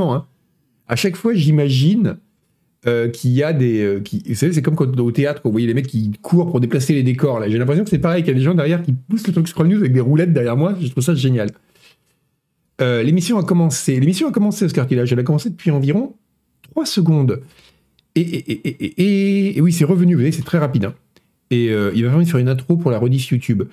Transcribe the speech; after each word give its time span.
Hein. 0.00 0.26
À 0.88 0.96
chaque 0.96 1.16
fois, 1.16 1.34
j'imagine 1.34 2.16
euh, 2.86 3.08
qu'il 3.08 3.32
y 3.32 3.42
a 3.42 3.52
des. 3.52 3.82
Euh, 3.82 4.02
vous 4.26 4.34
savez, 4.34 4.52
c'est 4.52 4.62
comme 4.62 4.76
quand 4.76 4.98
au 5.00 5.10
théâtre, 5.10 5.42
quand 5.42 5.48
vous 5.48 5.52
voyez 5.52 5.66
les 5.66 5.74
mecs 5.74 5.88
qui 5.88 6.12
courent 6.22 6.50
pour 6.50 6.60
déplacer 6.60 6.94
les 6.94 7.02
décors. 7.02 7.40
Là, 7.40 7.48
j'ai 7.48 7.58
l'impression 7.58 7.82
que 7.82 7.90
c'est 7.90 7.98
pareil, 7.98 8.22
qu'il 8.22 8.32
y 8.32 8.36
a 8.36 8.38
des 8.38 8.44
gens 8.44 8.54
derrière 8.54 8.82
qui 8.82 8.92
poussent 8.92 9.26
le 9.26 9.32
truc 9.32 9.48
Scroll 9.48 9.66
News 9.66 9.78
avec 9.78 9.92
des 9.92 10.00
roulettes 10.00 10.32
derrière 10.32 10.56
moi. 10.56 10.76
Je 10.80 10.88
trouve 10.88 11.02
ça 11.02 11.14
génial. 11.14 11.50
Euh, 12.80 13.02
l'émission 13.02 13.36
a 13.36 13.42
commencé. 13.42 13.98
L'émission 13.98 14.28
a 14.28 14.32
commencé, 14.32 14.64
Oscar 14.64 14.86
Tillage. 14.86 15.12
Elle 15.12 15.18
a 15.18 15.24
commencé 15.24 15.50
depuis 15.50 15.72
environ 15.72 16.14
3 16.70 16.86
secondes. 16.86 17.42
Et, 18.14 19.54
et, 19.56 19.60
oui, 19.60 19.72
c'est 19.72 19.84
revenu. 19.84 20.14
Vous 20.14 20.20
voyez, 20.20 20.32
c'est 20.32 20.42
très 20.42 20.58
rapide. 20.58 20.86
Hein. 20.86 20.94
Et 21.50 21.66
il 21.66 22.04
va 22.04 22.10
falloir 22.10 22.26
faire 22.26 22.38
une 22.38 22.48
intro 22.48 22.76
pour 22.76 22.90
la 22.90 22.98
rediff 22.98 23.28
YouTube. 23.30 23.64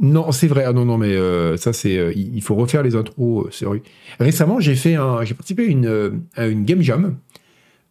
Non, 0.00 0.32
c'est 0.32 0.46
vrai. 0.46 0.64
Ah 0.66 0.72
non, 0.72 0.84
non, 0.84 0.96
mais 0.96 1.14
ça, 1.56 1.72
c'est. 1.72 2.12
il 2.16 2.42
faut 2.42 2.54
refaire 2.54 2.82
les 2.82 2.96
intros. 2.96 3.62
vrai. 3.62 3.82
Récemment, 4.18 4.58
j'ai 4.58 4.74
fait 4.74 4.94
un. 4.94 5.22
J'ai 5.24 5.34
participé 5.34 5.64
à 5.64 5.66
une, 5.66 6.22
à 6.36 6.46
une 6.46 6.64
game 6.64 6.80
jam 6.80 7.16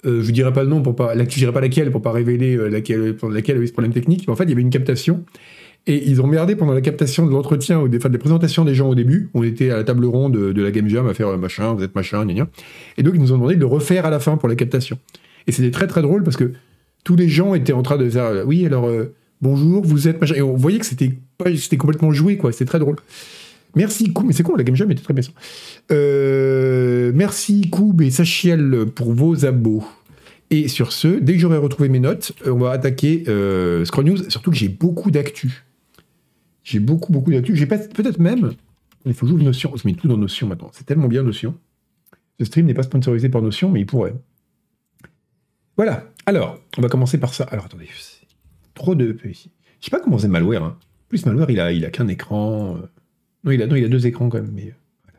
euh, 0.05 0.23
je 0.23 0.31
dirais 0.31 0.53
pas 0.53 0.63
le 0.63 0.69
nom 0.69 0.81
pour 0.81 0.95
pas, 0.95 1.13
je 1.17 1.23
dirais 1.23 1.51
pas 1.51 1.59
laquelle 1.59 1.91
pour 1.91 2.01
pas 2.01 2.11
révéler 2.11 2.55
euh, 2.55 2.69
laquelle, 2.69 3.15
pour 3.15 3.29
laquelle 3.29 3.57
avait 3.57 3.67
ce 3.67 3.73
problème 3.73 3.91
technique. 3.91 4.27
Mais 4.27 4.33
en 4.33 4.35
fait, 4.35 4.45
il 4.45 4.49
y 4.49 4.53
avait 4.53 4.61
une 4.61 4.69
captation 4.69 5.25
et 5.87 6.09
ils 6.09 6.21
ont 6.21 6.27
merdé 6.27 6.55
pendant 6.55 6.73
la 6.73 6.81
captation 6.81 7.25
de 7.25 7.31
l'entretien 7.31 7.81
ou 7.81 7.87
des, 7.89 7.99
présentations 7.99 8.63
des 8.63 8.75
gens 8.75 8.87
au 8.87 8.95
début. 8.95 9.29
On 9.33 9.43
était 9.43 9.71
à 9.71 9.77
la 9.77 9.83
table 9.83 10.05
ronde 10.05 10.37
de, 10.53 10.61
la 10.61 10.71
Game 10.71 10.87
Jam 10.87 11.07
à 11.07 11.13
faire 11.13 11.27
euh, 11.27 11.37
machin, 11.37 11.73
vous 11.73 11.83
êtes 11.83 11.95
machin, 11.95 12.25
gna, 12.25 12.33
gna. 12.33 12.47
Et 12.97 13.03
donc 13.03 13.13
ils 13.15 13.21
nous 13.21 13.33
ont 13.33 13.37
demandé 13.37 13.55
de 13.55 13.59
le 13.59 13.65
refaire 13.65 14.05
à 14.05 14.09
la 14.09 14.19
fin 14.19 14.37
pour 14.37 14.47
la 14.47 14.55
captation. 14.55 14.97
Et 15.47 15.51
c'était 15.51 15.71
très 15.71 15.87
très 15.87 16.01
drôle 16.01 16.23
parce 16.23 16.37
que 16.37 16.53
tous 17.03 17.15
les 17.15 17.27
gens 17.27 17.53
étaient 17.53 17.73
en 17.73 17.81
train 17.81 17.97
de 17.97 18.09
faire 18.09 18.45
oui 18.45 18.65
alors 18.65 18.89
bonjour 19.41 19.83
vous 19.83 20.07
êtes 20.09 20.19
machin 20.19 20.35
et 20.35 20.41
on 20.41 20.55
voyait 20.55 20.79
que 20.79 20.85
c'était 20.85 21.13
c'était 21.55 21.77
complètement 21.77 22.11
joué 22.11 22.37
quoi. 22.37 22.51
C'était 22.51 22.65
très 22.65 22.79
drôle. 22.79 22.97
Merci 23.75 24.11
Koub, 24.11 24.25
mais 24.25 24.33
c'est 24.33 24.43
con, 24.43 24.55
la 24.55 24.63
Game 24.63 24.75
Jam 24.75 24.89
était 24.91 25.03
très 25.03 25.13
bien. 25.13 25.23
Euh, 25.91 27.11
merci 27.13 27.69
Koub 27.69 28.01
et 28.01 28.09
Sachiel 28.09 28.85
pour 28.95 29.13
vos 29.13 29.45
abos. 29.45 29.83
Et 30.49 30.67
sur 30.67 30.91
ce, 30.91 31.07
dès 31.07 31.33
que 31.33 31.39
j'aurai 31.39 31.57
retrouvé 31.57 31.89
mes 31.89 31.99
notes, 31.99 32.33
on 32.45 32.57
va 32.57 32.71
attaquer 32.71 33.23
euh, 33.27 33.85
Scroll 33.85 34.05
News, 34.05 34.29
surtout 34.29 34.49
que 34.49 34.57
j'ai 34.57 34.69
beaucoup 34.69 35.11
d'actu. 35.11 35.63
J'ai 36.63 36.79
beaucoup, 36.79 37.13
beaucoup 37.13 37.31
d'actu. 37.31 37.55
J'ai 37.55 37.67
peut-être 37.67 38.19
même. 38.19 38.51
Il 39.05 39.13
faut 39.13 39.27
jouer 39.27 39.41
Notion. 39.43 39.71
Je 39.75 39.87
mets 39.87 39.93
tout 39.93 40.07
dans 40.07 40.17
Notion 40.17 40.47
maintenant. 40.47 40.71
C'est 40.73 40.85
tellement 40.85 41.07
bien 41.07 41.21
Notion. 41.23 41.55
Ce 42.39 42.45
stream 42.45 42.65
n'est 42.65 42.73
pas 42.73 42.83
sponsorisé 42.83 43.29
par 43.29 43.41
Notion, 43.41 43.69
mais 43.69 43.81
il 43.81 43.85
pourrait. 43.85 44.15
Voilà. 45.77 46.05
Alors, 46.25 46.59
on 46.77 46.81
va 46.81 46.89
commencer 46.89 47.17
par 47.17 47.33
ça. 47.33 47.45
Alors, 47.45 47.65
attendez. 47.65 47.87
Trop 48.73 48.95
de. 48.95 49.17
Je 49.23 49.31
sais 49.33 49.91
pas 49.91 49.99
comment 49.99 50.17
c'est 50.17 50.27
malware. 50.27 50.63
Hein. 50.63 50.77
Plus, 51.09 51.25
malware, 51.25 51.71
il 51.71 51.85
a, 51.85 51.89
qu'un 51.89 52.07
écran. 52.07 52.77
Euh. 52.77 52.87
Non 53.43 53.51
il, 53.51 53.61
a, 53.61 53.67
deux 53.67 54.05
écrans 54.05 54.29
quand 54.29 54.37
même, 54.37 54.51
mais 54.53 54.67
euh, 54.67 55.11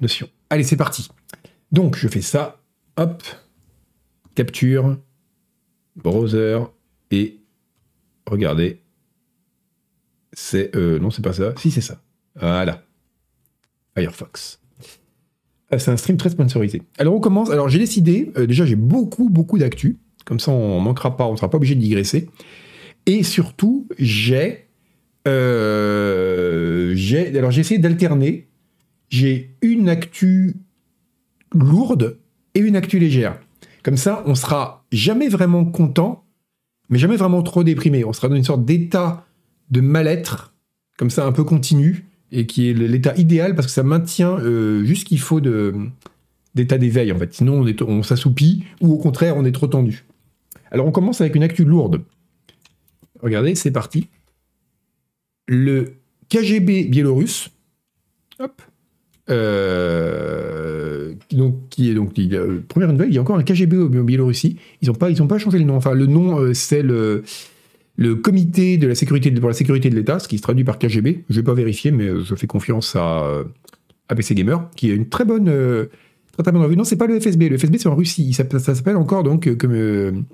Notion. 0.00 0.28
Allez, 0.50 0.64
c'est 0.64 0.76
parti. 0.76 1.08
Donc, 1.72 1.96
je 1.96 2.08
fais 2.08 2.20
ça. 2.20 2.60
Hop. 2.96 3.22
Capture. 4.34 4.98
Browser. 5.94 6.58
Et 7.10 7.40
regardez. 8.26 8.82
C'est. 10.32 10.74
Euh, 10.76 10.98
non, 10.98 11.10
c'est 11.10 11.22
pas 11.22 11.32
ça. 11.32 11.54
Si, 11.56 11.70
c'est 11.70 11.80
ça. 11.80 12.02
Voilà. 12.34 12.82
Firefox. 13.96 14.60
Ah, 15.70 15.78
c'est 15.78 15.90
un 15.90 15.96
stream 15.96 16.16
très 16.16 16.30
sponsorisé. 16.30 16.82
Alors, 16.98 17.14
on 17.14 17.20
commence. 17.20 17.50
Alors, 17.50 17.68
j'ai 17.68 17.78
décidé. 17.78 18.32
Déjà, 18.36 18.66
j'ai 18.66 18.76
beaucoup, 18.76 19.30
beaucoup 19.30 19.58
d'actu. 19.58 19.98
Comme 20.24 20.40
ça, 20.40 20.50
on 20.50 20.80
manquera 20.80 21.16
pas. 21.16 21.26
On 21.26 21.32
ne 21.32 21.36
sera 21.36 21.48
pas 21.48 21.56
obligé 21.56 21.76
de 21.76 21.80
digresser. 21.80 22.28
Et 23.06 23.22
surtout, 23.22 23.86
j'ai 23.98 24.65
euh, 25.26 26.94
alors 27.36 27.50
j'ai 27.50 27.60
essayé 27.60 27.78
d'alterner. 27.78 28.48
J'ai 29.08 29.56
une 29.62 29.88
actu 29.88 30.56
lourde 31.54 32.18
et 32.54 32.60
une 32.60 32.76
actu 32.76 32.98
légère. 32.98 33.38
Comme 33.82 33.96
ça, 33.96 34.22
on 34.26 34.34
sera 34.34 34.84
jamais 34.90 35.28
vraiment 35.28 35.64
content, 35.64 36.24
mais 36.88 36.98
jamais 36.98 37.16
vraiment 37.16 37.42
trop 37.42 37.62
déprimé. 37.62 38.04
On 38.04 38.12
sera 38.12 38.28
dans 38.28 38.34
une 38.34 38.44
sorte 38.44 38.64
d'état 38.64 39.24
de 39.70 39.80
mal-être, 39.80 40.54
comme 40.98 41.10
ça 41.10 41.24
un 41.24 41.32
peu 41.32 41.44
continu, 41.44 42.06
et 42.32 42.46
qui 42.46 42.68
est 42.68 42.72
l'état 42.72 43.14
idéal 43.16 43.54
parce 43.54 43.68
que 43.68 43.72
ça 43.72 43.84
maintient 43.84 44.38
euh, 44.40 44.84
juste 44.84 45.02
ce 45.02 45.04
qu'il 45.06 45.20
faut 45.20 45.40
d'état 45.40 46.78
d'éveil 46.78 47.12
en 47.12 47.18
fait. 47.18 47.32
Sinon, 47.32 47.64
on, 47.64 47.84
on 47.88 48.02
s'assoupit 48.02 48.64
ou 48.80 48.92
au 48.92 48.98
contraire, 48.98 49.36
on 49.36 49.44
est 49.44 49.52
trop 49.52 49.68
tendu. 49.68 50.04
Alors, 50.72 50.86
on 50.86 50.90
commence 50.90 51.20
avec 51.20 51.36
une 51.36 51.44
actu 51.44 51.64
lourde. 51.64 52.02
Regardez, 53.22 53.54
c'est 53.54 53.70
parti 53.70 54.08
le 55.46 55.94
KGB 56.28 56.84
biélorusse, 56.84 57.50
hop, 58.38 58.62
euh, 59.28 61.12
donc, 61.32 61.68
qui 61.70 61.90
est 61.90 61.94
donc 61.94 62.14
première 62.68 62.92
nouvelle, 62.92 63.08
il 63.08 63.14
y 63.14 63.18
a 63.18 63.20
encore 63.20 63.36
un 63.36 63.42
KGB 63.42 63.76
en 63.76 64.04
Biélorussie. 64.04 64.58
Ils 64.82 64.88
n'ont 64.88 64.94
pas, 64.94 65.10
ils 65.10 65.22
ont 65.22 65.26
pas 65.26 65.38
changé 65.38 65.58
le 65.58 65.64
nom. 65.64 65.76
Enfin, 65.76 65.94
le 65.94 66.06
nom 66.06 66.38
euh, 66.38 66.54
c'est 66.54 66.82
le, 66.82 67.24
le 67.96 68.14
comité 68.14 68.78
de 68.78 68.86
la 68.86 68.94
sécurité 68.94 69.30
pour 69.32 69.48
la 69.48 69.54
sécurité 69.54 69.90
de 69.90 69.96
l'État, 69.96 70.18
ce 70.18 70.28
qui 70.28 70.38
se 70.38 70.42
traduit 70.42 70.64
par 70.64 70.78
KGB. 70.78 71.24
Je 71.28 71.36
vais 71.36 71.42
pas 71.42 71.54
vérifier, 71.54 71.90
mais 71.90 72.08
je 72.22 72.34
fais 72.34 72.46
confiance 72.46 72.94
à, 72.96 73.44
PC 74.14 74.34
Gamer, 74.34 74.70
qui 74.76 74.90
a 74.90 74.94
une 74.94 75.08
très 75.08 75.24
bonne, 75.24 75.48
euh, 75.48 75.86
très, 76.38 76.52
bonne 76.52 76.62
revue. 76.62 76.76
Non, 76.76 76.84
c'est 76.84 76.96
pas 76.96 77.06
le 77.06 77.18
FSB. 77.18 77.48
Le 77.48 77.58
FSB 77.58 77.76
c'est 77.78 77.88
en 77.88 77.96
Russie. 77.96 78.32
Ça, 78.32 78.44
s'appelle 78.58 78.96
encore 78.96 79.24
donc 79.24 79.52
comme 79.56 80.24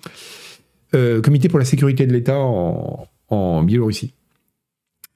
comité 1.22 1.48
pour 1.48 1.58
la 1.58 1.64
sécurité 1.64 2.06
de 2.06 2.12
l'État 2.12 2.38
en, 2.38 3.06
en 3.28 3.62
Biélorussie. 3.62 4.12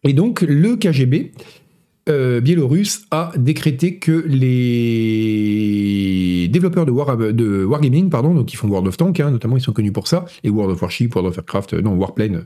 Et 0.06 0.12
donc, 0.12 0.43
le 0.43 0.77
KGB 0.77 1.33
euh, 2.09 2.41
biélorusse 2.41 3.06
a 3.11 3.33
décrété 3.37 3.97
que 3.97 4.25
les 4.28 5.67
développeurs 6.49 6.87
de, 6.87 6.93
War, 6.93 7.19
Wargaming, 7.19 8.09
pardon, 8.11 8.33
donc 8.33 8.47
qui 8.47 8.55
font 8.55 8.69
World 8.69 8.87
of 8.87 8.97
Tanks, 8.97 9.19
hein, 9.19 9.33
notamment, 9.33 9.56
ils 9.56 9.62
sont 9.62 9.72
connus 9.72 9.91
pour 9.91 10.06
ça, 10.06 10.25
et 10.44 10.50
World 10.50 10.72
of 10.75 10.81
Warship, 10.83 11.12
World 11.15 11.31
of 11.31 11.37
Warcraft, 11.39 11.75
euh, 11.75 11.83
non, 11.83 11.94
Warplane, 11.97 12.44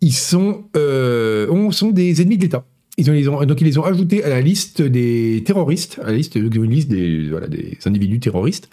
ils 0.00 0.12
sont, 0.12 0.64
euh, 0.76 1.70
sont 1.72 1.90
des 1.90 2.22
ennemis 2.22 2.36
de 2.36 2.42
l'État. 2.42 2.64
Ils 2.96 3.10
ont, 3.28 3.44
donc 3.44 3.60
ils 3.60 3.64
les 3.64 3.78
ont 3.78 3.84
ajoutés 3.84 4.22
à 4.22 4.28
la 4.28 4.40
liste 4.40 4.82
des 4.82 5.42
terroristes, 5.44 5.98
à 6.02 6.06
la 6.10 6.16
liste, 6.16 6.36
une 6.36 6.70
liste 6.70 6.88
des, 6.88 7.28
voilà, 7.28 7.48
des 7.48 7.78
individus 7.86 8.20
terroristes. 8.20 8.68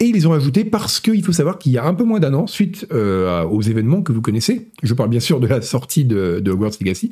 Et 0.00 0.06
ils 0.06 0.14
les 0.14 0.26
ont 0.26 0.32
ajoutés 0.32 0.64
parce 0.64 0.98
qu'il 0.98 1.22
faut 1.22 1.32
savoir 1.32 1.58
qu'il 1.58 1.72
y 1.72 1.78
a 1.78 1.84
un 1.84 1.92
peu 1.92 2.04
moins 2.04 2.20
d'un 2.20 2.32
an, 2.32 2.46
suite 2.46 2.86
euh, 2.90 3.44
aux 3.44 3.60
événements 3.60 4.00
que 4.00 4.12
vous 4.12 4.22
connaissez, 4.22 4.68
je 4.82 4.94
parle 4.94 5.10
bien 5.10 5.20
sûr 5.20 5.40
de 5.40 5.46
la 5.46 5.60
sortie 5.60 6.06
de, 6.06 6.40
de 6.40 6.50
Hogwarts 6.50 6.72
Legacy, 6.80 7.10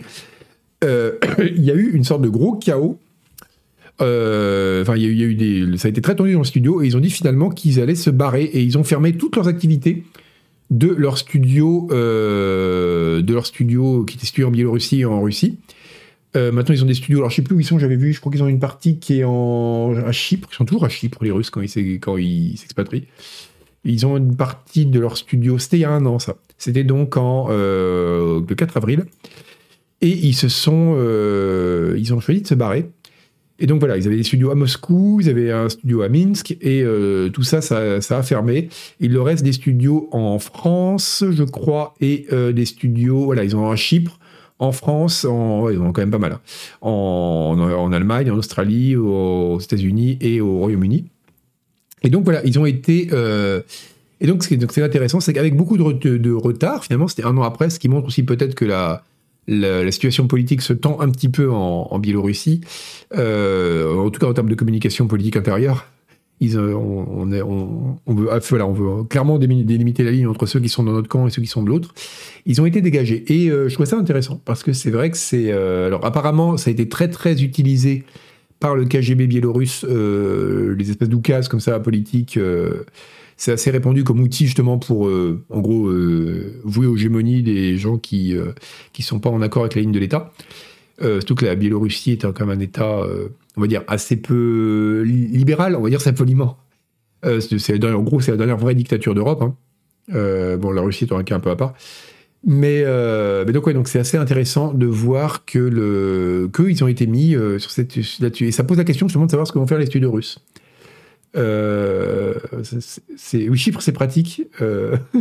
euh, 0.84 1.12
il 1.38 1.62
y 1.62 1.70
a 1.70 1.74
eu 1.74 1.90
une 1.92 2.04
sorte 2.04 2.22
de 2.22 2.30
gros 2.30 2.54
chaos. 2.54 2.98
Euh, 4.00 4.82
enfin, 4.82 4.96
il 4.96 5.02
y, 5.02 5.22
a 5.22 5.26
eu 5.26 5.34
des, 5.34 5.76
ça 5.76 5.88
a 5.88 5.90
été 5.90 6.00
très 6.00 6.14
tendu 6.16 6.32
dans 6.32 6.38
le 6.38 6.44
studio 6.44 6.82
et 6.82 6.86
ils 6.86 6.96
ont 6.96 7.00
dit 7.00 7.10
finalement 7.10 7.50
qu'ils 7.50 7.80
allaient 7.80 7.96
se 7.96 8.10
barrer 8.10 8.44
et 8.44 8.62
ils 8.62 8.78
ont 8.78 8.84
fermé 8.84 9.12
toutes 9.12 9.36
leurs 9.36 9.48
activités 9.48 10.04
de 10.70 10.88
leur 10.88 11.18
studio, 11.18 11.88
de 11.90 13.32
leur 13.32 13.46
studio 13.46 14.04
qui 14.04 14.16
était 14.16 14.26
situé 14.26 14.44
en 14.44 14.50
Biélorussie 14.50 15.00
et 15.00 15.04
en 15.04 15.20
Russie. 15.20 15.58
Euh, 16.36 16.52
maintenant, 16.52 16.74
ils 16.74 16.82
ont 16.82 16.86
des 16.86 16.94
studios. 16.94 17.18
Alors, 17.18 17.30
je 17.30 17.36
sais 17.36 17.42
plus 17.42 17.54
où 17.54 17.60
ils 17.60 17.64
sont. 17.64 17.78
J'avais 17.78 17.96
vu, 17.96 18.12
je 18.12 18.20
crois 18.20 18.30
qu'ils 18.30 18.42
ont 18.42 18.48
une 18.48 18.60
partie 18.60 18.98
qui 18.98 19.20
est 19.20 19.24
en, 19.24 19.94
à 19.96 20.12
Chypre. 20.12 20.48
Ils 20.52 20.56
sont 20.56 20.64
toujours 20.64 20.84
à 20.84 20.88
Chypre, 20.88 21.24
les 21.24 21.30
Russes, 21.30 21.50
quand 21.50 21.62
ils, 21.62 22.58
s'expatrient. 22.58 23.06
Ils 23.84 24.06
ont 24.06 24.16
une 24.16 24.36
partie 24.36 24.86
de 24.86 25.00
leur 25.00 25.16
studio. 25.16 25.58
C'était 25.58 25.78
il 25.78 25.80
y 25.80 25.84
a 25.84 25.90
un 25.90 26.04
an, 26.04 26.18
ça. 26.18 26.36
C'était 26.58 26.84
donc 26.84 27.16
en, 27.16 27.46
euh, 27.50 28.40
le 28.46 28.54
4 28.54 28.76
avril. 28.76 29.06
Et 30.00 30.10
ils 30.10 30.34
se 30.34 30.48
sont. 30.48 30.94
Euh, 30.96 31.96
ils 31.98 32.12
ont 32.12 32.20
choisi 32.20 32.42
de 32.42 32.46
se 32.46 32.54
barrer. 32.54 32.90
Et 33.60 33.66
donc 33.66 33.80
voilà, 33.80 33.96
ils 33.96 34.06
avaient 34.06 34.16
des 34.16 34.22
studios 34.22 34.52
à 34.52 34.54
Moscou, 34.54 35.18
ils 35.20 35.28
avaient 35.28 35.50
un 35.50 35.68
studio 35.68 36.02
à 36.02 36.08
Minsk, 36.08 36.56
et 36.60 36.84
tout 37.32 37.42
ça, 37.42 37.60
ça, 37.60 37.98
a 37.98 38.22
fermé. 38.22 38.68
Il 39.00 39.12
leur 39.12 39.24
reste 39.24 39.42
des 39.42 39.52
studios 39.52 40.08
en 40.12 40.38
France, 40.38 41.24
je 41.28 41.42
crois, 41.42 41.94
et 42.00 42.28
des 42.30 42.64
studios, 42.64 43.24
voilà, 43.24 43.42
ils 43.42 43.56
ont 43.56 43.68
un 43.68 43.74
Chypre, 43.74 44.20
en 44.58 44.72
France, 44.72 45.24
en, 45.24 45.68
ils 45.70 45.78
ont 45.78 45.92
quand 45.92 46.02
même 46.02 46.10
pas 46.10 46.18
mal, 46.18 46.32
hein. 46.32 46.40
en, 46.80 47.92
Allemagne, 47.92 48.30
en 48.30 48.36
Australie, 48.36 48.96
aux 48.96 49.60
États-Unis 49.60 50.18
et 50.20 50.40
au 50.40 50.58
Royaume-Uni. 50.58 51.06
Et 52.02 52.10
donc 52.10 52.24
voilà, 52.24 52.44
ils 52.44 52.58
ont 52.58 52.66
été. 52.66 53.08
Euh, 53.12 53.60
et 54.20 54.26
donc, 54.26 54.42
ce 54.42 54.48
qui 54.48 54.54
est 54.54 54.82
intéressant, 54.82 55.20
c'est 55.20 55.32
qu'avec 55.32 55.56
beaucoup 55.56 55.76
de, 55.76 56.32
retard, 56.32 56.84
finalement, 56.84 57.08
c'était 57.08 57.24
un 57.24 57.36
an 57.36 57.42
après, 57.42 57.70
ce 57.70 57.78
qui 57.78 57.88
montre 57.88 58.08
aussi 58.08 58.24
peut-être 58.24 58.54
que 58.54 58.64
la, 58.64 59.04
la, 59.46 59.90
situation 59.92 60.26
politique 60.26 60.60
se 60.60 60.72
tend 60.72 61.00
un 61.00 61.08
petit 61.10 61.28
peu 61.28 61.50
en, 61.50 61.98
Biélorussie, 61.98 62.62
euh, 63.16 63.94
en 63.94 64.10
tout 64.10 64.20
cas 64.20 64.26
en 64.26 64.34
termes 64.34 64.48
de 64.48 64.56
communication 64.56 65.06
politique 65.06 65.36
intérieure. 65.36 65.86
Euh, 66.42 66.74
on, 66.74 67.24
veut, 68.14 68.28
ah, 68.30 68.64
on 68.64 68.72
veut 68.72 69.04
clairement 69.04 69.38
délimiter 69.38 70.04
la 70.04 70.10
ligne 70.10 70.26
entre 70.26 70.46
ceux 70.46 70.60
qui 70.60 70.68
sont 70.68 70.84
dans 70.84 70.92
notre 70.92 71.08
camp 71.08 71.26
et 71.26 71.30
ceux 71.30 71.42
qui 71.42 71.48
sont 71.48 71.62
de 71.62 71.68
l'autre. 71.68 71.94
Ils 72.46 72.60
ont 72.60 72.66
été 72.66 72.80
dégagés. 72.80 73.24
Et 73.28 73.50
euh, 73.50 73.68
je 73.68 73.74
trouve 73.74 73.86
ça 73.86 73.96
intéressant 73.96 74.40
parce 74.44 74.62
que 74.62 74.72
c'est 74.72 74.90
vrai 74.90 75.10
que 75.10 75.16
c'est. 75.16 75.50
Euh, 75.50 75.86
alors, 75.86 76.04
apparemment, 76.04 76.56
ça 76.56 76.70
a 76.70 76.72
été 76.72 76.88
très, 76.88 77.08
très 77.08 77.42
utilisé 77.42 78.04
par 78.60 78.74
le 78.74 78.84
KGB 78.86 79.28
biélorusse, 79.28 79.84
les 79.84 80.90
espèces 80.90 81.08
d'oukas 81.08 81.46
comme 81.48 81.60
ça, 81.60 81.78
politiques. 81.78 82.40
c'est 83.36 83.52
assez 83.52 83.70
répandu 83.70 84.02
comme 84.02 84.18
outil 84.18 84.46
justement 84.46 84.78
pour, 84.78 85.02
en 85.02 85.60
gros, 85.60 85.88
vouer 86.64 86.88
aux 86.88 86.96
gémonies 86.96 87.44
des 87.44 87.78
gens 87.78 87.98
qui 87.98 88.34
ne 88.34 89.02
sont 89.04 89.20
pas 89.20 89.30
en 89.30 89.42
accord 89.42 89.62
avec 89.62 89.76
la 89.76 89.82
ligne 89.82 89.92
de 89.92 90.00
l'État. 90.00 90.32
Surtout 91.00 91.34
que 91.34 91.46
la 91.46 91.54
Biélorussie 91.54 92.12
est 92.12 92.22
quand 92.32 92.46
même 92.46 92.58
un 92.58 92.60
État, 92.60 93.02
on 93.56 93.60
va 93.60 93.66
dire, 93.66 93.82
assez 93.86 94.16
peu 94.16 95.02
libéral, 95.04 95.76
on 95.76 95.82
va 95.82 95.90
dire 95.90 96.00
simplement. 96.00 96.58
c'est, 97.22 97.84
en 97.84 98.02
gros, 98.02 98.20
c'est 98.20 98.30
la 98.30 98.36
dernière 98.36 98.58
vraie 98.58 98.74
dictature 98.74 99.14
d'Europe. 99.14 99.42
Hein. 99.42 99.54
bon, 100.56 100.72
la 100.72 100.82
Russie 100.82 101.04
est 101.04 101.12
un 101.12 101.22
cas 101.22 101.36
un 101.36 101.40
peu 101.40 101.50
à 101.50 101.56
part. 101.56 101.74
Mais, 102.44 102.84
donc, 103.52 103.66
ouais, 103.66 103.74
donc 103.74 103.88
c'est 103.88 103.98
assez 103.98 104.16
intéressant 104.16 104.72
de 104.72 104.86
voir 104.86 105.44
que 105.44 106.48
qu'ils 106.54 106.84
ont 106.84 106.88
été 106.88 107.06
mis 107.06 107.36
sur 107.58 107.70
cette 107.70 107.96
là-dessus. 108.20 108.46
Et 108.48 108.52
ça 108.52 108.64
pose 108.64 108.78
la 108.78 108.84
question 108.84 109.08
justement 109.08 109.26
de 109.26 109.30
savoir 109.30 109.46
ce 109.46 109.52
que 109.52 109.58
vont 109.58 109.66
faire 109.66 109.78
les 109.78 109.86
studios 109.86 110.10
russes. 110.10 110.40
Euh, 111.36 112.34
oui, 113.34 113.56
chiffre, 113.56 113.80
c'est 113.80 113.92
pratique. 113.92 114.42
Euh, 114.60 114.96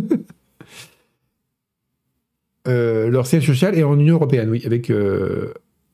euh, 2.68 3.10
leur 3.10 3.28
siège 3.28 3.46
social 3.46 3.78
est 3.78 3.84
en 3.84 4.00
Union 4.00 4.16
Européenne, 4.16 4.50
oui, 4.50 4.64
avec 4.66 4.92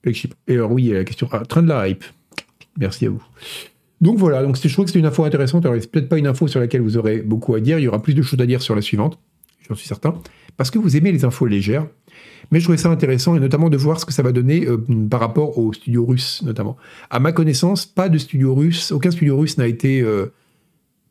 Et 0.05 0.53
alors, 0.53 0.71
oui, 0.71 0.89
la 0.89 1.03
question. 1.03 1.27
Ah, 1.31 1.45
train 1.45 1.63
de 1.63 1.69
la 1.69 1.87
hype. 1.87 2.03
Merci 2.77 3.05
à 3.05 3.09
vous. 3.09 3.23
Donc 4.01 4.17
voilà, 4.17 4.43
donc 4.43 4.57
je 4.61 4.73
trouve 4.73 4.85
que 4.85 4.91
c'est 4.91 4.99
une 4.99 5.05
info 5.05 5.23
intéressante. 5.23 5.65
Alors, 5.65 5.77
c'est 5.79 5.89
peut-être 5.89 6.09
pas 6.09 6.17
une 6.17 6.27
info 6.27 6.47
sur 6.47 6.59
laquelle 6.59 6.81
vous 6.81 6.97
aurez 6.97 7.21
beaucoup 7.21 7.55
à 7.55 7.61
dire. 7.61 7.79
Il 7.79 7.83
y 7.83 7.87
aura 7.87 8.01
plus 8.01 8.13
de 8.13 8.21
choses 8.21 8.39
à 8.41 8.45
dire 8.45 8.61
sur 8.61 8.75
la 8.75 8.81
suivante, 8.81 9.17
j'en 9.69 9.75
suis 9.75 9.87
certain. 9.87 10.15
Parce 10.57 10.71
que 10.71 10.77
vous 10.77 10.97
aimez 10.97 11.11
les 11.11 11.23
infos 11.23 11.45
légères. 11.45 11.87
Mais 12.51 12.59
je 12.59 12.65
trouvais 12.65 12.77
ça 12.77 12.89
intéressant, 12.89 13.35
et 13.35 13.39
notamment 13.39 13.69
de 13.69 13.77
voir 13.77 13.99
ce 13.99 14.05
que 14.05 14.13
ça 14.13 14.21
va 14.21 14.31
donner 14.31 14.67
euh, 14.67 14.77
par 15.09 15.21
rapport 15.21 15.57
aux 15.57 15.71
studios 15.71 16.05
russes, 16.05 16.41
notamment. 16.43 16.75
À 17.09 17.19
ma 17.19 17.31
connaissance, 17.31 17.85
pas 17.85 18.09
de 18.09 18.17
studio 18.17 18.53
russe, 18.53 18.91
aucun 18.91 19.11
studio 19.11 19.37
russe 19.37 19.57
n'a 19.57 19.67
été 19.67 20.01
euh, 20.01 20.33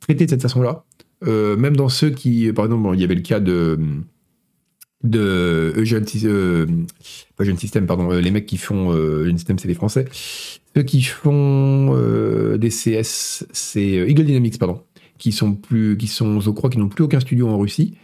traité 0.00 0.26
de 0.26 0.30
cette 0.30 0.42
façon-là. 0.42 0.84
Euh, 1.26 1.56
même 1.56 1.76
dans 1.76 1.88
ceux 1.88 2.10
qui, 2.10 2.52
par 2.52 2.66
exemple, 2.66 2.90
il 2.94 3.00
y 3.00 3.04
avait 3.04 3.14
le 3.14 3.22
cas 3.22 3.40
de 3.40 3.78
de 5.04 5.72
pas 5.74 5.80
Eugène 7.42 7.56
System, 7.56 7.86
pardon, 7.86 8.10
les 8.10 8.30
mecs 8.30 8.46
qui 8.46 8.56
font 8.56 8.92
Eugène 8.92 9.38
System, 9.38 9.58
c'est 9.58 9.68
les 9.68 9.74
Français. 9.74 10.04
Ceux 10.76 10.82
qui 10.82 11.02
font 11.02 11.96
des 12.56 12.70
CS, 12.70 13.44
c'est 13.52 14.08
Eagle 14.08 14.24
Dynamics, 14.24 14.58
pardon, 14.58 14.82
qui 15.18 15.32
sont 15.32 15.54
plus, 15.54 15.96
qui 15.96 16.06
sont, 16.06 16.40
je 16.40 16.50
crois, 16.50 16.70
qui 16.70 16.78
n'ont 16.78 16.88
plus 16.88 17.04
aucun 17.04 17.20
studio 17.20 17.48
en 17.48 17.58
Russie 17.58 17.94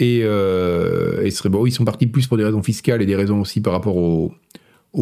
et, 0.00 0.24
euh, 0.24 1.30
serait, 1.30 1.48
bon, 1.48 1.66
ils 1.66 1.72
sont 1.72 1.84
partis 1.84 2.06
plus 2.06 2.26
pour 2.26 2.36
des 2.36 2.44
raisons 2.44 2.62
fiscales 2.62 3.02
et 3.02 3.06
des 3.06 3.16
raisons 3.16 3.40
aussi 3.40 3.60
par 3.60 3.72
rapport 3.72 3.96
au, 3.96 4.32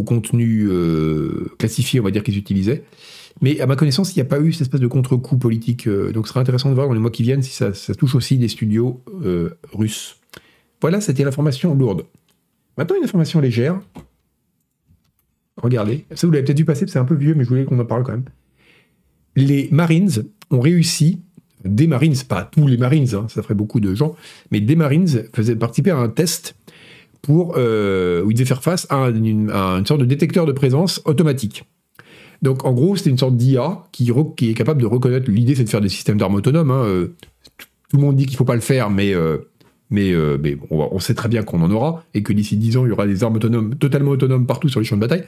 contenu 0.05 0.67
euh, 0.69 1.51
classifié, 1.59 2.01
on 2.01 2.05
va 2.05 2.11
dire, 2.11 2.23
qu'ils 2.23 2.37
utilisaient. 2.37 2.85
Mais 3.41 3.61
à 3.61 3.67
ma 3.67 3.77
connaissance, 3.77 4.15
il 4.15 4.19
n'y 4.19 4.23
a 4.23 4.27
pas 4.27 4.41
eu 4.41 4.53
cette 4.53 4.63
espèce 4.63 4.81
de 4.81 4.87
contre-coup 4.87 5.39
politique. 5.39 5.87
Euh, 5.87 6.13
donc 6.13 6.27
ce 6.27 6.31
sera 6.31 6.41
intéressant 6.41 6.69
de 6.69 6.75
voir 6.75 6.89
dans 6.89 6.95
les 6.95 7.01
mois 7.01 7.11
qui 7.11 7.23
viennent 7.23 7.43
si 7.43 7.53
ça, 7.53 7.73
touche 7.95 8.15
aussi 8.15 8.37
des 8.37 8.49
studios 8.49 9.03
euh, 9.25 9.51
russes. 9.73 10.18
Voilà, 10.81 11.01
c'était 11.01 11.25
l'information 11.25 11.75
lourde. 11.75 12.05
Maintenant, 12.77 12.97
une 12.97 13.05
information 13.05 13.41
légère. 13.41 13.81
Regardez. 15.57 16.05
Ça, 16.15 16.27
vous 16.27 16.33
l'avez 16.33 16.45
peut-être 16.45 16.59
vu 16.59 16.65
passer, 16.65 16.87
c'est 16.87 16.99
un 16.99 17.05
peu 17.05 17.17
vieux, 17.17 17.35
mais 17.35 17.45
je 17.45 17.49
voulais 17.49 17.65
qu'on 17.65 17.79
en 17.79 17.85
parle 17.85 18.05
quand 18.05 18.13
même. 18.13 18.25
Les 19.35 19.69
Marines 19.73 20.11
ont 20.51 20.61
réussi 20.61 21.21
des 21.65 21.87
Marines, 21.87 22.15
pas 22.29 22.45
tous 22.45 22.67
les 22.67 22.77
Marines, 22.77 23.15
hein, 23.15 23.27
ça 23.29 23.43
ferait 23.43 23.55
beaucoup 23.55 23.81
de 23.81 23.95
gens, 23.95 24.15
mais 24.51 24.61
des 24.61 24.77
Marines 24.77 25.09
faisaient 25.35 25.57
participer 25.57 25.91
à 25.91 25.97
un 25.97 26.09
test 26.09 26.57
pour, 27.21 27.55
euh, 27.57 28.23
où 28.23 28.31
ils 28.31 28.35
devaient 28.35 28.47
faire 28.47 28.63
face 28.63 28.87
à, 28.91 29.09
une, 29.09 29.51
sorte 29.85 30.01
de 30.01 30.05
détecteur 30.05 30.47
de 30.47 30.53
présence 30.53 31.03
automatique. 31.05 31.65
Donc 32.43 32.65
en 32.65 32.73
gros, 32.73 32.95
c'était 32.95 33.11
une 33.11 33.19
sorte 33.19 33.37
d'IA 33.37 33.83
qui, 33.91 34.11
qui, 34.37 34.51
est 34.51 34.55
capable 34.55 34.81
de 34.81 34.87
reconnaître. 34.87 35.29
L'idée, 35.29 35.57
c'est 35.57 35.65
de 35.65 35.69
faire 35.69 35.81
des 35.81 35.89
systèmes 35.89 36.19
d'armes 36.19 36.37
autonomes. 36.37 36.71
Hein, 36.71 36.85
euh, 36.85 37.09
tout 37.89 37.97
le 37.97 38.03
monde 38.03 38.15
dit 38.15 38.27
qu'il 38.27 38.35
ne 38.35 38.39
faut 38.39 38.45
pas 38.45 38.55
le 38.55 38.61
faire, 38.61 38.91
mais, 38.91 39.13
euh, 39.13 39.39
mais, 39.91 40.15
on, 40.71 40.99
sait 40.99 41.15
très 41.15 41.29
bien 41.29 41.43
qu'on 41.43 41.63
en 41.63 41.71
aura 41.71 42.05
et 42.15 42.23
que 42.23 42.33
d'ici 42.33 42.57
10 42.57 42.77
ans, 42.77 42.87
il 42.87 42.91
y 42.91 42.93
aura 42.93 43.07
des 43.07 43.25
armes 43.25 43.37
autonomes, 43.37 43.75
totalement 43.75 44.11
autonomes 44.11 44.47
partout 44.47 44.69
sur 44.69 44.81
les 44.81 44.87
champs 44.87 44.97
de 44.97 45.01
bataille. 45.01 45.25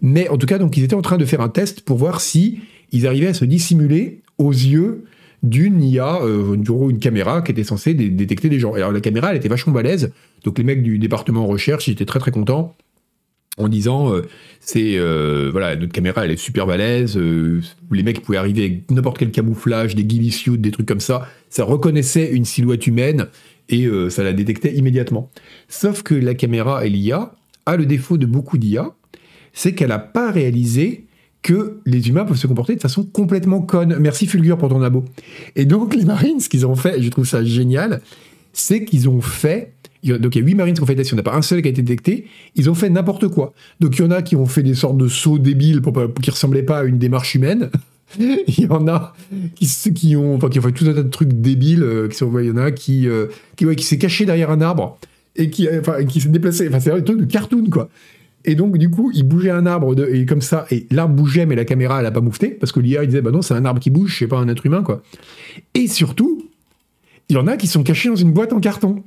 Mais 0.00 0.28
en 0.28 0.38
tout 0.38 0.46
cas, 0.46 0.58
donc 0.58 0.76
ils 0.76 0.84
étaient 0.84 0.94
en 0.94 1.02
train 1.02 1.18
de 1.18 1.24
faire 1.24 1.40
un 1.40 1.48
test 1.48 1.82
pour 1.82 1.98
voir 1.98 2.20
si 2.20 2.60
ils 2.92 3.06
arrivaient 3.06 3.28
à 3.28 3.34
se 3.34 3.44
dissimuler 3.44 4.20
aux 4.38 4.52
yeux 4.52 5.04
d'une 5.42 5.82
IA, 5.82 6.20
euh, 6.22 6.54
une 6.54 6.98
caméra 6.98 7.42
qui 7.42 7.52
était 7.52 7.64
censée 7.64 7.94
détecter 7.94 8.48
des 8.48 8.58
gens. 8.58 8.74
alors 8.74 8.92
la 8.92 9.00
caméra, 9.00 9.30
elle 9.30 9.36
était 9.36 9.48
vachement 9.48 9.72
balèze, 9.72 10.12
donc 10.44 10.58
les 10.58 10.64
mecs 10.64 10.82
du 10.82 10.98
département 10.98 11.46
recherche, 11.46 11.88
ils 11.88 11.92
étaient 11.92 12.04
très 12.04 12.18
très 12.18 12.30
contents 12.30 12.76
en 13.56 13.68
disant 13.68 14.14
euh, 14.14 14.22
c'est 14.60 14.96
euh, 14.96 15.48
voilà 15.50 15.76
notre 15.76 15.92
caméra 15.92 16.24
elle 16.24 16.30
est 16.30 16.36
super 16.36 16.66
balèze 16.66 17.18
les 17.18 18.02
mecs 18.02 18.22
pouvaient 18.22 18.38
arriver 18.38 18.62
avec 18.62 18.90
n'importe 18.90 19.18
quel 19.18 19.32
camouflage 19.32 19.96
des 19.96 20.04
ghillie 20.04 20.32
des 20.56 20.70
trucs 20.70 20.86
comme 20.86 21.00
ça 21.00 21.28
ça 21.50 21.64
reconnaissait 21.64 22.30
une 22.30 22.44
silhouette 22.44 22.86
humaine 22.86 23.26
et 23.70 23.88
ça 24.10 24.22
la 24.22 24.32
détectait 24.32 24.74
immédiatement 24.74 25.30
sauf 25.68 26.02
que 26.02 26.14
la 26.14 26.34
caméra 26.34 26.84
et 26.84 26.90
l'IA 26.90 27.34
a 27.66 27.76
le 27.76 27.86
défaut 27.86 28.18
de 28.18 28.26
beaucoup 28.26 28.58
d'IA 28.58 28.94
c'est 29.52 29.74
qu'elle 29.74 29.88
n'a 29.88 29.98
pas 29.98 30.30
réalisé 30.30 31.06
que 31.42 31.80
les 31.86 32.08
humains 32.08 32.24
peuvent 32.24 32.36
se 32.36 32.46
comporter 32.46 32.76
de 32.76 32.80
façon 32.80 33.04
complètement 33.04 33.62
conne. 33.62 33.96
Merci 33.98 34.26
Fulgur 34.26 34.58
pour 34.58 34.68
ton 34.68 34.82
abo. 34.82 35.04
Et 35.56 35.64
donc 35.64 35.94
les 35.94 36.04
Marines, 36.04 36.40
ce 36.40 36.48
qu'ils 36.48 36.66
ont 36.66 36.74
fait, 36.74 36.98
et 36.98 37.02
je 37.02 37.08
trouve 37.08 37.24
ça 37.24 37.42
génial, 37.42 38.02
c'est 38.52 38.84
qu'ils 38.84 39.08
ont 39.08 39.20
fait 39.20 39.72
donc 40.02 40.34
il 40.34 40.38
y 40.38 40.42
a 40.42 40.46
8 40.46 40.54
Marines 40.54 40.74
qui 40.74 40.80
ont 40.80 40.86
fait 40.86 40.94
des 40.94 41.02
tests, 41.02 41.10
il 41.10 41.16
n'y 41.16 41.20
en 41.20 41.24
a 41.24 41.30
pas 41.30 41.36
un 41.36 41.42
seul 41.42 41.60
qui 41.60 41.68
a 41.68 41.70
été 41.70 41.82
détecté, 41.82 42.26
ils 42.56 42.70
ont 42.70 42.74
fait 42.74 42.88
n'importe 42.88 43.28
quoi. 43.28 43.52
Donc 43.80 43.98
il 43.98 44.00
y 44.00 44.04
en 44.04 44.10
a 44.10 44.22
qui 44.22 44.34
ont 44.34 44.46
fait 44.46 44.62
des 44.62 44.74
sortes 44.74 44.96
de 44.96 45.08
sauts 45.08 45.38
débiles 45.38 45.82
qui 46.22 46.30
ressemblaient 46.30 46.62
pas 46.62 46.78
à 46.78 46.84
une 46.84 46.96
démarche 46.96 47.34
humaine. 47.34 47.70
il 48.18 48.60
y 48.60 48.66
en 48.68 48.88
a 48.88 49.14
qui, 49.54 49.68
qui, 49.94 50.16
ont, 50.16 50.34
enfin, 50.34 50.48
qui 50.48 50.58
ont 50.58 50.62
fait 50.62 50.72
tout 50.72 50.86
un 50.86 50.94
tas 50.94 51.02
de 51.02 51.08
trucs 51.08 51.32
débiles, 51.32 51.82
euh, 51.82 52.08
qui 52.08 52.16
sont, 52.16 52.38
il 52.38 52.46
y 52.46 52.50
en 52.50 52.56
a 52.56 52.70
qui, 52.70 53.08
euh, 53.08 53.26
qui, 53.56 53.66
qui 53.76 53.84
s'est 53.84 53.98
caché 53.98 54.24
derrière 54.24 54.50
un 54.50 54.60
arbre 54.60 54.98
et 55.36 55.50
qui, 55.50 55.68
enfin, 55.78 56.04
qui 56.04 56.20
s'est 56.20 56.28
déplacé. 56.28 56.68
Enfin, 56.68 56.80
c'est 56.80 56.92
un 56.92 57.00
truc 57.00 57.18
de 57.18 57.24
cartoon, 57.24 57.66
quoi. 57.70 57.88
Et 58.44 58.54
donc, 58.54 58.78
du 58.78 58.90
coup, 58.90 59.10
il 59.14 59.22
bougeait 59.22 59.50
un 59.50 59.66
arbre 59.66 59.94
de, 59.94 60.06
et 60.06 60.24
comme 60.24 60.40
ça, 60.40 60.66
et 60.70 60.86
l'arbre 60.90 61.14
bougeait, 61.14 61.44
mais 61.44 61.54
la 61.54 61.64
caméra, 61.64 62.00
elle 62.00 62.06
a 62.06 62.10
pas 62.10 62.22
moufté, 62.22 62.48
parce 62.48 62.72
que 62.72 62.80
l'IA, 62.80 63.04
disait, 63.04 63.20
bah 63.20 63.30
non, 63.30 63.42
c'est 63.42 63.54
un 63.54 63.64
arbre 63.64 63.80
qui 63.80 63.90
bouge, 63.90 64.16
c'est 64.18 64.28
pas 64.28 64.38
un 64.38 64.48
être 64.48 64.64
humain, 64.64 64.82
quoi. 64.82 65.02
Et 65.74 65.86
surtout, 65.88 66.48
il 67.28 67.36
y 67.36 67.38
en 67.38 67.46
a 67.46 67.56
qui 67.56 67.66
sont 67.66 67.82
cachés 67.82 68.08
dans 68.08 68.16
une 68.16 68.32
boîte 68.32 68.52
en 68.52 68.60
carton. 68.60 69.02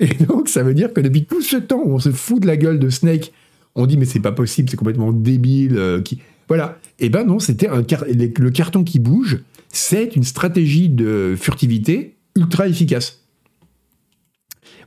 Et 0.00 0.12
donc, 0.24 0.48
ça 0.48 0.62
veut 0.62 0.74
dire 0.74 0.92
que 0.92 1.00
depuis 1.00 1.24
tout 1.24 1.40
ce 1.40 1.56
temps 1.56 1.82
où 1.82 1.94
on 1.94 1.98
se 1.98 2.10
fout 2.10 2.40
de 2.42 2.46
la 2.46 2.56
gueule 2.56 2.78
de 2.78 2.90
Snake, 2.90 3.32
on 3.74 3.86
dit, 3.86 3.96
mais 3.96 4.04
c'est 4.04 4.20
pas 4.20 4.32
possible, 4.32 4.68
c'est 4.68 4.76
complètement 4.76 5.12
débile, 5.12 5.76
euh, 5.76 6.00
qui... 6.02 6.20
Voilà. 6.48 6.78
Et 6.98 7.08
ben 7.08 7.24
non, 7.24 7.38
c'était 7.38 7.68
le 7.68 8.50
carton 8.50 8.84
qui 8.84 8.98
bouge, 8.98 9.40
c'est 9.68 10.16
une 10.16 10.24
stratégie 10.24 10.88
de 10.88 11.34
furtivité 11.36 12.16
ultra 12.36 12.68
efficace. 12.68 13.20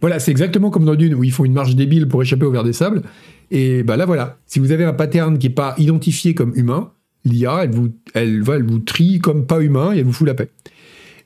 Voilà, 0.01 0.19
c'est 0.19 0.31
exactement 0.31 0.69
comme 0.69 0.85
dans 0.85 0.95
Dune 0.95 1.15
où 1.15 1.23
ils 1.23 1.31
font 1.31 1.45
une 1.45 1.53
marche 1.53 1.75
débile 1.75 2.07
pour 2.07 2.21
échapper 2.21 2.45
au 2.45 2.51
verre 2.51 2.63
des 2.63 2.73
sables. 2.73 3.01
Et 3.49 3.83
bah 3.83 3.97
là 3.97 4.05
voilà, 4.05 4.37
si 4.45 4.59
vous 4.59 4.71
avez 4.71 4.83
un 4.83 4.93
pattern 4.93 5.37
qui 5.37 5.47
n'est 5.47 5.53
pas 5.53 5.73
identifié 5.77 6.33
comme 6.33 6.53
humain, 6.55 6.91
l'IA, 7.25 7.63
elle 7.63 7.71
vous, 7.71 7.89
elle, 8.13 8.43
elle 8.47 8.63
vous 8.63 8.79
trie 8.79 9.19
comme 9.19 9.45
pas 9.45 9.61
humain 9.61 9.93
et 9.93 9.99
elle 9.99 10.05
vous 10.05 10.13
fout 10.13 10.27
la 10.27 10.33
paix. 10.33 10.49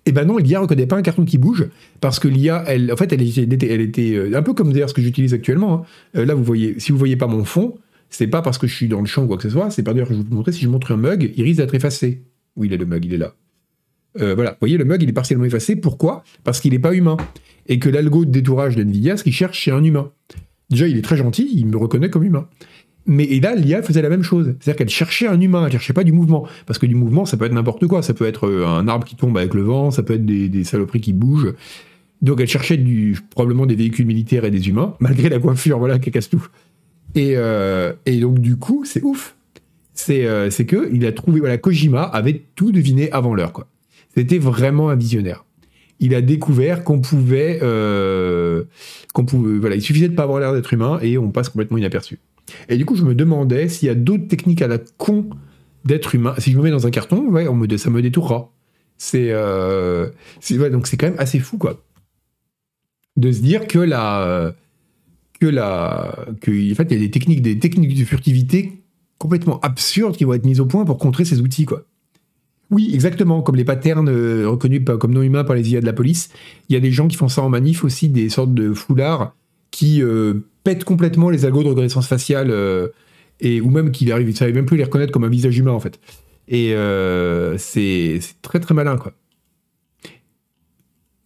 Et 0.05 0.11
ben 0.11 0.25
non, 0.25 0.37
l'IA 0.37 0.57
ne 0.57 0.63
reconnaît 0.63 0.87
pas 0.87 0.95
un 0.95 1.01
carton 1.01 1.25
qui 1.25 1.37
bouge, 1.37 1.67
parce 1.99 2.19
que 2.19 2.27
l'IA, 2.27 2.65
en 2.91 2.95
fait, 2.95 3.13
elle 3.13 3.21
était, 3.21 3.67
elle 3.67 3.81
était 3.81 4.13
euh, 4.15 4.35
un 4.35 4.41
peu 4.41 4.53
comme 4.53 4.73
d'ailleurs 4.73 4.89
ce 4.89 4.95
que 4.95 5.01
j'utilise 5.01 5.33
actuellement. 5.33 5.73
Hein. 5.73 5.81
Euh, 6.17 6.25
là, 6.25 6.33
vous 6.33 6.43
voyez, 6.43 6.79
si 6.79 6.91
vous 6.91 6.97
voyez 6.97 7.17
pas 7.17 7.27
mon 7.27 7.43
fond, 7.43 7.75
c'est 8.11 8.27
pas 8.27 8.41
parce 8.41 8.57
que 8.57 8.67
je 8.67 8.75
suis 8.75 8.87
dans 8.87 8.99
le 8.99 9.07
champ 9.07 9.23
ou 9.23 9.27
quoi 9.27 9.37
que 9.37 9.43
ce 9.43 9.49
soit, 9.49 9.71
c'est 9.71 9.81
d'ailleurs 9.81 10.07
que 10.07 10.13
je 10.13 10.19
vais 10.19 10.25
vous 10.29 10.35
montrer, 10.35 10.51
si 10.51 10.61
je 10.61 10.69
montre 10.69 10.91
un 10.91 10.97
mug, 10.97 11.33
il 11.35 11.43
risque 11.43 11.57
d'être 11.57 11.73
effacé. 11.73 12.23
Oui, 12.55 12.67
il 12.67 12.73
est 12.73 12.77
le 12.77 12.85
mug, 12.85 13.03
il 13.05 13.13
est 13.13 13.17
là. 13.17 13.33
Euh, 14.19 14.35
voilà, 14.35 14.51
vous 14.51 14.57
voyez, 14.59 14.77
le 14.77 14.85
mug, 14.85 15.01
il 15.01 15.09
est 15.09 15.13
partiellement 15.13 15.45
effacé. 15.45 15.75
Pourquoi? 15.75 16.23
Parce 16.43 16.59
qu'il 16.59 16.73
n'est 16.73 16.79
pas 16.79 16.93
humain. 16.93 17.17
Et 17.67 17.79
que 17.79 17.89
l'algo 17.89 18.25
de 18.25 18.31
détourage 18.31 18.75
d'NVIDIA, 18.75 19.17
ce 19.17 19.23
qu'il 19.23 19.33
cherche, 19.33 19.63
c'est 19.63 19.71
un 19.71 19.83
humain. 19.83 20.11
Déjà, 20.69 20.87
il 20.87 20.97
est 20.97 21.01
très 21.01 21.17
gentil, 21.17 21.49
il 21.53 21.67
me 21.67 21.77
reconnaît 21.77 22.09
comme 22.09 22.23
humain. 22.23 22.47
Mais 23.05 23.23
et 23.23 23.39
là, 23.39 23.55
l'IA 23.55 23.81
faisait 23.81 24.01
la 24.01 24.09
même 24.09 24.23
chose. 24.23 24.55
C'est-à-dire 24.59 24.77
qu'elle 24.77 24.89
cherchait 24.89 25.27
un 25.27 25.39
humain, 25.39 25.65
elle 25.65 25.71
cherchait 25.71 25.93
pas 25.93 26.03
du 26.03 26.11
mouvement. 26.11 26.47
Parce 26.65 26.79
que 26.79 26.85
du 26.85 26.95
mouvement, 26.95 27.25
ça 27.25 27.37
peut 27.37 27.45
être 27.45 27.53
n'importe 27.53 27.87
quoi. 27.87 28.01
Ça 28.01 28.13
peut 28.13 28.25
être 28.25 28.47
euh, 28.47 28.67
un 28.67 28.87
arbre 28.87 29.05
qui 29.05 29.15
tombe 29.15 29.37
avec 29.37 29.53
le 29.53 29.61
vent, 29.61 29.91
ça 29.91 30.03
peut 30.03 30.13
être 30.13 30.25
des, 30.25 30.63
saloperies 30.63 31.01
qui 31.01 31.13
bougent. 31.13 31.53
Donc 32.21 32.39
elle 32.39 32.47
cherchait 32.47 32.79
probablement 33.31 33.65
des 33.65 33.75
véhicules 33.75 34.05
militaires 34.05 34.45
et 34.45 34.51
des 34.51 34.69
humains, 34.69 34.95
malgré 34.99 35.29
la 35.29 35.39
coiffure, 35.39 35.79
voilà, 35.79 35.97
qui 35.97 36.11
casse 36.11 36.29
tout. 36.29 36.45
Et, 37.15 37.33
euh, 37.35 37.93
et 38.05 38.19
donc 38.19 38.39
du 38.39 38.57
coup, 38.57 38.83
c'est 38.85 39.03
ouf. 39.03 39.35
C'est 39.93 40.25
euh, 40.25 40.49
que 40.49 40.89
il 40.93 41.05
a 41.05 41.11
trouvé, 41.11 41.39
voilà, 41.39 41.57
Kojima 41.57 42.03
avait 42.03 42.43
tout 42.55 42.71
deviné 42.71 43.11
avant 43.11 43.35
l'heure, 43.35 43.53
quoi. 43.53 43.67
C'était 44.15 44.39
vraiment 44.39 44.89
un 44.89 44.95
visionnaire 44.95 45.45
il 46.01 46.15
a 46.15 46.21
découvert 46.21 46.83
qu'on 46.83 46.99
pouvait, 46.99 47.59
euh, 47.61 48.63
qu'on 49.13 49.23
pouvait, 49.23 49.59
voilà, 49.59 49.75
il 49.75 49.81
suffisait 49.81 50.09
de 50.09 50.15
pas 50.15 50.23
avoir 50.23 50.39
l'air 50.39 50.51
d'être 50.51 50.73
humain 50.73 50.99
et 51.01 51.17
on 51.17 51.29
passe 51.31 51.47
complètement 51.47 51.77
inaperçu. 51.77 52.19
Et 52.67 52.75
du 52.75 52.85
coup, 52.85 52.95
je 52.95 53.03
me 53.03 53.13
demandais 53.13 53.69
s'il 53.69 53.87
y 53.87 53.91
a 53.91 53.95
d'autres 53.95 54.27
techniques 54.27 54.63
à 54.63 54.67
la 54.67 54.79
con 54.97 55.29
d'être 55.85 56.15
humain. 56.15 56.33
Si 56.39 56.51
je 56.51 56.57
me 56.57 56.63
mets 56.63 56.71
dans 56.71 56.87
un 56.87 56.91
carton, 56.91 57.29
ouais, 57.29 57.47
on 57.47 57.55
me, 57.55 57.77
ça 57.77 57.91
me 57.91 58.01
détourera. 58.01 58.51
C'est, 58.97 59.29
euh, 59.29 60.09
donc 60.71 60.87
c'est 60.87 60.97
quand 60.97 61.07
même 61.07 61.19
assez 61.19 61.39
fou, 61.39 61.59
quoi, 61.59 61.79
de 63.15 63.31
se 63.31 63.39
dire 63.39 63.67
que 63.67 63.79
la, 63.79 64.55
que 65.41 65.47
la, 65.47 66.27
fait, 66.43 66.87
il 66.91 66.91
y 66.91 66.95
a 66.95 66.99
des 66.99 67.09
techniques, 67.09 67.41
des 67.41 67.57
techniques 67.57 67.97
de 67.97 68.05
furtivité 68.05 68.83
complètement 69.17 69.59
absurdes 69.61 70.15
qui 70.15 70.23
vont 70.23 70.33
être 70.33 70.45
mises 70.45 70.59
au 70.59 70.67
point 70.67 70.85
pour 70.85 70.99
contrer 70.99 71.25
ces 71.25 71.41
outils, 71.41 71.65
quoi. 71.65 71.83
Oui, 72.69 72.91
exactement, 72.93 73.41
comme 73.41 73.55
les 73.55 73.65
patterns 73.65 74.07
euh, 74.07 74.47
reconnus 74.47 74.83
comme 74.99 75.13
non 75.13 75.23
humains 75.23 75.43
par 75.43 75.55
les 75.55 75.71
IA 75.71 75.81
de 75.81 75.85
la 75.85 75.93
police. 75.93 76.29
Il 76.69 76.73
y 76.73 76.77
a 76.77 76.79
des 76.79 76.91
gens 76.91 77.07
qui 77.07 77.17
font 77.17 77.27
ça 77.27 77.41
en 77.41 77.49
manif 77.49 77.83
aussi, 77.83 78.07
des 78.07 78.29
sortes 78.29 78.53
de 78.53 78.71
foulards 78.73 79.35
qui 79.71 80.01
euh, 80.01 80.35
pètent 80.63 80.85
complètement 80.85 81.29
les 81.29 81.43
algos 81.43 81.63
de 81.63 81.69
reconnaissance 81.69 82.07
faciale 82.07 82.51
euh, 82.51 82.89
Et, 83.39 83.61
ou 83.61 83.71
même 83.71 83.89
ne 83.89 84.31
savait 84.31 84.53
même 84.53 84.65
plus 84.65 84.77
les 84.77 84.83
reconnaître 84.83 85.11
comme 85.11 85.23
un 85.23 85.29
visage 85.29 85.57
humain, 85.57 85.71
en 85.71 85.79
fait. 85.79 85.99
Et 86.47 86.75
c'est 87.57 88.19
très 88.41 88.59
très 88.59 88.73
malin, 88.73 88.97
quoi. 88.97 89.13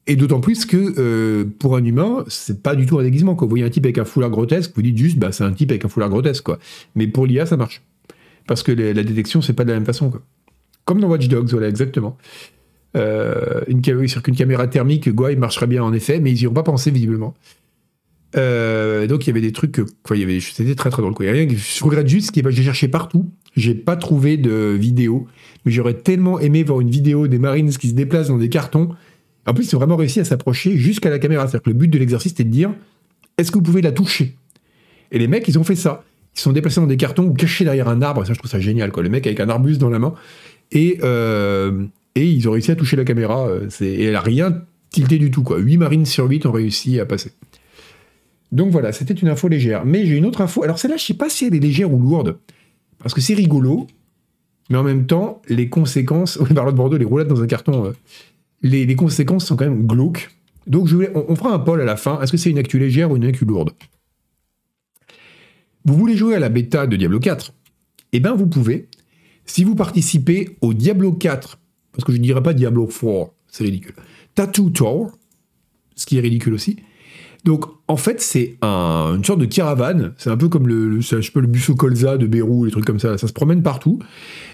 Et 0.08 0.16
d'autant 0.16 0.40
plus 0.40 0.66
que 0.66 0.94
euh, 0.98 1.46
pour 1.60 1.76
un 1.76 1.84
humain, 1.84 2.24
c'est 2.28 2.62
pas 2.62 2.76
du 2.76 2.86
tout 2.86 3.00
un 3.00 3.04
déguisement. 3.04 3.36
Quand 3.36 3.46
vous 3.46 3.52
voyez 3.52 3.66
un 3.66 3.70
type 3.70 3.86
avec 3.86 3.98
un 3.98 4.06
foulard 4.06 4.30
grotesque, 4.30 4.72
vous 4.76 4.82
dites 4.82 4.98
juste, 4.98 5.18
bah, 5.18 5.32
c'est 5.32 5.44
un 5.44 5.52
type 5.52 5.72
avec 5.72 5.84
un 5.84 5.90
foulard 5.90 6.10
grotesque, 6.10 6.44
quoi. 6.44 6.60
Mais 6.94 7.08
pour 7.08 7.26
l'IA, 7.26 7.46
ça 7.46 7.58
marche. 7.58 7.82
Parce 8.48 8.62
que 8.62 8.72
la 8.72 9.04
détection, 9.04 9.42
c'est 9.42 9.54
pas 9.54 9.64
de 9.64 9.70
la 9.70 9.76
même 9.76 9.86
façon, 9.86 10.12
quoi. 10.12 10.22
Comme 10.86 11.00
dans 11.00 11.08
Watch 11.08 11.28
Dogs, 11.28 11.50
voilà, 11.50 11.68
exactement. 11.68 12.18
Euh, 12.96 13.62
une, 13.68 13.82
caméra 13.82 14.68
thermique, 14.68 15.08
il 15.08 15.40
marcherait 15.40 15.68
bien 15.68 15.84
en 15.84 15.92
effet, 15.94 16.20
mais 16.20 16.32
ils 16.32 16.42
n'y 16.42 16.48
ont 16.48 16.54
pas 16.54 16.64
pensé 16.64 16.92
visiblement. 16.92 17.34
Euh, 18.38 19.08
donc 19.08 19.26
il 19.26 19.28
y 19.28 19.32
avait 19.32 19.42
des 19.42 19.52
trucs, 19.52 19.82
quoi, 20.04 20.18
il 20.18 20.30
y 20.30 20.42
c'était 20.42 20.76
très 20.76 20.90
très 20.90 21.02
drôle. 21.02 21.14
Quoi. 21.14 21.26
rien, 21.32 21.48
je 21.50 21.84
regrette 21.84 22.08
juste 22.08 22.32
que 22.32 22.50
j'ai 22.52 22.64
cherché 22.64 22.88
partout, 22.88 23.30
j'ai 23.56 23.76
pas 23.76 23.96
trouvé 23.96 24.38
de 24.38 24.76
vidéo, 24.80 25.28
mais 25.66 25.72
j'aurais 25.72 25.94
tellement 25.94 26.40
aimé 26.40 26.64
voir 26.64 26.82
une 26.82 26.90
vidéo 26.90 27.28
des 27.28 27.40
Marines 27.40 27.70
qui 27.72 27.90
se 27.90 27.94
déplacent 27.94 28.28
dans 28.28 28.38
des 28.38 28.50
cartons. 28.50 28.90
En 29.48 29.54
plus, 29.54 29.72
ils 29.72 29.76
ont 29.76 29.80
vraiment 29.80 29.96
réussi 29.96 30.20
à 30.20 30.24
s'approcher 30.24 30.78
jusqu'à 30.78 31.10
la 31.10 31.20
caméra. 31.20 31.44
C'est-à-dire 31.44 31.64
que 31.64 31.70
le 31.70 31.76
but 31.76 31.88
de 31.88 31.98
l'exercice, 31.98 32.32
c'était 32.32 32.44
de 32.44 32.50
dire 32.50 32.74
est-ce 33.38 33.52
que 33.52 33.58
vous 33.58 33.64
pouvez 33.64 33.82
la 33.82 33.92
toucher? 33.92 34.36
Et 35.12 35.20
les 35.20 35.28
mecs, 35.28 35.48
ils 35.48 35.60
ont 35.60 35.64
fait 35.64 35.76
ça. 35.76 36.04
Ils 36.36 36.40
sont 36.40 36.52
déplacés 36.52 36.82
dans 36.82 36.88
des 36.88 36.98
cartons 36.98 37.26
ou 37.26 37.34
cachés 37.34 37.64
derrière 37.64 37.88
un 37.88 38.02
arbre. 38.02 38.26
Ça, 38.26 38.34
je 38.34 38.40
trouve 38.40 38.52
ça 38.52 38.60
génial. 38.60 38.92
Quoi. 38.92 39.04
Le 39.04 39.10
mec 39.10 39.26
avec 39.26 39.40
un 39.40 39.50
arbuste 39.50 39.80
dans 39.80 39.90
la 39.90 40.00
main. 40.00 40.14
Et, 40.72 41.00
euh, 41.04 41.86
et 42.16 42.26
ils 42.26 42.48
ont 42.50 42.52
réussi 42.52 42.72
à 42.72 42.76
toucher 42.76 42.96
la 42.96 43.06
caméra. 43.06 43.48
Euh, 43.48 43.70
et 43.82 44.06
elle 44.06 44.16
a 44.16 44.22
rien 44.22 44.64
tilté 44.90 45.18
du 45.18 45.32
tout. 45.32 45.44
Quoi. 45.44 45.60
8 45.60 45.78
marines 45.78 46.06
sur 46.06 46.26
8 46.26 46.46
ont 46.46 46.52
réussi 46.52 47.00
à 47.00 47.06
passer. 47.06 47.32
Donc 48.52 48.72
voilà, 48.72 48.92
c'était 48.92 49.14
une 49.14 49.28
info 49.28 49.48
légère. 49.48 49.86
Mais 49.86 50.06
j'ai 50.06 50.16
une 50.16 50.26
autre 50.26 50.42
info. 50.42 50.64
Alors 50.64 50.80
celle-là, 50.80 50.98
je 50.98 51.06
sais 51.06 51.14
pas 51.14 51.30
si 51.30 51.46
elle 51.46 51.56
est 51.56 51.60
légère 51.60 51.94
ou 51.94 52.00
lourde. 52.00 52.38
Parce 53.00 53.14
que 53.14 53.22
c'est 53.22 53.34
rigolo. 53.34 53.88
Mais 54.70 54.78
en 54.78 54.84
même 54.84 55.06
temps, 55.06 55.42
les 55.48 55.70
conséquences. 55.70 56.38
Oui, 56.42 56.50
de 56.50 56.72
Bordeaux, 56.72 56.98
les 56.98 57.06
roulettes 57.06 57.28
dans 57.28 57.42
un 57.42 57.48
carton. 57.48 57.86
Euh, 57.86 57.92
les, 58.66 58.96
conséquences 58.96 59.46
sont 59.46 59.56
quand 59.56 59.66
même 59.66 59.86
glauques. 59.86 60.32
Donc 60.68 60.90
on, 61.14 61.36
fera 61.36 61.54
un 61.54 61.60
poll 61.60 61.82
à 61.82 61.86
la 61.86 61.96
fin. 61.96 62.20
Est-ce 62.22 62.32
que 62.32 62.38
c'est 62.38 62.50
une 62.50 62.58
actu 62.58 62.80
légère 62.80 63.12
ou 63.12 63.16
une 63.16 63.26
actu 63.26 63.46
lourde? 63.46 63.72
Vous 65.86 65.96
voulez 65.96 66.18
jouer 66.18 66.36
à 66.36 66.40
la 66.40 66.50
bêta 66.50 66.88
de 66.88 66.96
Diablo 66.96 67.20
4 67.20 67.54
Eh 68.14 68.20
bien, 68.20 68.34
vous 68.34 68.48
pouvez. 68.48 68.88
Si 69.46 69.64
vous 69.64 69.76
participez 69.76 70.58
au 70.62 70.74
Diablo 70.74 71.12
4, 71.14 71.60
parce 71.92 72.04
que 72.04 72.12
je 72.12 72.18
ne 72.18 72.24
dirais 72.24 72.42
pas 72.42 72.54
Diablo 72.54 72.88
4, 72.88 73.32
c'est 73.48 73.64
ridicule. 73.64 73.94
Tattoo 74.34 74.72
Tour, 74.72 75.12
ce 75.96 76.08
qui 76.08 76.18
est 76.18 76.22
ridicule 76.22 76.56
aussi. 76.56 76.78
Donc, 77.44 77.66
en 77.88 77.98
fait, 77.98 78.20
c'est 78.20 78.58
une 78.64 79.24
sorte 79.24 79.40
de 79.40 79.46
caravane. 79.46 80.16
C'est 80.18 80.32
un 80.32 80.38
peu 80.38 80.50
comme 80.50 80.68
le, 80.68 81.00
je 81.00 81.22
sais 81.22 81.32
le 81.36 81.46
bus 81.46 81.70
au 81.70 81.76
colza 81.76 82.18
de 82.18 82.26
Bérou, 82.26 82.66
les 82.66 82.72
trucs 82.72 82.86
comme 82.86 83.00
ça. 83.00 83.20
Ça 83.20 83.28
se 83.28 83.34
promène 83.34 83.62
partout. 83.62 84.00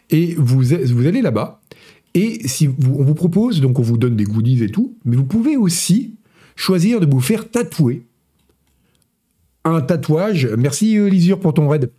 Et 0.09 0.35
vous, 0.35 0.61
vous 0.61 1.07
allez 1.07 1.21
là-bas. 1.21 1.61
Et 2.13 2.47
si 2.47 2.67
on 2.67 3.03
vous 3.03 3.13
propose, 3.13 3.61
donc 3.61 3.79
on 3.79 3.83
vous 3.83 3.97
donne 3.97 4.15
des 4.15 4.25
goodies 4.25 4.63
et 4.63 4.69
tout, 4.69 4.97
mais 5.05 5.15
vous 5.15 5.23
pouvez 5.23 5.55
aussi 5.55 6.15
choisir 6.55 6.99
de 6.99 7.05
vous 7.05 7.21
faire 7.21 7.49
tatouer 7.49 8.03
un 9.63 9.81
tatouage. 9.81 10.47
Merci 10.57 10.97
euh, 10.97 11.07
Lisure 11.07 11.39
pour 11.39 11.53
ton 11.53 11.67
raid. 11.69 11.91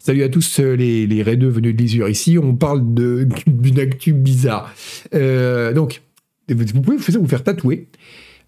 Salut 0.00 0.22
à 0.22 0.28
tous 0.28 0.60
euh, 0.60 0.74
les, 0.74 1.06
les 1.06 1.22
raideux 1.22 1.48
venus 1.48 1.74
de 1.74 1.82
Lisure. 1.82 2.08
Ici, 2.08 2.38
on 2.38 2.54
parle 2.54 2.82
d'une 3.46 3.78
actu 3.78 4.12
bizarre. 4.12 4.72
Euh, 5.14 5.72
donc, 5.72 6.02
vous 6.48 6.80
pouvez 6.80 6.96
vous 6.96 7.28
faire 7.28 7.44
tatouer. 7.44 7.88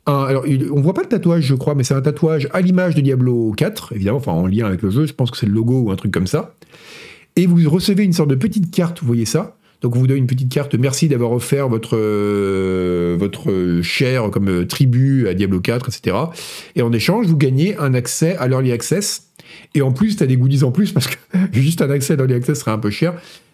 alors, 0.07 0.45
on 0.73 0.81
voit 0.81 0.95
pas 0.95 1.03
le 1.03 1.09
tatouage, 1.09 1.45
je 1.45 1.55
crois, 1.55 1.75
mais 1.75 1.85
c'est 1.85 1.95
un 1.95 2.03
tatouage 2.03 2.49
à 2.53 2.61
l'image 2.61 2.95
de 2.95 3.01
Diablo 3.01 3.53
4, 3.53 3.95
évidemment, 3.95 4.19
enfin 4.19 4.33
en 4.33 4.47
lien 4.47 4.67
avec 4.67 4.83
le 4.83 4.91
jeu. 4.91 5.07
Je 5.07 5.13
pense 5.13 5.31
que 5.31 5.37
c'est 5.37 5.47
le 5.47 5.53
logo 5.53 5.83
ou 5.83 5.91
un 5.91 5.97
truc 5.97 6.13
comme 6.13 6.27
ça. 6.27 6.55
Et 7.37 7.47
vous 7.47 7.69
recevez 7.69 8.05
une 8.05 8.13
sorte 8.13 8.31
de 8.31 8.35
petite 8.35 8.71
carte, 8.71 9.01
vous 9.01 9.07
voyez 9.07 9.25
ça 9.25 9.57
donc 9.85 9.97
on 9.97 9.99
vous 9.99 10.07
donne 10.07 10.17
une 10.17 10.27
petite 10.27 10.51
carte. 10.51 10.75
Merci 10.75 11.09
d'avoir 11.09 11.31
offert 11.33 11.69
votre, 11.69 11.95
euh, 11.95 13.17
votre 13.19 13.81
chair 13.83 14.31
comme 14.31 14.49
euh, 14.49 14.65
tribu 14.65 15.29
à 15.29 15.35
Diablo 15.35 15.61
4, 15.61 15.91
etc. 15.91 16.17
Et 16.75 16.81
en 16.81 16.91
échange, 16.91 17.27
vous 17.27 17.37
gagnez 17.37 17.77
un 17.77 17.93
accès 17.93 18.35
à 18.39 18.49
l'Early 18.49 18.73
Access. 18.73 19.29
Et 19.75 19.83
en 19.83 19.93
plus, 19.93 20.17
tu 20.17 20.23
as 20.23 20.27
des 20.27 20.39
goodies 20.39 20.65
en 20.65 20.73
plus 20.73 20.93
parce 20.95 21.07
que 21.07 21.17
juste 21.53 21.83
un 21.83 21.91
accès 21.91 22.15
à 22.15 22.17
l'Early 22.17 22.33
Access 22.33 22.61
serait 22.61 22.71
un 22.71 22.79
peu 22.79 22.89
cher. 22.89 23.13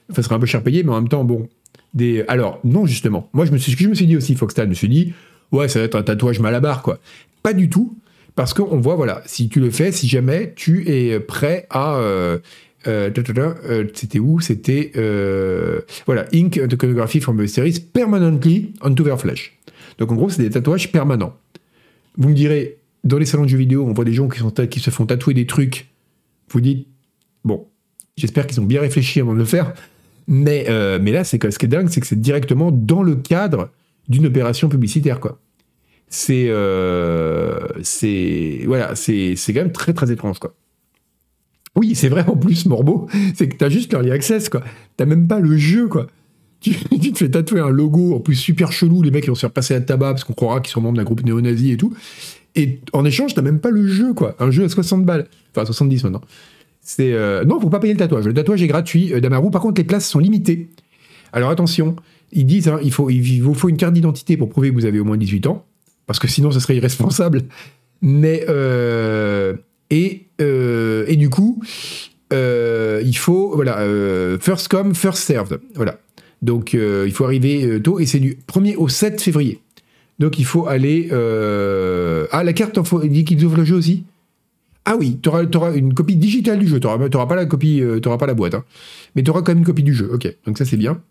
Enfin, 0.08 0.22
serait 0.22 0.36
un 0.36 0.38
peu 0.38 0.46
cher 0.46 0.62
payé, 0.62 0.84
mais 0.84 0.92
en 0.92 1.00
même 1.00 1.08
temps, 1.08 1.24
bon. 1.24 1.48
Des... 1.94 2.24
Alors, 2.28 2.60
non, 2.62 2.86
justement. 2.86 3.28
Moi, 3.32 3.44
je 3.44 3.50
me 3.50 3.58
suis, 3.58 3.72
je 3.72 3.88
me 3.88 3.94
suis 3.94 4.06
dit 4.06 4.16
aussi, 4.16 4.36
Foxtal, 4.36 4.66
je 4.66 4.70
me 4.70 4.74
suis 4.74 4.88
dit, 4.88 5.12
ouais, 5.50 5.66
ça 5.66 5.80
va 5.80 5.86
être 5.86 5.96
un 5.96 6.04
tatouage 6.04 6.38
malabar, 6.38 6.82
quoi. 6.82 7.00
Pas 7.42 7.54
du 7.54 7.68
tout. 7.68 7.96
Parce 8.36 8.54
qu'on 8.54 8.78
voit, 8.78 8.94
voilà, 8.94 9.20
si 9.26 9.48
tu 9.48 9.58
le 9.58 9.72
fais, 9.72 9.90
si 9.90 10.06
jamais 10.06 10.52
tu 10.54 10.88
es 10.88 11.18
prêt 11.18 11.66
à 11.70 11.96
euh, 11.96 12.38
euh, 12.86 13.10
euh, 13.36 13.84
c'était 13.94 14.18
où? 14.18 14.40
C'était 14.40 14.92
euh, 14.96 15.80
voilà, 16.06 16.26
Ink 16.32 16.56
Iconography 16.56 17.20
from 17.20 17.42
the 17.42 17.46
series 17.46 17.80
permanently 17.80 18.72
onto 18.80 19.04
their 19.04 19.18
flesh. 19.18 19.58
Donc 19.98 20.12
en 20.12 20.14
gros, 20.14 20.30
c'est 20.30 20.42
des 20.42 20.50
tatouages 20.50 20.90
permanents. 20.90 21.36
Vous 22.16 22.28
me 22.30 22.34
direz, 22.34 22.78
dans 23.04 23.18
les 23.18 23.26
salons 23.26 23.44
de 23.44 23.48
jeux 23.48 23.58
vidéo, 23.58 23.84
on 23.86 23.92
voit 23.92 24.04
des 24.04 24.12
gens 24.14 24.28
qui, 24.28 24.80
se 24.80 24.90
font 24.90 25.06
tatouer 25.06 25.34
des 25.34 25.46
trucs. 25.46 25.88
Vous 26.50 26.60
dites, 26.60 26.88
bon, 27.44 27.66
j'espère 28.16 28.46
qu'ils 28.46 28.60
ont 28.60 28.66
bien 28.66 28.80
réfléchi 28.80 29.20
avant 29.20 29.34
de 29.34 29.38
le 29.38 29.44
faire. 29.44 29.74
Mais, 30.26 30.66
mais 31.00 31.12
là, 31.12 31.24
c'est 31.24 31.42
ce 31.50 31.58
qui 31.58 31.66
est 31.66 31.68
dingue, 31.68 31.88
c'est 31.88 32.00
que 32.00 32.06
c'est 32.06 32.20
directement 32.20 32.70
dans 32.72 33.02
le 33.02 33.16
cadre 33.16 33.70
d'une 34.08 34.26
opération 34.26 34.68
publicitaire, 34.68 35.20
quoi. 35.20 35.38
C'est, 36.08 36.50
c'est, 37.82 38.60
voilà, 38.66 38.94
c'est 38.96 39.36
quand 39.48 39.54
même 39.54 39.72
très 39.72 39.92
très 39.92 40.10
étrange, 40.10 40.38
quoi. 40.38 40.54
Oui, 41.76 41.94
c'est 41.94 42.08
vrai 42.08 42.24
en 42.26 42.36
plus, 42.36 42.66
Morbo, 42.66 43.08
c'est 43.34 43.48
que 43.48 43.56
t'as 43.56 43.68
juste 43.68 43.92
l'early 43.92 44.10
access, 44.10 44.48
quoi. 44.48 44.62
T'as 44.96 45.06
même 45.06 45.28
pas 45.28 45.40
le 45.40 45.56
jeu, 45.56 45.88
quoi. 45.88 46.06
Tu, 46.60 46.74
te 46.74 47.16
fais 47.16 47.30
tatouer 47.30 47.60
un 47.60 47.70
logo, 47.70 48.14
en 48.14 48.20
plus 48.20 48.34
super 48.34 48.70
chelou, 48.70 49.02
les 49.02 49.10
mecs 49.10 49.24
ils 49.24 49.28
vont 49.28 49.34
se 49.34 49.40
faire 49.40 49.50
passer 49.50 49.74
à 49.74 49.80
tabac 49.80 50.10
parce 50.10 50.24
qu'on 50.24 50.34
croira 50.34 50.60
qu'ils 50.60 50.72
sont 50.72 50.82
membres 50.82 50.98
d'un 50.98 51.04
groupe 51.04 51.24
néo-nazi 51.24 51.72
et 51.72 51.78
tout. 51.78 51.94
Et 52.54 52.80
en 52.92 53.06
échange, 53.06 53.32
t'as 53.32 53.40
même 53.40 53.60
pas 53.60 53.70
le 53.70 53.86
jeu, 53.86 54.12
quoi. 54.12 54.36
Un 54.38 54.50
jeu 54.50 54.64
à 54.64 54.68
60 54.68 55.06
balles. 55.06 55.26
Enfin, 55.54 55.64
70 55.64 56.04
maintenant. 56.04 56.20
C'est. 56.82 57.14
Euh... 57.14 57.44
Non, 57.44 57.60
faut 57.60 57.70
pas 57.70 57.80
payer 57.80 57.94
le 57.94 57.98
tatouage. 57.98 58.26
Le 58.26 58.34
tatouage 58.34 58.62
est 58.62 58.66
gratuit. 58.66 59.14
Euh, 59.14 59.20
Damaru, 59.20 59.50
par 59.50 59.62
contre, 59.62 59.80
les 59.80 59.86
places 59.86 60.06
sont 60.06 60.18
limitées. 60.18 60.68
Alors 61.32 61.48
attention, 61.48 61.96
ils 62.32 62.44
disent, 62.44 62.68
hein, 62.68 62.78
il, 62.82 62.92
vous 62.92 63.54
faut 63.54 63.68
une 63.68 63.76
carte 63.78 63.94
d'identité 63.94 64.36
pour 64.36 64.50
prouver 64.50 64.68
que 64.70 64.74
vous 64.74 64.84
avez 64.84 65.00
au 65.00 65.04
moins 65.04 65.16
18 65.16 65.46
ans. 65.46 65.64
Parce 66.06 66.18
que 66.18 66.28
sinon, 66.28 66.50
ce 66.50 66.60
serait 66.60 66.76
irresponsable. 66.76 67.42
Mais. 68.02 68.44
Euh 68.48 69.54
et, 69.90 70.26
euh, 70.40 71.04
et 71.08 71.16
du 71.16 71.28
coup, 71.28 71.60
euh, 72.32 73.02
il 73.04 73.16
faut, 73.16 73.52
voilà, 73.54 73.80
euh, 73.80 74.38
first 74.38 74.68
come, 74.68 74.94
first 74.94 75.22
served. 75.22 75.60
Voilà. 75.74 75.98
Donc, 76.42 76.72
il 76.72 77.12
faut 77.12 77.24
arriver 77.24 77.80
tôt, 77.82 77.98
et 77.98 78.06
c'est 78.06 78.18
du 78.18 78.38
1er 78.50 78.76
au 78.76 78.88
7 78.88 79.20
février. 79.20 79.60
Donc, 80.18 80.38
il 80.38 80.46
faut 80.46 80.66
aller. 80.66 81.08
Ah, 81.12 82.42
la 82.42 82.52
carte, 82.54 82.78
il 83.02 83.10
dit 83.10 83.24
qu'ils 83.24 83.44
ouvrent 83.44 83.58
le 83.58 83.64
jeu 83.64 83.76
aussi 83.76 84.04
ah 84.86 84.96
oui, 84.98 85.18
tu 85.22 85.28
auras, 85.28 85.74
une 85.74 85.92
copie 85.92 86.16
digitale 86.16 86.58
du 86.58 86.66
jeu. 86.66 86.80
Tu 86.80 86.86
n'auras 86.86 87.26
pas 87.26 87.36
la 87.36 87.44
copie, 87.44 87.82
auras 88.06 88.16
pas 88.16 88.26
la 88.26 88.32
boîte, 88.32 88.54
hein. 88.54 88.64
mais 89.14 89.22
tu 89.22 89.30
auras 89.30 89.42
quand 89.42 89.52
même 89.52 89.58
une 89.58 89.64
copie 89.64 89.82
du 89.82 89.94
jeu. 89.94 90.10
Ok, 90.12 90.34
donc 90.46 90.56
ça 90.56 90.64
c'est 90.64 90.78
bien. 90.78 91.02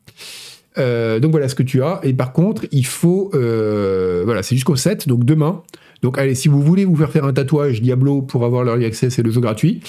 donc 0.75 1.31
voilà 1.31 1.48
ce 1.48 1.55
que 1.55 1.63
tu 1.63 1.83
as. 1.83 2.00
Et 2.01 2.13
par 2.13 2.33
contre, 2.33 2.65
il 2.71 2.86
faut, 2.86 3.29
voilà, 3.31 4.41
c'est 4.41 4.55
jusqu'au 4.55 4.75
7, 4.75 5.07
donc 5.07 5.24
demain. 5.24 5.62
Donc 6.01 6.18
allez, 6.18 6.36
si 6.36 6.48
vous 6.48 6.62
voulez 6.62 6.86
vous 6.86 6.96
faire 6.96 7.12
faire 7.12 7.25
un 7.25 7.34
tatouage 7.34 7.82
Diablo 7.82 8.22
pour 8.22 8.46
avoir 8.46 8.63
l'early 8.63 8.86
access 8.86 9.20
et 9.20 9.24
le 9.24 9.32
jeu 9.32 9.41
gratuit, 9.41 9.82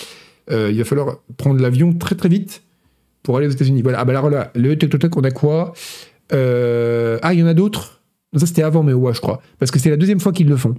euh, 0.50 0.70
il 0.70 0.78
va 0.78 0.84
falloir 0.84 1.18
prendre 1.36 1.60
l'avion 1.60 1.92
très 1.92 2.14
très 2.14 2.28
vite 2.28 2.62
pour 3.22 3.36
aller 3.36 3.46
aux 3.46 3.50
États-Unis. 3.50 3.82
Voilà, 3.82 4.00
ah 4.00 4.04
bah 4.04 4.12
alors 4.12 4.30
là, 4.30 4.50
le 4.54 4.76
TikTok, 4.76 5.16
on 5.16 5.20
a 5.22 5.30
quoi? 5.30 5.72
Euh, 6.32 7.18
Ah, 7.22 7.34
il 7.34 7.40
y 7.40 7.42
en 7.42 7.46
a 7.46 7.54
d'autres? 7.54 8.00
Ça 8.36 8.46
c'était 8.46 8.62
avant 8.62 8.82
mais 8.82 8.92
ouais, 8.92 9.14
je 9.14 9.20
crois. 9.20 9.42
Parce 9.58 9.70
que 9.70 9.78
c'est 9.78 9.90
la 9.90 9.96
deuxième 9.96 10.20
fois 10.20 10.32
qu'ils 10.32 10.48
le 10.48 10.56
font. 10.56 10.74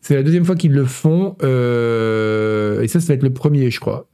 C'est 0.00 0.14
la 0.14 0.22
deuxième 0.22 0.44
fois 0.44 0.56
qu'ils 0.56 0.72
le 0.72 0.84
font. 0.84 1.36
Euh, 1.42 2.80
et 2.82 2.88
ça, 2.88 3.00
ça 3.00 3.08
va 3.08 3.14
être 3.14 3.22
le 3.22 3.32
premier, 3.32 3.70
je 3.70 3.80
crois. 3.80 4.08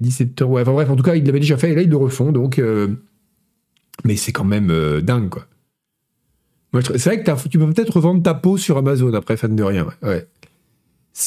17 0.00 0.40
ouais, 0.42 0.62
enfin 0.62 0.72
bref, 0.72 0.90
en 0.90 0.96
tout 0.96 1.02
cas, 1.02 1.14
ils 1.14 1.24
l'avaient 1.24 1.40
déjà 1.40 1.56
fait 1.56 1.70
et 1.70 1.74
là, 1.74 1.82
ils 1.82 1.90
le 1.90 1.96
refont, 1.96 2.32
donc. 2.32 2.60
mais 4.04 4.16
c'est 4.16 4.32
quand 4.32 4.44
même 4.44 5.00
dingue, 5.00 5.28
quoi. 5.28 5.46
C'est 6.80 7.04
vrai 7.04 7.22
que 7.22 7.48
tu 7.48 7.58
peux 7.58 7.70
peut-être 7.70 7.96
revendre 7.96 8.22
ta 8.22 8.34
peau 8.34 8.56
sur 8.56 8.78
Amazon 8.78 9.12
après, 9.12 9.36
fan 9.36 9.54
de 9.54 9.62
rien. 9.62 9.86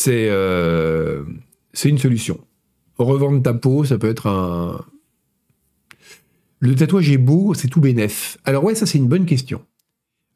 Euh, 0.07 1.23
c'est 1.73 1.89
une 1.89 1.97
solution. 1.99 2.39
Revendre 2.97 3.43
ta 3.43 3.53
peau, 3.53 3.83
ça 3.83 3.97
peut 3.97 4.09
être 4.09 4.27
un. 4.27 4.83
Le 6.59 6.73
tatouage 6.73 7.11
est 7.11 7.17
beau, 7.17 7.53
c'est 7.53 7.67
tout 7.67 7.81
bénef. 7.81 8.37
Alors 8.43 8.63
ouais, 8.63 8.73
ça 8.73 8.85
c'est 8.85 8.97
une 8.97 9.07
bonne 9.07 9.25
question. 9.25 9.61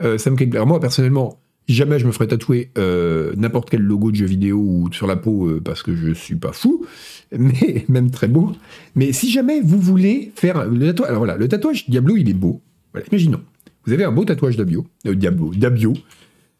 Euh, 0.03 0.17
ça 0.17 0.29
me 0.29 0.65
moi 0.65 0.79
personnellement, 0.79 1.39
jamais 1.67 1.97
je 1.97 2.05
me 2.05 2.11
ferais 2.11 2.27
tatouer 2.27 2.71
euh, 2.77 3.33
n'importe 3.35 3.69
quel 3.69 3.81
logo 3.81 4.11
de 4.11 4.15
jeu 4.15 4.25
vidéo 4.25 4.57
ou 4.57 4.89
sur 4.91 5.07
la 5.07 5.15
peau 5.15 5.49
parce 5.63 5.81
que 5.81 5.95
je 5.95 6.13
suis 6.13 6.35
pas 6.35 6.51
fou, 6.51 6.85
mais 7.31 7.85
même 7.87 8.11
très 8.11 8.27
beau. 8.27 8.51
Mais 8.95 9.11
si 9.11 9.31
jamais 9.31 9.61
vous 9.61 9.79
voulez 9.79 10.31
faire 10.35 10.65
le 10.65 10.87
tatouage, 10.87 11.09
alors 11.09 11.19
voilà, 11.19 11.37
le 11.37 11.47
tatouage 11.47 11.89
Diablo 11.89 12.15
il 12.15 12.29
est 12.29 12.33
beau. 12.33 12.61
Voilà, 12.93 13.07
imaginons. 13.11 13.41
Vous 13.89 13.93
avez 13.93 14.03
un 14.03 14.11
beau 14.11 14.23
tatouage 14.23 14.55
d'Abio, 14.55 14.85
euh, 15.07 15.15
Diablo, 15.15 15.51
Diablo. 15.51 15.93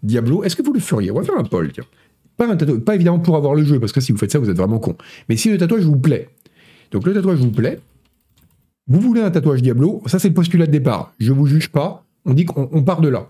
Diablo, 0.02 0.44
est-ce 0.44 0.56
que 0.56 0.64
vous 0.64 0.74
le 0.74 0.80
feriez? 0.80 1.12
On 1.12 1.14
va 1.14 1.22
faire 1.22 1.38
un 1.38 1.44
poll, 1.44 1.72
tiens. 1.72 1.84
Pas 2.38 2.52
un 2.52 2.56
tatouage, 2.56 2.80
pas 2.80 2.96
évidemment 2.96 3.20
pour 3.20 3.36
avoir 3.36 3.54
le 3.54 3.64
jeu, 3.64 3.80
parce 3.80 3.92
que 3.92 4.02
si 4.02 4.12
vous 4.12 4.18
faites 4.18 4.32
ça, 4.32 4.40
vous 4.40 4.50
êtes 4.50 4.58
vraiment 4.58 4.80
con. 4.80 4.96
Mais 5.30 5.38
si 5.38 5.52
le 5.52 5.60
tatouage 5.60 5.84
vous 5.84 6.00
plaît, 6.00 6.30
donc 6.90 7.06
le 7.06 7.14
tatouage 7.14 7.38
vous 7.38 7.52
plaît, 7.52 7.80
vous 8.88 9.00
voulez 9.00 9.22
un 9.22 9.30
tatouage 9.30 9.62
Diablo, 9.62 10.02
ça 10.08 10.18
c'est 10.18 10.30
le 10.30 10.34
postulat 10.34 10.66
de 10.66 10.72
départ. 10.72 11.14
Je 11.20 11.32
vous 11.32 11.46
juge 11.46 11.70
pas, 11.70 12.04
on 12.26 12.34
dit 12.34 12.46
qu'on 12.46 12.84
part 12.84 13.02
de 13.02 13.10
là. 13.10 13.30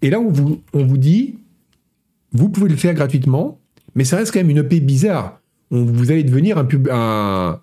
Et 0.00 0.08
là, 0.08 0.20
on 0.20 0.30
vous, 0.30 0.62
on 0.74 0.86
vous 0.86 0.98
dit, 0.98 1.40
vous 2.30 2.50
pouvez 2.50 2.68
le 2.68 2.76
faire 2.76 2.94
gratuitement, 2.94 3.58
mais 3.96 4.04
ça 4.04 4.16
reste 4.16 4.32
quand 4.32 4.38
même 4.38 4.50
une 4.50 4.58
EP 4.58 4.78
bizarre. 4.78 5.40
vous 5.72 6.12
allez 6.12 6.22
devenir 6.22 6.56
un, 6.56 7.60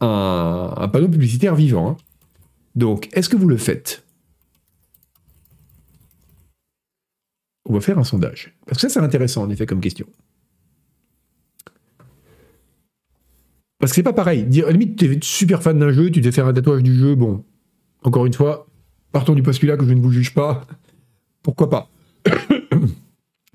un, 0.00 0.88
panneau 0.88 1.08
publicitaire 1.08 1.54
vivant. 1.54 1.90
Hein. 1.90 1.96
Donc, 2.76 3.08
est-ce 3.12 3.28
que 3.28 3.36
vous 3.36 3.48
le 3.48 3.56
faites? 3.56 4.04
On 7.64 7.72
va 7.72 7.80
faire 7.80 7.98
un 7.98 8.04
sondage. 8.04 8.54
Parce 8.66 8.80
que 8.80 8.88
ça, 8.88 9.00
c'est 9.00 9.04
intéressant, 9.04 9.42
en 9.42 9.50
effet, 9.50 9.66
comme 9.66 9.80
question. 9.80 10.06
Parce 13.78 13.92
que 13.92 13.96
c'est 13.96 14.02
pas 14.02 14.12
pareil. 14.12 14.44
Dire, 14.44 14.64
à 14.64 14.66
la 14.68 14.72
limite, 14.72 14.98
tu 14.98 15.12
es 15.12 15.18
super 15.22 15.62
fan 15.62 15.78
d'un 15.78 15.90
jeu, 15.90 16.10
tu 16.10 16.20
te 16.20 16.26
fais 16.26 16.32
faire 16.32 16.46
un 16.46 16.52
tatouage 16.52 16.82
du 16.82 16.94
jeu, 16.94 17.14
bon. 17.14 17.44
Encore 18.02 18.26
une 18.26 18.32
fois, 18.32 18.66
partons 19.10 19.34
du 19.34 19.42
postulat 19.42 19.76
que 19.76 19.86
je 19.86 19.92
ne 19.92 20.00
vous 20.00 20.12
juge 20.12 20.34
pas. 20.34 20.66
Pourquoi 21.42 21.70
pas 21.70 21.90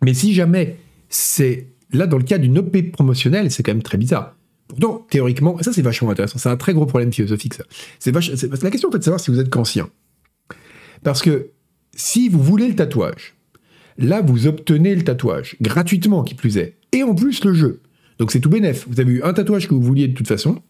Mais 0.04 0.13
si 0.13 0.34
jamais 0.34 0.78
c'est 1.10 1.68
là 1.92 2.08
dans 2.08 2.18
le 2.18 2.24
cas 2.24 2.38
d'une 2.38 2.58
OP 2.58 2.92
promotionnelle, 2.92 3.51
c'est 3.51 3.63
quand 3.63 3.72
même 3.72 3.84
très 3.84 3.98
bizarre. 3.98 4.36
Pourtant, 4.72 5.06
théoriquement, 5.10 5.60
et 5.60 5.63
ça 5.63 5.74
c'est 5.74 5.82
vachement 5.82 6.12
intéressant, 6.12 6.40
c'est 6.40 6.48
un 6.48 6.56
très 6.56 6.74
gros 6.74 6.86
problème 6.86 7.12
philosophique 7.12 7.56
ça. 7.56 7.66
C'est 8.00 8.13
la 8.13 8.72
question 8.72 8.88
en 8.88 8.92
fait 8.94 9.00
de 9.00 9.04
savoir 9.04 9.20
si 9.20 9.30
vous 9.30 9.40
êtes 9.40 9.50
conscient. 9.50 9.90
Parce 11.04 11.22
que 11.22 11.50
si 11.94 12.30
vous 12.30 12.42
voulez 12.42 12.70
le 12.70 12.75
tatouage, 12.75 13.36
là 13.98 14.22
vous 14.22 14.48
obtenez 14.48 14.96
le 14.96 15.04
tatouage, 15.04 15.58
gratuitement 15.60 16.24
qui 16.24 16.36
plus 16.36 16.56
est, 16.56 16.78
et 16.94 17.04
en 17.04 17.13
plus 17.13 17.44
le 17.44 17.54
jeu. 17.54 17.82
Donc 18.18 18.32
c'est 18.32 18.40
tout 18.40 18.50
bénef. 18.50 18.88
Vous 18.88 19.01
avez 19.01 19.12
eu 19.12 19.24
un 19.24 19.34
tatouage 19.34 19.68
que 19.68 19.74
vous 19.74 19.82
vouliez 19.82 20.08
de 20.08 20.13
toute 20.13 20.30
façon, 20.30 20.62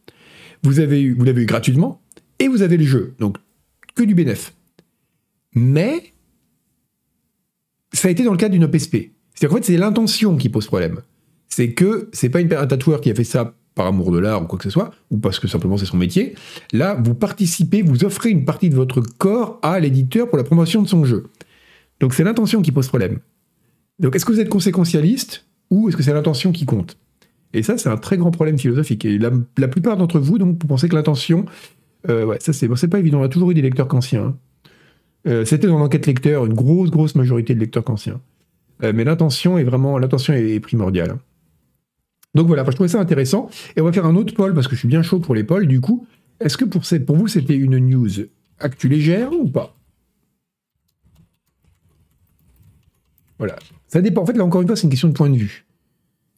vous 0.63 0.79
avez 0.79 0.99
eu, 0.99 1.15
l'avez 1.23 1.43
eu 1.43 1.45
gratuitement, 1.45 2.01
et 2.39 2.47
vous 2.47 2.63
avez 2.63 2.77
le 2.77 2.85
jeu. 2.85 3.13
Donc 3.19 3.37
que 3.93 4.01
du 4.01 4.15
bénéf. 4.15 4.55
Mais 5.53 6.13
ça 7.93 8.07
a 8.07 8.11
été 8.11 8.23
dans 8.23 8.31
le 8.31 8.37
cadre 8.37 8.53
d'une 8.53 8.63
OPSP. 8.63 9.11
C'est-à-dire 9.35 9.49
qu'en 9.49 9.55
fait, 9.57 9.65
c'est 9.65 9.77
l'intention 9.77 10.37
qui 10.37 10.49
pose 10.49 10.65
problème. 10.65 11.01
C'est 11.49 11.73
que 11.73 12.09
c'est 12.13 12.29
pas 12.29 12.41
une, 12.41 12.51
un 12.51 12.65
tatoueur 12.65 12.99
qui 12.99 13.11
a 13.11 13.15
fait 13.15 13.23
ça 13.25 13.53
par 13.75 13.87
amour 13.87 14.11
de 14.11 14.19
l'art 14.19 14.43
ou 14.43 14.45
quoi 14.45 14.57
que 14.57 14.63
ce 14.63 14.69
soit, 14.69 14.91
ou 15.09 15.17
parce 15.17 15.39
que 15.39 15.47
simplement 15.47 15.77
c'est 15.77 15.85
son 15.85 15.97
métier. 15.97 16.35
Là, 16.73 16.97
vous 17.01 17.15
participez, 17.15 17.81
vous 17.81 18.03
offrez 18.03 18.29
une 18.29 18.45
partie 18.45 18.69
de 18.69 18.75
votre 18.75 19.01
corps 19.01 19.59
à 19.61 19.79
l'éditeur 19.79 20.27
pour 20.27 20.37
la 20.37 20.43
promotion 20.43 20.81
de 20.81 20.87
son 20.87 21.05
jeu. 21.05 21.27
Donc 21.99 22.13
c'est 22.13 22.23
l'intention 22.23 22.61
qui 22.61 22.71
pose 22.71 22.87
problème. 22.87 23.19
Donc 23.99 24.15
est-ce 24.15 24.25
que 24.25 24.31
vous 24.31 24.39
êtes 24.39 24.49
conséquentialiste 24.49 25.45
ou 25.69 25.87
est-ce 25.87 25.97
que 25.97 26.03
c'est 26.03 26.13
l'intention 26.13 26.51
qui 26.51 26.65
compte? 26.65 26.97
Et 27.53 27.63
ça, 27.63 27.77
c'est 27.77 27.89
un 27.89 27.97
très 27.97 28.17
grand 28.17 28.31
problème 28.31 28.57
philosophique. 28.57 29.05
Et 29.05 29.17
la, 29.17 29.67
plupart 29.67 29.97
d'entre 29.97 30.19
vous, 30.19 30.37
donc, 30.37 30.57
vous 30.61 30.67
pensez 30.67 30.87
que 30.87 30.95
l'intention, 30.95 31.45
euh, 32.09 32.25
ouais, 32.25 32.37
ça 32.39 32.53
c'est 32.53 32.87
pas 32.87 32.99
évident. 32.99 33.19
On 33.19 33.23
a 33.23 33.29
toujours 33.29 33.51
eu 33.51 33.53
des 33.53 33.61
lecteurs 33.61 33.87
kantiens. 33.87 34.23
Hein. 34.23 34.37
Euh, 35.27 35.45
c'était 35.45 35.67
dans 35.67 35.77
l'enquête 35.77 36.07
lecteur 36.07 36.45
une 36.45 36.53
grosse, 36.53 36.89
grosse 36.89 37.15
majorité 37.15 37.53
de 37.53 37.59
lecteurs 37.59 37.83
kantiens. 37.83 38.21
Euh, 38.83 38.91
mais 38.95 39.03
l'intention 39.03 39.57
est 39.57 39.63
vraiment, 39.63 39.97
l'intention 39.97 40.33
est, 40.33 40.59
primordiale. 40.59 41.17
Donc 42.33 42.47
voilà, 42.47 42.63
je 42.65 42.71
trouvais 42.71 42.89
ça 42.89 42.99
intéressant. 42.99 43.49
Et 43.75 43.81
on 43.81 43.85
va 43.85 43.91
faire 43.91 44.05
un 44.05 44.15
autre 44.15 44.33
poll, 44.33 44.53
parce 44.53 44.67
que 44.67 44.75
je 44.75 44.79
suis 44.79 44.87
bien 44.87 45.01
chaud 45.01 45.19
pour 45.19 45.35
les 45.35 45.43
polls, 45.43 45.67
du 45.67 45.81
coup. 45.81 46.05
Est-ce 46.39 46.57
que 46.57 46.65
pour, 46.65 47.15
vous, 47.15 47.27
c'était 47.27 47.55
une 47.55 47.77
news 47.77 48.09
actu 48.59 48.87
légère 48.87 49.31
ou 49.33 49.47
pas? 49.47 49.75
Voilà. 53.37 53.55
Ça 53.87 54.01
dépend. 54.01 54.21
En 54.21 54.25
fait, 54.25 54.33
là, 54.33 54.45
encore 54.45 54.61
une 54.61 54.67
fois, 54.67 54.75
c'est 54.75 54.83
une 54.83 54.89
question 54.89 55.09
de 55.09 55.13
point 55.13 55.29
de 55.29 55.37
vue. 55.37 55.65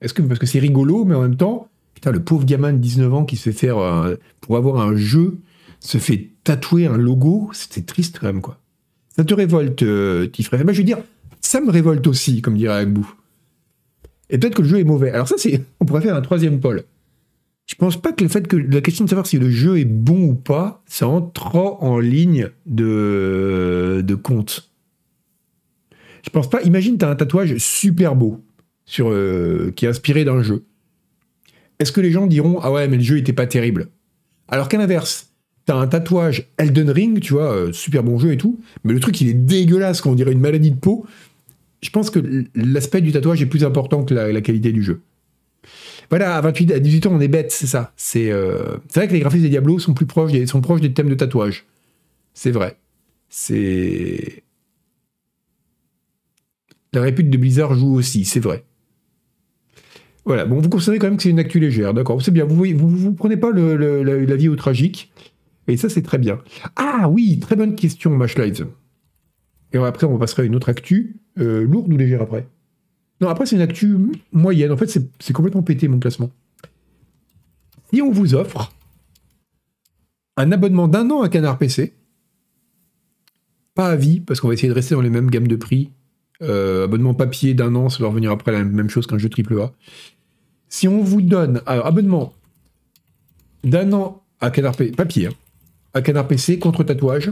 Est-ce 0.02 0.14
que, 0.14 0.22
parce 0.22 0.40
que 0.40 0.46
c'est 0.46 0.60
rigolo, 0.60 1.06
mais 1.06 1.16
en 1.16 1.22
même 1.22 1.38
temps, 1.38 1.70
putain, 1.94 2.12
le 2.12 2.24
pauvre 2.24 2.46
gamin 2.46 2.74
de 2.74 2.80
19 2.80 3.14
ans 3.14 3.26
qui 3.26 3.36
se 3.36 3.44
fait 3.44 3.68
faire, 3.68 4.18
pour 4.42 4.58
avoir 4.58 4.82
un 4.82 4.96
jeu, 4.96 5.38
se 5.80 5.98
fait 5.98 6.30
tatouer 6.44 6.88
un 6.88 6.98
logo, 6.98 7.50
c'était 7.54 7.82
triste 7.82 8.20
quand 8.20 8.28
même, 8.28 8.42
quoi. 8.42 8.60
Ça 9.16 9.24
te 9.24 9.34
révolte, 9.34 9.84
euh, 9.84 10.28
Tifré 10.28 10.64
bah, 10.64 10.74
Je 10.74 10.80
veux 10.80 10.84
dire, 10.84 10.98
ça 11.42 11.62
me 11.62 11.70
révolte 11.70 12.08
aussi, 12.08 12.42
comme 12.42 12.58
dirait 12.58 12.76
Agbou. 12.76 13.08
Et 14.30 14.38
peut-être 14.38 14.56
que 14.56 14.62
le 14.62 14.68
jeu 14.68 14.80
est 14.80 14.84
mauvais. 14.84 15.12
Alors 15.12 15.28
ça, 15.28 15.36
c'est, 15.38 15.62
on 15.80 15.86
pourrait 15.86 16.02
faire 16.02 16.16
un 16.16 16.22
troisième 16.22 16.60
pôle. 16.60 16.84
Je 17.66 17.76
pense 17.76 18.02
pas 18.02 18.12
que 18.12 18.24
le 18.24 18.30
fait 18.30 18.48
que 18.48 18.58
la 18.58 18.82
question 18.82 19.06
de 19.06 19.10
savoir 19.10 19.26
si 19.26 19.40
le 19.40 19.50
jeu 19.50 19.80
est 19.80 19.86
bon 19.86 20.22
ou 20.26 20.36
pas, 20.36 20.84
ça 20.86 21.08
entre 21.08 21.56
en 21.56 21.98
ligne 22.00 22.50
de, 22.66 24.04
compte. 24.22 24.70
Je 26.26 26.30
pense 26.30 26.50
pas. 26.50 26.62
Imagine, 26.64 26.98
tu 26.98 27.06
as 27.06 27.10
un 27.10 27.16
tatouage 27.16 27.58
super 27.58 28.16
beau 28.16 28.44
sur, 28.86 29.10
euh, 29.10 29.72
qui 29.76 29.86
est 29.86 29.88
inspiré 29.88 30.26
d'un 30.26 30.42
jeu. 30.44 30.66
Est-ce 31.80 31.94
que 31.94 32.02
les 32.02 32.12
gens 32.12 32.28
diront 32.28 32.60
Ah 32.62 32.72
ouais, 32.72 32.88
mais 32.88 32.98
le 32.98 33.04
jeu 33.04 33.18
était 33.18 33.34
pas 33.34 33.48
terrible? 33.48 33.88
Alors 34.50 34.68
qu'à 34.68 34.78
l'inverse, 34.78 35.34
T'as 35.66 35.76
un 35.76 35.88
tatouage 35.88 36.50
Elden 36.58 36.90
Ring, 36.90 37.20
tu 37.22 37.34
vois, 37.34 37.54
euh, 37.54 37.72
super 37.72 38.04
bon 38.04 38.20
jeu 38.20 38.34
et 38.34 38.38
tout, 38.38 38.60
mais 38.84 38.92
le 38.92 39.00
truc 39.00 39.22
il 39.22 39.30
est 39.30 39.34
dégueulasse, 39.34 40.02
qu'on 40.02 40.14
dirait 40.14 40.34
une 40.34 40.42
maladie 40.42 40.72
de 40.72 40.80
peau. 40.80 41.06
Je 41.84 41.90
pense 41.90 42.10
que 42.10 42.46
l'aspect 42.56 43.02
du 43.02 43.12
tatouage 43.12 43.42
est 43.42 43.46
plus 43.46 43.66
important 43.66 44.06
que 44.06 44.14
la, 44.14 44.42
qualité 44.42 44.72
du 44.72 44.82
jeu. 44.82 45.02
Voilà, 46.10 46.38
à 46.38 46.42
28, 46.42 46.72
à 46.72 46.80
18 46.80 47.08
ans, 47.08 47.12
on 47.14 47.20
est 47.20 47.28
bête, 47.28 47.52
c'est 47.52 47.68
ça. 47.68 47.92
C'est 47.98 48.32
euh, 48.32 48.78
vrai 48.94 49.08
que 49.08 49.14
les 49.14 49.20
graphismes 49.20 49.44
des 49.44 49.50
Diablo 49.50 49.80
sont 49.80 49.94
plus 49.94 50.06
proches, 50.06 50.32
sont 50.46 50.62
proches 50.62 50.80
des 50.80 50.94
thèmes 50.94 51.10
de 51.10 51.16
tatouage. 51.16 51.66
C'est 52.34 52.52
vrai. 52.52 52.78
C'est. 53.28 54.44
La 56.94 57.02
répute 57.02 57.30
de 57.30 57.38
Blizzard 57.38 57.74
joue 57.74 57.96
aussi, 57.96 58.24
c'est 58.24 58.40
vrai. 58.40 58.64
Voilà, 60.26 60.46
bon, 60.46 60.62
vous 60.62 60.70
considérez 60.70 61.00
quand 61.00 61.08
même 61.08 61.18
que 61.18 61.24
c'est 61.24 61.32
une 61.32 61.40
actu 61.40 61.60
légère, 61.60 61.94
d'accord, 61.94 62.22
c'est 62.22 62.32
bien. 62.32 62.46
Vous, 62.46 62.56
vous, 62.56 62.90
vous, 62.90 63.14
prenez 63.14 63.36
pas 63.36 63.52
la 63.52 64.36
vie 64.36 64.48
au 64.48 64.56
tragique. 64.56 65.12
Et 65.68 65.76
ça, 65.76 65.90
c'est 65.90 66.02
très 66.02 66.18
bien. 66.18 66.40
Ah 66.76 67.10
oui, 67.10 67.40
très 67.40 67.56
bonne 67.58 67.76
question, 67.76 68.12
Mashlives. 68.12 68.68
Et 69.74 69.78
après, 69.78 70.06
on 70.06 70.18
passerait 70.18 70.44
à 70.44 70.46
une 70.46 70.56
autre 70.56 70.70
actu, 70.70 71.18
euh, 71.40 71.64
lourde 71.64 71.92
ou 71.92 71.98
légère 71.98 72.22
après? 72.22 72.48
Non, 73.22 73.30
après, 73.30 73.46
c'est 73.46 73.56
une 73.56 73.62
actu 73.62 73.98
moyenne. 74.32 74.72
En 74.72 74.78
fait, 74.78 74.88
c'est 74.88 75.34
complètement 75.34 75.64
pété, 75.64 75.88
mon 75.88 76.00
classement. 76.00 76.32
Si 77.94 78.02
on 78.02 78.12
vous 78.12 78.36
offre 78.36 78.74
un 80.36 80.52
abonnement 80.52 80.88
d'un 80.88 81.10
an 81.12 81.22
à 81.22 81.30
Canard 81.30 81.58
PC, 81.58 81.94
pas 83.76 83.90
à 83.90 83.96
vie, 83.96 84.20
parce 84.20 84.40
qu'on 84.40 84.48
va 84.48 84.54
essayer 84.54 84.70
de 84.70 84.74
rester 84.74 84.96
dans 84.96 85.02
les 85.02 85.10
mêmes 85.10 85.30
gammes 85.30 85.48
de 85.48 85.56
prix. 85.56 85.92
Euh, 86.42 86.86
abonnement 86.86 87.14
papier 87.14 87.54
d'un 87.54 87.76
an, 87.76 87.90
ça 87.90 88.00
va 88.04 88.10
revenir 88.10 88.32
après 88.32 88.52
la 88.52 88.64
même 88.64 88.90
chose 88.90 89.08
qu'un 89.08 89.18
jeu 89.18 89.30
AAA. 89.30 89.72
Si 90.68 90.88
on 90.88 91.02
vous 91.04 91.22
donne 91.22 91.62
alors, 91.66 91.86
abonnement 91.86 92.34
d'un 93.64 93.94
an 93.94 94.24
à 94.42 94.50
Canard 94.52 94.76
PC, 94.76 94.92
papier, 94.92 95.28
hein, 95.28 95.34
à 95.94 96.02
Canard 96.02 96.28
PC 96.28 96.60
contre 96.60 96.84
tatouage. 96.84 97.32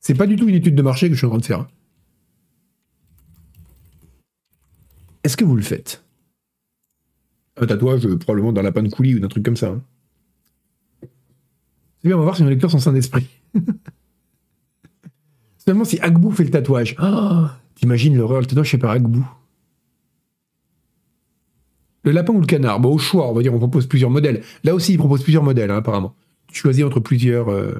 C'est 0.00 0.14
pas 0.14 0.26
du 0.26 0.36
tout 0.36 0.48
une 0.48 0.54
étude 0.54 0.74
de 0.74 0.82
marché 0.82 1.08
que 1.08 1.14
je 1.14 1.18
suis 1.18 1.26
en 1.26 1.30
train 1.30 1.38
de 1.38 1.44
faire. 1.44 1.66
Est-ce 5.24 5.36
que 5.36 5.44
vous 5.44 5.56
le 5.56 5.62
faites? 5.62 6.04
Un 7.60 7.66
tatouage, 7.66 8.06
euh, 8.06 8.16
probablement 8.16 8.52
d'un 8.52 8.62
lapin 8.62 8.82
de 8.82 8.88
coulis 8.88 9.14
ou 9.14 9.20
d'un 9.20 9.28
truc 9.28 9.44
comme 9.44 9.56
ça. 9.56 9.68
Hein. 9.68 9.82
C'est 11.02 12.08
bien, 12.08 12.16
on 12.16 12.18
va 12.20 12.24
voir 12.24 12.36
si 12.36 12.42
nos 12.44 12.50
lecteurs 12.50 12.70
sont 12.70 12.78
sains 12.78 12.92
d'esprit. 12.92 13.26
Seulement 15.58 15.84
si 15.84 15.98
Agbou 16.00 16.30
fait 16.30 16.44
le 16.44 16.50
tatouage. 16.50 16.94
Oh, 17.02 17.46
T'imagines 17.74 18.16
l'horreur, 18.16 18.40
le 18.40 18.46
tatouage 18.46 18.70
fait 18.70 18.78
par 18.78 18.92
Agbou. 18.92 19.26
Le 22.04 22.12
lapin 22.12 22.32
ou 22.32 22.40
le 22.40 22.46
canard? 22.46 22.80
Bon, 22.80 22.94
au 22.94 22.98
choix, 22.98 23.28
on 23.28 23.34
va 23.34 23.42
dire, 23.42 23.52
on 23.52 23.58
propose 23.58 23.86
plusieurs 23.86 24.10
modèles. 24.10 24.42
Là 24.64 24.74
aussi, 24.74 24.92
il 24.92 24.98
propose 24.98 25.22
plusieurs 25.22 25.42
modèles, 25.42 25.70
hein, 25.70 25.76
apparemment 25.78 26.14
choisis 26.52 26.84
entre 26.84 27.00
plusieurs. 27.00 27.50
Euh, 27.50 27.74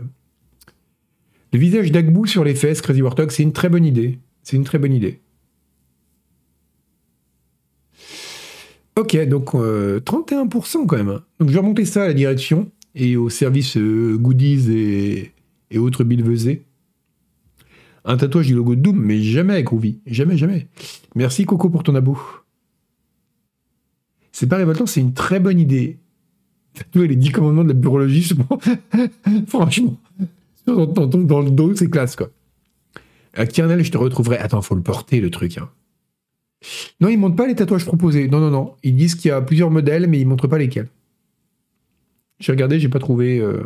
le 1.52 1.58
visage 1.58 1.90
d'Agbou 1.92 2.26
sur 2.26 2.44
les 2.44 2.54
fesses, 2.54 2.82
Crazy 2.82 3.02
Warthog, 3.02 3.30
c'est 3.30 3.42
une 3.42 3.52
très 3.52 3.68
bonne 3.68 3.84
idée. 3.84 4.18
C'est 4.42 4.56
une 4.56 4.64
très 4.64 4.78
bonne 4.78 4.92
idée. 4.92 5.20
Ok, 8.98 9.16
donc 9.28 9.54
31% 9.54 9.56
euh, 9.62 10.86
quand 10.86 10.96
même. 10.96 11.08
Hein. 11.08 11.22
Donc 11.38 11.48
je 11.48 11.54
vais 11.54 11.60
remonter 11.60 11.84
ça 11.84 12.02
à 12.02 12.08
la 12.08 12.14
direction 12.14 12.70
et 12.94 13.16
au 13.16 13.30
service 13.30 13.76
euh, 13.76 14.16
goodies 14.18 14.72
et, 14.72 15.32
et 15.70 15.78
autres 15.78 16.04
bilvesés. 16.04 16.64
Un 18.04 18.16
tatouage 18.16 18.46
du 18.46 18.54
logo 18.54 18.74
de 18.74 18.80
Doom, 18.80 18.98
mais 18.98 19.20
jamais 19.20 19.62
Groovy. 19.62 20.00
Jamais, 20.06 20.36
jamais. 20.36 20.66
Merci 21.14 21.44
Coco 21.44 21.68
pour 21.70 21.82
ton 21.82 21.94
abo. 21.94 22.18
C'est 24.32 24.48
pas 24.48 24.56
révoltant, 24.56 24.86
c'est 24.86 25.00
une 25.00 25.14
très 25.14 25.40
bonne 25.40 25.60
idée 25.60 25.98
les 26.94 27.16
10 27.16 27.32
commandements 27.32 27.64
de 27.64 27.68
la 27.68 27.74
biologie, 27.74 28.28
franchement, 29.46 29.96
dans 30.66 31.40
le 31.40 31.50
dos, 31.50 31.74
c'est 31.74 31.90
classe, 31.90 32.16
quoi. 32.16 32.30
À 33.34 33.46
Kernel, 33.46 33.84
je 33.84 33.90
te 33.90 33.98
retrouverai. 33.98 34.38
Attends, 34.38 34.62
faut 34.62 34.74
le 34.74 34.82
porter, 34.82 35.20
le 35.20 35.30
truc. 35.30 35.58
Hein. 35.58 35.68
Non, 37.00 37.08
ils 37.08 37.16
montrent 37.16 37.36
pas 37.36 37.46
les 37.46 37.54
tatouages 37.54 37.84
proposés. 37.84 38.28
Non, 38.28 38.40
non, 38.40 38.50
non. 38.50 38.74
Ils 38.82 38.96
disent 38.96 39.14
qu'il 39.14 39.28
y 39.28 39.32
a 39.32 39.40
plusieurs 39.40 39.70
modèles, 39.70 40.06
mais 40.08 40.20
ils 40.20 40.26
montrent 40.26 40.48
pas 40.48 40.58
lesquels. 40.58 40.88
J'ai 42.40 42.52
regardé, 42.52 42.78
j'ai 42.80 42.88
pas 42.88 42.98
trouvé. 42.98 43.38
Euh. 43.38 43.62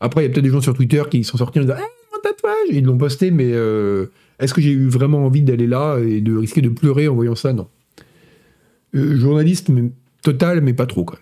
Après, 0.00 0.22
il 0.22 0.26
y 0.26 0.30
a 0.30 0.32
peut-être 0.32 0.44
des 0.44 0.50
gens 0.50 0.60
sur 0.60 0.74
Twitter 0.74 1.02
qui 1.10 1.24
sont 1.24 1.36
sortis 1.36 1.58
en 1.58 1.62
disant 1.62 1.74
Eh, 1.78 2.12
mon 2.12 2.20
tatouage 2.22 2.68
Ils 2.70 2.84
l'ont 2.84 2.98
posté, 2.98 3.30
mais 3.30 3.50
euh, 3.52 4.06
est-ce 4.38 4.54
que 4.54 4.60
j'ai 4.60 4.70
eu 4.70 4.88
vraiment 4.88 5.24
envie 5.24 5.42
d'aller 5.42 5.66
là 5.66 5.98
et 5.98 6.20
de 6.20 6.36
risquer 6.36 6.60
de 6.60 6.68
pleurer 6.68 7.08
en 7.08 7.14
voyant 7.14 7.34
ça? 7.34 7.52
Non. 7.52 7.68
Euh, 8.94 9.16
journaliste 9.16 9.70
total, 10.22 10.60
mais 10.60 10.72
pas 10.72 10.86
trop, 10.86 11.04
quoi. 11.04 11.18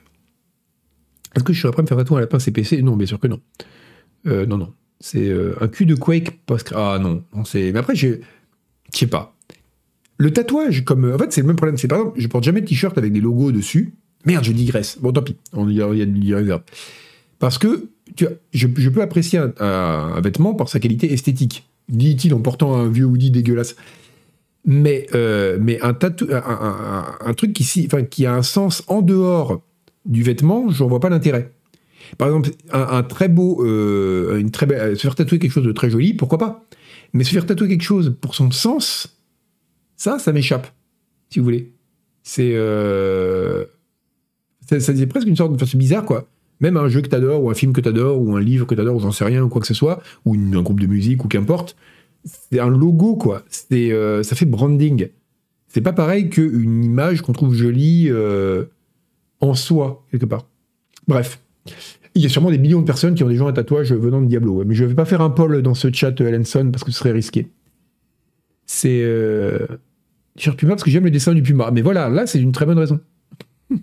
Est-ce 1.34 1.44
que 1.44 1.52
je 1.52 1.58
suis 1.58 1.68
prêt 1.68 1.80
à 1.80 1.82
me 1.82 1.86
faire 1.86 1.98
tatouer 1.98 2.18
à 2.18 2.20
la 2.20 2.26
pince 2.26 2.48
Non, 2.82 2.96
bien 2.96 3.06
sûr 3.06 3.18
que 3.18 3.28
non. 3.28 3.40
Non, 4.24 4.58
non. 4.58 4.72
C'est 5.00 5.30
un 5.60 5.68
cul 5.68 5.86
de 5.86 5.94
Quake 5.94 6.44
post 6.44 6.72
Ah 6.74 6.98
non. 7.00 7.22
Mais 7.54 7.76
après, 7.76 7.94
je 7.94 8.16
sais 8.92 9.06
pas. 9.06 9.37
Le 10.18 10.32
tatouage, 10.32 10.84
comme. 10.84 11.12
En 11.12 11.18
fait, 11.18 11.32
c'est 11.32 11.40
le 11.40 11.46
même 11.46 11.56
problème. 11.56 11.76
C'est 11.76 11.88
par 11.88 11.98
exemple, 11.98 12.20
je 12.20 12.26
porte 12.26 12.44
jamais 12.44 12.60
de 12.60 12.66
t-shirt 12.66 12.98
avec 12.98 13.12
des 13.12 13.20
logos 13.20 13.52
dessus. 13.52 13.94
Merde, 14.26 14.44
je 14.44 14.52
digresse. 14.52 14.98
Bon, 15.00 15.12
tant 15.12 15.22
pis. 15.22 15.36
Il 15.56 15.72
y 15.72 15.82
a, 15.82 15.94
y 15.94 16.34
réserve. 16.34 16.62
Parce 17.38 17.56
que 17.56 17.88
tu 18.16 18.26
je, 18.52 18.88
peux 18.88 19.00
apprécier 19.00 19.38
un, 19.60 20.20
vêtement 20.20 20.54
par 20.54 20.68
sa 20.68 20.80
qualité 20.80 21.12
esthétique, 21.12 21.68
dit-il 21.88 22.34
en 22.34 22.40
portant 22.40 22.74
un 22.74 22.88
vieux 22.88 23.04
hoodie 23.04 23.30
dégueulasse. 23.30 23.76
Mais, 24.64 25.06
euh, 25.14 25.56
mais 25.60 25.80
un, 25.82 25.96
un, 25.96 27.34
truc 27.34 27.52
qui, 27.52 27.88
qui 28.10 28.26
a 28.26 28.34
un 28.34 28.42
sens 28.42 28.82
en 28.88 29.02
dehors 29.02 29.62
du 30.04 30.22
vêtement, 30.22 30.68
je 30.68 30.82
n'en 30.82 30.88
vois 30.88 31.00
pas 31.00 31.08
l'intérêt. 31.08 31.52
Par 32.16 32.28
exemple, 32.28 32.50
un, 32.72 33.02
très 33.02 33.28
beau, 33.28 33.64
euh, 33.64 34.38
une 34.38 34.50
très 34.50 34.66
belle, 34.66 34.96
se 34.96 35.02
faire 35.02 35.14
tatouer 35.14 35.38
quelque 35.38 35.52
chose 35.52 35.64
de 35.64 35.72
très 35.72 35.90
joli, 35.90 36.14
pourquoi 36.14 36.38
pas 36.38 36.64
Mais 37.12 37.24
se 37.24 37.30
faire 37.30 37.46
tatouer 37.46 37.68
quelque 37.68 37.82
chose 37.82 38.16
pour 38.20 38.34
son 38.34 38.50
sens, 38.50 39.17
ça, 39.98 40.18
ça 40.18 40.32
m'échappe, 40.32 40.66
si 41.28 41.38
vous 41.38 41.44
voulez. 41.44 41.74
C'est, 42.22 42.52
euh, 42.54 43.66
c'est 44.66 45.06
presque 45.06 45.28
une 45.28 45.36
sorte 45.36 45.54
de, 45.54 45.64
c'est 45.64 45.76
bizarre 45.76 46.06
quoi 46.06 46.26
même 46.60 46.76
un 46.76 46.88
jeu 46.88 47.00
que 47.02 47.08
t'adores, 47.08 47.42
ou 47.42 47.50
un 47.50 47.54
film 47.54 47.72
que 47.72 47.80
t'adores, 47.80 48.20
ou 48.20 48.36
un 48.36 48.40
livre 48.40 48.66
que 48.66 48.74
t'adores, 48.74 48.96
ou 48.96 49.00
j'en 49.00 49.12
sais 49.12 49.24
rien, 49.24 49.42
ou 49.42 49.48
quoi 49.48 49.60
que 49.60 49.66
ce 49.66 49.74
soit, 49.74 50.02
ou 50.24 50.34
un 50.34 50.62
groupe 50.62 50.80
de 50.80 50.86
musique, 50.86 51.24
ou 51.24 51.28
qu'importe, 51.28 51.76
c'est 52.24 52.60
un 52.60 52.68
logo, 52.68 53.16
quoi. 53.16 53.42
C'est, 53.48 53.92
euh, 53.92 54.22
ça 54.22 54.34
fait 54.36 54.46
branding. 54.46 55.08
C'est 55.68 55.80
pas 55.80 55.92
pareil 55.92 56.30
qu'une 56.30 56.84
image 56.84 57.22
qu'on 57.22 57.32
trouve 57.32 57.54
jolie 57.54 58.08
euh, 58.10 58.64
en 59.40 59.54
soi, 59.54 60.04
quelque 60.10 60.26
part. 60.26 60.46
Bref. 61.06 61.40
Il 62.14 62.22
y 62.22 62.26
a 62.26 62.28
sûrement 62.28 62.50
des 62.50 62.58
millions 62.58 62.80
de 62.80 62.86
personnes 62.86 63.14
qui 63.14 63.22
ont 63.22 63.28
des 63.28 63.36
gens 63.36 63.46
à 63.46 63.52
tatouage 63.52 63.92
venant 63.92 64.20
de 64.20 64.26
Diablo. 64.26 64.64
Mais 64.64 64.74
je 64.74 64.84
vais 64.84 64.94
pas 64.94 65.04
faire 65.04 65.20
un 65.20 65.30
poll 65.30 65.62
dans 65.62 65.74
ce 65.74 65.92
chat, 65.92 66.20
Ellenson, 66.20 66.70
parce 66.72 66.82
que 66.82 66.90
ce 66.90 66.98
serait 66.98 67.12
risqué. 67.12 67.48
C'est. 68.66 69.02
Euh... 69.02 69.66
Puma 70.56 70.72
parce 70.72 70.84
que 70.84 70.90
j'aime 70.90 71.04
le 71.04 71.10
dessin 71.10 71.34
du 71.34 71.42
Puma. 71.42 71.70
Mais 71.70 71.82
voilà, 71.82 72.08
là, 72.08 72.26
c'est 72.26 72.40
une 72.40 72.52
très 72.52 72.66
bonne 72.66 72.78
raison. 72.78 73.00
c'est 73.70 73.78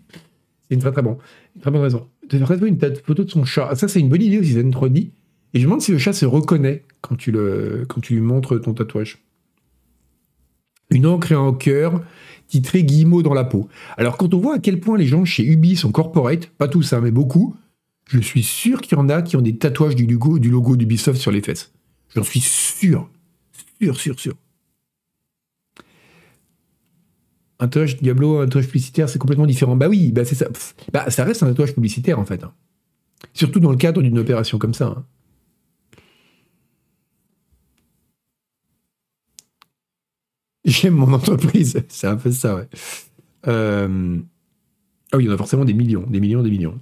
une 0.71 0.79
très 0.79 0.91
très, 0.91 1.01
bon, 1.01 1.17
une 1.55 1.61
très 1.61 1.71
bonne 1.71 1.81
raison 1.81 2.07
de 2.29 2.67
une 2.67 2.79
photo 3.03 3.23
de 3.23 3.29
son 3.29 3.45
chat. 3.45 3.75
Ça, 3.75 3.87
c'est 3.87 3.99
une 3.99 4.09
bonne 4.09 4.21
idée 4.21 4.39
aussi, 4.39 4.53
Zen 4.53 4.71
3D. 4.71 4.97
Et 5.53 5.59
je 5.59 5.59
me 5.59 5.63
demande 5.65 5.81
si 5.81 5.91
le 5.91 5.97
chat 5.97 6.13
se 6.13 6.25
reconnaît 6.25 6.83
quand 7.01 7.15
tu, 7.15 7.31
le, 7.31 7.85
quand 7.87 8.01
tu 8.01 8.15
lui 8.15 8.21
montres 8.21 8.59
ton 8.61 8.73
tatouage. 8.73 9.19
Une 10.89 11.05
encre 11.05 11.31
et 11.31 11.35
un 11.35 11.53
cœur 11.53 12.03
titré 12.47 12.83
Guillemot 12.83 13.23
dans 13.23 13.33
la 13.33 13.43
peau. 13.43 13.67
Alors, 13.97 14.17
quand 14.17 14.33
on 14.33 14.39
voit 14.39 14.55
à 14.55 14.59
quel 14.59 14.79
point 14.79 14.97
les 14.97 15.07
gens 15.07 15.25
chez 15.25 15.43
Ubi 15.43 15.75
sont 15.75 15.91
corporate, 15.91 16.47
pas 16.47 16.67
tous, 16.67 16.93
hein, 16.93 17.01
mais 17.01 17.11
beaucoup, 17.11 17.55
je 18.07 18.19
suis 18.19 18.43
sûr 18.43 18.81
qu'il 18.81 18.97
y 18.97 19.01
en 19.01 19.09
a 19.09 19.21
qui 19.21 19.35
ont 19.35 19.41
des 19.41 19.57
tatouages 19.57 19.95
du 19.95 20.05
logo, 20.05 20.37
du 20.37 20.49
logo 20.49 20.75
d'Ubisoft 20.75 21.19
sur 21.19 21.31
les 21.31 21.41
fesses. 21.41 21.73
J'en 22.15 22.23
suis 22.23 22.41
sûr. 22.41 23.09
Sûr, 23.81 23.99
sûr, 23.99 24.19
sûr. 24.19 24.35
Un 27.59 27.67
tatouage 27.67 27.97
Diablo, 27.97 28.39
un 28.39 28.45
tatouage 28.45 28.67
publicitaire, 28.67 29.09
c'est 29.09 29.19
complètement 29.19 29.45
différent. 29.45 29.75
Bah 29.75 29.87
oui, 29.87 30.11
bah 30.11 30.25
c'est 30.25 30.35
ça. 30.35 30.47
Bah, 30.91 31.09
ça 31.09 31.23
reste 31.23 31.43
un 31.43 31.47
tatouage 31.47 31.73
publicitaire 31.73 32.19
en 32.19 32.25
fait. 32.25 32.43
Hein. 32.43 32.51
Surtout 33.33 33.59
dans 33.59 33.71
le 33.71 33.77
cadre 33.77 34.01
d'une 34.01 34.19
opération 34.19 34.57
comme 34.57 34.73
ça. 34.73 34.87
Hein. 34.87 35.05
J'aime 40.65 40.95
mon 40.95 41.13
entreprise, 41.13 41.81
c'est 41.87 42.07
un 42.07 42.17
peu 42.17 42.31
ça, 42.31 42.55
ouais. 42.55 42.67
Euh, 43.47 44.17
ah 45.11 45.17
oui, 45.17 45.25
il 45.25 45.27
y 45.27 45.29
en 45.29 45.33
a 45.33 45.37
forcément 45.37 45.65
des 45.65 45.73
millions, 45.73 46.03
des 46.07 46.19
millions, 46.19 46.41
des 46.41 46.49
millions. 46.49 46.79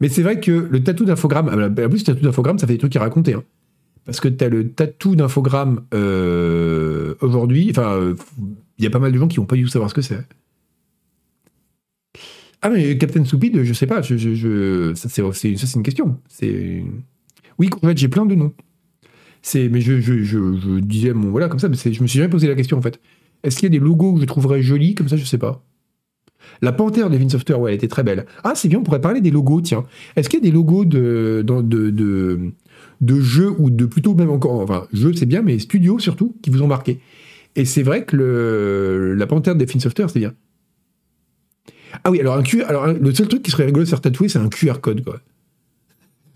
Mais 0.00 0.08
c'est 0.08 0.22
vrai 0.22 0.40
que 0.40 0.52
le 0.52 0.82
tatou 0.82 1.04
d'infogramme, 1.04 1.48
ah, 1.52 1.68
bah, 1.68 1.86
en 1.86 1.88
plus, 1.88 2.00
le 2.00 2.04
tatou 2.04 2.22
d'infogramme, 2.22 2.58
ça 2.58 2.66
fait 2.66 2.74
des 2.74 2.78
trucs 2.78 2.94
à 2.96 3.00
raconter. 3.00 3.34
Hein. 3.34 3.42
Parce 4.04 4.20
que 4.20 4.28
tu 4.28 4.44
as 4.44 4.48
le 4.48 4.70
tatou 4.70 5.16
d'infogramme 5.16 5.84
euh, 5.92 7.14
aujourd'hui, 7.20 7.68
enfin, 7.70 7.94
euh, 7.94 8.14
il 8.78 8.84
y 8.84 8.86
a 8.86 8.90
pas 8.90 8.98
mal 8.98 9.12
de 9.12 9.18
gens 9.18 9.28
qui 9.28 9.36
vont 9.36 9.46
pas 9.46 9.56
du 9.56 9.62
tout 9.62 9.68
savoir 9.68 9.90
ce 9.90 9.94
que 9.94 10.02
c'est. 10.02 10.20
Ah, 12.62 12.70
mais 12.70 12.96
Captain 12.96 13.24
Stupid, 13.24 13.62
je 13.62 13.72
sais 13.74 13.86
pas, 13.86 14.02
ça 14.02 14.08
c'est 14.18 15.74
une 15.74 15.82
question. 15.82 16.18
Oui, 17.58 17.70
en 17.82 17.86
fait, 17.86 17.98
j'ai 17.98 18.08
plein 18.08 18.26
de 18.26 18.34
noms. 18.34 18.54
Mais 19.54 19.80
je, 19.80 20.80
disais, 20.80 21.10
voilà, 21.10 21.48
comme 21.48 21.58
ça, 21.58 21.68
je 21.70 22.02
me 22.02 22.06
suis 22.06 22.18
jamais 22.18 22.30
posé 22.30 22.48
la 22.48 22.54
question 22.54 22.78
en 22.78 22.82
fait. 22.82 23.00
Est-ce 23.42 23.56
qu'il 23.56 23.64
y 23.64 23.76
a 23.76 23.78
des 23.78 23.84
logos 23.84 24.14
que 24.14 24.20
je 24.20 24.24
trouverais 24.24 24.62
jolis 24.62 24.94
comme 24.94 25.08
ça 25.08 25.16
Je 25.16 25.24
sais 25.24 25.38
pas. 25.38 25.62
La 26.62 26.72
panthère 26.72 27.10
de 27.10 27.28
Software, 27.28 27.60
ouais, 27.60 27.72
elle 27.72 27.76
était 27.76 27.88
très 27.88 28.02
belle. 28.02 28.26
Ah, 28.42 28.52
c'est 28.54 28.68
bien, 28.68 28.78
on 28.78 28.82
pourrait 28.82 29.00
parler 29.00 29.20
des 29.20 29.30
logos, 29.30 29.60
tiens. 29.60 29.84
Est-ce 30.16 30.30
qu'il 30.30 30.38
y 30.40 30.42
a 30.42 30.46
des 30.48 30.52
logos 30.52 30.86
de, 30.86 31.44
de 31.44 33.20
jeux 33.20 33.54
ou 33.58 33.70
de 33.70 33.84
plutôt 33.84 34.14
même 34.14 34.30
encore, 34.30 34.60
enfin, 34.60 34.86
jeux 34.92 35.12
c'est 35.14 35.26
bien, 35.26 35.42
mais 35.42 35.58
studios 35.58 35.98
surtout, 35.98 36.34
qui 36.42 36.50
vous 36.50 36.62
ont 36.62 36.66
marqué? 36.66 37.00
Et 37.56 37.64
c'est 37.64 37.82
vrai 37.82 38.04
que 38.04 38.16
le, 38.16 39.14
la 39.14 39.26
panthère 39.26 39.54
de 39.54 39.66
Software, 39.66 40.10
c'est 40.10 40.18
bien. 40.18 40.34
Ah 42.02 42.10
oui, 42.10 42.20
alors, 42.20 42.36
un 42.36 42.42
QR, 42.42 42.64
alors 42.66 42.88
le 42.88 43.14
seul 43.14 43.28
truc 43.28 43.42
qui 43.42 43.50
serait 43.50 43.66
rigolo 43.66 43.84
de 43.84 43.88
faire 43.88 44.00
tatouer, 44.00 44.28
c'est 44.28 44.40
un 44.40 44.48
QR 44.48 44.80
code, 44.80 45.04
quoi. 45.04 45.20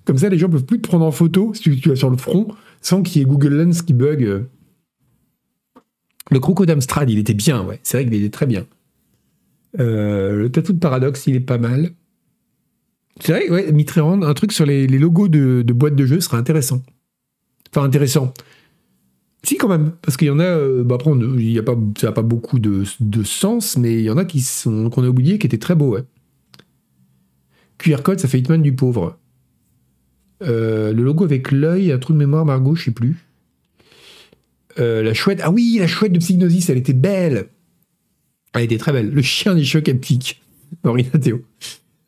Comme 0.05 0.19
ça, 0.19 0.29
les 0.29 0.39
gens 0.39 0.49
peuvent 0.49 0.65
plus 0.65 0.81
te 0.81 0.89
prendre 0.89 1.05
en 1.05 1.11
photo 1.11 1.53
si 1.55 1.63
tu, 1.63 1.81
tu 1.81 1.97
sur 1.97 2.09
le 2.09 2.17
front, 2.17 2.49
sans 2.81 3.03
qu'il 3.03 3.21
y 3.21 3.25
ait 3.25 3.27
Google 3.27 3.55
Lens 3.55 3.83
qui 3.83 3.93
bug. 3.93 4.47
Le 6.31 6.41
Croco 6.41 6.67
d'Amstrad, 6.67 7.11
il 7.11 7.19
était 7.19 7.35
bien, 7.35 7.63
ouais. 7.65 7.81
C'est 7.83 7.99
vrai 7.99 8.05
qu'il 8.05 8.15
était 8.15 8.31
très 8.31 8.47
bien. 8.47 8.67
Euh, 9.79 10.37
le 10.37 10.51
tatou 10.51 10.73
de 10.73 10.79
Paradox, 10.79 11.27
il 11.27 11.37
est 11.37 11.41
pas 11.41 11.59
mal. 11.59 11.91
C'est 13.21 13.33
vrai, 13.33 13.51
ouais, 13.51 13.73
Mitterrand, 13.73 14.23
un 14.23 14.35
truc 14.35 14.53
sur 14.53 14.65
les, 14.65 14.87
logos 14.87 15.29
de, 15.29 15.63
boîtes 15.73 15.97
de 15.97 16.07
jeux 16.07 16.21
serait 16.21 16.37
intéressant. 16.37 16.83
Enfin, 17.71 17.85
intéressant. 17.85 18.33
Si, 19.49 19.57
quand 19.57 19.69
même, 19.69 19.93
parce 20.03 20.19
qu'il 20.19 20.29
y 20.29 20.31
en 20.31 20.41
a, 20.41 20.45
euh, 20.45 20.85
bah, 20.85 20.97
après, 20.97 21.11
il 21.11 21.51
y 21.51 21.59
a 21.59 21.63
pas, 21.63 21.75
ça 21.99 22.09
n'a 22.09 22.13
pas 22.13 22.21
beaucoup 22.21 22.59
de, 22.59 22.85
sens, 23.25 23.79
mais 23.79 23.95
il 23.95 24.03
y 24.03 24.11
en 24.11 24.19
a 24.19 24.27
qui 24.27 24.43
sont, 24.43 24.91
qu'on 24.91 25.03
a 25.05 25.09
oublié, 25.09 25.39
qui 25.39 25.47
étaient 25.47 25.57
très 25.57 25.75
beaux. 25.75 25.97
QR 27.79 28.03
code, 28.03 28.21
ça 28.21 28.29
fait 28.29 28.41
Hitman 28.41 28.61
du 28.61 28.75
pauvre. 28.75 29.17
Euh, 30.43 30.93
le 30.93 31.03
logo 31.03 31.25
avec 31.25 31.51
l'œil, 31.51 31.93
un 31.93 31.99
trou 31.99 32.13
de 32.13 32.19
mémoire, 32.19 32.45
Margot, 32.45 32.75
je 32.75 32.85
sais 32.85 32.91
plus. 32.91 33.17
Euh, 34.79 35.03
la 35.03 35.15
chouette, 35.15 35.41
ah 35.43 35.51
oui, 35.51 35.79
la 35.81 35.87
chouette 35.87 36.13
de 36.13 36.19
Psygnosis, 36.19 36.69
elle 36.69 36.77
était 36.77 36.93
belle. 36.93 37.49
Elle 38.53 38.65
était 38.65 38.77
très 38.77 38.93
belle. 38.93 39.09
Le 39.09 39.23
chien 39.23 39.55
des 39.55 39.65
chocs 39.65 39.89
haptiques. 39.89 40.43
Marina 40.85 41.19
Théo. 41.19 41.43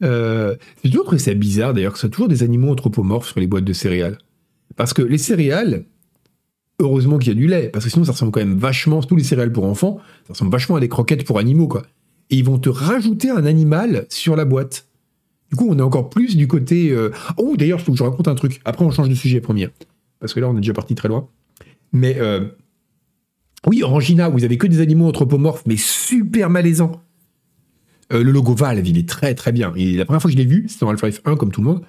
J'ai 0.03 0.90
toujours 0.90 1.07
trouvé 1.07 1.18
ça 1.18 1.33
bizarre 1.33 1.72
d'ailleurs 1.72 1.94
que 1.94 1.98
ce 1.98 2.03
soit 2.03 2.11
toujours 2.11 2.29
des 2.29 2.42
animaux 2.42 2.70
anthropomorphes 2.70 3.29
sur 3.29 3.40
les 3.40 3.46
boîtes 3.46 3.64
de 3.64 3.72
céréales. 3.72 4.18
Parce 4.76 4.92
que 4.92 5.00
les 5.00 5.16
céréales, 5.16 5.87
heureusement 6.80 7.18
qu'il 7.18 7.28
y 7.28 7.30
a 7.32 7.34
du 7.34 7.46
lait, 7.46 7.68
parce 7.68 7.84
que 7.84 7.90
sinon 7.90 8.04
ça 8.04 8.12
ressemble 8.12 8.32
quand 8.32 8.40
même 8.40 8.58
vachement, 8.58 9.02
tous 9.02 9.16
les 9.16 9.24
céréales 9.24 9.52
pour 9.52 9.64
enfants, 9.64 9.98
ça 10.26 10.32
ressemble 10.32 10.50
vachement 10.50 10.76
à 10.76 10.80
des 10.80 10.88
croquettes 10.88 11.24
pour 11.24 11.38
animaux, 11.38 11.68
quoi. 11.68 11.82
Et 12.30 12.36
ils 12.36 12.44
vont 12.44 12.58
te 12.58 12.68
rajouter 12.68 13.30
un 13.30 13.44
animal 13.44 14.06
sur 14.08 14.36
la 14.36 14.44
boîte. 14.44 14.86
Du 15.50 15.56
coup, 15.56 15.66
on 15.68 15.78
est 15.78 15.82
encore 15.82 16.10
plus 16.10 16.36
du 16.36 16.46
côté. 16.46 16.90
Euh, 16.90 17.10
oh, 17.36 17.56
d'ailleurs, 17.56 17.80
il 17.80 17.84
faut 17.84 17.92
que 17.92 17.98
je 17.98 18.04
raconte 18.04 18.28
un 18.28 18.36
truc. 18.36 18.60
Après, 18.64 18.84
on 18.84 18.90
change 18.90 19.08
de 19.08 19.14
sujet, 19.14 19.40
premier. 19.40 19.68
Parce 20.20 20.32
que 20.32 20.38
là, 20.38 20.48
on 20.48 20.54
est 20.54 20.60
déjà 20.60 20.72
parti 20.72 20.94
très 20.94 21.08
loin. 21.08 21.28
Mais 21.92 22.16
euh, 22.20 22.46
oui, 23.66 23.82
Orangina, 23.82 24.28
vous 24.28 24.44
avez 24.44 24.58
que 24.58 24.68
des 24.68 24.80
animaux 24.80 25.08
anthropomorphes, 25.08 25.64
mais 25.66 25.76
super 25.76 26.50
malaisants. 26.50 27.02
Euh, 28.12 28.22
le 28.22 28.30
logo 28.30 28.54
Valve, 28.54 28.86
il 28.86 28.96
est 28.96 29.08
très 29.08 29.34
très 29.34 29.50
bien. 29.50 29.72
Et 29.74 29.96
la 29.96 30.04
première 30.04 30.22
fois 30.22 30.30
que 30.30 30.36
je 30.36 30.40
l'ai 30.40 30.48
vu, 30.48 30.66
c'était 30.68 30.84
dans 30.84 30.90
Half-Life 30.90 31.20
1, 31.24 31.34
comme 31.34 31.50
tout 31.50 31.62
le 31.62 31.66
monde. 31.66 31.82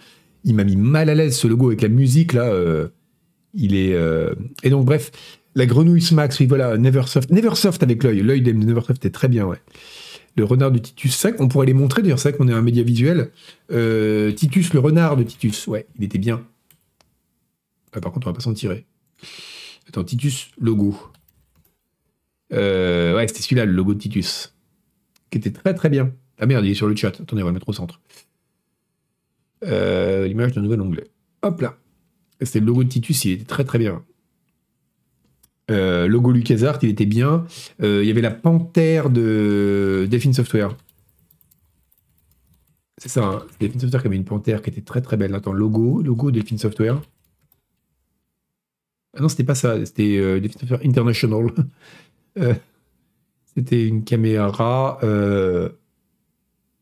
Il 0.43 0.55
m'a 0.55 0.63
mis 0.63 0.75
mal 0.75 1.09
à 1.09 1.15
l'aise 1.15 1.37
ce 1.37 1.47
logo 1.47 1.67
avec 1.67 1.83
la 1.83 1.89
musique 1.89 2.33
là. 2.33 2.51
Euh, 3.53 3.59
il 3.59 3.75
est. 3.75 3.93
Euh, 3.93 4.33
et 4.63 4.69
donc, 4.69 4.85
bref, 4.85 5.11
la 5.55 5.65
grenouille 5.65 6.01
Smax, 6.01 6.39
oui, 6.39 6.45
voilà, 6.47 6.77
Neversoft. 6.77 7.31
Neversoft 7.31 7.83
avec 7.83 8.03
l'œil. 8.03 8.21
L'œil 8.21 8.41
de 8.41 8.51
Neversoft 8.51 9.05
est 9.05 9.11
très 9.11 9.27
bien, 9.27 9.45
ouais. 9.45 9.59
Le 10.37 10.45
renard 10.45 10.71
de 10.71 10.79
Titus 10.79 11.13
5, 11.15 11.41
on 11.41 11.49
pourrait 11.49 11.65
les 11.65 11.73
montrer 11.73 12.01
d'ailleurs, 12.01 12.17
vrai 12.17 12.31
qu'on 12.31 12.47
est 12.47 12.53
un 12.53 12.61
média 12.61 12.83
visuel. 12.83 13.31
Titus, 14.35 14.73
le 14.73 14.79
renard 14.79 15.17
de 15.17 15.23
Titus, 15.23 15.67
ouais, 15.67 15.87
il 15.97 16.05
était 16.05 16.19
bien. 16.19 16.45
Ah, 17.91 17.99
par 17.99 18.13
contre, 18.13 18.27
on 18.27 18.29
va 18.29 18.35
pas 18.35 18.41
s'en 18.41 18.53
tirer. 18.53 18.85
Attends, 19.89 20.05
Titus, 20.05 20.51
logo. 20.57 20.97
ouais, 22.51 23.25
c'était 23.27 23.41
celui-là, 23.41 23.65
le 23.65 23.73
logo 23.73 23.93
de 23.93 23.99
Titus 23.99 24.53
qui 25.31 25.37
était 25.37 25.51
très 25.51 25.73
très 25.73 25.89
bien. 25.89 26.13
Ah 26.39 26.45
merde, 26.45 26.65
il 26.65 26.71
est 26.71 26.75
sur 26.75 26.87
le 26.87 26.95
chat. 26.95 27.19
Attendez, 27.19 27.41
on 27.41 27.45
va 27.45 27.51
le 27.51 27.53
mettre 27.53 27.69
au 27.69 27.73
centre. 27.73 27.99
Euh, 29.63 30.27
l'image 30.27 30.51
d'un 30.51 30.61
nouvel 30.61 30.81
onglet. 30.81 31.07
Hop 31.41 31.61
là. 31.61 31.77
C'était 32.41 32.59
le 32.59 32.65
logo 32.65 32.83
de 32.83 32.89
Titus, 32.89 33.25
il 33.25 33.31
était 33.33 33.45
très 33.45 33.63
très 33.63 33.77
bien. 33.77 34.03
Euh, 35.69 36.07
logo 36.07 36.31
LucasArts, 36.31 36.79
il 36.81 36.89
était 36.89 37.05
bien. 37.05 37.45
Euh, 37.81 38.01
il 38.03 38.07
y 38.07 38.11
avait 38.11 38.21
la 38.21 38.31
panthère 38.31 39.09
de 39.09 40.07
Delphine 40.09 40.33
Software. 40.33 40.75
C'est 42.97 43.09
ça, 43.09 43.23
hein. 43.23 43.43
Delphine 43.59 43.79
Software 43.79 44.01
qui 44.01 44.07
avait 44.07 44.17
une 44.17 44.25
panthère 44.25 44.61
qui 44.61 44.69
était 44.69 44.81
très 44.81 45.01
très 45.01 45.17
belle. 45.17 45.33
Attends, 45.35 45.53
logo, 45.53 46.01
logo 46.01 46.31
Delphine 46.31 46.57
Software. 46.57 47.01
Ah 49.15 49.21
non, 49.21 49.29
c'était 49.29 49.43
pas 49.43 49.55
ça, 49.55 49.83
c'était 49.85 50.17
euh, 50.17 50.41
International. 50.83 51.47
Euh, 52.39 52.53
c'était 53.43 53.85
une 53.85 54.05
caméra. 54.05 54.97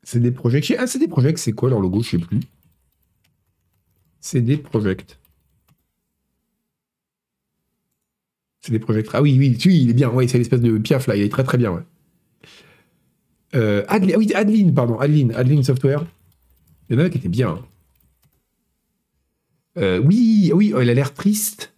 C'est 0.04 0.20
des 0.20 0.30
projets. 0.30 0.62
Ah, 0.78 0.86
c'est 0.86 1.00
des 1.00 1.08
projets, 1.08 1.36
c'est 1.38 1.54
quoi 1.54 1.72
leur 1.72 1.80
logo? 1.80 2.04
Je 2.04 2.10
sais 2.12 2.18
plus. 2.20 2.40
C'est 4.20 4.42
des 4.42 4.58
projects. 4.58 5.18
Des 8.70 8.80
projects. 8.80 9.10
Ah 9.14 9.22
oui, 9.22 9.36
oui, 9.38 9.58
oui, 9.66 9.82
il 9.84 9.90
est 9.90 9.94
bien. 9.94 10.10
Oui, 10.10 10.30
c'est 10.30 10.38
l'espèce 10.38 10.62
de 10.62 10.78
piaf 10.78 11.08
là. 11.08 11.16
Il 11.16 11.24
est 11.24 11.30
très 11.30 11.44
très 11.44 11.58
bien. 11.58 11.72
Ouais. 11.72 13.84
ah 13.88 14.00
oui, 14.00 14.34
Adeline, 14.34 14.74
pardon. 14.74 15.00
Adeline, 15.00 15.34
Adeline 15.34 15.64
Software. 15.64 16.06
Il 16.90 16.98
y 16.98 17.02
en 17.02 17.06
a 17.06 17.10
qui 17.10 17.18
était 17.18 17.30
bien. 17.30 17.60
oui, 19.78 20.52
oui, 20.54 20.74
elle 20.78 20.90
a 20.90 20.94
l'air 20.94 21.14
triste. 21.14 21.74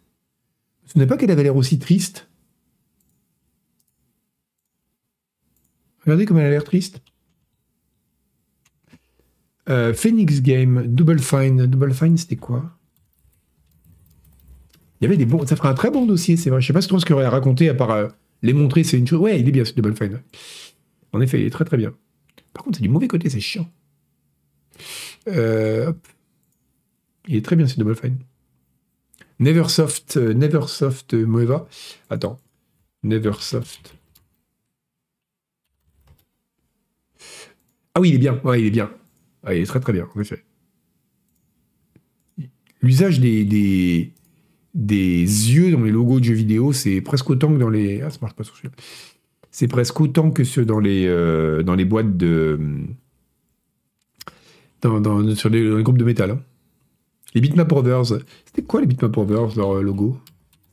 Ce 0.85 0.99
n'est 0.99 1.07
pas 1.07 1.17
qu'elle 1.17 1.31
avait 1.31 1.43
l'air 1.43 1.55
aussi 1.55 1.79
triste. 1.79 2.27
Regardez 6.03 6.25
comme 6.25 6.37
elle 6.37 6.47
a 6.47 6.49
l'air 6.49 6.63
triste. 6.63 7.01
Euh, 9.69 9.93
Phoenix 9.93 10.41
Game, 10.41 10.87
Double 10.87 11.19
Fine. 11.19 11.67
Double 11.67 11.93
Fine, 11.93 12.17
c'était 12.17 12.35
quoi? 12.35 12.71
Il 15.01 15.05
y 15.05 15.07
avait 15.07 15.17
des 15.17 15.25
bons. 15.25 15.45
Ça 15.45 15.55
ferait 15.55 15.69
un 15.69 15.73
très 15.73 15.89
bon 15.89 16.05
dossier, 16.05 16.37
c'est 16.37 16.51
vrai. 16.51 16.61
Je 16.61 16.67
sais 16.67 16.73
pas 16.73 16.81
ce 16.81 16.87
qu'il 16.87 17.13
aurait 17.13 17.25
à 17.25 17.29
raconter 17.29 17.67
à 17.69 17.73
part 17.73 17.91
euh, 17.91 18.07
les 18.43 18.53
montrer, 18.53 18.83
c'est 18.83 18.97
une 18.97 19.07
chose. 19.07 19.19
Ouais, 19.19 19.39
il 19.39 19.47
est 19.47 19.51
bien 19.51 19.65
ce 19.65 19.73
Double 19.73 19.95
Fine. 19.95 20.21
En 21.11 21.21
effet, 21.21 21.41
il 21.41 21.47
est 21.47 21.51
très 21.51 21.65
très 21.65 21.77
bien. 21.77 21.93
Par 22.53 22.63
contre, 22.63 22.77
c'est 22.77 22.83
du 22.83 22.89
mauvais 22.89 23.07
côté, 23.07 23.29
c'est 23.29 23.39
chiant. 23.39 23.67
Euh, 25.27 25.91
il 27.27 27.35
est 27.35 27.45
très 27.45 27.55
bien 27.55 27.67
ce 27.67 27.77
Double 27.77 27.95
Fine. 27.95 28.17
Neversoft, 29.39 30.17
euh, 30.17 30.33
Neversoft 30.33 31.15
Moeva. 31.15 31.67
Attends. 32.11 32.39
Neversoft. 33.03 33.95
Ah 37.95 37.99
oui, 37.99 38.09
il 38.09 38.15
est 38.15 38.19
bien. 38.19 38.39
Ouais, 38.43 38.61
il 38.61 38.67
est 38.67 38.71
bien. 38.71 38.91
Ah, 39.43 39.55
il 39.55 39.61
est 39.61 39.65
très 39.65 39.79
très 39.79 39.93
bien, 39.93 40.07
en 40.15 40.19
effet. 40.19 40.43
L'usage 42.81 43.19
des, 43.19 44.13
des, 44.73 45.21
yeux 45.21 45.71
dans 45.71 45.83
les 45.83 45.91
logos 45.91 46.19
de 46.19 46.25
jeux 46.25 46.33
vidéo, 46.33 46.73
c'est 46.73 47.01
presque 47.01 47.29
autant 47.29 47.53
que 47.53 47.57
dans 47.57 47.69
les. 47.69 48.01
Ah, 48.01 48.09
ça 48.09 48.19
marche 48.21 48.35
pas 48.35 48.43
sur 48.43 48.55
celui-là. 48.55 48.73
C'est 49.51 49.67
presque 49.67 49.99
autant 49.99 50.31
que 50.31 50.43
sur, 50.43 50.65
dans, 50.65 50.79
les, 50.79 51.05
euh, 51.07 51.61
dans 51.63 51.75
les 51.75 51.85
boîtes 51.85 52.15
de. 52.15 52.59
Dans, 54.81 55.35
sur 55.35 55.49
les, 55.49 55.83
groupes 55.83 55.97
de 55.97 56.05
métal. 56.05 56.31
Hein. 56.31 56.41
Les 57.33 57.41
Bitmap 57.41 57.67
Brothers. 57.67 58.21
C'était 58.45 58.63
quoi 58.63 58.81
les 58.81 58.87
Bitmap 58.87 59.11
Brothers, 59.11 59.55
leur 59.57 59.77
euh, 59.77 59.81
logo? 59.81 60.17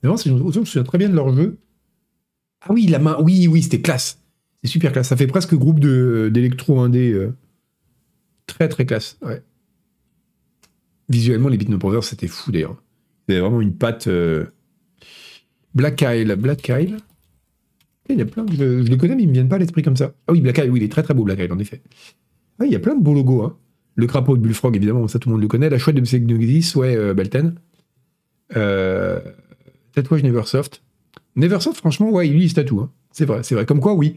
Mais 0.03 0.11
je 0.25 0.31
me 0.33 0.65
souviens 0.65 0.85
très 0.85 0.99
bien 0.99 1.09
de 1.09 1.15
leur 1.15 1.35
jeu. 1.35 1.59
Ah 2.63 2.73
oui, 2.73 2.87
la 2.87 2.99
main. 2.99 3.17
Oui, 3.21 3.49
oui, 3.49 3.63
c'était 3.63 3.81
classe. 3.81 4.23
C'est 4.63 4.71
super 4.71 4.93
classe. 4.93 5.09
Ça 5.09 5.17
fait 5.17 5.27
presque 5.27 5.55
groupe 5.55 5.81
d'électro 5.81 6.81
indé. 6.81 7.13
Euh. 7.13 7.35
Très, 8.47 8.69
très 8.69 8.87
classe. 8.87 9.19
Ouais. 9.23 9.43
Visuellement, 11.09 11.49
les 11.49 11.59
Bitmap 11.59 11.81
Brothers, 11.81 12.05
c'était 12.05 12.29
fou 12.29 12.51
d'ailleurs. 12.51 12.77
Ils 13.29 13.33
avaient 13.33 13.41
vraiment 13.41 13.61
une 13.61 13.75
patte. 13.75 14.09
Euh, 14.09 14.47
Black 15.75 16.03
Isle. 16.03 16.35
Black 16.37 16.69
Isle. 16.69 16.97
Il 18.11 18.19
y 18.19 18.23
a 18.23 18.25
plein 18.25 18.47
je, 18.51 18.83
les 18.83 18.97
connais, 18.97 19.15
mais 19.15 19.25
ils 19.25 19.29
me 19.29 19.35
viennent 19.35 19.51
pas 19.51 19.57
à 19.57 19.59
l'esprit 19.59 19.83
comme 19.83 19.97
ça. 19.97 20.15
Ah 20.27 20.33
oui, 20.33 20.41
Black 20.41 20.59
Isle, 20.59 20.71
oui, 20.71 20.81
il 20.81 20.83
est 20.83 20.91
très 20.91 21.03
très 21.03 21.13
beau, 21.13 21.25
Black 21.25 21.39
Isle, 21.41 21.53
en 21.53 21.59
effet. 21.59 21.83
Ah, 22.59 22.65
il 22.65 22.73
y 22.73 22.77
a 22.77 22.79
plein 22.79 22.95
de 22.95 23.03
beaux 23.03 23.15
logos. 23.15 23.43
Hein. 23.43 23.57
Le 23.97 24.07
crapaud 24.07 24.37
de 24.37 24.43
Bullfrog, 24.43 24.75
évidemment, 24.77 25.07
ça 25.09 25.19
tout 25.19 25.29
le 25.29 25.35
monde 25.35 25.43
le 25.43 25.49
connaît. 25.49 25.69
La 25.69 25.79
chouette 25.79 25.97
de 25.97 26.01
Psygnosis, 26.01 26.75
ouais, 26.75 26.97
euh, 26.97 27.13
Belten. 27.13 27.57
Euh, 28.57 29.21
tatouage 29.95 30.23
Neversoft. 30.23 30.83
Neversoft, 31.37 31.77
franchement, 31.77 32.11
ouais, 32.11 32.29
il 32.29 32.33
utilise 32.33 32.55
tatou. 32.55 32.81
Hein. 32.81 32.91
C'est 33.13 33.27
vrai, 33.27 33.43
c'est 33.43 33.55
vrai. 33.55 33.67
Comme 33.67 33.81
quoi, 33.81 33.95
oui, 33.95 34.17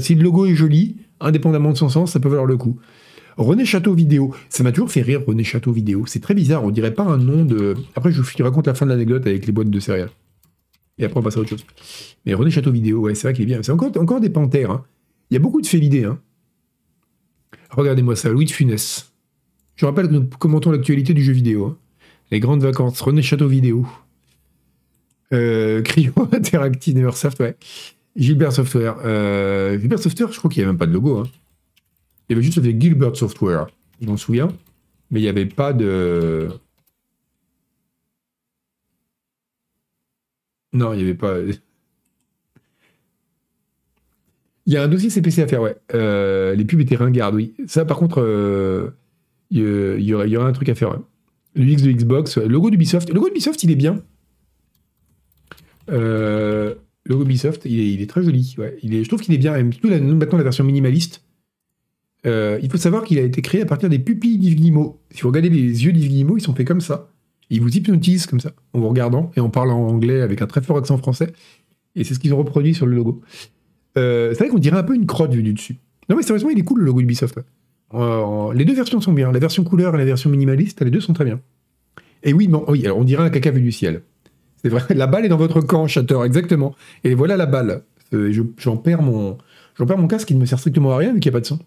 si 0.00 0.14
le 0.14 0.22
logo 0.22 0.46
est 0.46 0.54
joli, 0.54 0.96
indépendamment 1.20 1.72
de 1.72 1.76
son 1.76 1.88
sens, 1.88 2.12
ça 2.12 2.20
peut 2.20 2.28
valoir 2.28 2.46
le 2.46 2.56
coup. 2.56 2.78
René 3.38 3.64
Château 3.64 3.94
Vidéo. 3.94 4.34
Ça 4.48 4.64
m'a 4.64 4.72
toujours 4.72 4.90
fait 4.90 5.00
rire, 5.00 5.22
René 5.26 5.44
Château 5.44 5.70
Vidéo. 5.72 6.04
C'est 6.06 6.20
très 6.20 6.34
bizarre, 6.34 6.64
on 6.64 6.70
dirait 6.70 6.92
pas 6.92 7.04
un 7.04 7.18
nom 7.18 7.44
de. 7.44 7.76
Après, 7.94 8.10
je 8.10 8.20
vous 8.20 8.28
raconte 8.40 8.66
la 8.66 8.74
fin 8.74 8.84
de 8.84 8.90
l'anecdote 8.90 9.26
avec 9.26 9.46
les 9.46 9.52
boîtes 9.52 9.70
de 9.70 9.80
céréales. 9.80 10.10
Et 10.98 11.04
après, 11.04 11.20
on 11.20 11.22
passe 11.22 11.36
à 11.36 11.40
autre 11.40 11.50
chose. 11.50 11.64
Mais 12.26 12.34
René 12.34 12.50
Château 12.50 12.72
Vidéo, 12.72 13.00
ouais, 13.00 13.14
c'est 13.14 13.28
vrai 13.28 13.32
qu'il 13.32 13.44
est 13.44 13.46
bien. 13.46 13.62
C'est 13.62 13.70
encore, 13.70 14.20
des 14.20 14.30
panthères. 14.30 14.72
Hein. 14.72 14.84
Il 15.30 15.34
y 15.34 15.36
a 15.36 15.40
beaucoup 15.40 15.60
de 15.60 15.66
faits 15.66 15.80
l'idée. 15.80 16.04
Hein. 16.04 16.18
Regardez-moi 17.70 18.16
ça, 18.16 18.28
Louis 18.28 18.44
de 18.44 18.50
Funès. 18.50 19.12
Je 19.76 19.86
rappelle 19.86 20.08
que 20.08 20.14
nous 20.14 20.28
commentons 20.38 20.72
l'actualité 20.72 21.14
du 21.14 21.22
jeu 21.22 21.32
vidéo. 21.32 21.66
Hein. 21.66 21.76
Les 22.32 22.40
grandes 22.40 22.62
vacances, 22.62 23.00
René 23.00 23.22
Château 23.22 23.46
Vidéo. 23.46 23.86
Euh, 25.32 25.82
Cryo 25.82 26.12
Interactive 26.32 26.96
Neversoft, 26.96 27.38
ouais. 27.38 27.56
Gilbert 28.16 28.52
Software. 28.52 28.96
Euh, 29.04 29.78
Gilbert 29.78 30.00
Software, 30.00 30.32
je 30.32 30.38
crois 30.38 30.50
qu'il 30.50 30.60
n'y 30.60 30.64
avait 30.64 30.72
même 30.72 30.78
pas 30.78 30.86
de 30.86 30.92
logo. 30.92 31.18
Hein. 31.18 31.28
Il 32.28 32.32
y 32.32 32.36
avait 32.36 32.42
juste 32.42 32.58
avec 32.58 32.80
Gilbert 32.80 33.16
Software, 33.16 33.68
je 34.00 34.06
m'en 34.06 34.16
souviens. 34.16 34.48
Mais 35.10 35.20
il 35.20 35.22
n'y 35.22 35.28
avait 35.28 35.46
pas 35.46 35.72
de. 35.72 36.48
Non, 40.74 40.92
il 40.92 40.98
n'y 40.98 41.02
avait 41.02 41.14
pas. 41.14 41.38
Il 44.66 44.74
y 44.74 44.76
a 44.76 44.82
un 44.82 44.88
dossier 44.88 45.08
CPC 45.08 45.42
à 45.42 45.46
faire, 45.46 45.62
ouais. 45.62 45.76
Euh, 45.94 46.54
les 46.54 46.66
pubs 46.66 46.80
étaient 46.80 46.96
ringardes, 46.96 47.34
oui. 47.34 47.54
Ça, 47.66 47.86
par 47.86 47.96
contre, 47.96 48.20
euh, 48.20 48.90
il 49.50 49.60
y, 49.60 50.12
aurait, 50.12 50.36
un 50.36 50.52
truc 50.52 50.68
à 50.68 50.74
faire. 50.74 50.90
Ouais. 50.90 50.98
L'UX 51.54 51.76
de 51.76 51.90
Xbox, 51.90 52.36
le 52.36 52.48
logo 52.48 52.68
d'Ubisoft. 52.68 53.08
Le 53.08 53.14
logo 53.14 53.28
d'Ubisoft, 53.28 53.62
il 53.62 53.70
est 53.70 53.76
bien. 53.76 54.02
Euh, 55.90 56.74
le 57.04 57.12
logo 57.12 57.24
d'Ubisoft, 57.24 57.62
il 57.64 58.02
est, 58.02 58.06
très 58.06 58.22
joli. 58.22 58.54
Ouais. 58.58 58.76
Il 58.82 58.94
est, 58.94 59.04
je 59.04 59.08
trouve 59.08 59.22
qu'il 59.22 59.32
est 59.32 59.38
bien. 59.38 59.54
Surtout 59.72 59.88
maintenant 59.88 60.36
la 60.36 60.44
version 60.44 60.64
minimaliste. 60.64 61.22
Il 62.24 62.68
faut 62.70 62.78
savoir 62.78 63.04
qu'il 63.04 63.18
a 63.18 63.22
été 63.22 63.42
créé 63.42 63.62
à 63.62 63.66
partir 63.66 63.88
des 63.88 63.98
pupilles 63.98 64.38
d'Yves 64.38 64.56
Guillemot. 64.56 65.00
Si 65.10 65.22
vous 65.22 65.28
regardez 65.28 65.48
les 65.48 65.84
yeux 65.84 65.92
d'Yves 65.92 66.10
Guillemot, 66.10 66.36
ils 66.36 66.42
sont 66.42 66.54
faits 66.54 66.66
comme 66.66 66.80
ça. 66.80 67.10
Ils 67.50 67.60
vous 67.60 67.74
hypnotisent 67.74 68.26
comme 68.26 68.40
ça, 68.40 68.52
en 68.74 68.80
vous 68.80 68.88
regardant 68.88 69.30
et 69.36 69.40
en 69.40 69.48
parlant 69.48 69.86
anglais 69.86 70.20
avec 70.20 70.42
un 70.42 70.46
très 70.46 70.60
fort 70.60 70.76
accent 70.76 70.98
français. 70.98 71.32
Et 71.96 72.04
c'est 72.04 72.14
ce 72.14 72.18
qu'ils 72.18 72.34
ont 72.34 72.38
reproduit 72.38 72.74
sur 72.74 72.86
le 72.86 72.94
logo. 72.94 73.22
Euh, 73.96 74.30
c'est 74.32 74.44
vrai 74.44 74.48
qu'on 74.48 74.58
dirait 74.58 74.76
un 74.76 74.82
peu 74.82 74.94
une 74.94 75.06
crotte 75.06 75.32
vue 75.32 75.42
du 75.42 75.54
dessus. 75.54 75.76
Non, 76.08 76.16
mais 76.16 76.22
sérieusement, 76.22 76.50
il 76.50 76.58
est 76.58 76.62
cool 76.62 76.80
le 76.80 76.86
logo 76.86 77.00
Ubisoft. 77.00 77.38
Euh, 77.94 78.52
les 78.52 78.64
deux 78.64 78.74
versions 78.74 79.00
sont 79.00 79.12
bien. 79.12 79.32
La 79.32 79.38
version 79.38 79.64
couleur 79.64 79.94
et 79.94 79.98
la 79.98 80.04
version 80.04 80.30
minimaliste, 80.30 80.82
les 80.82 80.90
deux 80.90 81.00
sont 81.00 81.14
très 81.14 81.24
bien. 81.24 81.40
Et 82.22 82.32
oui, 82.32 82.48
bon, 82.48 82.64
oui 82.68 82.84
alors 82.84 82.98
on 82.98 83.04
dirait 83.04 83.22
un 83.22 83.30
caca 83.30 83.50
vu 83.50 83.60
du 83.60 83.72
ciel. 83.72 84.02
C'est 84.62 84.68
vrai, 84.68 84.82
la 84.94 85.06
balle 85.06 85.24
est 85.24 85.28
dans 85.28 85.36
votre 85.36 85.60
camp, 85.60 85.86
Chatter, 85.86 86.18
exactement. 86.24 86.74
Et 87.04 87.14
voilà 87.14 87.36
la 87.36 87.46
balle. 87.46 87.82
Euh, 88.12 88.32
j'en 88.58 88.76
perds, 88.76 89.02
mon, 89.02 89.38
perds 89.76 89.98
mon 89.98 90.08
casque 90.08 90.28
qui 90.28 90.34
ne 90.34 90.40
me 90.40 90.46
sert 90.46 90.58
strictement 90.58 90.92
à 90.92 90.98
rien 90.98 91.12
vu 91.12 91.20
qu'il 91.20 91.30
n'y 91.30 91.36
a 91.36 91.38
pas 91.38 91.42
de 91.42 91.46
son. 91.46 91.58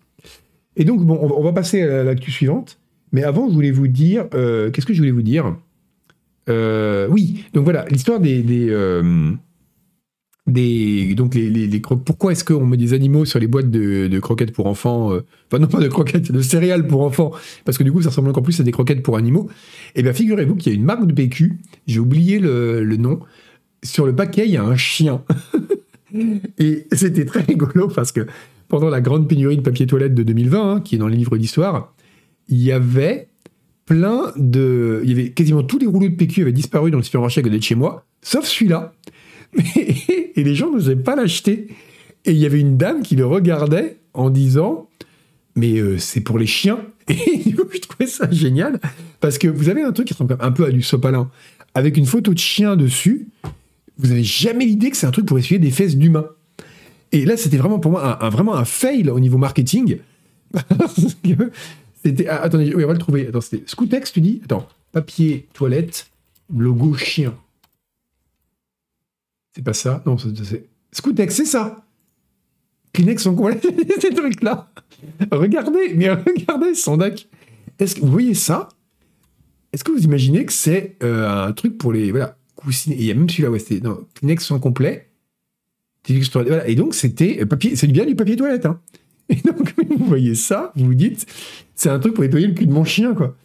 Et 0.76 0.86
donc, 0.86 1.04
bon, 1.06 1.20
on 1.22 1.44
va 1.44 1.54
passer 1.54 1.82
à 1.82 2.04
l'actu 2.04 2.32
suivante. 2.32 2.80
Mais 3.12 3.24
avant, 3.24 3.50
je 3.50 3.54
voulais 3.54 3.72
vous 3.72 3.88
dire. 3.88 4.30
Qu'est-ce 4.30 4.86
que 4.86 4.94
je 4.94 5.00
voulais 5.00 5.12
vous 5.12 5.22
dire? 5.22 5.56
Oui, 6.50 7.46
donc 7.54 7.64
voilà, 7.64 7.86
l'histoire 7.90 8.20
des 8.20 8.42
des 8.44 8.70
donc 10.48 11.36
les, 11.36 11.50
les, 11.50 11.80
pourquoi 11.80 12.32
est-ce 12.32 12.44
qu'on 12.44 12.66
met 12.66 12.78
des 12.78 12.94
animaux 12.94 13.26
sur 13.26 13.40
les 13.40 13.48
boîtes 13.48 13.70
de, 13.70 14.20
croquettes 14.20 14.52
pour 14.52 14.66
enfants 14.66 15.14
euh, 15.14 15.24
enfin 15.48 15.60
non 15.60 15.68
pas 15.68 15.80
de 15.80 15.88
croquettes 15.88 16.32
de 16.32 16.42
céréales 16.42 16.88
pour 16.88 17.02
enfants? 17.02 17.32
Parce 17.64 17.78
que 17.78 17.84
du 17.84 17.92
coup 17.92 18.02
ça 18.02 18.10
ressemble 18.10 18.30
encore 18.30 18.44
plus 18.44 18.60
à 18.60 18.64
des 18.64 18.72
croquettes 18.72 19.04
pour 19.04 19.18
animaux 19.18 19.50
eh 19.96 20.04
bien 20.04 20.14
figurez-vous 20.14 20.56
qu'il 20.56 20.72
y 20.72 20.76
a 20.76 20.78
une 20.78 20.86
marque 20.86 21.06
de 21.06 21.14
PQ 21.14 21.60
j'ai 21.88 22.00
oublié 22.00 22.40
le, 22.40 22.84
nom 22.98 23.20
sur 23.84 24.06
le 24.06 24.16
paquet 24.16 24.46
il 24.46 24.52
y 24.52 24.58
a 24.58 24.64
un 24.64 24.76
chien 24.76 25.24
et 26.58 26.88
c'était 26.92 27.26
très 27.26 27.42
rigolo 27.42 27.88
parce 27.88 28.12
que 28.12 28.26
pendant 28.72 28.90
la 28.90 29.02
grande 29.02 29.28
pénurie 29.28 29.58
de 29.58 29.62
papier 29.62 29.86
toilette 29.86 30.16
de 30.16 30.24
2020 30.24 30.72
hein, 30.72 30.82
qui 30.82 30.96
est 30.96 30.98
dans 30.98 31.08
les 31.08 31.18
livres 31.18 31.38
d'histoire 31.38 31.94
il 32.50 32.62
y 32.62 32.72
avait 32.72 33.28
plein 33.86 34.32
de 34.38 35.02
il 35.04 35.10
y 35.10 35.14
avait 35.14 35.30
quasiment 35.30 35.62
tous 35.62 35.78
les 35.78 35.86
rouleaux 35.86 36.10
de 36.10 36.16
PQ 36.16 36.42
avaient 36.42 36.52
disparu 36.52 36.90
dans 36.90 36.98
le 36.98 37.04
supermarché 37.04 37.42
à 37.42 37.44
côté 37.44 37.58
de 37.58 37.64
chez 37.64 37.76
moi 37.76 38.06
sauf 38.22 38.46
celui-là 38.46 38.94
et 40.36 40.44
les 40.44 40.56
gens 40.56 40.72
n'osaient 40.72 40.96
pas 40.96 41.16
l'acheter. 41.16 41.68
Et 42.26 42.32
il 42.32 42.38
y 42.38 42.46
avait 42.46 42.60
une 42.60 42.78
dame 42.78 43.02
qui 43.02 43.16
le 43.16 43.26
regardait 43.26 43.98
en 44.14 44.30
disant 44.30 44.90
Mais 45.56 45.80
euh, 45.80 45.98
c'est 45.98 46.22
pour 46.22 46.40
les 46.40 46.48
chiens. 46.48 46.80
Et 47.08 47.44
je 47.52 47.80
trouvais 47.80 48.08
ça 48.08 48.30
génial. 48.32 48.80
Parce 49.20 49.38
que 49.38 49.48
vous 49.48 49.70
avez 49.70 49.82
un 49.82 49.92
truc 49.92 50.08
qui 50.08 50.14
ressemble 50.14 50.38
un 50.40 50.52
peu 50.52 50.66
à 50.66 50.72
du 50.72 50.82
sopalin, 50.82 51.30
avec 51.74 51.98
une 51.98 52.06
photo 52.06 52.34
de 52.34 52.40
chien 52.40 52.76
dessus. 52.76 53.28
Vous 53.98 54.08
n'avez 54.08 54.24
jamais 54.24 54.66
l'idée 54.66 54.90
que 54.90 54.98
c'est 54.98 55.08
un 55.08 55.12
truc 55.12 55.26
pour 55.26 55.38
essuyer 55.38 55.60
des 55.60 55.72
fesses 55.72 55.98
d'humain. 55.98 56.28
Et 57.12 57.26
là, 57.26 57.38
c'était 57.38 57.58
vraiment 57.58 57.80
pour 57.80 57.92
moi 57.92 58.24
un, 58.24 58.30
vraiment 58.30 58.56
un 58.56 58.66
fail 58.66 59.10
au 59.10 59.20
niveau 59.20 59.38
marketing. 59.38 59.98
c'était. 62.04 62.28
Ah, 62.28 62.42
attendez, 62.42 62.74
oui, 62.74 62.84
on 62.84 62.88
va 62.88 62.94
le 62.94 63.00
trouver. 63.00 63.28
Attends, 63.28 63.42
c'était 63.42 63.64
Scoutex, 63.66 64.12
tu 64.14 64.22
dis? 64.22 64.42
Attends, 64.46 64.68
papier, 64.92 65.48
toilette, 65.54 66.10
logo 66.56 66.94
chien. 66.94 67.36
C'est 69.56 69.64
pas 69.64 69.74
ça? 69.74 70.02
Non, 70.06 70.18
c'est. 70.18 70.68
Scoutex, 70.94 71.36
c'est 71.36 71.46
ça 71.46 71.86
Kleenex 72.94 73.30
quoi 73.38 73.54
ces 74.02 74.14
trucs-là 74.14 74.70
Regardez, 75.32 75.94
mais 75.96 76.10
regardez, 76.10 76.76
Sandak. 76.76 77.28
Est-ce 77.80 77.96
que 77.96 78.02
vous 78.02 78.12
voyez 78.12 78.34
ça? 78.34 78.70
Est-ce 79.72 79.84
que 79.84 79.92
vous 79.92 80.04
imaginez 80.04 80.46
que 80.46 80.52
c'est 80.52 80.98
euh, 81.04 81.48
un 81.48 81.54
truc 81.54 81.78
pour 81.78 81.94
les. 81.94 82.12
Voilà, 82.12 82.38
coussinet. 82.56 82.96
Et 82.98 83.00
il 83.00 83.06
y 83.06 83.12
a 83.12 83.14
même 83.14 83.30
celui-là, 83.30 83.50
ouais, 83.50 83.60
c'était 83.60 83.80
non, 83.80 84.06
Kleenex 84.16 84.46
sans 84.46 84.60
complet. 84.60 85.11
Et 86.10 86.76
donc, 86.76 86.94
c'était 86.94 87.46
papier, 87.46 87.76
c'est 87.76 87.88
bien 87.88 88.06
du 88.06 88.16
papier 88.16 88.36
toilette. 88.36 88.66
Hein. 88.66 88.80
Et 89.30 89.36
donc, 89.36 89.74
vous 89.98 90.06
voyez 90.06 90.36
ça, 90.36 90.72
vous 90.76 90.86
vous 90.88 90.94
dites, 90.94 91.26
c'est 91.76 91.90
un 91.90 92.00
truc 92.00 92.14
pour 92.14 92.24
nettoyer 92.24 92.48
le 92.48 92.54
cul 92.54 92.68
de 92.68 92.72
mon 92.72 92.84
chien, 92.84 93.14
quoi. 93.14 93.36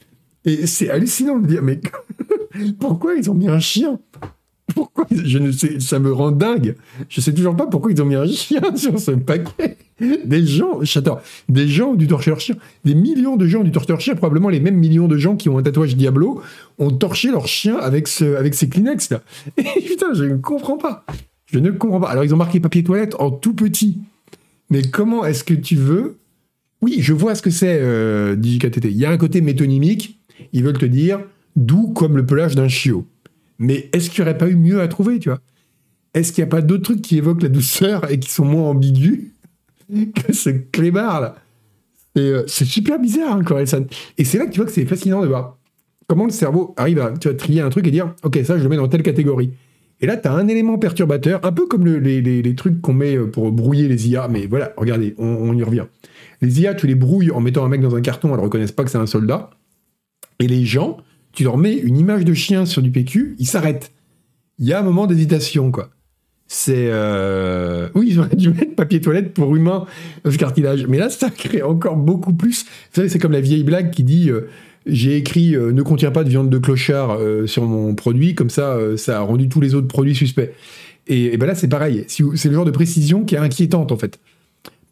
Et 0.45 0.67
c'est 0.67 0.91
hallucinant 0.91 1.39
de 1.39 1.47
dire, 1.47 1.63
mais 1.63 1.81
pourquoi 2.81 3.15
ils 3.15 3.31
ont 3.31 3.35
mis 3.35 3.49
un 3.49 3.59
chien? 3.59 3.99
Pourquoi 4.75 5.07
Je 5.11 5.39
ne 5.39 5.53
sais, 5.53 5.81
ça 5.81 5.99
me 5.99 6.13
rend 6.13 6.33
dingue. 6.33 6.77
Je 7.09 7.21
sais 7.21 7.33
toujours 7.33 7.57
pas 7.57 7.67
pourquoi 7.67 7.93
ils 7.93 8.03
ont 8.03 8.05
mis 8.05 8.15
un 8.15 8.27
chien 8.27 8.61
sur 8.77 8.99
ce 8.99 9.13
paquet. 9.13 9.77
Des 9.99 10.45
gens, 10.45 10.81
j'adore, 10.83 11.21
des 11.49 11.67
gens 11.67 11.95
du 11.95 12.07
torcheur 12.07 12.39
chien, 12.41 12.57
des 12.85 12.95
millions 12.95 13.37
de 13.37 13.47
gens 13.47 13.63
du 13.63 13.71
torcheur 13.71 14.01
chien, 14.01 14.15
probablement 14.15 14.51
les 14.51 14.61
mêmes 14.61 14.77
millions 14.77 15.09
de 15.09 15.17
gens 15.17 15.37
qui 15.37 15.49
ont 15.49 15.57
un 15.57 15.63
tatouage 15.63 15.97
Diablo, 15.97 16.43
ont 16.79 16.91
torché 16.91 17.31
leur 17.31 17.47
chien 17.47 17.77
avec, 17.79 18.07
ce, 18.07 18.37
avec 18.37 18.55
ces 18.55 18.69
Kleenex 18.69 19.11
là. 19.11 19.23
Et 19.57 19.81
putain, 19.81 20.13
je 20.13 20.25
ne 20.25 20.37
comprends 20.37 20.77
pas. 20.77 21.05
Je 21.57 21.61
ne 21.61 21.71
comprends 21.71 22.01
pas. 22.01 22.11
Alors 22.11 22.23
ils 22.23 22.35
ont 22.35 22.37
marqué 22.37 22.61
papier 22.61 22.85
toilette 22.85 23.15
en 23.19 23.31
tout 23.31 23.55
petit. 23.55 23.99
Mais 24.69 24.83
comment 24.83 25.25
est-ce 25.25 25.43
que 25.43 25.55
tu 25.55 25.75
veux? 25.75 26.19
Oui, 26.83 26.99
je 27.01 27.15
vois 27.15 27.35
ce 27.35 27.41
que 27.41 27.49
c'est 27.49 27.79
euh, 27.81 28.37
DigiKTT. 28.37 28.91
Il 28.91 28.99
y 28.99 29.07
a 29.07 29.11
un 29.11 29.17
côté 29.17 29.41
métonymique 29.41 30.21
ils 30.53 30.63
veulent 30.63 30.77
te 30.77 30.85
dire 30.85 31.21
doux 31.57 31.89
comme 31.89 32.17
le 32.19 32.27
pelage 32.27 32.55
d'un 32.55 32.69
chiot. 32.69 33.07
Mais 33.59 33.89
est-ce 33.95 34.11
qu'il 34.11 34.23
n'y 34.23 34.29
aurait 34.29 34.39
pas 34.39 34.49
eu 34.49 34.55
mieux 34.57 34.83
à 34.83 34.89
trouver, 34.89 35.19
tu 35.19 35.31
vois? 35.31 35.41
Est-ce 36.13 36.31
qu'il 36.31 36.45
n'y 36.45 36.49
a 36.49 36.51
pas 36.51 36.61
d'autres 36.61 36.83
trucs 36.83 37.01
qui 37.01 37.17
évoquent 37.17 37.43
la 37.43 37.49
douceur 37.49 38.11
et 38.11 38.19
qui 38.19 38.31
sont 38.31 38.45
moins 38.45 38.69
ambigus 38.69 39.21
que 39.89 40.35
ce 40.35 40.51
clébard 40.51 41.23
là? 41.23 41.37
Euh, 42.19 42.45
C'est 42.49 42.67
super 42.67 42.99
bizarre, 42.99 43.39
hein, 43.39 43.87
Et 44.19 44.25
c'est 44.25 44.37
là 44.37 44.45
que 44.45 44.51
tu 44.51 44.59
vois 44.59 44.67
que 44.67 44.73
c'est 44.73 44.85
fascinant 44.85 45.23
de 45.23 45.27
voir 45.27 45.57
comment 46.07 46.27
le 46.27 46.31
cerveau 46.31 46.75
arrive 46.77 47.01
à 47.01 47.13
trier 47.13 47.63
un 47.63 47.71
truc 47.71 47.87
et 47.87 47.91
dire 47.91 48.15
Ok, 48.23 48.39
ça, 48.45 48.59
je 48.59 48.63
le 48.63 48.69
mets 48.69 48.77
dans 48.77 48.89
telle 48.89 49.03
catégorie. 49.03 49.53
Et 50.01 50.07
là, 50.07 50.17
tu 50.17 50.29
as 50.29 50.33
un 50.33 50.47
élément 50.49 50.79
perturbateur, 50.79 51.41
un 51.45 51.53
peu 51.53 51.67
comme 51.67 51.87
les, 51.87 52.55
trucs 52.55 52.81
qu'on 52.83 52.93
met 52.93 53.17
euh, 53.17 53.27
pour 53.27 53.51
brouiller 53.51 53.89
les 53.89 54.09
IA, 54.09 54.29
mais 54.29 54.47
voilà, 54.47 54.73
regardez, 54.77 55.15
on, 55.19 55.57
y 55.57 55.63
revient. 55.63 55.87
Les 56.43 56.61
IA, 56.61 56.75
tu 56.75 56.87
les 56.87 56.95
brouilles 56.95 57.31
en 57.31 57.41
mettant 57.41 57.65
un 57.65 57.69
mec 57.69 57.81
dans 57.81 57.97
un 57.97 58.03
carton, 58.03 58.29
elles 58.31 58.37
ne 58.37 58.43
reconnaissent 58.43 58.73
pas 58.73 58.85
que 58.85 58.91
c'est 58.91 58.99
un 58.99 59.07
soldat. 59.07 59.51
Et 60.39 60.49
les 60.49 60.65
gens, 60.65 60.99
tu 61.33 61.45
leur 61.45 61.57
mets 61.57 61.75
une 61.75 61.97
image 61.97 62.25
de 62.25 62.35
chien 62.35 62.67
sur 62.67 62.83
du 62.83 62.91
PQ, 62.91 63.37
ils 63.39 63.47
s'arrêtent. 63.47 63.93
Il 64.59 64.67
y 64.67 64.73
a 64.75 64.81
un 64.81 64.83
moment 64.83 65.07
d'hésitation, 65.07 65.71
quoi. 65.71 65.91
C'est. 66.49 66.89
Euh... 66.91 67.89
Oui, 67.95 68.17
auraient 68.19 68.37
dû 68.37 68.51
mettre 68.51 68.75
papier 68.77 69.01
toilette 69.01 69.35
pour 69.35 69.57
humain 69.57 69.87
ce 70.25 70.37
cartilage. 70.37 70.87
Mais 70.87 70.99
là, 70.99 71.11
ça 71.11 71.31
crée 71.37 71.63
encore 71.63 71.97
beaucoup 71.97 72.33
plus. 72.33 72.65
Vous 72.65 72.69
savez, 72.93 73.09
c'est 73.09 73.19
comme 73.19 73.33
la 73.33 73.41
vieille 73.41 73.65
blague 73.65 73.91
qui 73.91 74.05
dit 74.05 74.31
euh, 74.31 74.49
J'ai 74.87 75.17
écrit 75.17 75.57
euh, 75.57 75.73
ne 75.73 75.83
contient 75.83 76.13
pas 76.13 76.23
de 76.23 76.29
viande 76.29 76.49
de 76.49 76.59
clochard 76.59 77.19
euh, 77.19 77.47
sur 77.47 77.65
mon 77.65 77.95
produit, 77.95 78.35
comme 78.35 78.51
ça, 78.51 78.79
ça 78.97 79.19
a 79.19 79.21
rendu 79.21 79.49
tous 79.49 79.61
les 79.61 79.75
autres 79.75 79.89
produits 79.89 80.15
suspects. 80.15 80.53
Et, 81.09 81.35
et 81.35 81.37
ben 81.37 81.47
là, 81.47 81.55
c'est 81.55 81.69
pareil. 81.69 82.05
C'est 82.09 82.49
le 82.49 82.55
genre 82.55 82.65
de 82.65 82.71
précision 82.71 83.25
qui 83.25 83.35
est 83.35 83.39
inquiétante, 83.39 83.93
en 83.93 83.97
fait. 83.97 84.21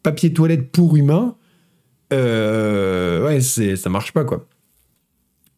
Papier 0.03 0.33
toilette 0.33 0.71
pour 0.71 0.97
humain, 0.97 1.37
ouais, 2.11 3.41
ça 3.41 3.91
marche 3.91 4.13
pas, 4.13 4.25
quoi. 4.25 4.47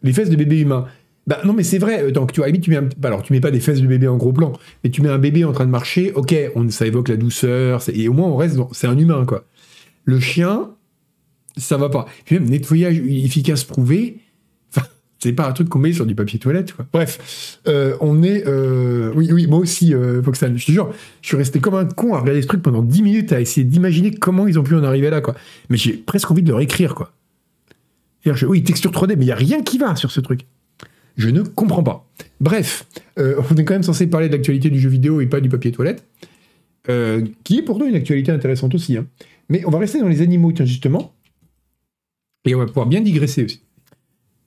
Les 0.03 0.12
fesses 0.12 0.31
de 0.31 0.37
bébé 0.37 0.61
humain. 0.61 0.87
Bah 1.27 1.40
non, 1.44 1.53
mais 1.53 1.64
c'est 1.64 1.79
vrai. 1.79 2.12
Donc, 2.12 2.33
tu 2.33 2.40
vois, 2.40 2.53
tu 2.53 2.70
mets 2.70 2.81
bah, 2.99 3.09
alors 3.09 3.22
tu 3.22 3.33
mets 3.33 3.40
pas 3.40 3.51
des 3.51 3.59
fesses 3.59 3.81
de 3.81 3.87
bébé 3.87 4.07
en 4.07 4.16
gros 4.16 4.33
plan, 4.33 4.53
mais 4.85 4.90
tu 4.90 5.03
mets 5.03 5.09
un 5.09 5.18
bébé 5.18 5.44
en 5.44 5.53
train 5.53 5.66
de 5.66 5.70
marcher. 5.70 6.12
Ok, 6.12 6.35
ça 6.70 6.87
évoque 6.87 7.09
la 7.09 7.16
douceur, 7.16 7.83
et 7.92 8.09
au 8.09 8.12
moins 8.12 8.29
on 8.29 8.37
reste. 8.37 8.57
C'est 8.72 8.87
un 8.87 8.96
humain, 8.96 9.25
quoi. 9.27 9.44
Le 10.05 10.20
chien, 10.20 10.70
ça 11.57 11.77
va 11.77 11.88
pas. 11.88 12.07
Puis 12.25 12.38
même 12.38 12.49
nettoyage 12.49 12.99
efficace 12.99 13.64
prouvé. 13.64 14.18
C'est 15.18 15.33
pas 15.33 15.48
un 15.48 15.52
truc 15.52 15.68
qu'on 15.68 15.79
met 15.79 15.92
sur 15.92 16.05
du 16.05 16.14
papier 16.14 16.38
toilette, 16.38 16.74
quoi. 16.74 16.87
Bref, 16.92 17.59
euh, 17.68 17.96
on 18.00 18.22
est. 18.22 18.46
Euh, 18.46 19.12
oui, 19.14 19.31
oui, 19.33 19.46
moi 19.46 19.59
aussi, 19.59 19.94
euh, 19.94 20.22
Foxan. 20.22 20.57
Je 20.57 20.66
te 20.66 20.72
jure, 20.72 20.92
je 21.22 21.29
suis 21.29 21.37
resté 21.37 21.59
comme 21.59 21.74
un 21.74 21.87
con 21.87 22.14
à 22.14 22.20
regarder 22.20 22.42
ce 22.42 22.46
truc 22.46 22.62
pendant 22.62 22.83
10 22.83 23.02
minutes 23.02 23.33
à 23.33 23.40
essayer 23.40 23.64
d'imaginer 23.64 24.11
comment 24.12 24.46
ils 24.46 24.59
ont 24.59 24.62
pu 24.62 24.74
en 24.74 24.85
arriver 24.85 25.09
là, 25.09 25.22
quoi. 25.22 25.35
Mais 25.70 25.79
j'ai 25.79 25.94
presque 25.94 26.31
envie 26.31 26.42
de 26.42 26.50
leur 26.50 26.61
écrire, 26.61 26.94
quoi 26.94 27.12
oui, 28.42 28.64
texture 28.64 28.90
3D, 28.90 29.14
mais 29.16 29.22
il 29.24 29.26
n'y 29.26 29.33
a 29.33 29.37
rien 29.37 29.62
qui 29.62 29.79
va 29.79 29.94
sur 29.94 30.11
ce 30.11 30.20
truc. 30.20 30.40
Je 31.16 31.29
ne 31.29 31.42
comprends 31.42 31.85
pas. 31.85 32.09
Bref, 32.40 32.87
euh, 33.20 33.40
on 33.50 33.55
est 33.55 33.64
quand 33.64 33.74
même 33.74 33.85
censé 33.85 34.09
parler 34.09 34.29
de 34.29 34.33
l'actualité 34.35 34.68
du 34.68 34.81
jeu 34.81 34.88
vidéo 34.88 35.20
et 35.20 35.26
pas 35.26 35.40
du 35.40 35.48
papier 35.48 35.70
toilette, 35.70 36.05
qui 37.44 37.59
est 37.59 37.62
pourtant 37.62 37.87
une 37.87 37.94
actualité 37.94 38.33
intéressante 38.33 38.74
aussi. 38.74 38.96
Hein. 38.96 39.07
Mais 39.48 39.64
on 39.64 39.70
va 39.70 39.79
rester 39.79 40.00
dans 40.00 40.09
les 40.09 40.22
animaux, 40.22 40.50
tiens, 40.50 40.64
justement, 40.64 41.14
et 42.44 42.55
on 42.55 42.59
va 42.59 42.66
pouvoir 42.66 42.87
bien 42.87 43.00
digresser 43.00 43.44
aussi. 43.44 43.61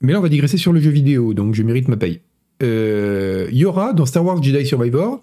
Mais 0.00 0.12
là, 0.12 0.18
on 0.18 0.22
va 0.22 0.28
digresser 0.28 0.56
sur 0.56 0.72
le 0.72 0.80
jeu 0.80 0.90
vidéo, 0.90 1.34
donc 1.34 1.54
je 1.54 1.62
mérite 1.62 1.88
ma 1.88 1.96
paye. 1.96 2.20
Euh, 2.62 3.48
il 3.50 3.58
y 3.58 3.64
aura 3.64 3.92
dans 3.92 4.06
Star 4.06 4.24
Wars 4.24 4.42
Jedi 4.42 4.66
Survivor 4.66 5.22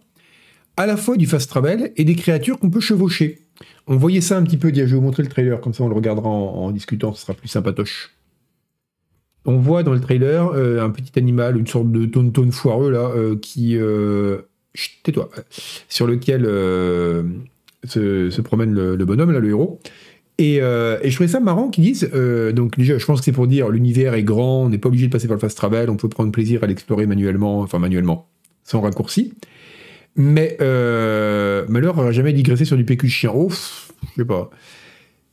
à 0.76 0.86
la 0.86 0.98
fois 0.98 1.18
du 1.18 1.26
fast 1.26 1.50
travel 1.50 1.92
et 1.96 2.04
des 2.04 2.16
créatures 2.16 2.60
qu'on 2.60 2.70
peut 2.70 2.80
chevaucher. 2.80 3.40
On 3.88 3.98
voyait 3.98 4.22
ça 4.22 4.38
un 4.38 4.44
petit 4.44 4.58
peu, 4.58 4.70
je 4.70 4.82
vais 4.82 4.86
vous 4.86 5.02
montrer 5.02 5.24
le 5.24 5.30
trailer, 5.30 5.60
comme 5.60 5.74
ça 5.74 5.84
on 5.84 5.88
le 5.88 5.96
regardera 5.96 6.30
en, 6.30 6.72
discutant, 6.72 7.14
ce 7.14 7.22
sera 7.22 7.34
plus 7.34 7.48
sympatoche 7.48 8.14
on 9.50 9.60
voit 9.60 9.82
dans 9.82 9.94
le 9.94 10.02
trailer 10.02 10.52
euh, 10.54 10.84
un 10.84 10.90
petit 10.90 11.18
animal, 11.18 11.56
une 11.56 11.68
sorte 11.68 11.90
de 11.90 12.06
tonton 12.06 12.52
foireux 12.52 12.92
là, 12.92 13.10
euh, 13.16 13.38
qui. 13.38 13.78
Tais-toi. 15.04 15.30
Sur 15.88 16.06
lequel 16.06 16.44
se, 17.86 18.42
promène 18.42 18.74
le, 18.74 19.06
bonhomme, 19.06 19.32
là, 19.32 19.40
le 19.40 19.48
héros. 19.48 19.80
Et, 20.40 20.60
je 20.60 21.14
trouvais 21.14 21.28
ça 21.28 21.40
marrant 21.40 21.70
qu'ils 21.70 21.84
disent. 21.84 22.10
donc, 22.54 22.78
déjà, 22.78 22.98
je 22.98 23.06
pense 23.06 23.20
que 23.20 23.26
c'est 23.26 23.32
pour 23.32 23.48
dire 23.48 23.70
l'univers 23.70 24.14
est 24.14 24.24
grand, 24.24 24.66
on 24.66 24.70
n'est 24.70 24.78
pas 24.78 24.90
obligé 24.90 25.08
de 25.08 25.12
passer 25.12 25.28
par 25.28 25.36
le 25.36 25.42
fast 25.42 25.58
travel, 25.58 25.90
on 25.90 25.98
peut 25.98 26.10
prendre 26.10 26.32
plaisir 26.32 26.64
à 26.64 26.68
l'explorer 26.68 27.06
manuellement, 27.08 27.60
enfin 27.62 27.80
manuellement, 27.80 28.28
sans 28.64 28.82
raccourci. 28.82 29.34
Mais 30.16 30.58
malheur 30.60 31.96
n'aura 31.96 32.12
jamais 32.12 32.34
digressé 32.34 32.66
sur 32.66 32.78
du 32.78 32.86
PQ 32.86 33.10
chien. 33.10 33.32
Ouf, 33.34 33.92
je 34.16 34.22
sais 34.22 34.28
pas. 34.28 34.52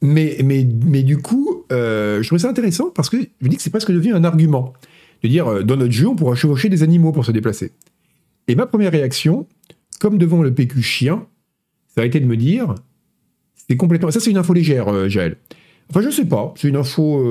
Mais, 0.05 0.37
mais, 0.45 0.69
mais 0.85 1.03
du 1.03 1.17
coup, 1.17 1.65
euh, 1.73 2.23
je 2.23 2.27
trouvais 2.27 2.43
ça 2.43 2.51
intéressant 2.51 2.91
parce 2.91 3.09
que 3.09 3.17
je 3.17 3.45
me 3.45 3.49
dis 3.49 3.57
que 3.57 3.63
c'est 3.63 3.71
presque 3.71 3.91
devenu 3.91 4.15
un 4.15 4.23
argument. 4.23 4.75
De 5.23 5.29
dire, 5.29 5.49
euh, 5.49 5.63
dans 5.63 5.77
notre 5.77 5.93
jeu, 5.93 6.07
on 6.07 6.15
pourra 6.15 6.35
chevaucher 6.35 6.69
des 6.69 6.83
animaux 6.83 7.11
pour 7.11 7.25
se 7.25 7.33
déplacer. 7.33 7.73
Et 8.47 8.55
ma 8.55 8.67
première 8.67 8.93
réaction, 8.93 9.47
comme 10.01 10.19
devant 10.19 10.43
le 10.43 10.53
PQ 10.53 10.83
chien, 10.83 11.27
ça 11.95 12.03
a 12.03 12.05
été 12.05 12.21
de 12.21 12.27
me 12.27 12.37
dire, 12.37 12.75
c'est 13.69 13.77
complètement. 13.77 14.11
Ça, 14.11 14.21
c'est 14.21 14.31
une 14.31 14.37
info 14.37 14.53
légère, 14.53 14.89
euh, 14.89 15.09
Jaël. 15.09 15.37
Enfin, 15.91 16.01
je 16.01 16.11
sais 16.11 16.25
pas, 16.25 16.55
c'est 16.57 16.69
une 16.69 16.77
info, 16.77 17.23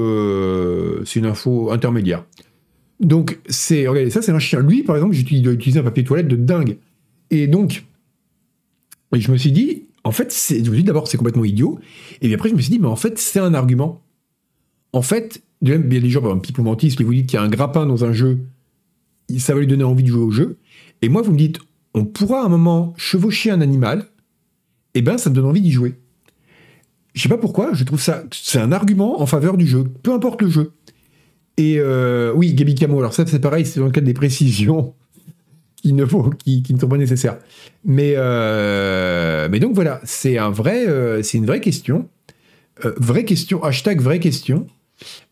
c'est 1.06 1.20
une 1.20 1.26
info 1.26 1.72
intermédiaire. 1.72 2.24
Donc, 3.00 3.40
c'est, 3.50 3.88
regardez, 3.88 4.12
ça, 4.12 4.22
c'est 4.22 4.32
un 4.32 4.40
chien. 4.40 4.60
Lui, 4.60 4.84
par 4.84 4.96
exemple, 4.96 5.16
il 5.16 5.42
doit 5.42 5.54
utiliser 5.54 5.80
un 5.80 5.84
papier 5.84 6.04
toilette 6.04 6.28
de 6.28 6.36
dingue. 6.36 6.78
Et 7.32 7.48
donc, 7.48 7.84
je 9.12 9.32
me 9.32 9.38
suis 9.38 9.52
dit, 9.52 9.86
en 10.04 10.12
fait, 10.12 10.34
je 10.50 10.56
me 10.58 10.64
suis 10.64 10.72
dit 10.72 10.84
d'abord 10.84 11.08
c'est 11.08 11.18
complètement 11.18 11.46
idiot, 11.46 11.80
et 12.22 12.28
puis 12.28 12.34
après 12.34 12.50
je 12.50 12.56
me 12.56 12.62
suis 12.62 12.72
dit 12.72 12.80
mais 12.80 12.88
en 12.88 12.96
fait 12.96 13.18
c'est 13.18 13.40
un 13.40 13.54
argument. 13.54 14.02
En 14.92 15.02
fait, 15.02 15.42
il 15.62 15.70
y 15.70 15.74
a 15.74 15.78
des 15.78 16.10
gens, 16.10 16.22
par 16.22 16.32
exemple 16.32 16.46
Pipo 16.46 16.62
Mantis, 16.62 16.96
qui 16.96 17.04
vous 17.04 17.14
dites 17.14 17.28
qu'il 17.28 17.40
y 17.40 17.42
a 17.42 17.46
un 17.46 17.50
grappin 17.50 17.86
dans 17.86 18.04
un 18.04 18.12
jeu, 18.12 18.40
ça 19.38 19.54
va 19.54 19.62
lui 19.62 19.68
donner 19.68 19.84
envie 19.84 20.04
de 20.04 20.10
jouer 20.10 20.24
au 20.24 20.32
jeu. 20.32 20.58
Et 21.02 21.10
moi 21.10 21.22
vous 21.22 21.32
me 21.32 21.38
dites, 21.38 21.60
on 21.94 22.06
pourra 22.06 22.42
à 22.42 22.46
un 22.46 22.50
moment 22.50 22.94
chevaucher 22.98 23.50
un 23.50 23.62
animal, 23.62 24.06
et 24.94 25.02
ben 25.02 25.18
ça 25.18 25.30
me 25.30 25.36
donne 25.36 25.46
envie 25.46 25.62
d'y 25.62 25.72
jouer. 25.72 25.96
Je 27.14 27.22
sais 27.22 27.30
pas 27.30 27.38
pourquoi, 27.38 27.74
je 27.74 27.84
trouve 27.84 28.02
ça, 28.02 28.24
c'est 28.32 28.60
un 28.60 28.72
argument 28.72 29.22
en 29.22 29.26
faveur 29.26 29.56
du 29.56 29.68
jeu, 29.68 29.86
peu 30.02 30.14
importe 30.14 30.42
le 30.42 30.50
jeu. 30.50 30.74
Et 31.58 31.76
euh, 31.78 32.34
oui, 32.34 32.54
Gabi 32.54 32.74
Camo, 32.74 32.98
alors 33.00 33.14
ça 33.14 33.26
c'est 33.28 33.40
pareil, 33.40 33.66
c'est 33.66 33.80
dans 33.80 33.86
le 33.86 33.92
cadre 33.92 34.08
des 34.08 34.14
précisions 34.14 34.96
qui 35.76 35.94
ne, 35.94 36.06
sont 36.06 36.88
pas 36.90 36.98
nécessaires. 36.98 37.38
Mais, 37.86 38.14
euh, 38.16 39.48
donc 39.60 39.76
voilà, 39.76 40.02
c'est 40.04 40.38
un 40.38 40.50
vrai, 40.50 40.88
euh, 40.88 41.22
c'est 41.22 41.38
une 41.38 41.46
vraie 41.46 41.62
question. 41.62 42.10
Vraie 42.98 43.24
question, 43.24 43.64
hashtag 43.64 44.02
vraie 44.02 44.20
question. 44.20 44.66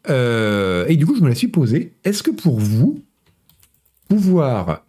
et 0.08 0.96
du 0.96 1.06
coup, 1.08 1.15
je 1.15 1.24
me 1.24 1.28
la 1.28 1.36
suis 1.36 1.48
posée. 1.48 1.94
Est-ce 2.04 2.22
que 2.22 2.30
pour 2.30 2.60
vous, 2.60 3.04
pouvoir 4.08 4.86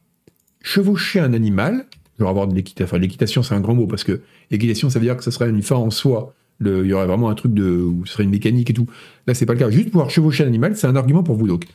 chevaucher 0.61 1.21
un 1.21 1.33
animal, 1.33 1.87
genre 2.19 2.29
avoir 2.29 2.47
de 2.47 2.55
l'équitation, 2.55 2.97
l'équitation 2.99 3.43
c'est 3.43 3.55
un 3.55 3.61
grand 3.61 3.75
mot 3.75 3.87
parce 3.87 4.05
que 4.05 4.21
l'équitation 4.51 4.91
ça 4.91 4.99
veut 4.99 5.07
dire 5.07 5.17
que 5.17 5.25
ce 5.25 5.31
serait 5.31 5.49
une 5.49 5.63
fin 5.63 5.77
en 5.77 5.91
soi, 5.91 6.35
il 6.61 6.87
y 6.87 6.93
aurait 6.93 7.07
vraiment 7.07 7.29
un 7.29 7.35
truc 7.35 7.55
de, 7.55 7.83
où 7.83 8.07
ce 8.07 8.13
serait 8.13 8.25
une 8.25 8.31
mécanique 8.31 8.71
et 8.71 8.75
tout. 8.75 8.87
Là 9.27 9.35
c'est 9.35 9.47
pas 9.47 9.55
le 9.55 9.59
cas. 9.59 9.71
Juste 9.71 9.91
pouvoir 9.91 10.11
chevaucher 10.11 10.45
un 10.45 10.49
animal, 10.49 10.77
c'est 10.77 10.87
un 10.87 10.97
argument 10.97 11.23
pour 11.23 11.37
vous 11.37 11.47
donc. 11.47 11.67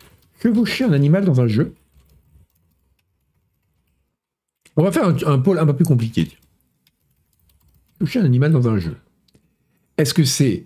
Chevaucher 0.42 0.86
un 0.86 0.94
animal 0.94 1.26
dans 1.26 1.42
un 1.42 1.48
jeu, 1.48 1.74
on 4.78 4.84
va 4.84 4.92
faire 4.92 5.08
un, 5.28 5.40
pôle 5.40 5.58
un 5.58 5.66
peu 5.66 5.76
plus 5.76 5.86
compliqué. 5.86 6.30
Toucher 8.00 8.20
un 8.20 8.26
animal 8.26 8.52
dans 8.52 8.68
un 8.68 8.78
jeu. 8.78 8.96
Est-ce 9.98 10.14
que 10.14 10.24
c'est 10.24 10.66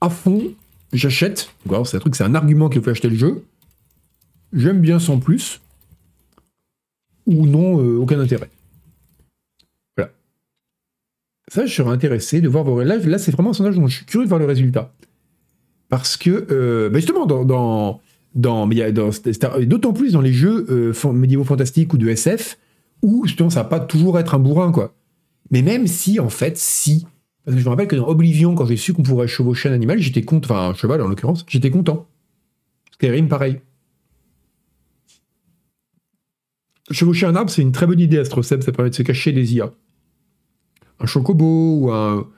à 0.00 0.08
fond, 0.08 0.54
j'achète, 0.92 1.50
c'est 1.84 1.96
un 1.96 2.00
truc, 2.00 2.14
c'est 2.14 2.24
un 2.24 2.36
argument 2.36 2.68
qui 2.68 2.80
fait 2.80 2.90
acheter 2.90 3.10
le 3.10 3.16
jeu, 3.16 3.44
j'aime 4.52 4.80
bien 4.80 5.00
sans 5.00 5.18
plus, 5.18 5.60
ou 7.26 7.46
non, 7.46 7.80
euh, 7.80 7.98
aucun 7.98 8.20
intérêt. 8.20 8.50
Ça, 11.52 11.66
je 11.66 11.74
serais 11.74 11.90
intéressé 11.90 12.40
de 12.40 12.48
voir 12.48 12.64
vos... 12.64 12.82
Là, 12.82 12.96
là 12.96 13.18
c'est 13.18 13.30
vraiment 13.30 13.50
un 13.50 13.52
sondage 13.52 13.76
dont 13.76 13.86
je 13.86 13.96
suis 13.96 14.06
curieux 14.06 14.24
de 14.24 14.28
voir 14.30 14.40
le 14.40 14.46
résultat. 14.46 14.90
Parce 15.90 16.16
que, 16.16 16.46
euh, 16.50 16.88
bah, 16.88 16.98
justement, 16.98 17.26
dans, 17.26 17.44
dans, 17.44 18.00
d'autant 18.34 19.92
plus 19.92 20.12
dans 20.12 20.22
les 20.22 20.32
jeux 20.32 20.64
euh, 20.70 21.12
médiévaux 21.12 21.44
fantastiques 21.44 21.92
ou 21.92 21.98
de 21.98 22.08
SF, 22.08 22.56
ou 23.02 23.26
justement 23.26 23.50
ça 23.50 23.64
va 23.64 23.68
pas 23.68 23.80
toujours 23.80 24.18
être 24.18 24.34
un 24.34 24.38
bourrin, 24.38 24.72
quoi. 24.72 24.94
Mais 25.50 25.60
même 25.60 25.86
si, 25.86 26.18
en 26.20 26.30
fait, 26.30 26.56
si. 26.56 27.06
Parce 27.44 27.54
que 27.54 27.60
je 27.60 27.66
me 27.66 27.68
rappelle 27.68 27.88
que 27.88 27.96
dans 27.96 28.08
Oblivion, 28.08 28.54
quand 28.54 28.64
j'ai 28.64 28.78
su 28.78 28.94
qu'on 28.94 29.02
pourrait 29.02 29.28
chevaucher 29.28 29.68
un 29.68 29.72
animal, 29.72 29.98
j'étais 29.98 30.22
content, 30.22 30.54
enfin 30.54 30.70
un 30.70 30.74
cheval 30.74 31.02
en 31.02 31.08
l'occurrence, 31.08 31.44
j'étais 31.46 31.70
content. 31.70 32.08
Skyrim, 32.92 33.28
pareil. 33.28 33.60
Chevaucher 36.90 37.26
un 37.26 37.36
arbre, 37.36 37.50
c'est 37.50 37.60
une 37.60 37.72
très 37.72 37.86
bonne 37.86 38.00
idée, 38.00 38.16
Astrocep, 38.16 38.62
ça 38.62 38.72
permet 38.72 38.88
de 38.88 38.94
se 38.94 39.02
cacher 39.02 39.32
des 39.32 39.54
IA. 39.54 39.70
Un 41.02 41.06
chocobo 41.06 41.78
ou 41.80 41.90
un. 41.90 42.28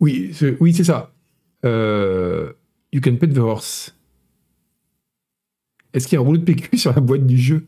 Oui, 0.00 0.30
c'est, 0.32 0.56
oui, 0.60 0.72
c'est 0.72 0.84
ça. 0.84 1.12
Euh, 1.64 2.52
you 2.92 3.00
can 3.00 3.16
pet 3.16 3.28
the 3.28 3.38
horse. 3.38 3.94
Est-ce 5.92 6.08
qu'il 6.08 6.16
y 6.16 6.18
a 6.18 6.22
un 6.22 6.24
rouleau 6.24 6.38
de 6.38 6.44
PQ 6.44 6.76
sur 6.78 6.92
la 6.94 7.00
boîte 7.00 7.26
du 7.26 7.36
jeu? 7.36 7.66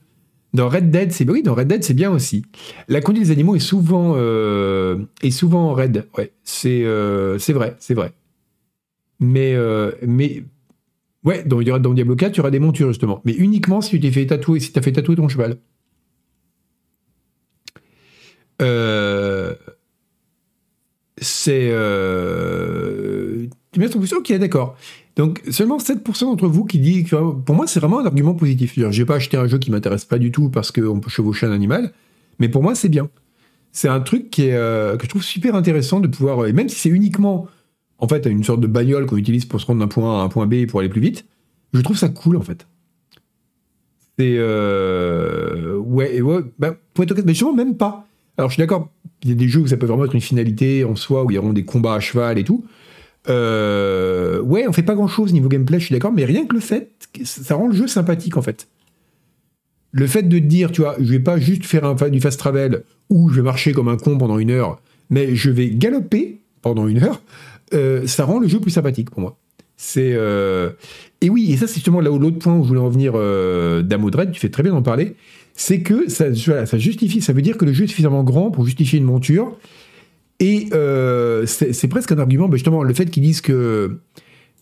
Dans 0.54 0.68
Red 0.68 0.90
Dead, 0.90 1.12
c'est 1.12 1.28
oui, 1.28 1.42
dans 1.42 1.54
Red 1.54 1.68
Dead, 1.68 1.84
c'est 1.84 1.94
bien 1.94 2.10
aussi. 2.10 2.46
La 2.88 3.02
conduite 3.02 3.26
des 3.26 3.30
animaux 3.30 3.56
est 3.56 3.60
souvent 3.60 4.14
euh, 4.16 5.04
est 5.22 5.30
souvent 5.30 5.70
en 5.70 5.74
raid. 5.74 6.06
Ouais, 6.16 6.32
c'est 6.44 6.84
euh, 6.84 7.38
c'est 7.38 7.52
vrai, 7.52 7.76
c'est 7.78 7.94
vrai. 7.94 8.12
Mais 9.20 9.54
mais 10.06 10.44
ouais, 11.24 11.44
dans, 11.44 11.60
dans 11.78 11.92
Diablo 11.92 12.16
4, 12.16 12.32
tu 12.32 12.40
auras 12.40 12.50
des 12.50 12.58
montures 12.58 12.88
justement, 12.88 13.20
mais 13.26 13.34
uniquement 13.34 13.82
si 13.82 13.90
tu 13.90 14.00
t'es 14.00 14.10
fait 14.10 14.26
tatouer, 14.26 14.60
si 14.60 14.72
t'as 14.72 14.80
fait 14.80 14.92
tatouer 14.92 15.16
ton 15.16 15.28
cheval. 15.28 15.58
Euh, 18.62 19.05
c'est. 21.46 21.68
Euh... 21.70 23.46
Mets 23.76 23.88
ton 23.88 23.98
position 23.98 24.18
Ok, 24.18 24.32
d'accord. 24.32 24.76
Donc, 25.14 25.42
seulement 25.50 25.78
7% 25.78 26.20
d'entre 26.22 26.48
vous 26.48 26.64
qui 26.64 26.78
dit 26.78 27.04
que 27.04 27.16
pour 27.32 27.54
moi, 27.54 27.66
c'est 27.66 27.78
vraiment 27.78 28.00
un 28.00 28.06
argument 28.06 28.34
positif. 28.34 28.74
Je 28.76 28.86
n'ai 28.86 29.06
pas 29.06 29.14
acheté 29.14 29.36
un 29.36 29.46
jeu 29.46 29.58
qui 29.58 29.70
m'intéresse 29.70 30.04
pas 30.04 30.18
du 30.18 30.32
tout 30.32 30.50
parce 30.50 30.72
qu'on 30.72 30.98
peut 30.98 31.08
chevaucher 31.08 31.46
un 31.46 31.52
animal, 31.52 31.92
mais 32.40 32.48
pour 32.48 32.62
moi, 32.62 32.74
c'est 32.74 32.88
bien. 32.88 33.08
C'est 33.70 33.88
un 33.88 34.00
truc 34.00 34.30
qui 34.30 34.46
est, 34.46 34.54
euh, 34.54 34.96
que 34.96 35.04
je 35.04 35.08
trouve 35.08 35.22
super 35.22 35.54
intéressant 35.54 36.00
de 36.00 36.08
pouvoir. 36.08 36.46
Et 36.46 36.52
même 36.52 36.68
si 36.68 36.76
c'est 36.80 36.88
uniquement, 36.88 37.46
en 37.98 38.08
fait, 38.08 38.26
une 38.26 38.42
sorte 38.42 38.60
de 38.60 38.66
bagnole 38.66 39.06
qu'on 39.06 39.16
utilise 39.16 39.44
pour 39.44 39.60
se 39.60 39.66
rendre 39.66 39.80
d'un 39.80 39.88
point 39.88 40.18
A 40.18 40.22
à 40.22 40.24
un 40.24 40.28
point 40.28 40.46
B 40.46 40.66
pour 40.66 40.80
aller 40.80 40.88
plus 40.88 41.00
vite, 41.00 41.26
je 41.72 41.80
trouve 41.80 41.96
ça 41.96 42.08
cool, 42.08 42.36
en 42.36 42.42
fait. 42.42 42.66
C'est. 44.18 44.36
Euh... 44.36 45.76
Ouais, 45.76 46.20
ouais, 46.20 46.40
bah, 46.58 46.74
pour 46.92 47.04
être 47.04 47.14
mais 47.24 47.34
justement, 47.34 47.54
même 47.54 47.76
pas. 47.76 48.06
Alors, 48.38 48.50
je 48.50 48.54
suis 48.54 48.60
d'accord, 48.60 48.90
il 49.22 49.30
y 49.30 49.32
a 49.32 49.34
des 49.34 49.48
jeux 49.48 49.60
où 49.60 49.66
ça 49.66 49.76
peut 49.76 49.86
vraiment 49.86 50.04
être 50.04 50.14
une 50.14 50.20
finalité 50.20 50.84
en 50.84 50.96
soi, 50.96 51.24
où 51.24 51.30
il 51.30 51.34
y 51.34 51.38
auront 51.38 51.52
des 51.52 51.64
combats 51.64 51.94
à 51.94 52.00
cheval 52.00 52.38
et 52.38 52.44
tout. 52.44 52.64
Euh, 53.28 54.40
ouais, 54.40 54.66
on 54.68 54.72
fait 54.72 54.82
pas 54.82 54.94
grand 54.94 55.08
chose 55.08 55.32
niveau 55.32 55.48
gameplay, 55.48 55.80
je 55.80 55.86
suis 55.86 55.92
d'accord, 55.92 56.12
mais 56.12 56.24
rien 56.24 56.46
que 56.46 56.54
le 56.54 56.60
fait, 56.60 56.90
ça 57.24 57.54
rend 57.54 57.68
le 57.68 57.74
jeu 57.74 57.86
sympathique 57.86 58.36
en 58.36 58.42
fait. 58.42 58.68
Le 59.90 60.06
fait 60.06 60.22
de 60.22 60.38
dire, 60.38 60.70
tu 60.70 60.82
vois, 60.82 60.96
je 61.00 61.10
vais 61.10 61.20
pas 61.20 61.38
juste 61.38 61.64
faire 61.64 61.94
du 62.10 62.20
fast 62.20 62.38
travel 62.38 62.84
ou 63.08 63.30
je 63.30 63.36
vais 63.36 63.42
marcher 63.42 63.72
comme 63.72 63.88
un 63.88 63.96
con 63.96 64.18
pendant 64.18 64.38
une 64.38 64.50
heure, 64.50 64.80
mais 65.10 65.34
je 65.34 65.50
vais 65.50 65.70
galoper 65.70 66.40
pendant 66.62 66.86
une 66.86 67.02
heure, 67.02 67.22
euh, 67.74 68.06
ça 68.06 68.24
rend 68.24 68.38
le 68.38 68.48
jeu 68.48 68.60
plus 68.60 68.70
sympathique 68.70 69.10
pour 69.10 69.20
moi. 69.20 69.38
C'est 69.76 70.12
euh, 70.14 70.70
et 71.20 71.28
oui, 71.28 71.52
et 71.52 71.56
ça 71.56 71.66
c'est 71.66 71.74
justement 71.74 72.00
là 72.00 72.10
où 72.10 72.18
l'autre 72.18 72.38
point 72.38 72.56
où 72.56 72.62
je 72.62 72.68
voulais 72.68 72.80
en 72.80 72.88
venir, 72.88 73.14
Damodred, 73.84 74.30
tu 74.30 74.40
fais 74.40 74.50
très 74.50 74.62
bien 74.62 74.72
d'en 74.72 74.82
parler, 74.82 75.16
c'est 75.56 75.80
que 75.80 76.08
ça, 76.08 76.32
justifie, 76.78 77.20
ça 77.20 77.32
veut 77.32 77.42
dire 77.42 77.56
que 77.56 77.64
le 77.64 77.72
jeu 77.72 77.84
est 77.84 77.88
suffisamment 77.88 78.22
grand 78.22 78.50
pour 78.50 78.64
justifier 78.64 78.98
une 78.98 79.06
monture. 79.06 79.56
Et 80.38 80.68
euh, 80.74 81.46
c'est 81.46 81.88
presque 81.88 82.12
un 82.12 82.18
argument, 82.18 82.48
bah, 82.48 82.56
justement, 82.56 82.82
le 82.82 82.92
fait 82.92 83.06
qu'ils 83.06 83.22
disent 83.22 83.40
que 83.40 83.98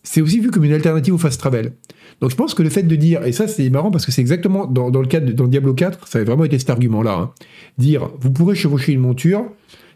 c'est 0.03 0.21
aussi 0.21 0.39
vu 0.39 0.51
comme 0.51 0.63
une 0.63 0.71
alternative 0.71 1.13
au 1.13 1.17
fast 1.17 1.39
travel. 1.39 1.73
Donc 2.21 2.31
je 2.31 2.35
pense 2.35 2.53
que 2.53 2.63
le 2.63 2.69
fait 2.69 2.83
de 2.83 2.95
dire, 2.95 3.25
et 3.25 3.33
ça 3.33 3.47
c'est 3.47 3.69
marrant 3.69 3.91
parce 3.91 4.05
que 4.05 4.11
c'est 4.11 4.21
exactement 4.21 4.65
dans, 4.65 4.89
le 4.89 5.07
cadre 5.07 5.25
de 5.25 5.31
dans 5.33 5.47
Diablo 5.47 5.73
4, 5.73 6.07
ça 6.07 6.19
a 6.19 6.23
vraiment 6.23 6.45
été 6.45 6.57
cet 6.59 6.69
argument-là, 6.69 7.17
hein. 7.17 7.31
dire 7.77 8.09
vous 8.19 8.31
pourrez 8.31 8.55
chevaucher 8.55 8.93
une 8.93 9.01
monture, 9.01 9.45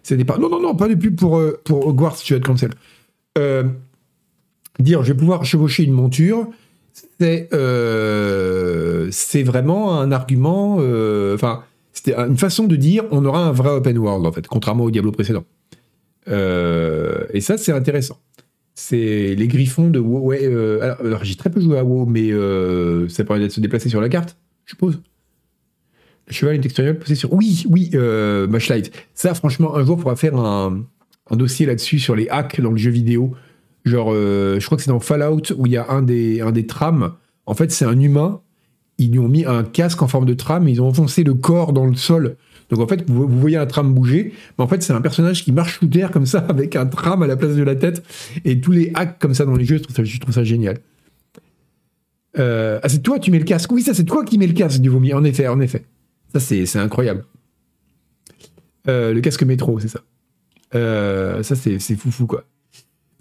ce 0.04 0.16
n'est 0.16 0.26
pas 0.26 0.38
non 0.38 0.50
non 0.50 0.60
non 0.62 0.76
pas 0.76 0.90
de 0.90 0.96
pub 0.96 1.16
pour 1.16 1.38
euh, 1.38 1.62
pour 1.64 1.88
Hogwarts 1.88 2.18
tu 2.18 2.34
vas 2.34 2.40
cancel. 2.40 2.72
Euh, 3.38 3.64
dire 4.80 5.04
je 5.04 5.14
vais 5.14 5.18
pouvoir 5.18 5.46
chevaucher 5.46 5.84
une 5.84 5.94
monture, 5.94 6.48
c'est 7.20 7.50
euh, 7.54 9.12
vraiment 9.46 10.00
un 10.00 10.12
argument. 10.12 10.78
Euh, 10.80 11.36
enfin, 11.36 11.64
c'était 11.94 12.16
une 12.16 12.38
façon 12.38 12.66
de 12.66 12.76
dire 12.76 13.04
on 13.12 13.26
aura 13.26 13.46
un 13.46 13.52
vrai 13.52 13.70
open 13.70 13.98
world 13.98 14.26
en 14.26 14.32
fait, 14.32 14.48
contrairement 14.48 14.86
au 14.86 14.92
Diablo 14.92 15.12
précédent. 15.12 15.44
Euh, 16.28 17.26
et 17.34 17.42
ça, 17.42 17.58
c'est 17.58 17.72
intéressant. 17.72 18.20
C'est 18.76 19.36
les 19.36 19.48
griffons 19.48 19.90
de 19.90 20.00
WoW. 20.00 20.32
Alors, 20.82 21.24
j'ai 21.24 21.36
très 21.36 21.50
peu 21.50 21.60
joué 21.60 21.78
à 21.78 21.84
WoW, 21.84 22.06
mais 22.06 22.30
ça 23.10 23.24
permet 23.24 23.48
de 23.48 23.50
se 23.50 23.60
déplacer 23.60 23.90
sur 23.90 24.02
la 24.02 24.10
carte, 24.10 24.38
je 24.66 24.72
suppose. 24.72 25.02
Le 26.28 26.34
cheval 26.34 26.56
est 26.56 26.66
extérieur 26.66 26.98
posé 26.98 27.16
sur. 27.16 27.34
Oui, 27.34 27.66
oui, 27.68 27.90
euh, 27.96 28.48
Live. 28.48 28.92
Ça, 29.16 29.34
franchement, 29.34 29.76
un 29.76 29.84
jour, 29.84 29.98
on 29.98 30.02
pourra 30.02 30.16
faire 30.16 30.36
un 30.38 30.86
dossier 31.32 31.66
là-dessus 31.66 32.00
sur 32.00 32.16
les 32.16 32.30
hacks 32.30 32.62
dans 32.62 32.72
le 32.72 32.78
jeu 32.78 32.92
vidéo 32.92 33.36
Genre, 33.90 34.12
euh, 34.14 34.60
je 34.60 34.66
crois 34.66 34.78
que 34.78 34.84
c'est 34.84 34.92
dans 34.92 35.00
Fallout 35.00 35.52
où 35.58 35.66
il 35.66 35.72
y 35.72 35.78
a 35.78 35.90
un 35.90 36.02
des, 36.02 36.66
trams. 36.68 37.14
En 37.46 37.56
fait, 37.56 37.72
c'est 37.72 37.86
un 37.86 38.00
humain. 38.00 38.42
Ils 39.00 39.12
lui 39.12 39.20
ont 39.20 39.28
mis 39.28 39.46
un 39.46 39.64
casque 39.64 40.02
en 40.02 40.08
forme 40.08 40.26
de 40.26 40.34
tram. 40.34 40.68
Ils 40.68 40.82
ont 40.82 40.88
enfoncé 40.88 41.24
le 41.24 41.34
corps 41.34 41.74
dans 41.74 41.86
le 41.86 41.96
sol. 41.96 42.36
Donc 42.70 42.80
en 42.80 42.88
fait, 42.88 43.10
vous, 43.10 43.28
voyez 43.28 43.58
un 43.58 43.66
tram 43.66 43.96
bouger, 43.96 44.34
mais 44.58 44.64
en 44.64 44.68
fait, 44.68 44.84
c'est 44.84 44.94
un 44.94 45.02
personnage 45.02 45.44
qui 45.44 45.52
marche 45.52 45.80
sous 45.80 45.88
terre 45.88 46.12
comme 46.12 46.28
ça, 46.28 46.40
avec 46.50 46.76
un 46.76 46.86
tram 46.86 47.24
à 47.24 47.28
la 47.28 47.36
place 47.36 47.56
de 47.56 47.64
la 47.64 47.76
tête. 47.76 48.04
Et 48.46 48.62
tous 48.62 48.72
les 48.72 48.92
hacks 48.94 49.18
comme 49.18 49.34
ça 49.34 49.46
dans 49.46 49.56
les 49.56 49.66
jeux, 49.66 49.78
je 49.78 50.20
trouve 50.20 50.36
ça, 50.36 50.44
génial. 50.44 50.78
Euh, 52.38 52.80
ah, 52.84 52.90
c'est 52.90 53.02
toi, 53.02 53.18
tu 53.18 53.32
mets 53.32 53.40
le 53.40 53.46
casque. 53.46 53.72
Oui, 53.72 53.82
ça, 53.82 53.96
c'est 53.96 54.04
toi 54.04 54.24
qui 54.24 54.38
mets 54.38 54.46
le 54.46 54.54
casque 54.54 54.82
du 54.82 54.90
vomi. 54.90 55.14
En 55.14 55.24
effet, 55.24 55.48
en 55.48 55.60
effet. 55.60 55.84
Ça, 56.32 56.40
c'est 56.40 56.78
incroyable. 56.78 57.26
Euh, 58.88 59.14
le 59.14 59.22
casque 59.22 59.42
métro, 59.42 59.80
c'est 59.80 59.88
ça. 59.88 60.02
ça, 61.42 61.56
c'est 61.56 61.96
fou, 61.96 62.28
quoi. 62.28 62.46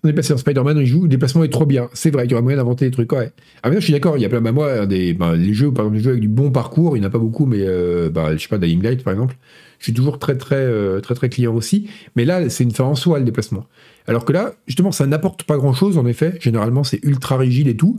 On 0.04 0.08
est 0.08 0.12
passé 0.12 0.32
dans 0.32 0.38
Spider-Man, 0.38 0.78
il 0.78 0.86
joue, 0.86 1.02
le 1.02 1.08
déplacement 1.08 1.42
est 1.42 1.48
trop 1.48 1.66
bien. 1.66 1.88
C'est 1.92 2.10
vrai, 2.10 2.24
il 2.24 2.30
y 2.30 2.34
aurait 2.34 2.42
moyen 2.42 2.58
d'inventer 2.58 2.84
des 2.84 2.92
trucs. 2.92 3.10
Ah, 3.12 3.70
mais 3.70 3.76
je 3.76 3.80
suis 3.80 3.92
d'accord, 3.92 4.16
il 4.16 4.22
y 4.22 4.24
a 4.24 4.28
plein, 4.28 4.40
bah, 4.40 4.52
moi, 4.52 4.86
des, 4.86 5.12
bah, 5.12 5.34
les 5.34 5.52
jeux, 5.52 5.72
par 5.72 5.86
exemple, 5.86 5.96
les 5.96 6.02
jeux 6.02 6.10
avec 6.10 6.20
du 6.20 6.28
bon 6.28 6.52
parcours, 6.52 6.96
il 6.96 7.00
n'y 7.00 7.06
en 7.06 7.08
a 7.08 7.12
pas 7.12 7.18
beaucoup, 7.18 7.46
mais, 7.46 7.62
euh, 7.62 8.08
bah, 8.08 8.36
je 8.36 8.42
sais 8.42 8.48
pas, 8.48 8.58
Dying 8.58 8.80
Light, 8.80 9.02
par 9.02 9.12
exemple. 9.12 9.36
Je 9.80 9.84
suis 9.84 9.94
toujours 9.94 10.18
très, 10.18 10.36
très, 10.36 10.56
euh, 10.56 11.00
très, 11.00 11.14
très 11.14 11.28
client 11.28 11.54
aussi. 11.54 11.88
Mais 12.14 12.24
là, 12.24 12.48
c'est 12.48 12.64
une 12.64 12.70
fin 12.70 12.84
en 12.84 12.94
soi, 12.94 13.18
le 13.18 13.24
déplacement. 13.24 13.66
Alors 14.06 14.24
que 14.24 14.32
là, 14.32 14.54
justement, 14.66 14.92
ça 14.92 15.06
n'apporte 15.06 15.42
pas 15.44 15.56
grand 15.56 15.74
chose, 15.74 15.98
en 15.98 16.06
effet. 16.06 16.34
Généralement, 16.40 16.84
c'est 16.84 17.00
ultra 17.04 17.36
rigide 17.36 17.66
et 17.68 17.76
tout. 17.76 17.98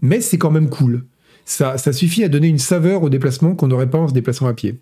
Mais 0.00 0.20
c'est 0.20 0.38
quand 0.38 0.50
même 0.50 0.68
cool. 0.68 1.04
Ça, 1.44 1.76
suffit 1.92 2.24
à 2.24 2.28
donner 2.28 2.48
une 2.48 2.58
saveur 2.58 3.02
au 3.02 3.10
déplacement 3.10 3.54
qu'on 3.54 3.68
n'aurait 3.68 3.90
pas 3.90 3.98
en 3.98 4.08
se 4.08 4.14
déplaçant 4.14 4.46
à 4.46 4.54
pied. 4.54 4.76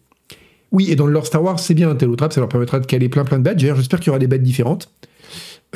Oui, 0.70 0.90
et 0.90 0.96
dans 0.96 1.06
le 1.06 1.12
lore 1.12 1.26
Star 1.26 1.42
Wars, 1.42 1.58
c'est 1.58 1.74
bien 1.74 1.90
un 1.90 1.94
Trap, 1.94 2.32
ça 2.32 2.40
leur 2.40 2.48
permettra 2.48 2.80
de 2.80 2.86
caler 2.86 3.08
plein 3.08 3.24
plein 3.24 3.38
de 3.38 3.42
bêtes. 3.42 3.58
J'espère 3.58 4.00
qu'il 4.00 4.06
y 4.06 4.10
aura 4.10 4.18
des 4.18 4.28
bêtes 4.28 4.42
différentes. 4.42 4.90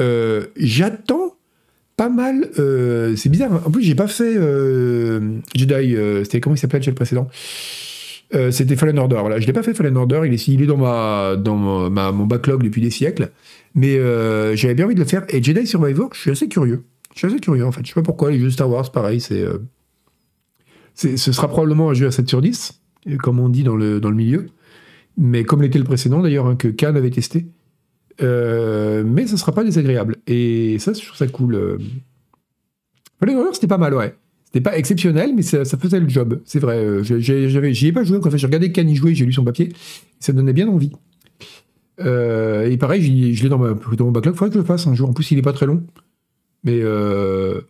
Euh, 0.01 0.47
j'attends 0.57 1.37
pas 1.97 2.09
mal. 2.09 2.51
Euh, 2.59 3.17
c'est 3.17 3.29
bizarre. 3.29 3.53
Hein. 3.53 3.63
En 3.65 3.71
plus, 3.71 3.83
j'ai 3.83 3.95
pas 3.95 4.09
fait 4.09 4.37
euh, 4.37 5.39
Jedi. 5.55 5.97
C'était 6.25 6.41
comment 6.41 6.55
il 6.55 6.59
s'appelait 6.59 6.81
le 6.81 6.95
précédent? 6.95 7.29
C'était 8.51 8.77
Fallen 8.77 8.99
Order. 8.99 9.19
Voilà, 9.21 9.39
je 9.39 9.47
l'ai 9.47 9.53
pas 9.53 9.63
fait 9.63 9.73
Fallen 9.73 9.97
Order. 9.97 10.23
Il 10.25 10.63
est, 10.63 10.67
dans 10.67 10.77
mon 10.77 12.27
backlog 12.27 12.63
depuis 12.63 12.83
des 12.83 12.91
siècles. 12.91 13.31
Mais 13.75 13.97
j'avais 14.57 14.75
bien 14.75 14.85
envie 14.85 14.95
de 14.95 15.01
le 15.01 15.07
faire. 15.07 15.25
Et 15.29 15.43
Jedi 15.43 15.67
Survivor, 15.67 16.11
je 16.13 16.21
suis 16.21 16.31
assez 16.31 16.49
curieux. 16.49 16.85
Je 17.15 17.21
suis 17.21 17.29
assez 17.29 17.41
curieux 17.41 17.65
en 17.65 17.73
fait. 17.73 17.81
Je 17.83 17.89
sais 17.89 17.95
pas 17.95 18.03
pourquoi 18.03 18.31
les 18.31 18.39
jeux 18.39 18.51
Star 18.51 18.69
Wars, 18.69 18.91
pareil, 18.93 19.21
c'est 19.21 19.45
ce 20.97 21.33
sera 21.33 21.49
probablement 21.49 21.91
un 21.91 21.95
jeu 21.95 22.07
à 22.07 22.11
7 22.11 22.29
sur 22.29 22.41
10, 22.41 22.81
comme 23.23 23.39
on 23.39 23.49
dit 23.49 23.63
dans 23.63 23.77
le, 23.77 24.01
dans 24.01 24.11
le 24.11 24.17
milieu. 24.17 24.47
Mais 25.19 25.45
comme 25.45 25.63
l'était 25.63 25.79
le 25.79 25.85
précédent 25.85 26.21
d'ailleurs, 26.21 26.47
hein, 26.47 26.57
que 26.57 26.69
Khan 26.69 26.95
avait 26.95 27.11
testé. 27.11 27.47
Euh, 28.23 29.05
mais 29.05 29.27
ça 29.27 29.37
sera 29.37 29.53
pas 29.53 29.65
désagréable. 29.65 30.17
Et 30.27 30.79
ça, 30.79 30.93
je 30.93 31.05
trouve 31.05 31.17
ça 31.17 31.27
cool. 31.29 31.55
Euh. 31.55 31.79
Fallen 33.21 33.37
Order, 33.37 33.51
c'était 33.53 33.67
pas 33.67 33.79
mal, 33.79 33.95
ouais. 33.95 34.15
C'était 34.45 34.61
pas 34.61 34.77
exceptionnel, 34.79 35.33
mais 35.35 35.43
ça, 35.43 35.65
faisait 35.65 36.01
le 36.01 36.09
job. 36.09 36.41
C'est 36.45 36.61
vrai. 36.61 36.79
Euh, 36.79 37.03
j'y 37.03 37.87
ai 37.87 37.93
pas 37.93 38.05
joué. 38.05 38.19
En 38.19 38.31
fait, 38.31 38.39
j'ai 38.39 38.47
regardé 38.47 38.73
Can 38.73 38.87
y 38.87 38.95
jouer, 38.95 39.15
j'ai 39.15 39.27
lu 39.27 39.33
son 39.33 39.45
papier. 39.45 39.73
Ça 40.21 40.33
me 40.33 40.39
donnait 40.39 40.53
bien 40.53 40.69
envie. 40.69 40.93
et 41.99 42.77
pareil, 42.79 43.35
je 43.35 43.43
l'ai 43.43 43.49
dans, 43.49 43.59
dans, 43.59 44.05
mon 44.05 44.13
backlog. 44.13 44.35
Faudrait 44.35 44.51
que 44.51 44.55
je 44.55 44.61
le 44.61 44.65
fasse 44.65 44.87
un 44.87 44.95
jour. 44.95 45.09
En 45.09 45.13
plus, 45.13 45.31
il 45.31 45.39
est 45.39 45.43
pas 45.43 45.53
très 45.53 45.67
long. 45.67 45.83
Mais 46.65 46.83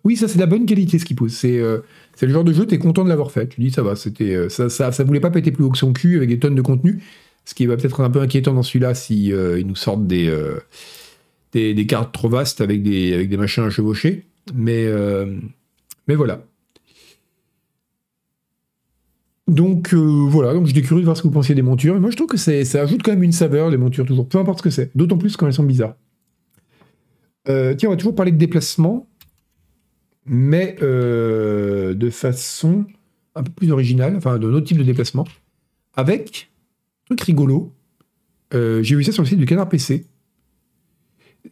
oui, 0.05 0.17
ça, 0.17 0.29
c'est 0.29 0.39
la 0.39 0.47
bonne 0.47 0.67
qualité, 0.67 0.99
ce 0.99 1.05
qu'il 1.05 1.17
pose. 1.17 1.33
C'est 1.33 1.59
le 1.59 2.33
genre 2.33 2.45
de 2.45 2.53
jeu, 2.53 2.67
t'es 2.67 2.79
content 2.79 3.05
de 3.05 3.09
l'avoir 3.09 3.31
fait. 3.31 3.49
Tu 3.49 3.61
dis, 3.61 3.71
ça 3.71 3.83
va. 3.83 3.97
Ça, 3.97 4.69
ça, 4.69 4.93
ça 4.93 5.05
voulait 5.05 5.21
pas 5.21 5.31
péter 5.31 5.51
plus 5.51 5.65
haut 5.65 5.71
que 5.71 5.79
son 5.79 5.93
cul 5.93 6.17
avec 6.17 6.29
des 6.29 6.39
tonnes 6.39 6.55
de 6.55 6.63
contenu. 6.63 7.03
Ce 7.47 7.55
qui 7.55 7.65
va 7.67 7.77
peut-être 7.77 8.01
un 8.01 8.11
peu 8.11 8.21
inquiétant 8.21 8.53
dans 8.53 8.65
celui-là 8.65 8.95
si 8.95 9.33
euh, 9.33 9.63
nous 9.63 9.77
sortent 9.77 10.13
euh, 10.13 10.59
des, 11.53 11.75
des, 11.75 11.87
cartes 11.87 12.13
trop 12.13 12.29
vastes 12.29 12.61
avec 12.61 12.83
des, 12.83 13.15
avec 13.15 13.31
des 13.31 13.37
machins 13.37 13.63
à 13.63 13.71
chevaucher. 13.71 14.27
Mais, 14.53 14.85
euh, 14.85 15.39
mais 16.09 16.17
voilà. 16.17 16.43
Donc 19.47 19.95
voilà, 19.95 20.55
donc 20.55 20.67
j'étais 20.67 20.83
curieux 20.83 21.03
de 21.03 21.05
voir 21.05 21.17
ce 21.17 21.23
que 21.23 21.29
vous 21.29 21.35
pensiez 21.35 21.55
des 21.55 21.63
montures. 21.63 21.95
Et 21.95 22.01
moi 22.01 22.11
je 22.11 22.17
trouve 22.17 22.27
que 22.27 22.37
ça 22.37 22.83
ajoute 22.83 23.05
quand 23.05 23.13
même 23.13 23.23
une 23.23 23.31
saveur, 23.31 23.71
les 23.71 23.77
montures, 23.77 24.05
toujours, 24.05 24.29
peu 24.29 24.39
importe 24.39 24.59
ce 24.59 24.65
que 24.65 24.71
c'est. 24.71 24.91
D'autant 24.97 25.17
plus 25.17 25.37
quand 25.37 25.47
elles 25.47 25.53
sont 25.53 25.63
bizarres. 25.63 25.95
tiens, 27.47 27.77
on 27.85 27.91
va 27.91 27.97
toujours 27.97 28.17
parler 28.17 28.33
de 28.33 28.39
déplacement, 28.39 29.09
mais 30.25 30.77
de 30.81 32.11
façon 32.11 32.87
un 33.37 33.45
peu 33.45 33.53
plus 33.53 33.71
originale, 33.71 34.17
enfin 34.17 34.37
d'un 34.37 34.49
autre 34.49 34.67
type 34.67 34.79
de 34.79 34.83
déplacement, 34.83 35.29
avec 35.95 36.51
truc 37.07 37.21
rigolo. 37.23 37.73
Euh, 38.55 38.83
j'ai 38.83 38.97
vu 38.97 39.05
ça 39.05 39.13
sur 39.13 39.23
le 39.23 39.29
site 39.29 39.39
du 39.39 39.47
Canard 39.47 39.69
PC. 39.69 40.07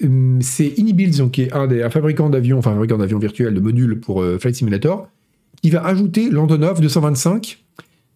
Hum, 0.02 0.40
C'est 0.42 0.66
Inibuilds, 0.78 1.30
qui 1.30 1.42
est 1.42 1.52
un 1.52 1.66
des 1.66 1.82
un 1.82 1.90
fabricant 1.90 2.30
d'avions, 2.30 2.58
enfin 2.58 2.72
fabricant 2.72 2.98
d'avions 2.98 3.18
virtuels, 3.18 3.54
de 3.54 3.60
modules 3.60 4.00
pour 4.00 4.22
euh, 4.22 4.38
Flight 4.38 4.56
Simulator, 4.56 5.08
qui 5.62 5.70
va 5.70 5.84
ajouter 5.84 6.30
l'Antonov 6.30 6.80
225 6.80 7.64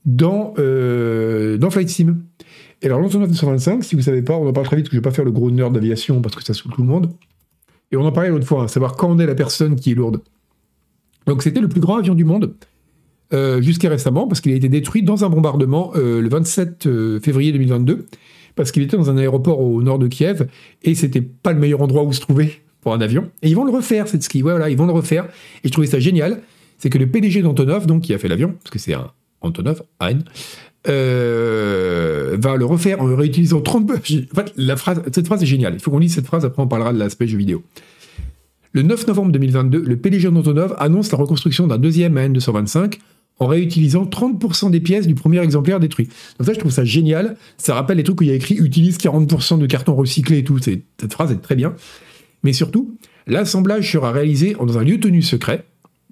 dans, 0.04 0.54
euh, 0.58 1.56
dans 1.58 1.70
Flight 1.70 1.88
Sim. 1.88 2.16
Et 2.82 2.86
alors 2.86 3.00
l'Antonov 3.00 3.28
225, 3.28 3.84
si 3.84 3.94
vous 3.94 4.02
savez 4.02 4.22
pas, 4.22 4.36
on 4.36 4.48
en 4.48 4.52
parle 4.52 4.66
très 4.66 4.76
vite, 4.76 4.86
parce 4.86 4.90
que 4.90 4.96
je 4.96 5.00
vais 5.00 5.10
pas 5.10 5.14
faire 5.14 5.24
le 5.24 5.32
gros 5.32 5.50
nerd 5.50 5.74
d'aviation 5.74 6.20
parce 6.20 6.34
que 6.34 6.42
ça 6.42 6.54
saoule 6.54 6.72
tout 6.72 6.82
le 6.82 6.88
monde. 6.88 7.10
Et 7.90 7.96
on 7.96 8.04
en 8.04 8.12
parlait 8.12 8.30
l'autre 8.30 8.46
fois, 8.46 8.64
hein, 8.64 8.68
savoir 8.68 8.96
quand 8.96 9.18
est 9.18 9.26
la 9.26 9.34
personne 9.34 9.76
qui 9.76 9.92
est 9.92 9.94
lourde. 9.94 10.20
Donc 11.26 11.42
c'était 11.42 11.60
le 11.60 11.68
plus 11.68 11.80
grand 11.80 11.96
avion 11.96 12.14
du 12.14 12.24
monde. 12.24 12.54
Euh, 13.32 13.60
jusqu'à 13.60 13.88
récemment, 13.88 14.26
parce 14.26 14.40
qu'il 14.40 14.52
a 14.52 14.56
été 14.56 14.68
détruit 14.68 15.02
dans 15.02 15.24
un 15.24 15.28
bombardement 15.28 15.92
euh, 15.96 16.20
le 16.20 16.28
27 16.28 16.86
euh, 16.86 17.20
février 17.20 17.52
2022, 17.52 18.06
parce 18.56 18.72
qu'il 18.72 18.82
était 18.82 18.96
dans 18.96 19.10
un 19.10 19.16
aéroport 19.16 19.60
au 19.60 19.82
nord 19.82 19.98
de 19.98 20.08
Kiev, 20.08 20.46
et 20.82 20.94
c'était 20.94 21.20
pas 21.20 21.52
le 21.52 21.58
meilleur 21.58 21.82
endroit 21.82 22.02
où 22.02 22.12
se 22.12 22.20
trouver 22.20 22.62
pour 22.80 22.94
un 22.94 23.00
avion. 23.00 23.30
Et 23.42 23.48
ils 23.48 23.56
vont 23.56 23.64
le 23.64 23.72
refaire, 23.72 24.08
cette 24.08 24.22
ski. 24.22 24.42
Ouais, 24.42 24.52
voilà, 24.52 24.70
ils 24.70 24.76
vont 24.76 24.86
le 24.86 24.92
refaire. 24.92 25.26
Et 25.64 25.68
je 25.68 25.72
trouvais 25.72 25.86
ça 25.86 25.98
génial. 25.98 26.42
C'est 26.78 26.90
que 26.90 26.98
le 26.98 27.06
PDG 27.06 27.42
d'Antonov, 27.42 27.86
donc 27.86 28.02
qui 28.02 28.14
a 28.14 28.18
fait 28.18 28.28
l'avion, 28.28 28.54
parce 28.62 28.70
que 28.70 28.78
c'est 28.78 28.94
un 28.94 29.10
Antonov, 29.40 29.82
Hein, 30.00 30.18
euh, 30.88 32.36
va 32.40 32.56
le 32.56 32.64
refaire 32.64 33.00
en 33.00 33.14
réutilisant 33.14 33.60
30. 33.60 33.90
En 33.90 33.96
fait, 33.96 34.52
cette 35.12 35.26
phrase 35.26 35.42
est 35.42 35.46
géniale. 35.46 35.74
Il 35.74 35.80
faut 35.80 35.90
qu'on 35.90 35.98
lise 35.98 36.14
cette 36.14 36.26
phrase, 36.26 36.44
après 36.44 36.62
on 36.62 36.68
parlera 36.68 36.92
de 36.92 36.98
l'aspect 36.98 37.26
jeu 37.26 37.36
vidéo. 37.36 37.62
Le 38.72 38.82
9 38.82 39.06
novembre 39.06 39.32
2022, 39.32 39.82
le 39.82 39.96
PDG 39.96 40.30
d'Antonov 40.30 40.74
annonce 40.78 41.10
la 41.10 41.18
reconstruction 41.18 41.66
d'un 41.66 41.78
deuxième 41.78 42.16
AN-225 42.16 42.98
en 43.38 43.46
réutilisant 43.46 44.04
30% 44.04 44.70
des 44.70 44.80
pièces 44.80 45.06
du 45.06 45.14
premier 45.14 45.40
exemplaire 45.40 45.80
détruit. 45.80 46.08
Donc 46.38 46.46
ça, 46.46 46.52
je 46.52 46.58
trouve 46.58 46.72
ça 46.72 46.84
génial. 46.84 47.36
Ça 47.56 47.74
rappelle 47.74 47.98
les 47.98 48.04
trucs 48.04 48.20
où 48.20 48.24
il 48.24 48.30
y 48.30 48.32
a 48.32 48.34
écrit 48.34 48.54
«utilise 48.58 48.98
40% 48.98 49.58
de 49.58 49.66
carton 49.66 49.94
recyclé» 49.94 50.38
et 50.38 50.44
tout. 50.44 50.58
Cette 50.58 51.12
phrase 51.12 51.32
est 51.32 51.36
très 51.36 51.54
bien. 51.54 51.74
Mais 52.42 52.52
surtout, 52.52 52.96
l'assemblage 53.26 53.90
sera 53.90 54.12
réalisé 54.12 54.56
dans 54.58 54.78
un 54.78 54.84
lieu 54.84 54.98
tenu 54.98 55.22
secret. 55.22 55.64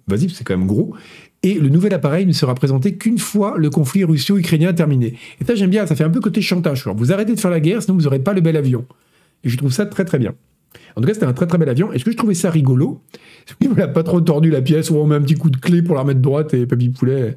Vas-y, 0.09 0.31
c'est 0.31 0.45
quand 0.45 0.57
même 0.57 0.66
gros. 0.66 0.95
Et 1.43 1.55
le 1.55 1.68
nouvel 1.68 1.95
appareil 1.95 2.27
ne 2.27 2.33
sera 2.33 2.55
présenté 2.55 2.97
qu'une 2.97 3.18
fois 3.18 3.55
le 3.57 3.70
conflit 3.70 4.05
russo-ukrainien 4.05 4.72
terminé. 4.72 5.18
Et 5.41 5.45
ça, 5.45 5.55
j'aime 5.55 5.70
bien. 5.70 5.87
Ça 5.87 5.97
fait 5.97 6.05
un 6.05 6.11
peu 6.11 6.20
côté 6.20 6.41
chantage. 6.43 6.87
Vous 6.97 7.12
arrêtez 7.12 7.35
de 7.35 7.41
faire 7.41 7.51
la 7.51 7.61
guerre, 7.61 7.83
sinon 7.83 7.97
vous 7.97 8.05
n'aurez 8.05 8.20
pas 8.20 8.33
le 8.33 8.41
bel 8.41 8.57
avion. 8.57 8.85
Et 9.45 9.49
je 9.49 9.57
trouve 9.57 9.72
ça 9.72 9.87
très 9.87 10.05
très 10.05 10.18
bien. 10.18 10.35
En 10.97 11.01
tout 11.01 11.07
cas, 11.07 11.14
c'était 11.14 11.27
un 11.27 11.33
très 11.33 11.47
très 11.47 11.59
bel 11.59 11.69
avion. 11.69 11.93
Et 11.93 11.99
ce 11.99 12.05
que 12.05 12.11
je 12.11 12.17
trouvais 12.17 12.35
ça 12.35 12.51
rigolo, 12.51 13.03
c'est 13.47 13.57
qu'il 13.59 13.71
n'a 13.73 13.89
pas 13.89 14.03
trop 14.03 14.21
tordu 14.21 14.51
la 14.51 14.62
pièce, 14.62 14.91
on 14.91 15.07
met 15.07 15.14
un 15.14 15.21
petit 15.21 15.35
coup 15.35 15.51
de 15.51 15.57
clé 15.57 15.83
pour 15.83 15.95
la 15.95 16.03
remettre 16.03 16.21
droite 16.21 16.55
et 16.55 16.67
papy 16.67 16.89
poulet. 16.89 17.37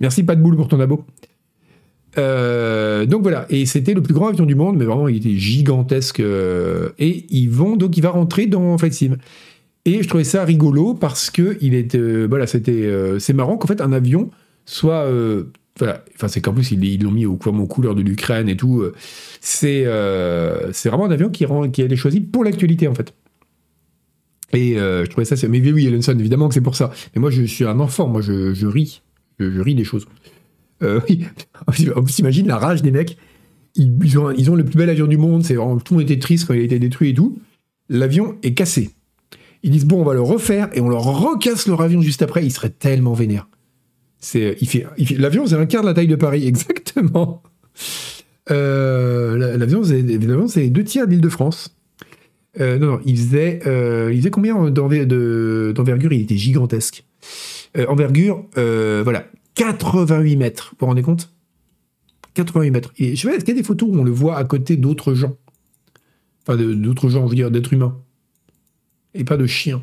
Merci, 0.00 0.22
pas 0.22 0.36
de 0.36 0.42
boule 0.42 0.56
pour 0.56 0.68
ton 0.68 0.80
abo. 0.80 1.04
Euh, 2.16 3.06
donc 3.06 3.22
voilà, 3.22 3.46
et 3.50 3.66
c'était 3.66 3.94
le 3.94 4.02
plus 4.02 4.14
grand 4.14 4.28
avion 4.28 4.46
du 4.46 4.54
monde, 4.54 4.76
mais 4.76 4.84
vraiment 4.84 5.08
il 5.08 5.16
était 5.16 5.36
gigantesque. 5.36 6.20
euh, 6.20 6.90
et 6.98 7.26
ils 7.30 7.50
donc 7.50 7.96
il 7.96 8.02
va 8.02 8.10
rentrer 8.10 8.46
dans 8.46 8.76
Flight 8.78 8.94
Sim. 8.94 9.16
Et 9.84 10.02
je 10.02 10.08
trouvais 10.08 10.24
ça 10.24 10.44
rigolo 10.44 10.94
parce 10.94 11.30
que 11.30 11.56
il 11.60 11.74
est, 11.74 11.94
euh, 11.94 12.26
voilà, 12.28 12.46
c'était, 12.46 12.90
c'est 13.18 13.32
marrant 13.32 13.56
qu'en 13.56 13.68
fait 13.68 13.80
un 13.80 13.92
avion 13.92 14.30
soit, 14.64 15.06
enfin 15.82 16.28
c'est 16.28 16.40
qu'en 16.40 16.52
plus 16.52 16.72
ils 16.72 17.02
l'ont 17.02 17.10
mis 17.10 17.26
au, 17.26 17.36
comme 17.36 17.60
aux 17.60 17.66
couleurs 17.66 17.94
de 17.94 18.02
l'Ukraine 18.02 18.48
et 18.48 18.56
tout. 18.56 18.80
euh, 18.80 18.94
c'est, 19.40 19.84
euh, 19.86 20.72
c'est 20.72 20.88
vraiment 20.88 21.06
un 21.06 21.10
avion 21.10 21.30
qui 21.30 21.44
rend, 21.44 21.68
qui 21.70 21.82
été 21.82 21.96
choisi 21.96 22.20
pour 22.20 22.44
l'actualité 22.44 22.88
en 22.88 22.94
fait. 22.94 23.14
Et 24.52 24.78
euh, 24.78 25.04
je 25.04 25.10
trouvais 25.10 25.24
ça, 25.24 25.36
mais 25.48 25.60
oui, 25.60 25.86
Ellenson, 25.86 26.18
évidemment 26.18 26.48
que 26.48 26.54
c'est 26.54 26.60
pour 26.60 26.74
ça. 26.74 26.90
Mais 27.14 27.20
moi 27.20 27.30
je 27.30 27.42
suis 27.42 27.64
un 27.64 27.80
enfant, 27.80 28.08
moi 28.08 28.22
je, 28.22 28.66
ris, 28.66 29.02
je, 29.38 29.60
ris 29.60 29.74
des 29.74 29.84
choses. 29.84 30.06
Euh, 30.82 31.00
oui, 31.08 31.26
on 31.94 32.06
s'imagine 32.06 32.46
la 32.46 32.56
rage 32.56 32.82
des 32.82 32.90
mecs. 32.90 33.18
Ils, 33.74 34.18
ont, 34.18 34.30
ils 34.30 34.50
ont 34.50 34.54
le 34.54 34.64
plus 34.64 34.76
bel 34.76 34.90
avion 34.90 35.06
du 35.06 35.18
monde, 35.18 35.44
tout 35.44 35.52
le 35.54 36.00
monde 36.00 36.02
était 36.02 36.18
triste 36.18 36.46
quand 36.46 36.54
il 36.54 36.60
a 36.60 36.64
été 36.64 36.78
détruit 36.78 37.10
et 37.10 37.14
tout. 37.14 37.38
L'avion 37.88 38.36
est 38.42 38.54
cassé. 38.54 38.90
Ils 39.62 39.70
disent 39.70 39.84
bon, 39.84 40.00
on 40.00 40.04
va 40.04 40.14
le 40.14 40.22
refaire 40.22 40.68
et 40.72 40.80
on 40.80 40.88
leur 40.88 41.02
recasse 41.02 41.66
leur 41.66 41.80
avion 41.80 42.00
juste 42.00 42.22
après. 42.22 42.44
Ils 42.44 42.50
seraient 42.50 42.70
tellement 42.70 43.12
vénères. 43.12 43.48
C'est, 44.20 44.56
fait, 44.66 44.86
il 44.98 45.06
fait- 45.06 45.16
l'avion, 45.16 45.46
c'est 45.46 45.54
un 45.54 45.66
quart 45.66 45.82
de 45.82 45.86
la 45.88 45.94
taille 45.94 46.08
de 46.08 46.16
Paris, 46.16 46.46
exactement. 46.46 47.42
Euh, 48.50 49.36
la- 49.36 49.56
l'avion, 49.56 49.82
l'avion, 49.82 50.48
c'est 50.48 50.68
deux 50.70 50.84
tiers 50.84 51.06
de 51.06 51.12
l'Île-de-France. 51.12 51.74
Euh, 52.60 52.78
non, 52.78 52.86
non, 52.92 53.00
il 53.04 53.16
faisait, 53.16 53.60
euh, 53.66 54.10
il 54.12 54.18
faisait 54.18 54.30
combien 54.30 54.70
d'enver- 54.70 55.06
de- 55.06 55.72
d'envergure? 55.74 56.12
Il 56.12 56.22
était 56.22 56.36
gigantesque. 56.36 57.04
Euh, 57.76 57.86
envergure, 57.86 58.46
euh, 58.56 59.02
voilà, 59.04 59.26
88 59.54 60.36
mètres. 60.36 60.70
Vous 60.72 60.76
vous 60.80 60.86
rendez 60.86 61.02
compte? 61.02 61.30
88 62.34 62.70
mètres. 62.70 62.92
Et 62.98 63.14
je 63.14 63.20
sais 63.20 63.28
pas, 63.28 63.34
est-ce 63.36 63.44
qu'il 63.44 63.54
y 63.54 63.58
a 63.58 63.60
des 63.60 63.66
photos 63.66 63.88
où 63.90 63.98
on 63.98 64.04
le 64.04 64.10
voit 64.10 64.36
à 64.38 64.44
côté 64.44 64.76
d'autres 64.76 65.12
gens? 65.14 65.36
Enfin, 66.46 66.56
de- 66.56 66.72
d'autres 66.74 67.08
gens, 67.10 67.24
je 67.26 67.30
veux 67.30 67.36
dire, 67.36 67.50
d'êtres 67.50 67.72
humains. 67.74 67.96
Et 69.14 69.24
pas 69.24 69.36
de 69.36 69.46
chiens. 69.46 69.82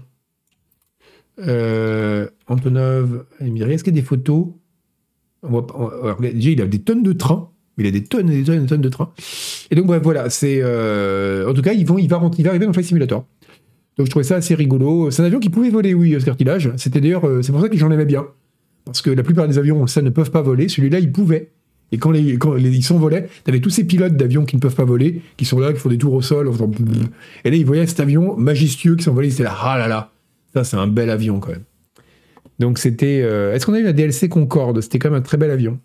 Euh, 1.39 2.27
Antonov, 2.47 3.25
Emiri, 3.39 3.73
est-ce 3.73 3.83
qu'il 3.83 3.95
y 3.95 3.97
a 3.97 4.01
des 4.01 4.05
photos? 4.05 4.47
Déjà, 5.43 6.49
il 6.51 6.61
a 6.61 6.65
des 6.65 6.79
tonnes 6.79 7.03
de 7.03 7.13
trains. 7.13 7.49
Il 7.77 7.85
a 7.87 7.91
des 7.91 8.03
tonnes 8.03 8.29
et 8.29 8.37
des 8.37 8.43
tonnes 8.43 8.57
et 8.57 8.61
des 8.61 8.67
tonnes 8.67 8.81
de 8.81 8.89
trains. 8.89 9.11
Et 9.69 9.75
donc, 9.75 9.87
bref, 9.87 10.01
voilà. 10.03 10.29
C'est, 10.29 10.59
euh, 10.61 11.49
en 11.49 11.53
tout 11.53 11.61
cas, 11.61 11.73
il, 11.73 11.85
va, 11.85 11.95
arriver 12.49 12.65
dans 12.65 12.73
Flight 12.73 12.87
Simulator. 12.87 13.25
Donc, 13.97 14.07
je 14.07 14.11
trouvais 14.11 14.23
ça 14.23 14.35
assez 14.35 14.55
rigolo. 14.55 15.11
C'est 15.11 15.21
un 15.21 15.25
avion 15.25 15.39
qui 15.39 15.49
pouvait 15.49 15.69
voler, 15.69 15.93
oui, 15.93 16.15
Oscar 16.15 16.37
Tillage. 16.37 16.71
C'était 16.77 17.01
d'ailleurs, 17.01 17.27
euh, 17.27 17.41
c'est 17.41 17.51
pour 17.51 17.61
ça 17.61 17.69
que 17.69 17.77
j'en 17.77 17.91
aimais 17.91 18.05
bien. 18.05 18.27
Parce 18.85 19.01
que 19.01 19.09
la 19.09 19.23
plupart 19.23 19.47
des 19.47 19.57
avions, 19.57 19.77
on 19.77 19.81
le 19.81 19.87
sait, 19.87 20.01
ne 20.01 20.09
peuvent 20.09 20.31
pas 20.31 20.41
voler. 20.41 20.69
Celui-là, 20.69 20.99
il 20.99 21.11
pouvait. 21.11 21.51
Et 21.91 21.97
quand, 21.97 22.11
les, 22.11 22.37
ils 22.57 22.83
s'envolaient, 22.83 23.27
t'avais 23.43 23.59
tous 23.59 23.69
ces 23.69 23.83
pilotes 23.83 24.15
d'avions 24.15 24.45
qui 24.45 24.55
ne 24.55 24.61
peuvent 24.61 24.75
pas 24.75 24.85
voler, 24.85 25.21
qui 25.37 25.45
sont 25.45 25.59
là, 25.59 25.71
qui 25.71 25.79
font 25.79 25.89
des 25.89 25.97
tours 25.97 26.13
au 26.13 26.21
sol. 26.21 26.47
en 26.47 26.53
faisant. 26.53 26.71
Et 27.43 27.49
là, 27.49 27.55
ils 27.55 27.65
voyaient 27.65 27.85
cet 27.87 27.99
avion 27.99 28.35
majestueux 28.37 28.95
qui 28.95 29.03
s'envolait. 29.03 29.27
Ils 29.27 29.33
étaient 29.33 29.43
là, 29.43 29.55
ah 29.61 29.77
là 29.77 29.87
là, 29.87 30.11
ça, 30.53 30.63
c'est 30.63 30.77
un 30.77 30.87
bel 30.87 31.09
avion 31.09 31.39
quand 31.39 31.51
même. 31.51 31.63
Donc, 32.59 32.77
c'était. 32.79 33.21
euh, 33.23 33.53
Est-ce 33.53 33.65
qu'on 33.65 33.73
a 33.73 33.79
eu 33.79 33.83
la 33.83 33.93
DLC 33.93 34.29
Concorde? 34.29 34.81
C'était 34.81 34.99
quand 34.99 35.09
même 35.09 35.19
un 35.19 35.23
très 35.23 35.37
bel 35.37 35.51
avion. 35.51 35.79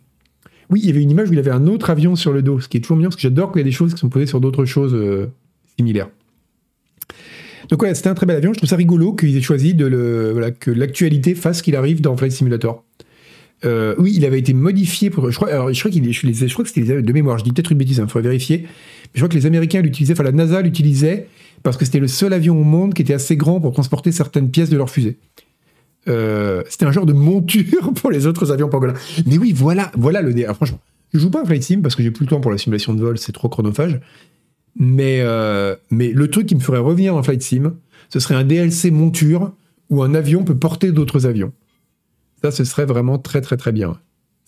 Oui, 0.71 0.81
il 0.83 0.87
y 0.87 0.91
avait 0.91 1.03
une 1.03 1.11
image 1.11 1.31
où 1.31 1.33
il 1.33 1.39
avait 1.39 1.51
un 1.51 1.67
autre 1.67 1.91
avion 1.91 2.15
sur 2.15 2.33
le 2.33 2.43
dos, 2.43 2.61
ce 2.61 2.69
qui 2.69 2.77
est 2.77 2.81
toujours 2.81 2.97
bien, 2.97 3.09
parce 3.09 3.17
que 3.17 3.23
j'adore 3.23 3.51
qu'il 3.51 3.59
y 3.59 3.63
ait 3.63 3.65
des 3.65 3.73
choses 3.73 3.93
qui 3.93 3.99
sont 3.99 4.09
posées 4.09 4.27
sur 4.27 4.41
d'autres 4.41 4.65
choses 4.65 4.95
euh, 4.95 5.27
similaires. 5.77 6.09
Donc 7.71 7.81
voilà, 7.81 7.95
c'était 7.95 8.09
un 8.09 8.15
très 8.15 8.27
bel 8.27 8.37
avion. 8.37 8.53
Je 8.53 8.59
trouve 8.59 8.69
ça 8.69 8.77
rigolo 8.77 9.13
qu'ils 9.15 9.37
aient 9.37 9.43
choisi 9.43 9.77
que 9.77 10.71
l'actualité 10.71 11.35
fasse 11.35 11.63
qu'il 11.63 11.77
arrive 11.77 12.01
dans 12.01 12.17
Flight 12.17 12.33
Simulator. 12.33 12.85
Euh, 13.65 13.95
oui, 13.99 14.15
il 14.17 14.25
avait 14.25 14.39
été 14.39 14.55
modifié 14.55 15.11
pour. 15.11 15.31
Je 15.31 15.37
crois, 15.37 15.51
alors, 15.51 15.73
je 15.73 15.79
crois, 15.79 15.91
je, 15.93 16.53
crois 16.53 16.65
que 16.65 16.71
c'était 16.71 17.03
de 17.03 17.13
mémoire. 17.13 17.39
Je 17.39 17.45
dis 17.45 17.53
peut-être 17.53 17.73
une 17.73 17.79
bêtise, 17.79 17.99
il 17.99 18.09
faudrait 18.09 18.29
vérifier. 18.29 18.63
Mais 18.63 18.69
je 19.15 19.21
crois 19.21 19.29
que 19.29 19.35
les 19.35 19.47
Américains 19.47 19.83
l'utilisaient, 19.83 20.15
enfin 20.15 20.23
la 20.23 20.33
NASA 20.33 20.63
l'utilisait 20.63 21.27
parce 21.63 21.77
que 21.77 21.85
c'était 21.85 21.99
le 21.99 22.09
seul 22.09 22.33
avion 22.33 22.59
au 22.59 22.65
monde 22.65 22.95
qui 22.95 23.03
était 23.03 23.13
assez 23.13 23.37
grand 23.37 23.61
pour 23.61 23.73
transporter 23.73 24.13
certaines 24.13 24.51
pièces 24.51 24.71
de 24.71 24.77
leur 24.77 24.89
fusée. 24.89 25.19
Euh, 26.09 26.63
c'était 26.69 26.87
un 26.87 26.93
genre 26.93 27.07
de 27.07 27.13
monture 27.13 27.93
pour 27.95 28.11
les 28.11 28.27
autres 28.27 28.51
avions 28.53 28.69
pangolins. 28.69 28.95
Mais 29.27 29.39
oui, 29.39 29.53
voilà, 29.53 29.91
voilà 29.97 30.23
le 30.23 30.33
dé. 30.33 30.45
franchement, 30.55 30.81
je 31.13 31.19
joue 31.19 31.31
pas 31.31 31.43
à 31.43 31.45
Flight 31.45 31.63
Sim 31.63 31.81
parce 31.83 31.95
que 31.95 32.03
j'ai 32.03 32.11
plus 32.11 32.25
le 32.25 32.31
temps 32.31 32.41
pour 32.41 32.51
la 32.51 32.59
simulation 32.59 32.95
de 32.95 33.01
vol, 33.01 33.19
c'est 33.19 33.33
trop 33.33 33.49
chronophage. 33.49 34.01
Mais, 34.77 35.21
euh, 35.21 35.77
mais 35.91 36.13
le 36.13 36.29
truc 36.31 36.47
qui 36.47 36.55
me 36.55 36.61
ferait 36.61 36.79
revenir 36.79 37.15
dans 37.15 37.23
Flight 37.23 37.43
Sim, 37.43 37.75
ce 38.09 38.21
serait 38.21 38.35
un 38.37 38.45
DLC 38.45 38.91
monture 38.91 39.53
où 39.91 40.03
un 40.03 40.15
avion 40.15 40.45
peut 40.45 40.57
porter 40.57 40.93
d'autres 40.93 41.27
avions. 41.27 41.53
Ça, 42.43 42.51
ce 42.51 42.65
serait 42.65 42.87
vraiment 42.87 43.19
très 43.19 43.41
très 43.41 43.57
très 43.57 43.73
bien. 43.73 43.99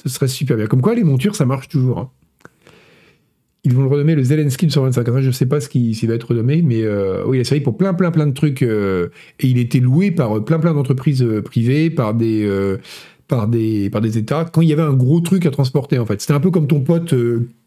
Ce 0.03 0.09
serait 0.09 0.29
super 0.29 0.57
bien. 0.57 0.67
Comme 0.67 0.81
quoi, 0.81 0.95
les 0.95 1.05
montures, 1.05 1.37
ça 1.37 1.45
marche 1.45 1.69
toujours. 1.69 1.99
hein. 1.99 2.11
Ils 3.65 3.75
vont 3.75 3.83
le 3.83 3.89
renommer 3.89 4.17
le 4.17 4.25
Zelensky 4.25 4.67
225. 4.67 5.09
Enfin, 5.09 5.21
je 5.21 5.29
ne 5.29 5.33
sais 5.33 5.47
pas 5.47 5.61
ce 5.61 5.69
qui 5.69 5.95
va 6.07 6.15
être 6.15 6.29
renommé, 6.31 6.63
mais 6.63 6.83
euh, 6.83 7.25
oui, 7.27 7.39
il 7.39 7.41
a 7.41 7.45
servi 7.45 7.63
pour 7.63 7.77
plein 7.77 7.95
plein 7.95 8.11
plein 8.11 8.27
de 8.27 8.33
trucs. 8.35 8.63
euh, 8.63 9.09
et 9.39 9.47
il 9.47 9.59
était 9.59 9.79
loué 9.79 10.11
par 10.11 10.37
euh, 10.37 10.45
plein 10.45 10.59
plein 10.59 10.75
d'entreprises 10.75 11.25
privées, 11.45 11.89
par 11.89 12.15
des, 12.15 12.49
par, 13.29 13.47
des, 13.47 13.89
par 13.91 14.01
des 14.01 14.19
États, 14.19 14.45
quand 14.45 14.63
il 14.63 14.69
y 14.69 14.73
avait 14.73 14.83
un 14.83 14.95
gros 14.95 15.21
truc 15.21 15.47
à 15.47 15.51
transporter, 15.51 15.99
en 15.99 16.07
fait. 16.07 16.21
C'était 16.21 16.33
un 16.33 16.41
peu 16.41 16.51
comme 16.51 16.67
ton 16.67 16.81
pote 16.81 17.15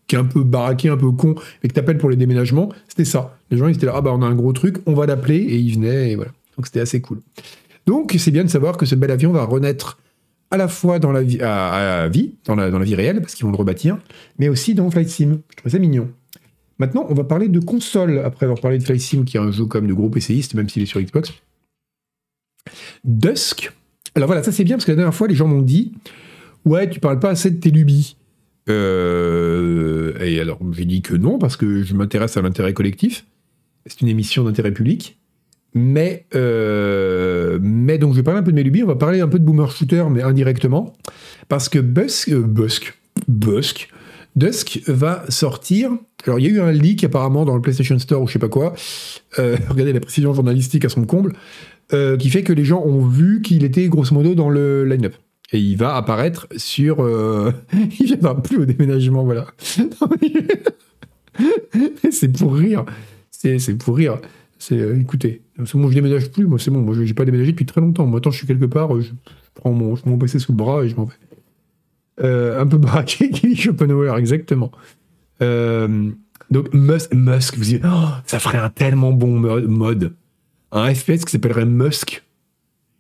qui 0.08 0.16
est 0.16 0.20
un 0.20 0.26
peu 0.26 0.44
baraqué, 0.44 0.90
un 0.90 0.98
peu 0.98 1.12
con, 1.12 1.36
et 1.64 1.68
que 1.70 1.74
t'appelles 1.74 1.98
pour 1.98 2.10
les 2.10 2.18
déménagements. 2.18 2.70
C'était 2.88 3.06
ça. 3.06 3.38
Les 3.50 3.58
gens, 3.58 3.68
ils 3.68 3.76
étaient 3.76 3.86
là, 3.86 3.94
ah 3.96 4.02
bah 4.02 4.12
on 4.14 4.22
a 4.22 4.26
un 4.26 4.36
gros 4.36 4.54
truc, 4.54 4.78
on 4.86 4.94
va 4.94 5.06
l'appeler, 5.06 5.38
et 5.38 5.58
ils 5.58 5.76
venaient, 5.76 6.12
et 6.12 6.16
voilà. 6.16 6.32
Donc 6.58 6.68
c'était 6.68 6.82
assez 6.82 7.00
cool. 7.02 7.22
Donc 7.86 8.14
c'est 8.18 8.32
bien 8.32 8.44
de 8.44 8.50
savoir 8.50 8.78
que 8.78 8.86
ce 8.86 8.96
bel 8.96 9.12
avion 9.12 9.32
va 9.32 9.46
renaître 9.46 9.98
à 10.52 10.58
la 10.58 10.68
fois 10.68 11.00
dans 11.00 11.12
la 11.12 11.24
vie, 11.24 11.38
dans 11.38 12.56
la, 12.56 12.72
dans 12.72 12.80
la 12.80 12.86
vie 12.86 12.96
réelle, 12.96 13.22
parce 13.22 13.36
qu'ils 13.36 13.46
vont 13.46 13.52
le 13.52 13.58
rebâtir, 13.58 13.98
mais 14.38 14.50
aussi 14.50 14.76
dans 14.76 14.90
Flight 14.90 15.10
Sim. 15.10 15.40
Je 15.50 15.56
trouve 15.56 15.72
ça 15.72 15.80
mignon. 15.80 16.10
Maintenant, 16.78 17.06
on 17.10 17.14
va 17.14 17.24
parler 17.24 17.48
de 17.48 17.60
console, 17.60 18.20
après 18.20 18.46
avoir 18.46 18.60
parlé 18.60 18.78
de 18.78 18.84
Flight 18.84 19.02
Sim, 19.02 19.24
qui 19.24 19.38
est 19.38 19.40
un 19.40 19.52
jeu 19.52 19.66
comme 19.66 19.88
de 19.88 19.94
gros 19.94 20.10
PCistes, 20.10 20.54
même 20.54 20.68
s'il 20.70 20.84
est 20.84 20.88
sur 20.88 21.02
Xbox. 21.02 21.34
Dusk. 23.04 23.72
Alors 24.16 24.28
voilà, 24.28 24.44
ça 24.44 24.52
c'est 24.52 24.64
bien, 24.64 24.76
parce 24.76 24.86
que 24.86 24.92
la 24.92 24.98
dernière 24.98 25.16
fois, 25.16 25.28
les 25.28 25.36
gens 25.36 25.48
m'ont 25.48 25.62
dit 25.62 25.94
Ouais, 26.66 26.90
tu 26.90 27.00
parles 27.00 27.20
pas 27.20 27.30
assez 27.30 27.52
de 27.52 27.60
tes 27.60 27.72
lubies. 27.72 28.18
Euh, 28.70 30.18
et 30.20 30.40
alors, 30.40 30.60
j'ai 30.72 30.86
dit 30.86 31.02
que 31.02 31.14
non, 31.14 31.38
parce 31.38 31.56
que 31.58 31.84
je 31.84 31.94
m'intéresse 31.94 32.36
à 32.38 32.42
l'intérêt 32.42 32.74
collectif. 32.74 33.26
C'est 33.86 34.02
une 34.02 34.08
émission 34.08 34.44
d'intérêt 34.44 34.72
public. 34.72 35.20
Mais, 35.76 36.26
euh, 36.36 37.60
mais 37.62 37.98
donc, 37.98 38.14
je 38.14 38.18
vais 38.18 38.24
parler 38.24 38.40
un 38.40 38.44
peu 38.44 38.52
de 38.52 38.56
mes 38.56 38.64
lubies. 38.64 38.84
On 38.84 38.88
va 38.88 38.96
parler 38.96 39.22
un 39.22 39.28
peu 39.28 39.40
de 39.40 39.44
boomer 39.44 39.70
shooter, 39.70 40.06
mais 40.10 40.24
indirectement. 40.24 40.94
Parce 41.50 41.70
que 41.70 41.80
Busk, 41.80 42.30
euh, 42.30 42.42
Busk, 42.42 42.98
Busk, 43.28 43.90
Dusk 44.36 44.82
va 44.88 45.26
sortir. 45.30 45.92
Alors, 46.26 46.40
il 46.40 46.46
y 46.46 46.48
a 46.48 46.52
eu 46.52 46.60
un 46.62 46.72
leak 46.72 47.04
apparemment 47.04 47.46
dans 47.46 47.56
le 47.56 47.62
PlayStation 47.62 48.00
Store 48.00 48.22
ou 48.22 48.28
je 48.28 48.34
sais 48.34 48.40
pas 48.40 48.50
quoi. 48.50 48.74
Euh, 49.38 49.58
regardez 49.70 49.94
la 49.94 50.00
précision 50.00 50.34
journalistique 50.34 50.86
à 50.86 50.90
son 50.90 51.06
comble. 51.06 51.34
Qui 51.92 52.30
fait 52.32 52.42
que 52.42 52.52
les 52.52 52.66
gens 52.66 52.82
ont 52.84 53.06
vu 53.06 53.44
qu'il 53.44 53.64
était 53.64 53.88
grosso 53.88 54.14
modo 54.14 54.34
dans 54.34 54.50
le 54.50 54.86
line-up. 54.86 55.14
Et 55.52 55.60
il 55.60 55.78
va 55.78 55.96
apparaître 55.96 56.48
sur. 56.58 57.04
Euh, 57.04 57.52
il 58.00 58.06
viendra 58.08 58.42
plus 58.42 58.58
au 58.58 58.66
déménagement, 58.66 59.24
voilà. 59.24 59.48
c'est 62.12 62.32
pour 62.38 62.56
rire. 62.56 62.86
C'est 63.32 63.78
pour 63.78 63.98
rire. 63.98 64.20
C'est 64.58 64.78
écoutez, 65.00 65.42
c'est 65.64 65.78
bon, 65.78 65.90
je 65.90 65.96
déménage 65.96 66.32
plus. 66.32 66.46
Moi, 66.46 66.60
c'est 66.60 66.72
bon. 66.72 66.82
Moi, 66.82 66.96
j'ai 67.04 67.14
pas 67.14 67.26
déménagé 67.26 67.52
depuis 67.52 67.66
très 67.66 67.80
longtemps. 67.80 68.06
Moi, 68.06 68.20
tant 68.20 68.32
je 68.32 68.38
suis 68.38 68.48
quelque 68.48 68.66
part, 68.66 69.00
je 69.00 69.12
prends 69.54 69.72
mon, 69.72 69.96
je 69.96 70.38
sous 70.38 70.52
le 70.52 70.58
bras 70.58 70.84
et 70.84 70.90
je 70.90 70.96
m'en 70.96 71.06
vais. 71.06 71.14
Euh, 72.24 72.62
un 72.62 72.68
peu 72.68 72.78
braqué, 72.78 73.30
dit 73.44 73.56
Schopenhauer, 73.56 74.18
exactement. 74.18 74.72
Euh, 75.42 76.12
donc 76.52 76.74
Musk, 76.74 77.14
Musk, 77.14 77.58
vous 77.58 77.64
dites, 77.64 77.84
oh, 77.86 78.08
ça 78.26 78.40
ferait 78.40 78.58
un 78.58 78.70
tellement 78.70 79.12
bon 79.12 79.40
mode. 79.40 80.14
Un 80.72 80.94
FPS 80.94 81.26
qui 81.26 81.32
s'appellerait 81.32 81.66
Musk. 81.66 82.24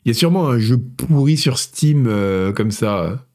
Il 0.03 0.09
y 0.09 0.11
a 0.11 0.13
sûrement 0.13 0.47
un 0.47 0.59
jeu 0.59 0.77
pourri 0.77 1.35
sur 1.35 1.57
Steam 1.57 2.05
euh, 2.07 2.53
comme 2.53 2.71
ça. 2.71 3.25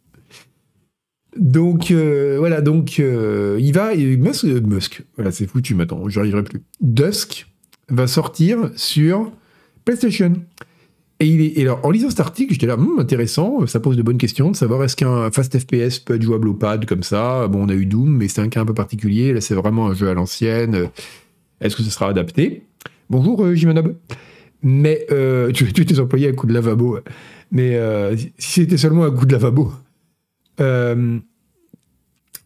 Donc 1.36 1.92
voilà, 1.92 2.60
donc 2.60 2.98
il 2.98 3.72
va 3.72 3.94
Musk, 3.94 4.44
Musk, 4.44 5.04
voilà 5.16 5.30
c'est 5.30 5.46
foutu 5.46 5.74
maintenant, 5.74 6.08
j'y 6.08 6.18
arriverai 6.18 6.42
plus. 6.42 6.62
Dusk 6.80 7.49
va 7.90 8.06
sortir 8.06 8.70
sur 8.76 9.30
PlayStation. 9.84 10.34
Et, 11.20 11.26
il 11.26 11.40
est, 11.42 11.60
alors, 11.62 11.84
en 11.84 11.90
lisant 11.90 12.08
cet 12.08 12.20
article, 12.20 12.52
j'étais 12.52 12.66
là, 12.66 12.74
hum, 12.74 12.98
intéressant, 12.98 13.66
ça 13.66 13.78
pose 13.78 13.96
de 13.96 14.02
bonnes 14.02 14.18
questions 14.18 14.50
de 14.50 14.56
savoir 14.56 14.82
est-ce 14.84 14.96
qu'un 14.96 15.30
fast 15.30 15.58
FPS 15.58 15.98
peut 15.98 16.14
être 16.14 16.22
jouable 16.22 16.48
au 16.48 16.54
pad 16.54 16.86
comme 16.86 17.02
ça. 17.02 17.46
Bon, 17.48 17.66
on 17.66 17.68
a 17.68 17.74
eu 17.74 17.86
Doom, 17.86 18.16
mais 18.16 18.28
c'est 18.28 18.40
un 18.40 18.48
cas 18.48 18.62
un 18.62 18.66
peu 18.66 18.74
particulier. 18.74 19.32
Là, 19.32 19.40
c'est 19.40 19.54
vraiment 19.54 19.88
un 19.88 19.94
jeu 19.94 20.08
à 20.08 20.14
l'ancienne. 20.14 20.88
Est-ce 21.60 21.76
que 21.76 21.82
ce 21.82 21.90
sera 21.90 22.08
adapté? 22.08 22.64
Bonjour, 23.10 23.44
euh. 23.44 23.54
Mais 24.62 25.06
euh, 25.10 25.52
tu, 25.52 25.72
tu 25.72 25.84
tes 25.84 25.98
employés 25.98 26.28
à 26.28 26.32
coup 26.32 26.46
de 26.46 26.52
lavabo. 26.52 26.98
Mais 27.50 27.76
euh, 27.76 28.16
si 28.38 28.60
c'était 28.60 28.76
seulement 28.76 29.04
à 29.04 29.10
coup 29.10 29.26
de 29.26 29.32
lavabo. 29.32 29.72
Euh, 30.60 31.18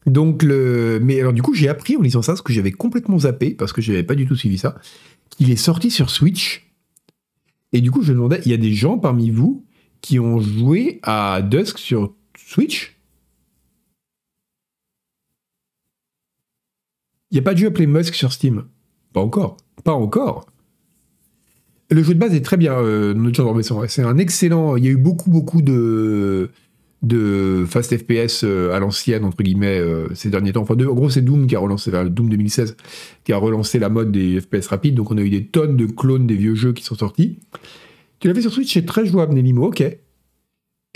donc, 0.07 0.43
le... 0.43 1.01
mais 1.03 1.21
alors, 1.21 1.33
du 1.33 1.43
coup, 1.43 1.55
j'ai 1.55 1.69
appris 1.69 1.97
en 1.97 2.03
lisant 2.03 2.23
ça, 2.23 2.37
ce 2.37 2.43
que 2.43 2.53
j'avais 2.53 2.73
complètement 2.73 3.19
zappé, 3.21 3.51
parce 3.51 3.73
que 3.73 3.81
je 3.81 3.93
n'avais 3.93 4.03
pas 4.05 4.15
du 4.15 4.27
tout 4.27 4.37
suivi 4.37 4.59
ça, 4.59 4.77
qu'il 5.31 5.51
est 5.51 5.57
sorti 5.57 5.91
sur 5.91 6.11
Switch 6.11 6.65
et 7.75 7.81
du 7.81 7.91
coup, 7.91 8.03
je 8.03 8.13
demandais, 8.13 8.41
il 8.45 8.53
y 8.53 8.55
a 8.55 8.57
des 8.57 8.73
gens 8.73 8.99
parmi 8.99 9.31
vous 9.31 9.67
qui 10.01 10.21
ont 10.21 10.39
joué 10.39 11.01
à 11.03 11.43
Dusk 11.43 11.79
sur 11.79 12.15
Switch? 12.39 12.97
Il 17.31 17.35
n'y 17.35 17.41
a 17.41 17.43
pas 17.43 17.53
de 17.53 17.59
jeu 17.59 17.71
Musk 17.71 18.15
sur 18.15 18.33
Steam 18.33 18.67
Pas 19.13 19.21
encore. 19.21 19.57
Pas 19.83 19.93
encore. 19.93 20.47
Le 21.91 22.01
jeu 22.05 22.15
de 22.15 22.21
base 22.21 22.33
est 22.33 22.43
très 22.43 22.57
bien, 22.57 22.75
euh, 22.75 23.13
notre 23.13 23.61
C'est 23.89 24.05
un 24.05 24.19
excellent. 24.19 24.77
Il 24.77 24.85
y 24.85 24.87
a 24.87 24.93
eu 24.93 24.97
beaucoup, 24.97 25.31
beaucoup 25.31 25.61
de, 25.61 26.53
de 27.05 27.65
fast 27.69 27.97
FPS 27.97 28.43
euh, 28.45 28.73
à 28.73 28.79
l'ancienne, 28.79 29.25
entre 29.25 29.43
guillemets, 29.43 29.79
euh, 29.79 30.09
ces 30.15 30.31
derniers 30.31 30.53
temps. 30.53 30.63
Enfin, 30.63 30.75
en 30.75 30.95
gros, 30.95 31.11
c'est 31.11 31.23
Doom 31.23 31.47
qui 31.47 31.57
a 31.57 31.59
relancé, 31.59 31.91
Doom 31.91 32.29
2016, 32.29 32.77
qui 33.25 33.33
a 33.33 33.37
relancé 33.37 33.79
la 33.79 33.89
mode 33.89 34.13
des 34.13 34.41
FPS 34.41 34.67
rapides. 34.69 34.95
Donc, 34.95 35.11
on 35.11 35.19
a 35.19 35.21
eu 35.21 35.31
des 35.31 35.45
tonnes 35.45 35.77
de 35.77 35.87
clones 35.87 36.27
des 36.27 36.37
vieux 36.37 36.55
jeux 36.55 36.73
qui 36.73 36.85
sont 36.85 36.95
sortis. 36.95 37.39
Tu 38.21 38.29
l'as 38.29 38.35
fait 38.35 38.43
sur 38.43 38.53
Switch, 38.53 38.73
c'est 38.73 38.87
très 38.87 39.07
jouable, 39.07 39.35
Nelimo, 39.35 39.67
ok. 39.67 39.81
Et 39.81 40.01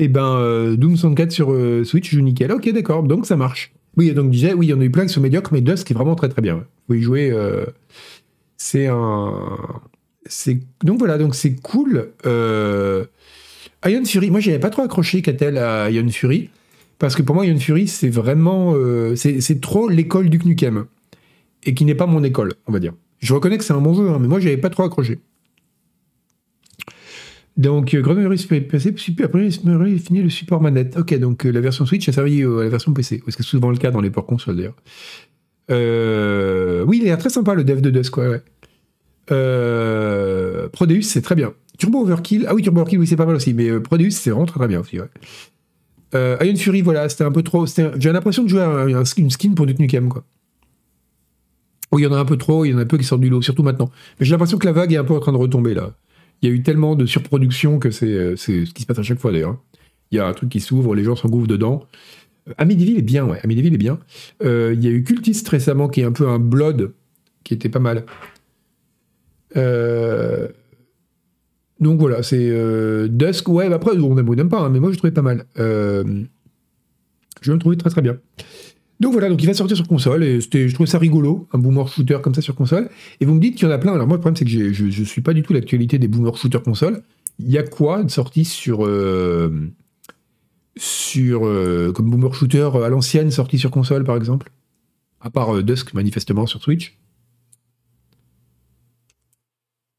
eh 0.04 0.08
ben, 0.08 0.36
euh, 0.36 0.76
Doom 0.76 0.96
64 0.96 1.32
sur 1.32 1.48
Switch 1.84 2.14
joue 2.14 2.20
nickel. 2.20 2.52
Ok, 2.52 2.72
d'accord, 2.72 3.02
donc 3.02 3.26
ça 3.26 3.36
marche. 3.36 3.72
Oui, 3.96 4.12
donc 4.12 4.30
disais, 4.30 4.54
oui, 4.54 4.66
il 4.66 4.70
y 4.70 4.72
en 4.72 4.80
a 4.80 4.84
eu 4.84 4.90
plein 4.90 5.06
qui 5.06 5.12
sont 5.12 5.20
médiocres, 5.20 5.52
mais 5.52 5.60
Dusk 5.60 5.90
est 5.90 5.94
vraiment 5.94 6.14
très 6.14 6.28
très 6.28 6.40
bien. 6.40 6.54
Vous 6.54 6.64
pouvez 6.86 6.98
y 7.00 7.02
jouer. 7.02 7.34
c'est 8.56 8.86
un. 8.86 9.58
Donc 10.84 10.98
voilà, 10.98 11.18
donc 11.18 11.34
c'est 11.34 11.54
cool. 11.56 12.12
Euh, 12.26 13.04
Iron 13.86 14.04
Fury, 14.04 14.30
moi 14.30 14.40
j'avais 14.40 14.58
pas 14.58 14.70
trop 14.70 14.82
accroché 14.82 15.22
Catel 15.22 15.56
à 15.58 15.90
Iron 15.90 16.08
Fury, 16.08 16.50
parce 16.98 17.14
que 17.14 17.22
pour 17.22 17.34
moi 17.34 17.46
Iron 17.46 17.58
Fury 17.58 17.86
c'est 17.86 18.08
vraiment, 18.08 18.74
euh, 18.74 19.14
c'est 19.16 19.60
trop 19.60 19.88
l'école 19.88 20.28
du 20.30 20.38
Knukem, 20.38 20.86
et 21.64 21.74
qui 21.74 21.84
n'est 21.84 21.94
pas 21.94 22.06
mon 22.06 22.24
école, 22.24 22.54
on 22.66 22.72
va 22.72 22.80
dire. 22.80 22.94
Je 23.20 23.34
reconnais 23.34 23.58
que 23.58 23.64
c'est 23.64 23.72
un 23.72 23.80
bon 23.80 23.94
jeu, 23.94 24.08
hein, 24.08 24.18
mais 24.20 24.28
moi 24.28 24.40
j'avais 24.40 24.56
pas 24.56 24.70
trop 24.70 24.82
accroché. 24.82 25.20
Donc, 27.56 27.92
euh, 27.92 28.00
Grenouille 28.02 28.36
PC, 28.36 28.94
super, 28.96 29.26
après 29.26 29.48
il 29.48 29.98
finit 29.98 30.22
le 30.22 30.30
support 30.30 30.60
manette. 30.60 30.96
Ok, 30.96 31.12
donc 31.18 31.44
euh, 31.44 31.50
la 31.50 31.60
version 31.60 31.84
Switch 31.86 32.08
a 32.08 32.12
servi 32.12 32.44
à 32.44 32.46
la 32.46 32.68
version 32.68 32.92
PC, 32.92 33.20
ce 33.26 33.34
qui 33.34 33.42
est 33.42 33.44
souvent 33.44 33.70
le 33.70 33.76
cas 33.76 33.90
dans 33.90 34.00
les 34.00 34.10
ports 34.10 34.26
consoles 34.26 34.56
d'ailleurs. 34.56 34.76
oui, 36.86 37.00
il 37.02 37.08
est 37.08 37.16
très 37.16 37.30
sympa 37.30 37.54
le 37.54 37.64
dev 37.64 37.80
de 37.80 37.90
Dusk, 37.90 38.16
ouais. 38.16 38.28
ouais. 38.28 38.42
Prodeus, 40.72 41.02
c'est 41.02 41.22
très 41.22 41.34
bien. 41.34 41.52
Turbo 41.78 42.00
Overkill, 42.00 42.46
ah 42.48 42.54
oui, 42.54 42.62
Turbo 42.62 42.80
Overkill, 42.80 42.98
oui, 42.98 43.06
c'est 43.06 43.16
pas 43.16 43.26
mal 43.26 43.36
aussi, 43.36 43.54
mais 43.54 43.70
euh, 43.70 43.80
c'est 44.10 44.30
vraiment 44.30 44.46
très, 44.46 44.58
très 44.58 44.68
bien 44.68 44.80
aussi, 44.80 45.00
ouais. 45.00 45.08
Euh, 46.14 46.36
Iron 46.42 46.56
Fury, 46.56 46.82
voilà, 46.82 47.08
c'était 47.08 47.24
un 47.24 47.32
peu 47.32 47.42
trop. 47.42 47.66
J'ai 47.66 48.12
l'impression 48.12 48.42
de 48.42 48.48
jouer 48.48 48.62
à 48.62 48.68
un, 48.68 49.04
une 49.04 49.30
skin 49.30 49.54
pour 49.54 49.66
Duke 49.66 49.78
Nukem, 49.78 50.08
quoi. 50.08 50.24
Oui, 51.92 52.02
il 52.02 52.04
y 52.04 52.08
en 52.08 52.12
a 52.12 52.18
un 52.18 52.24
peu 52.24 52.36
trop, 52.36 52.64
il 52.64 52.70
y 52.70 52.74
en 52.74 52.78
a 52.78 52.82
un 52.82 52.86
peu 52.86 52.98
qui 52.98 53.04
sortent 53.04 53.20
du 53.20 53.30
lot, 53.30 53.42
surtout 53.42 53.62
maintenant. 53.62 53.90
Mais 54.18 54.26
j'ai 54.26 54.32
l'impression 54.32 54.58
que 54.58 54.66
la 54.66 54.72
vague 54.72 54.92
est 54.92 54.96
un 54.96 55.04
peu 55.04 55.14
en 55.14 55.20
train 55.20 55.32
de 55.32 55.38
retomber, 55.38 55.74
là. 55.74 55.94
Il 56.42 56.48
y 56.48 56.52
a 56.52 56.54
eu 56.54 56.62
tellement 56.62 56.96
de 56.96 57.06
surproduction 57.06 57.78
que 57.78 57.90
c'est 57.90 58.06
euh, 58.06 58.36
ce 58.36 58.70
qui 58.70 58.82
se 58.82 58.86
passe 58.86 58.98
à 58.98 59.02
chaque 59.02 59.18
fois, 59.18 59.32
d'ailleurs. 59.32 59.58
Il 60.10 60.16
y 60.16 60.18
a 60.18 60.26
un 60.26 60.32
truc 60.32 60.50
qui 60.50 60.60
s'ouvre, 60.60 60.94
les 60.94 61.04
gens 61.04 61.16
s'engouffrent 61.16 61.46
dedans. 61.46 61.84
Euh, 62.48 62.54
Amityville 62.58 62.98
est 62.98 63.02
bien, 63.02 63.26
ouais. 63.26 63.40
Amityville 63.42 63.74
est 63.74 63.78
bien. 63.78 63.98
Euh, 64.42 64.74
il 64.74 64.84
y 64.84 64.88
a 64.88 64.90
eu 64.90 65.02
Cultist 65.02 65.48
récemment, 65.48 65.88
qui 65.88 66.00
est 66.00 66.04
un 66.04 66.12
peu 66.12 66.28
un 66.28 66.38
Blood, 66.38 66.92
qui 67.44 67.54
était 67.54 67.68
pas 67.68 67.80
mal. 67.80 68.04
Euh, 69.56 70.48
donc 71.80 72.00
voilà, 72.00 72.22
c'est 72.22 72.48
euh, 72.50 73.08
Dusk. 73.08 73.48
Ouais, 73.48 73.72
après, 73.72 73.96
on 73.96 74.18
aime 74.18 74.28
ou 74.28 74.34
n'aime 74.34 74.48
pas, 74.48 74.60
hein, 74.60 74.68
mais 74.68 74.80
moi 74.80 74.90
je 74.90 74.96
trouvais 74.98 75.12
pas 75.12 75.22
mal. 75.22 75.44
Euh, 75.58 76.24
je 77.40 77.52
le 77.52 77.58
trouvais 77.58 77.76
très 77.76 77.90
très 77.90 78.02
bien. 78.02 78.18
Donc 79.00 79.12
voilà, 79.12 79.28
donc 79.28 79.40
il 79.40 79.46
va 79.46 79.54
sortir 79.54 79.76
sur 79.76 79.86
console, 79.86 80.24
et 80.24 80.40
je 80.40 80.74
trouvais 80.74 80.90
ça 80.90 80.98
rigolo, 80.98 81.46
un 81.52 81.58
boomer 81.58 81.86
shooter 81.86 82.18
comme 82.20 82.34
ça 82.34 82.42
sur 82.42 82.56
console. 82.56 82.88
Et 83.20 83.26
vous 83.26 83.34
me 83.34 83.40
dites 83.40 83.54
qu'il 83.54 83.68
y 83.68 83.70
en 83.70 83.74
a 83.74 83.78
plein. 83.78 83.94
Alors 83.94 84.08
moi, 84.08 84.16
le 84.16 84.20
problème, 84.20 84.34
c'est 84.34 84.44
que 84.44 84.72
je, 84.72 84.84
ne 84.84 85.04
suis 85.04 85.20
pas 85.20 85.34
du 85.34 85.42
tout 85.42 85.52
l'actualité 85.52 85.98
des 85.98 86.08
boomer 86.08 86.36
shooter 86.36 86.58
console. 86.64 87.02
Il 87.38 87.48
y 87.48 87.58
a 87.58 87.62
quoi 87.62 88.02
de 88.02 88.10
sorti 88.10 88.44
sur. 88.44 88.84
Euh, 88.84 89.70
sur. 90.76 91.42
comme 91.94 92.10
boomer 92.10 92.34
shooter 92.34 92.70
à 92.84 92.88
l'ancienne, 92.88 93.30
sorti 93.30 93.58
sur 93.58 93.70
console 93.70 94.02
par 94.02 94.16
exemple? 94.16 94.50
À 95.20 95.30
part 95.30 95.62
Dusk, 95.62 95.94
manifestement, 95.94 96.46
sur 96.46 96.60
Switch 96.60 96.97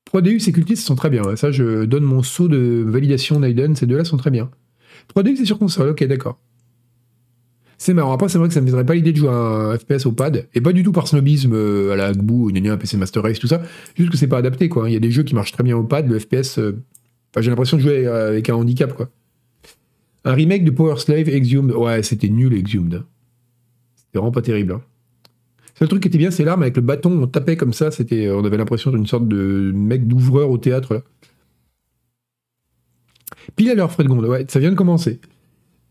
Prodeus 0.09 0.47
et 0.47 0.51
Cultist 0.51 0.83
sont 0.83 0.95
très 0.95 1.11
bien. 1.11 1.35
Ça, 1.35 1.51
je 1.51 1.85
donne 1.85 2.03
mon 2.03 2.23
saut 2.23 2.47
de 2.47 2.83
validation 2.87 3.39
Naiden. 3.39 3.75
Ces 3.75 3.85
deux-là 3.85 4.03
sont 4.03 4.17
très 4.17 4.31
bien. 4.31 4.49
Prodeus 5.07 5.39
est 5.39 5.45
sur 5.45 5.59
console, 5.59 5.89
ok, 5.89 6.03
d'accord. 6.05 6.39
C'est 7.77 7.93
marrant. 7.93 8.11
Après, 8.11 8.27
c'est 8.27 8.39
vrai 8.39 8.47
que 8.47 8.55
ça 8.55 8.59
ne 8.59 8.65
me 8.65 8.71
donnerait 8.71 8.87
pas 8.87 8.95
l'idée 8.95 9.11
de 9.11 9.17
jouer 9.17 9.29
un 9.29 9.77
FPS 9.77 10.07
au 10.07 10.11
pad. 10.11 10.47
Et 10.55 10.61
pas 10.61 10.73
du 10.73 10.81
tout 10.81 10.91
par 10.91 11.07
snobisme 11.07 11.53
euh, 11.53 11.91
à 11.91 11.95
la 11.95 12.13
Gbou, 12.13 12.49
un 12.49 12.77
PC 12.77 12.97
Master 12.97 13.21
Race, 13.21 13.37
tout 13.37 13.45
ça. 13.45 13.61
Juste 13.95 14.09
que 14.09 14.17
c'est 14.17 14.27
pas 14.27 14.39
adapté, 14.39 14.67
quoi. 14.67 14.89
Il 14.89 14.93
y 14.93 14.95
a 14.95 14.99
des 14.99 15.11
jeux 15.11 15.21
qui 15.21 15.35
marchent 15.35 15.51
très 15.51 15.63
bien 15.63 15.77
au 15.77 15.83
pad. 15.83 16.09
Le 16.09 16.17
FPS, 16.17 16.57
euh, 16.57 16.81
j'ai 17.37 17.51
l'impression 17.51 17.77
de 17.77 17.83
jouer 17.83 18.07
euh, 18.07 18.29
avec 18.29 18.49
un 18.49 18.55
handicap, 18.55 18.95
quoi. 18.95 19.11
Un 20.25 20.33
remake 20.33 20.63
de 20.63 20.71
Power 20.71 20.97
Slave 20.97 21.29
Exhumed. 21.29 21.71
Ouais, 21.75 22.01
c'était 22.01 22.29
nul, 22.29 22.55
Exhumed. 22.55 23.03
C'était 23.95 24.17
vraiment 24.17 24.31
pas 24.31 24.41
terrible. 24.41 24.73
Hein 24.73 24.81
le 25.81 25.87
truc 25.87 26.01
qui 26.01 26.07
était 26.07 26.17
bien, 26.17 26.31
c'est 26.31 26.43
l'arme 26.43 26.61
avec 26.61 26.75
le 26.75 26.81
bâton, 26.81 27.11
on 27.21 27.27
tapait 27.27 27.55
comme 27.55 27.73
ça, 27.73 27.91
c'était, 27.91 28.29
on 28.29 28.43
avait 28.43 28.57
l'impression 28.57 28.91
d'une 28.91 29.07
sorte 29.07 29.27
de 29.27 29.71
mec 29.73 30.07
d'ouvreur 30.07 30.49
au 30.49 30.57
théâtre. 30.57 31.03
Pile 33.55 33.69
à 33.71 33.75
l'heure, 33.75 33.91
Fred 33.91 34.07
Gonde, 34.07 34.25
ouais, 34.25 34.45
ça 34.47 34.59
vient 34.59 34.71
de 34.71 34.75
commencer. 34.75 35.19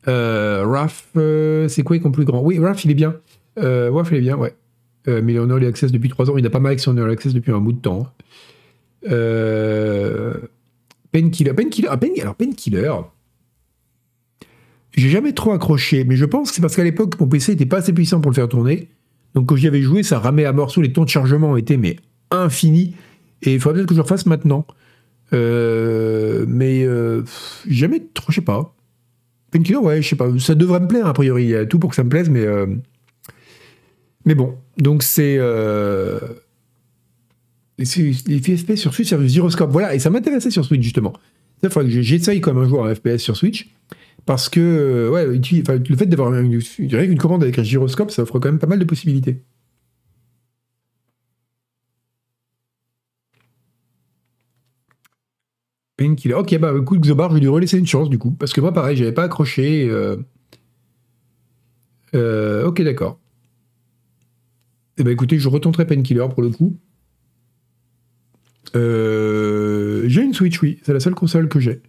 Euh, 0.07 0.65
Raph, 0.67 1.09
euh, 1.17 1.69
c'est 1.69 1.83
quoi 1.83 1.97
est 1.97 2.01
plus 2.11 2.25
grand? 2.25 2.43
Oui, 2.43 2.59
Raph, 2.59 2.85
il 2.85 2.91
est 2.91 2.95
bien. 2.95 3.17
Euh, 3.59 3.91
Raph, 3.91 4.11
il 4.13 4.19
est 4.19 4.23
bien, 4.23 4.37
ouais. 4.37 4.55
Euh, 5.09 5.23
mais 5.23 5.33
il 5.33 5.37
est 5.37 5.41
en 5.41 5.49
early 5.49 5.67
access 5.67 5.91
depuis 5.91 6.09
3 6.09 6.31
ans, 6.31 6.37
il 6.37 6.47
a 6.47 6.51
pas 6.51 6.61
mal 6.61 6.71
avec 6.71 6.81
son 6.81 6.97
early 6.97 7.13
access 7.13 7.33
depuis 7.33 7.53
un 7.53 7.61
bout 7.61 7.73
de 7.73 7.81
temps. 7.81 8.07
Euh, 9.11 10.35
Painkiller, 11.13 11.55
Painkiller, 11.55 11.89
ah, 11.91 11.99
alors 12.21 12.35
Painkiller, 12.35 12.93
j'ai 14.93 15.09
jamais 15.09 15.33
trop 15.33 15.53
accroché, 15.53 16.05
mais 16.05 16.17
je 16.17 16.25
pense 16.25 16.51
que 16.51 16.57
c'est 16.57 16.61
parce 16.61 16.77
qu'à 16.77 16.85
l'époque, 16.85 17.19
mon 17.21 17.29
PC 17.29 17.53
n'était 17.53 17.67
pas 17.67 17.79
assez 17.79 17.93
puissant 17.93 18.21
pour 18.21 18.31
le 18.31 18.35
faire 18.35 18.49
tourner. 18.49 18.89
Donc 19.39 19.47
quand 19.47 19.55
j'y 19.55 19.69
avais 19.69 19.83
joué, 19.83 20.03
ça 20.03 20.19
ramait 20.19 20.47
à 20.47 20.53
morceaux, 20.53 20.83
les 20.83 20.93
temps 20.93 21.05
de 21.05 21.09
chargement 21.09 21.57
étaient 21.57 21.77
mais 21.77 21.95
infinis. 22.33 22.97
Et 23.43 23.55
il 23.55 23.61
faudrait 23.61 23.77
peut-être 23.77 23.89
que 23.91 23.95
je 23.95 23.99
le 24.01 24.03
refasse 24.03 24.27
maintenant. 24.27 24.67
Euh, 25.33 26.45
mais 26.49 26.83
euh, 26.83 27.23
jamais 27.69 28.03
trop, 28.15 28.33
je 28.33 28.35
sais 28.35 28.41
pas. 28.41 28.75
Painkiller, 29.53 29.79
ouais, 29.79 30.03
je 30.03 30.09
sais 30.09 30.17
pas. 30.17 30.29
Ça 30.41 30.57
devrait 30.57 30.81
me 30.81 30.89
plaire, 30.89 31.07
a 31.07 31.13
priori. 31.13 31.45
Il 31.45 31.51
y 31.51 31.55
a 31.55 31.67
tout 31.67 31.79
pour 31.79 31.91
que 31.91 31.95
ça 31.95 32.03
me 32.03 32.09
plaise, 32.09 32.29
mais. 32.29 32.45
Euh, 32.45 32.67
mais 34.25 34.35
bon, 34.35 34.57
donc 34.77 35.05
c'est. 35.05 35.39
Les 37.79 37.85
FP 37.87 38.75
sur 38.75 38.93
Switch, 38.93 39.11
c'est 39.11 39.29
Gyroscope. 39.29 39.71
Voilà, 39.71 39.95
et 39.95 40.01
ça 40.01 40.11
m'intéressait 40.11 40.51
sur 40.51 40.65
Switch, 40.65 40.83
justement. 40.83 41.13
Il 41.63 41.71
faudrait 41.71 41.89
que 41.89 42.03
j'essaye 42.03 42.41
comme 42.41 42.59
un 42.59 42.69
joueur 42.69 42.87
un 42.87 42.95
FPS 42.97 43.19
sur 43.19 43.37
Switch. 43.37 43.69
Parce 44.29 44.51
que, 44.51 45.09
ouais, 45.11 45.25
le 45.25 45.97
fait 45.97 46.05
d'avoir 46.05 46.35
une, 46.35 47.17
commande 47.17 47.43
avec 47.43 47.59
un 47.59 47.63
gyroscope, 47.63 48.11
ça 48.11 48.21
offre 48.21 48.39
quand 48.39 48.51
même 48.51 48.59
pas 48.59 48.67
mal 48.67 48.79
de 48.79 48.85
possibilités. 48.85 49.43
Painkiller. 55.97 56.35
Ok, 56.35 56.59
bah 56.59 56.75
écoute, 56.79 57.01
Xobar, 57.01 57.31
je 57.31 57.37
vais 57.37 57.41
lui 57.41 57.49
relaisser 57.49 57.79
une 57.79 57.87
chance 57.87 58.11
du 58.11 58.19
coup. 58.19 58.31
Parce 58.33 58.53
que 58.53 58.61
moi, 58.61 58.75
pareil, 58.75 58.99
j'avais 58.99 59.13
pas 59.13 59.23
accroché. 59.23 59.89
Euh, 59.89 60.19
euh, 62.15 62.67
ok, 62.67 62.83
d'accord. 62.83 63.19
Eh 64.99 65.05
ben 65.05 65.11
écoutez, 65.11 65.39
je 65.39 65.49
retenterai 65.49 65.87
Painkiller 65.87 66.27
pour 66.29 66.43
le 66.43 66.51
coup. 66.51 66.77
Euh, 68.77 70.05
j'ai 70.07 70.21
une 70.21 70.35
Switch, 70.35 70.61
oui. 70.61 70.81
C'est 70.83 70.93
la 70.93 71.01
seule 71.01 71.15
console 71.15 71.49
que 71.49 71.61
j'ai. 71.61 71.81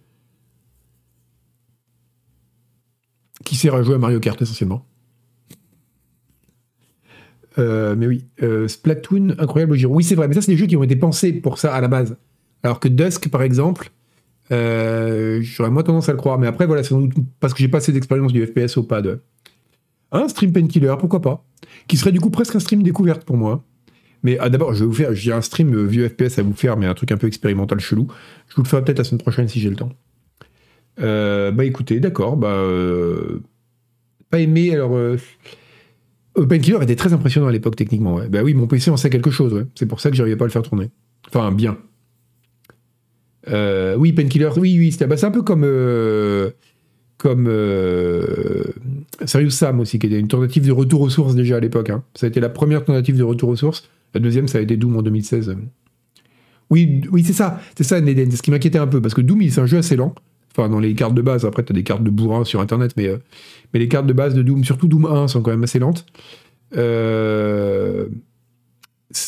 À 3.68 3.82
jouer 3.82 3.96
à 3.96 3.98
Mario 3.98 4.20
Kart 4.20 4.40
essentiellement. 4.40 4.86
mais 7.58 8.06
oui, 8.06 8.24
Splatoon, 8.68 9.34
incroyable 9.38 9.76
giro. 9.76 9.94
Oui, 9.94 10.04
c'est 10.04 10.14
vrai, 10.14 10.28
mais 10.28 10.34
ça, 10.34 10.40
c'est 10.40 10.52
des 10.52 10.56
jeux 10.56 10.66
qui 10.66 10.76
ont 10.76 10.82
été 10.82 10.96
pensés 10.96 11.32
pour 11.32 11.58
ça 11.58 11.74
à 11.74 11.80
la 11.80 11.88
base. 11.88 12.16
Alors 12.62 12.80
que 12.80 12.88
Dusk, 12.88 13.28
par 13.28 13.42
exemple, 13.42 13.90
euh, 14.52 15.38
j'aurais 15.42 15.70
moins 15.70 15.82
tendance 15.82 16.08
à 16.08 16.12
le 16.12 16.18
croire, 16.18 16.38
mais 16.38 16.46
après, 16.46 16.66
voilà, 16.66 16.82
c'est 16.82 16.90
sans 16.90 17.00
doute 17.00 17.14
parce 17.38 17.54
que 17.54 17.60
j'ai 17.60 17.68
pas 17.68 17.78
assez 17.78 17.92
d'expérience 17.92 18.32
du 18.32 18.44
FPS 18.44 18.76
au 18.76 18.82
pad. 18.82 19.20
Un 20.12 20.28
stream 20.28 20.52
Painkiller, 20.52 20.94
pourquoi 20.98 21.22
pas 21.22 21.44
Qui 21.86 21.96
serait 21.96 22.12
du 22.12 22.20
coup 22.20 22.30
presque 22.30 22.56
un 22.56 22.60
stream 22.60 22.82
découverte 22.82 23.24
pour 23.24 23.36
moi. 23.36 23.64
Mais 24.22 24.36
ah, 24.40 24.50
d'abord, 24.50 24.74
je 24.74 24.80
vais 24.80 24.86
vous 24.86 24.92
faire, 24.92 25.14
j'ai 25.14 25.32
un 25.32 25.40
stream 25.40 25.74
euh, 25.74 25.84
vieux 25.84 26.08
FPS 26.08 26.38
à 26.38 26.42
vous 26.42 26.52
faire, 26.52 26.76
mais 26.76 26.86
un 26.86 26.94
truc 26.94 27.12
un 27.12 27.16
peu 27.16 27.26
expérimental 27.26 27.80
chelou. 27.80 28.08
Je 28.48 28.56
vous 28.56 28.62
le 28.62 28.68
ferai 28.68 28.84
peut-être 28.84 28.98
la 28.98 29.04
semaine 29.04 29.22
prochaine 29.22 29.48
si 29.48 29.60
j'ai 29.60 29.70
le 29.70 29.76
temps. 29.76 29.92
Euh, 31.00 31.50
bah 31.52 31.64
écoutez, 31.64 32.00
d'accord, 32.00 32.36
bah. 32.36 32.62
Pas 34.30 34.38
aimé, 34.38 34.72
alors. 34.74 34.98
Painkiller 36.34 36.78
était 36.82 36.96
très 36.96 37.12
impressionnant 37.12 37.48
à 37.48 37.52
l'époque 37.52 37.76
techniquement. 37.76 38.14
Ouais. 38.14 38.28
Bah 38.28 38.42
oui, 38.42 38.54
mon 38.54 38.66
PC 38.66 38.90
en 38.90 38.96
sait 38.96 39.10
quelque 39.10 39.30
chose. 39.30 39.66
C'est 39.74 39.86
pour 39.86 40.00
ça 40.00 40.10
que 40.10 40.16
j'arrivais 40.16 40.36
pas 40.36 40.44
à 40.44 40.48
le 40.48 40.52
faire 40.52 40.62
tourner. 40.62 40.90
Enfin, 41.28 41.52
bien. 41.52 41.76
Euh, 43.48 43.96
oui, 43.96 44.12
Painkiller, 44.12 44.50
oui, 44.56 44.76
oui, 44.78 44.92
c'était 44.92 45.06
bah, 45.06 45.16
un 45.20 45.30
peu 45.30 45.42
comme. 45.42 45.64
Euh, 45.64 46.50
comme. 47.18 47.46
Euh, 47.48 48.64
Serious 49.24 49.50
Sam 49.50 49.80
aussi, 49.80 49.98
qui 49.98 50.06
était 50.06 50.18
une 50.18 50.28
tentative 50.28 50.66
de 50.66 50.72
retour 50.72 51.02
aux 51.02 51.10
sources 51.10 51.34
déjà 51.34 51.56
à 51.56 51.60
l'époque. 51.60 51.90
Hein. 51.90 52.02
Ça 52.14 52.26
a 52.26 52.28
été 52.28 52.40
la 52.40 52.48
première 52.48 52.84
tentative 52.84 53.16
de 53.16 53.22
retour 53.22 53.48
aux 53.50 53.56
sources. 53.56 53.88
La 54.14 54.20
deuxième, 54.20 54.48
ça 54.48 54.58
a 54.58 54.60
été 54.60 54.76
Doom 54.76 54.96
en 54.96 55.02
2016. 55.02 55.56
Oui, 56.70 57.02
oui 57.10 57.24
c'est 57.24 57.32
ça, 57.32 57.60
c'est 57.76 57.84
ça, 57.84 58.00
Neden. 58.00 58.30
Ce 58.30 58.42
qui 58.42 58.50
m'inquiétait 58.50 58.78
un 58.78 58.86
peu, 58.86 59.00
parce 59.00 59.14
que 59.14 59.20
Doom, 59.20 59.42
c'est 59.50 59.60
un 59.60 59.66
jeu 59.66 59.78
assez 59.78 59.96
lent. 59.96 60.14
Enfin, 60.52 60.68
dans 60.68 60.80
les 60.80 60.94
cartes 60.94 61.14
de 61.14 61.22
base, 61.22 61.44
après, 61.44 61.64
tu 61.64 61.72
as 61.72 61.74
des 61.74 61.84
cartes 61.84 62.02
de 62.02 62.10
bourrin 62.10 62.44
sur 62.44 62.60
Internet, 62.60 62.92
mais, 62.96 63.08
mais 63.72 63.80
les 63.80 63.88
cartes 63.88 64.06
de 64.06 64.12
base 64.12 64.34
de 64.34 64.42
Doom, 64.42 64.64
surtout 64.64 64.88
Doom 64.88 65.06
1, 65.06 65.28
sont 65.28 65.42
quand 65.42 65.50
même 65.50 65.62
assez 65.62 65.78
lentes. 65.78 66.06
Euh 66.76 68.06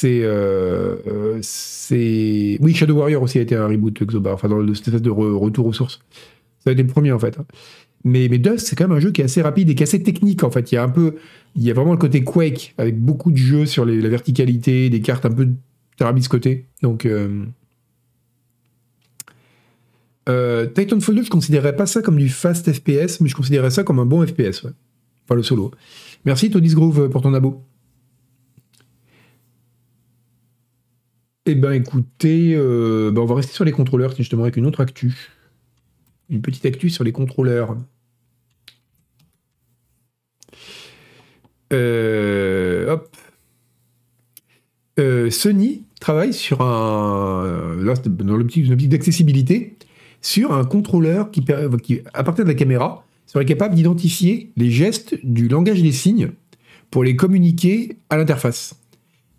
euh, 0.04 0.96
euh, 1.06 1.38
c'est 1.42 2.58
oui 2.60 2.74
Shadow 2.74 2.94
Warrior 2.94 3.22
aussi 3.22 3.38
a 3.38 3.42
été 3.42 3.54
un 3.54 3.66
reboot 3.66 4.04
Xobar. 4.04 4.34
Enfin 4.34 4.48
dans 4.48 4.62
cette 4.74 4.88
espèce 4.88 5.02
de 5.02 5.10
retour 5.10 5.66
aux 5.66 5.72
sources. 5.72 6.00
Ça 6.60 6.70
a 6.70 6.72
été 6.72 6.82
le 6.82 6.88
premier 6.88 7.12
en 7.12 7.18
fait. 7.18 7.36
Mais, 8.04 8.28
mais 8.28 8.38
Dust 8.38 8.66
c'est 8.66 8.76
quand 8.76 8.88
même 8.88 8.96
un 8.96 9.00
jeu 9.00 9.10
qui 9.10 9.20
est 9.20 9.24
assez 9.24 9.42
rapide 9.42 9.70
et 9.70 9.74
qui 9.74 9.82
est 9.82 9.86
assez 9.86 10.02
technique 10.02 10.44
en 10.44 10.50
fait. 10.50 10.72
Il 10.72 10.76
y 10.76 10.78
a 10.78 10.84
un 10.84 10.88
peu 10.88 11.16
il 11.56 11.62
y 11.62 11.70
a 11.70 11.74
vraiment 11.74 11.92
le 11.92 11.98
côté 11.98 12.22
Quake 12.24 12.74
avec 12.78 12.98
beaucoup 12.98 13.30
de 13.32 13.36
jeux 13.36 13.66
sur 13.66 13.84
la 13.84 14.08
verticalité 14.08 14.88
des 14.88 15.00
cartes 15.00 15.26
un 15.26 15.30
peu 15.30 15.48
tarabiscotées. 15.96 16.66
Donc 16.82 17.04
euh, 17.06 17.44
Titanfall 20.26 21.16
2 21.16 21.24
je 21.24 21.30
considérais 21.30 21.74
pas 21.74 21.86
ça 21.86 22.00
comme 22.02 22.16
du 22.16 22.28
fast 22.28 22.72
FPS 22.72 23.20
mais 23.20 23.28
je 23.28 23.34
considérais 23.34 23.70
ça 23.70 23.82
comme 23.82 23.98
un 23.98 24.06
bon 24.06 24.24
FPS 24.26 24.66
enfin 25.24 25.34
le 25.34 25.42
solo 25.42 25.72
merci 26.24 26.50
Toddy's 26.50 26.74
Groove 26.74 27.08
pour 27.08 27.22
ton 27.22 27.34
abo 27.34 27.64
Eh 31.44 31.56
ben 31.56 31.72
écoutez, 31.72 32.54
euh, 32.54 33.10
ben, 33.10 33.22
on 33.22 33.24
va 33.26 33.34
rester 33.34 33.52
sur 33.52 33.64
les 33.64 33.72
contrôleurs 33.72 34.14
justement 34.14 34.44
avec 34.44 34.56
une 34.56 34.66
autre 34.66 34.80
actu. 34.80 35.12
Une 36.30 36.40
petite 36.40 36.64
actu 36.66 36.88
sur 36.88 37.02
les 37.02 37.10
contrôleurs. 37.10 37.76
Euh, 41.72 42.92
hop. 42.92 43.16
Euh, 45.00 45.30
Sony 45.30 45.84
travaille 45.98 46.32
sur 46.32 46.60
un, 46.60 47.76
dans 48.06 48.36
l'optique 48.36 48.88
d'accessibilité, 48.88 49.78
sur 50.22 50.52
un 50.52 50.64
contrôleur 50.64 51.30
qui, 51.30 51.44
à 52.14 52.24
partir 52.24 52.44
de 52.44 52.50
la 52.50 52.54
caméra, 52.54 53.04
serait 53.26 53.44
capable 53.44 53.74
d'identifier 53.74 54.50
les 54.56 54.70
gestes 54.70 55.18
du 55.22 55.48
langage 55.48 55.82
des 55.82 55.92
signes 55.92 56.30
pour 56.90 57.04
les 57.04 57.16
communiquer 57.16 57.96
à 58.10 58.16
l'interface. 58.16 58.74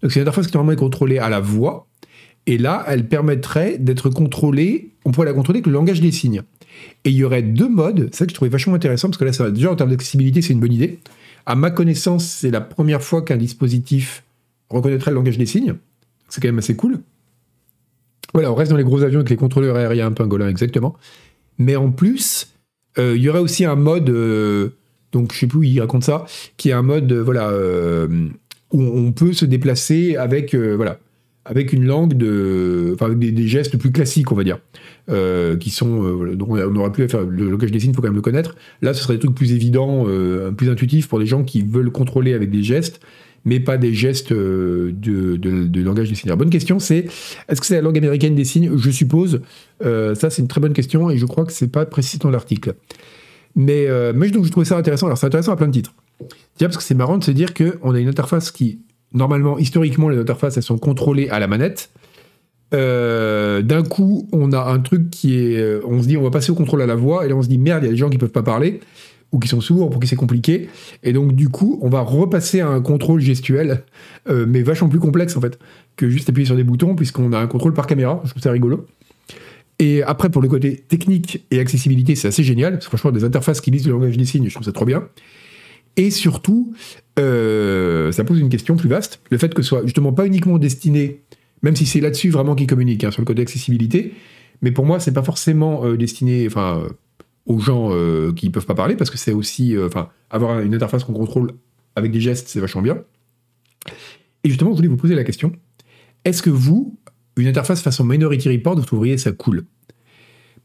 Donc 0.01 0.11
c'est 0.11 0.19
une 0.19 0.23
interface 0.23 0.47
qui 0.47 0.53
normalement 0.55 0.79
contrôlée 0.79 1.17
à 1.17 1.29
la 1.29 1.39
voix, 1.39 1.87
et 2.45 2.57
là, 2.57 2.83
elle 2.87 3.07
permettrait 3.07 3.77
d'être 3.77 4.09
contrôlée, 4.09 4.91
on 5.05 5.11
pourrait 5.11 5.27
la 5.27 5.33
contrôler 5.33 5.57
avec 5.57 5.67
le 5.67 5.73
langage 5.73 6.01
des 6.01 6.11
signes. 6.11 6.41
Et 7.05 7.09
il 7.11 7.15
y 7.15 7.23
aurait 7.23 7.41
deux 7.41 7.69
modes, 7.69 8.13
ça 8.13 8.25
que 8.25 8.31
je 8.31 8.35
trouvais 8.35 8.49
vachement 8.49 8.73
intéressant, 8.73 9.07
parce 9.07 9.17
que 9.17 9.43
là, 9.43 9.51
déjà 9.51 9.71
en 9.71 9.75
termes 9.75 9.91
d'accessibilité, 9.91 10.41
c'est 10.41 10.53
une 10.53 10.59
bonne 10.59 10.73
idée. 10.73 10.99
À 11.45 11.55
ma 11.55 11.71
connaissance, 11.71 12.25
c'est 12.25 12.51
la 12.51 12.61
première 12.61 13.01
fois 13.01 13.21
qu'un 13.21 13.37
dispositif 13.37 14.23
reconnaîtrait 14.69 15.11
le 15.11 15.15
langage 15.15 15.37
des 15.37 15.45
signes. 15.45 15.75
C'est 16.27 16.41
quand 16.41 16.47
même 16.47 16.59
assez 16.59 16.75
cool. 16.75 16.99
Voilà, 18.33 18.51
on 18.51 18.55
reste 18.55 18.71
dans 18.71 18.77
les 18.77 18.83
gros 18.83 19.03
avions 19.03 19.19
avec 19.19 19.29
les 19.29 19.37
contrôleurs 19.37 19.75
aériens 19.75 20.11
pingolins, 20.11 20.49
exactement. 20.49 20.95
Mais 21.59 21.75
en 21.75 21.91
plus, 21.91 22.53
euh, 22.97 23.13
il 23.15 23.21
y 23.21 23.29
aurait 23.29 23.39
aussi 23.39 23.65
un 23.65 23.75
mode, 23.75 24.09
euh, 24.09 24.69
donc 25.11 25.33
je 25.33 25.39
sais 25.39 25.47
plus 25.47 25.59
où 25.59 25.63
il 25.63 25.79
raconte 25.79 26.03
ça, 26.03 26.25
qui 26.57 26.69
est 26.69 26.73
un 26.73 26.81
mode, 26.81 27.11
euh, 27.11 27.23
voilà, 27.23 27.51
où 28.71 28.81
on 28.81 29.11
peut 29.11 29.33
se 29.33 29.45
déplacer 29.45 30.15
avec, 30.15 30.55
voilà, 30.55 30.99
avec 31.45 31.73
une 31.73 31.85
langue 31.85 32.15
de, 32.15 32.91
enfin 32.95 33.05
avec 33.05 33.19
des, 33.19 33.47
gestes 33.47 33.77
plus 33.77 33.91
classiques, 33.91 34.31
on 34.31 34.35
va 34.35 34.43
dire, 34.43 34.59
qui 35.59 35.69
sont, 35.69 36.25
donc 36.33 36.49
on 36.49 36.75
aurait 36.75 36.91
pu 36.91 37.07
faire 37.07 37.21
le 37.21 37.51
langage 37.51 37.69
des 37.69 37.79
signes, 37.79 37.91
il 37.91 37.95
faut 37.95 38.01
quand 38.01 38.07
même 38.07 38.15
le 38.15 38.21
connaître. 38.21 38.55
Là, 38.81 38.95
ce 38.95 39.03
serait 39.03 39.13
des 39.13 39.19
trucs 39.19 39.35
plus 39.35 39.53
évidents, 39.53 40.07
plus 40.57 40.69
intuitifs 40.69 41.07
pour 41.07 41.19
des 41.19 41.27
gens 41.27 41.43
qui 41.43 41.61
veulent 41.61 41.91
contrôler 41.91 42.33
avec 42.33 42.49
des 42.49 42.63
gestes, 42.63 42.99
mais 43.45 43.59
pas 43.59 43.77
des 43.77 43.93
gestes 43.93 44.31
de, 44.31 44.91
de, 44.93 45.81
langage 45.81 46.09
des 46.09 46.15
signes. 46.15 46.33
bonne 46.35 46.49
question, 46.49 46.79
c'est 46.79 47.07
est-ce 47.49 47.59
que 47.59 47.67
c'est 47.67 47.75
la 47.75 47.81
langue 47.81 47.97
américaine 47.97 48.35
des 48.35 48.45
signes? 48.45 48.77
Je 48.77 48.89
suppose. 48.89 49.41
ça, 49.81 50.29
c'est 50.29 50.41
une 50.41 50.47
très 50.47 50.61
bonne 50.61 50.73
question 50.73 51.09
et 51.09 51.17
je 51.17 51.25
crois 51.25 51.45
que 51.45 51.51
c'est 51.51 51.67
pas 51.67 51.85
précis 51.85 52.17
dans 52.19 52.29
l'article. 52.29 52.75
Mais, 53.55 53.87
mais 54.15 54.29
donc 54.29 54.45
je 54.45 54.51
trouvais 54.51 54.65
ça 54.65 54.77
intéressant. 54.77 55.07
Alors 55.07 55.17
c'est 55.17 55.27
intéressant 55.27 55.51
à 55.51 55.57
plein 55.57 55.67
de 55.67 55.73
titres. 55.73 55.93
Tiens, 56.55 56.67
parce 56.67 56.77
que 56.77 56.83
c'est 56.83 56.95
marrant 56.95 57.17
de 57.17 57.23
se 57.23 57.31
dire 57.31 57.53
qu'on 57.53 57.93
a 57.93 57.99
une 57.99 58.07
interface 58.07 58.51
qui 58.51 58.79
normalement, 59.13 59.57
historiquement, 59.57 60.09
les 60.09 60.17
interfaces, 60.17 60.57
elles 60.57 60.63
sont 60.63 60.77
contrôlées 60.77 61.29
à 61.29 61.39
la 61.39 61.47
manette. 61.47 61.91
Euh, 62.73 63.61
d'un 63.61 63.83
coup, 63.83 64.27
on 64.31 64.51
a 64.51 64.59
un 64.59 64.79
truc 64.79 65.11
qui 65.11 65.37
est. 65.37 65.57
Euh, 65.57 65.81
on 65.85 66.01
se 66.01 66.07
dit, 66.07 66.17
on 66.17 66.23
va 66.23 66.31
passer 66.31 66.51
au 66.51 66.55
contrôle 66.55 66.81
à 66.81 66.87
la 66.87 66.95
voix, 66.95 67.25
et 67.25 67.29
là, 67.29 67.35
on 67.35 67.43
se 67.43 67.47
dit, 67.47 67.59
merde, 67.59 67.83
il 67.83 67.85
y 67.85 67.89
a 67.89 67.91
des 67.91 67.97
gens 67.97 68.09
qui 68.09 68.17
peuvent 68.17 68.29
pas 68.29 68.43
parler, 68.43 68.79
ou 69.33 69.39
qui 69.39 69.49
sont 69.49 69.59
sourds, 69.59 69.89
pour 69.89 69.99
qui 69.99 70.07
c'est 70.07 70.15
compliqué. 70.15 70.69
Et 71.01 71.11
donc, 71.11 71.33
du 71.33 71.49
coup, 71.49 71.79
on 71.81 71.89
va 71.89 72.01
repasser 72.01 72.61
à 72.61 72.69
un 72.69 72.81
contrôle 72.81 73.19
gestuel, 73.19 73.83
euh, 74.29 74.45
mais 74.47 74.61
vachement 74.61 74.87
plus 74.87 74.99
complexe, 74.99 75.35
en 75.35 75.41
fait, 75.41 75.59
que 75.97 76.07
juste 76.07 76.29
appuyer 76.29 76.45
sur 76.45 76.55
des 76.55 76.63
boutons, 76.63 76.95
puisqu'on 76.95 77.33
a 77.33 77.39
un 77.39 77.47
contrôle 77.47 77.73
par 77.73 77.87
caméra. 77.87 78.21
Je 78.23 78.29
trouve 78.29 78.41
ça 78.41 78.51
rigolo. 78.51 78.85
Et 79.79 80.03
après, 80.03 80.29
pour 80.29 80.41
le 80.41 80.47
côté 80.47 80.77
technique 80.77 81.43
et 81.51 81.59
accessibilité, 81.59 82.15
c'est 82.15 82.27
assez 82.27 82.43
génial. 82.43 82.73
Parce 82.73 82.85
que 82.85 82.89
franchement, 82.89 83.11
des 83.11 83.23
interfaces 83.23 83.59
qui 83.59 83.71
lisent 83.71 83.87
le 83.87 83.93
langage 83.93 84.15
des 84.15 84.25
signes, 84.25 84.47
je 84.47 84.53
trouve 84.53 84.65
ça 84.65 84.71
trop 84.71 84.85
bien. 84.85 85.09
Et 85.97 86.11
surtout, 86.11 86.73
euh, 87.19 88.11
ça 88.11 88.23
pose 88.23 88.39
une 88.39 88.49
question 88.49 88.75
plus 88.75 88.89
vaste. 88.89 89.19
Le 89.31 89.37
fait 89.37 89.53
que 89.53 89.63
ce 89.63 89.69
soit 89.69 89.83
justement 89.83 90.13
pas 90.13 90.27
uniquement 90.27 90.59
destiné, 90.59 91.21
même 91.63 91.75
si 91.75 91.87
c'est 91.87 91.99
là-dessus 91.99 92.29
vraiment 92.29 92.53
qu'il 92.55 92.67
communique, 92.67 93.03
hein, 93.03 93.11
sur 93.11 93.21
le 93.21 93.25
côté 93.25 93.41
accessibilité, 93.41 94.13
mais 94.61 94.71
pour 94.71 94.85
moi, 94.85 94.99
c'est 94.99 95.11
pas 95.11 95.23
forcément 95.23 95.85
euh, 95.85 95.97
destiné 95.97 96.47
enfin, 96.47 96.83
aux 97.45 97.59
gens 97.59 97.89
euh, 97.91 98.31
qui 98.33 98.49
peuvent 98.49 98.65
pas 98.65 98.75
parler, 98.75 98.95
parce 98.95 99.09
que 99.09 99.17
c'est 99.17 99.33
aussi. 99.33 99.75
Enfin, 99.77 100.09
avoir 100.29 100.59
une 100.59 100.73
interface 100.73 101.03
qu'on 101.03 101.13
contrôle 101.13 101.51
avec 101.95 102.11
des 102.11 102.21
gestes, 102.21 102.47
c'est 102.47 102.59
vachement 102.59 102.81
bien. 102.81 103.03
Et 104.43 104.49
justement, 104.49 104.71
je 104.71 104.77
voulais 104.77 104.87
vous 104.87 104.97
poser 104.97 105.15
la 105.15 105.23
question 105.23 105.53
est-ce 106.25 106.41
que 106.41 106.49
vous, 106.49 106.97
une 107.37 107.47
interface 107.47 107.81
façon 107.81 108.03
Minority 108.03 108.49
Report, 108.49 108.75
vous 108.75 108.85
trouveriez 108.85 109.17
ça 109.17 109.31
cool? 109.31 109.65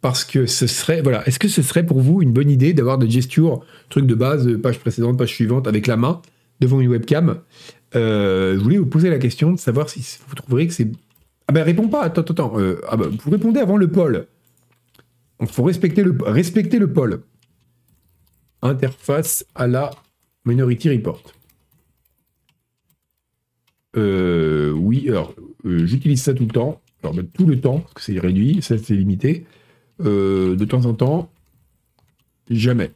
Parce 0.00 0.24
que 0.24 0.46
ce 0.46 0.68
serait, 0.68 1.02
voilà, 1.02 1.26
est-ce 1.26 1.40
que 1.40 1.48
ce 1.48 1.62
serait 1.62 1.84
pour 1.84 2.00
vous 2.00 2.22
une 2.22 2.32
bonne 2.32 2.50
idée 2.50 2.72
d'avoir 2.72 2.98
des 2.98 3.10
gestures, 3.10 3.60
truc 3.88 4.06
de 4.06 4.14
base, 4.14 4.48
page 4.62 4.78
précédente, 4.78 5.18
page 5.18 5.34
suivante, 5.34 5.66
avec 5.66 5.88
la 5.88 5.96
main, 5.96 6.22
devant 6.60 6.80
une 6.80 6.88
webcam? 6.88 7.40
Euh, 7.96 8.54
Je 8.54 8.60
voulais 8.60 8.78
vous 8.78 8.86
poser 8.86 9.10
la 9.10 9.18
question 9.18 9.52
de 9.52 9.58
savoir 9.58 9.88
si 9.88 10.04
vous 10.28 10.34
trouveriez 10.36 10.68
que 10.68 10.74
c'est... 10.74 10.88
Ah 11.48 11.52
ben 11.52 11.62
réponds 11.62 11.88
pas, 11.88 12.02
attends, 12.02 12.20
attends, 12.20 12.60
euh, 12.60 12.80
ah 12.88 12.96
ben, 12.96 13.08
vous 13.08 13.30
répondez 13.30 13.58
avant 13.58 13.78
le 13.78 13.88
Il 15.40 15.46
faut 15.46 15.62
respecter 15.62 16.02
le, 16.02 16.16
respecter 16.22 16.78
le 16.78 16.92
pôle. 16.92 17.22
Interface 18.62 19.44
à 19.54 19.66
la 19.66 19.90
Minority 20.44 20.90
Report. 20.90 21.22
Euh, 23.96 24.72
oui, 24.72 25.08
alors, 25.08 25.34
j'utilise 25.64 26.22
ça 26.22 26.34
tout 26.34 26.44
le 26.44 26.50
temps. 26.50 26.80
Alors, 27.02 27.14
ben, 27.14 27.26
tout 27.26 27.46
le 27.46 27.60
temps, 27.60 27.80
parce 27.80 27.94
que 27.94 28.00
c'est 28.00 28.18
réduit, 28.18 28.60
ça 28.62 28.76
c'est 28.78 28.94
limité. 28.94 29.46
Euh, 30.04 30.56
de 30.56 30.64
temps 30.64 30.84
en 30.86 30.94
temps, 30.94 31.30
jamais. 32.50 32.90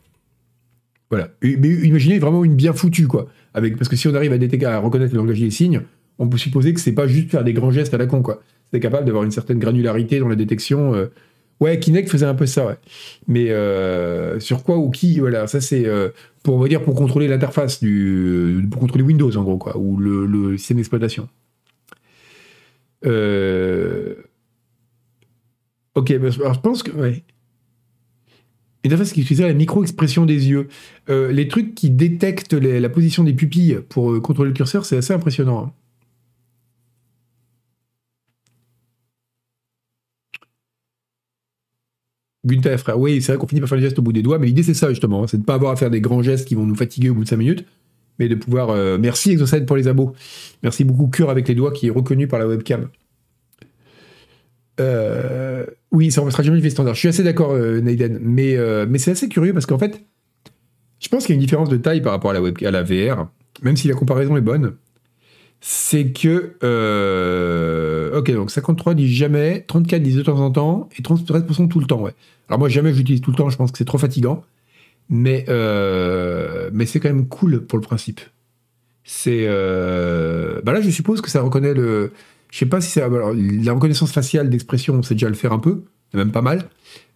Voilà. 1.10 1.30
Mais 1.42 1.68
imaginez 1.68 2.18
vraiment 2.18 2.44
une 2.44 2.54
bien 2.54 2.72
foutue, 2.72 3.06
quoi. 3.06 3.28
Parce 3.52 3.88
que 3.88 3.96
si 3.96 4.08
on 4.08 4.14
arrive 4.14 4.32
à 4.32 4.38
détecter, 4.38 4.66
à 4.66 4.78
reconnaître 4.78 5.12
le 5.12 5.18
langage 5.18 5.40
des 5.40 5.50
signes, 5.50 5.82
on 6.18 6.28
peut 6.28 6.38
supposer 6.38 6.72
que 6.74 6.80
c'est 6.80 6.92
pas 6.92 7.06
juste 7.06 7.30
faire 7.30 7.44
des 7.44 7.52
grands 7.52 7.70
gestes 7.70 7.94
à 7.94 7.98
la 7.98 8.06
con, 8.06 8.22
quoi. 8.22 8.42
C'est 8.72 8.80
capable 8.80 9.04
d'avoir 9.04 9.24
une 9.24 9.30
certaine 9.30 9.58
granularité 9.58 10.18
dans 10.18 10.28
la 10.28 10.36
détection. 10.36 10.94
Ouais, 11.62 11.78
Kinect 11.78 12.08
faisait 12.10 12.26
un 12.26 12.34
peu 12.34 12.46
ça, 12.46 12.66
ouais. 12.66 12.76
Mais 13.28 13.50
euh, 13.50 14.40
sur 14.40 14.64
quoi 14.64 14.78
ou 14.78 14.90
qui, 14.90 15.20
voilà, 15.20 15.46
ça 15.46 15.60
c'est 15.60 15.86
euh, 15.86 16.08
pour 16.42 16.56
on 16.56 16.58
va 16.58 16.66
dire 16.66 16.82
pour 16.82 16.96
contrôler 16.96 17.28
l'interface 17.28 17.80
du, 17.80 18.66
pour 18.68 18.80
contrôler 18.80 19.04
Windows 19.04 19.36
en 19.36 19.44
gros, 19.44 19.58
quoi, 19.58 19.76
ou 19.76 19.96
le, 19.96 20.56
système 20.58 20.78
d'exploitation. 20.78 21.28
Euh... 23.06 24.16
Ok, 25.94 26.08
je 26.08 26.58
pense 26.60 26.82
que. 26.82 26.90
Ouais. 26.90 27.22
Une 28.82 28.90
interface 28.90 29.12
qui 29.12 29.20
utilisait 29.20 29.46
la 29.46 29.54
micro-expression 29.54 30.26
des 30.26 30.48
yeux. 30.48 30.66
Les 31.08 31.46
trucs 31.46 31.76
qui 31.76 31.90
détectent 31.90 32.54
la 32.54 32.88
position 32.88 33.22
des 33.22 33.34
pupilles 33.34 33.78
pour 33.88 34.20
contrôler 34.20 34.48
le 34.48 34.54
curseur, 34.54 34.84
c'est 34.84 34.96
assez 34.96 35.12
impressionnant. 35.12 35.66
hein. 35.66 35.72
Gunther, 42.44 42.78
frère, 42.78 42.98
oui, 42.98 43.22
c'est 43.22 43.32
vrai 43.32 43.38
qu'on 43.38 43.46
finit 43.46 43.60
par 43.60 43.68
faire 43.68 43.78
les 43.78 43.84
gestes 43.84 43.98
au 43.98 44.02
bout 44.02 44.12
des 44.12 44.22
doigts, 44.22 44.38
mais 44.38 44.46
l'idée 44.48 44.62
c'est 44.64 44.74
ça 44.74 44.88
justement, 44.88 45.22
hein, 45.22 45.26
c'est 45.28 45.36
de 45.36 45.42
ne 45.42 45.46
pas 45.46 45.54
avoir 45.54 45.72
à 45.72 45.76
faire 45.76 45.90
des 45.90 46.00
grands 46.00 46.22
gestes 46.22 46.46
qui 46.48 46.54
vont 46.56 46.66
nous 46.66 46.74
fatiguer 46.74 47.10
au 47.10 47.14
bout 47.14 47.22
de 47.24 47.28
5 47.28 47.36
minutes, 47.36 47.64
mais 48.18 48.28
de 48.28 48.34
pouvoir. 48.34 48.70
euh, 48.70 48.98
Merci 48.98 49.30
Exocide 49.30 49.64
pour 49.64 49.76
les 49.76 49.86
abos. 49.86 50.12
Merci 50.62 50.84
beaucoup 50.84 51.06
Cure 51.08 51.30
avec 51.30 51.46
les 51.46 51.54
doigts 51.54 51.72
qui 51.72 51.86
est 51.86 51.90
reconnu 51.90 52.26
par 52.26 52.38
la 52.40 52.48
webcam. 52.48 52.88
Euh, 54.80 55.66
oui, 55.90 56.10
ça 56.10 56.20
remplacera 56.20 56.42
jamais 56.42 56.60
les 56.60 56.70
standard. 56.70 56.94
Je 56.94 57.00
suis 57.00 57.08
assez 57.08 57.22
d'accord, 57.22 57.52
euh, 57.52 57.80
Naiden, 57.80 58.18
mais, 58.20 58.56
euh, 58.56 58.86
mais 58.88 58.98
c'est 58.98 59.10
assez 59.10 59.28
curieux 59.28 59.52
parce 59.52 59.66
qu'en 59.66 59.78
fait, 59.78 60.02
je 60.98 61.08
pense 61.08 61.26
qu'il 61.26 61.34
y 61.34 61.34
a 61.34 61.36
une 61.36 61.40
différence 61.42 61.68
de 61.68 61.76
taille 61.76 62.00
par 62.00 62.12
rapport 62.12 62.30
à 62.30 62.34
la, 62.34 62.40
web, 62.42 62.56
à 62.64 62.70
la 62.70 62.82
VR, 62.82 63.28
même 63.62 63.76
si 63.76 63.88
la 63.88 63.94
comparaison 63.94 64.36
est 64.36 64.40
bonne. 64.42 64.72
C'est 65.64 66.10
que. 66.12 66.56
euh, 66.64 68.18
ok, 68.18 68.32
donc 68.32 68.50
53 68.50 68.94
dit 68.94 69.14
jamais, 69.14 69.64
34 69.68 70.02
disent 70.02 70.16
de 70.16 70.22
temps 70.22 70.40
en 70.40 70.50
temps, 70.50 70.88
et 70.98 71.02
33% 71.02 71.68
tout 71.68 71.78
le 71.78 71.86
temps, 71.86 72.00
ouais. 72.02 72.14
Alors 72.48 72.58
moi, 72.58 72.68
jamais 72.68 72.92
j'utilise 72.92 73.20
tout 73.20 73.30
le 73.30 73.36
temps, 73.36 73.48
je 73.48 73.56
pense 73.56 73.70
que 73.70 73.78
c'est 73.78 73.84
trop 73.84 73.96
fatigant, 73.98 74.44
mais, 75.08 75.44
euh, 75.48 76.70
mais 76.72 76.84
c'est 76.86 76.98
quand 77.00 77.08
même 77.10 77.28
cool 77.28 77.60
pour 77.64 77.78
le 77.78 77.82
principe. 77.84 78.20
C'est. 79.04 79.44
euh, 79.46 80.60
Bah 80.64 80.72
là, 80.72 80.80
je 80.80 80.90
suppose 80.90 81.20
que 81.20 81.30
ça 81.30 81.42
reconnaît 81.42 81.74
le. 81.74 82.12
Je 82.50 82.58
sais 82.58 82.66
pas 82.66 82.80
si 82.80 82.90
c'est. 82.90 83.00
la 83.00 83.72
reconnaissance 83.72 84.12
faciale 84.12 84.50
d'expression, 84.50 84.94
on 84.94 85.02
sait 85.02 85.14
déjà 85.14 85.28
le 85.28 85.34
faire 85.34 85.52
un 85.52 85.58
peu, 85.60 85.84
même 86.12 86.32
pas 86.32 86.42
mal. 86.42 86.68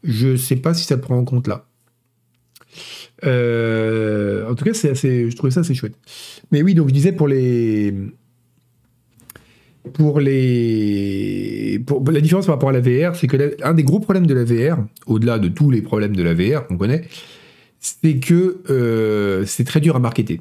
Je 0.04 0.36
sais 0.36 0.56
pas 0.56 0.72
si 0.72 0.84
ça 0.84 0.94
le 0.94 1.00
prend 1.00 1.16
en 1.18 1.24
compte 1.24 1.48
là. 1.48 1.66
En 3.24 4.54
tout 4.54 4.64
cas, 4.64 4.74
c'est 4.74 4.90
assez, 4.90 5.30
je 5.30 5.36
trouvais 5.36 5.50
ça 5.50 5.60
assez 5.60 5.74
chouette. 5.74 5.96
Mais 6.52 6.62
oui, 6.62 6.74
donc 6.74 6.88
je 6.88 6.94
disais 6.94 7.12
pour 7.12 7.28
les. 7.28 7.92
Pour 9.92 10.20
les. 10.20 11.82
Pour, 11.86 12.02
la 12.10 12.20
différence 12.20 12.46
par 12.46 12.56
rapport 12.56 12.70
à 12.70 12.72
la 12.72 12.80
VR, 12.80 13.14
c'est 13.14 13.26
que 13.26 13.56
un 13.62 13.74
des 13.74 13.82
gros 13.84 14.00
problèmes 14.00 14.26
de 14.26 14.34
la 14.34 14.44
VR, 14.44 14.78
au-delà 15.06 15.38
de 15.38 15.48
tous 15.48 15.70
les 15.70 15.82
problèmes 15.82 16.16
de 16.16 16.22
la 16.22 16.34
VR 16.34 16.66
qu'on 16.66 16.76
connaît, 16.76 17.04
c'est 17.80 18.16
que 18.16 18.58
euh, 18.70 19.44
c'est 19.46 19.64
très 19.64 19.80
dur 19.80 19.96
à 19.96 19.98
marketer. 19.98 20.40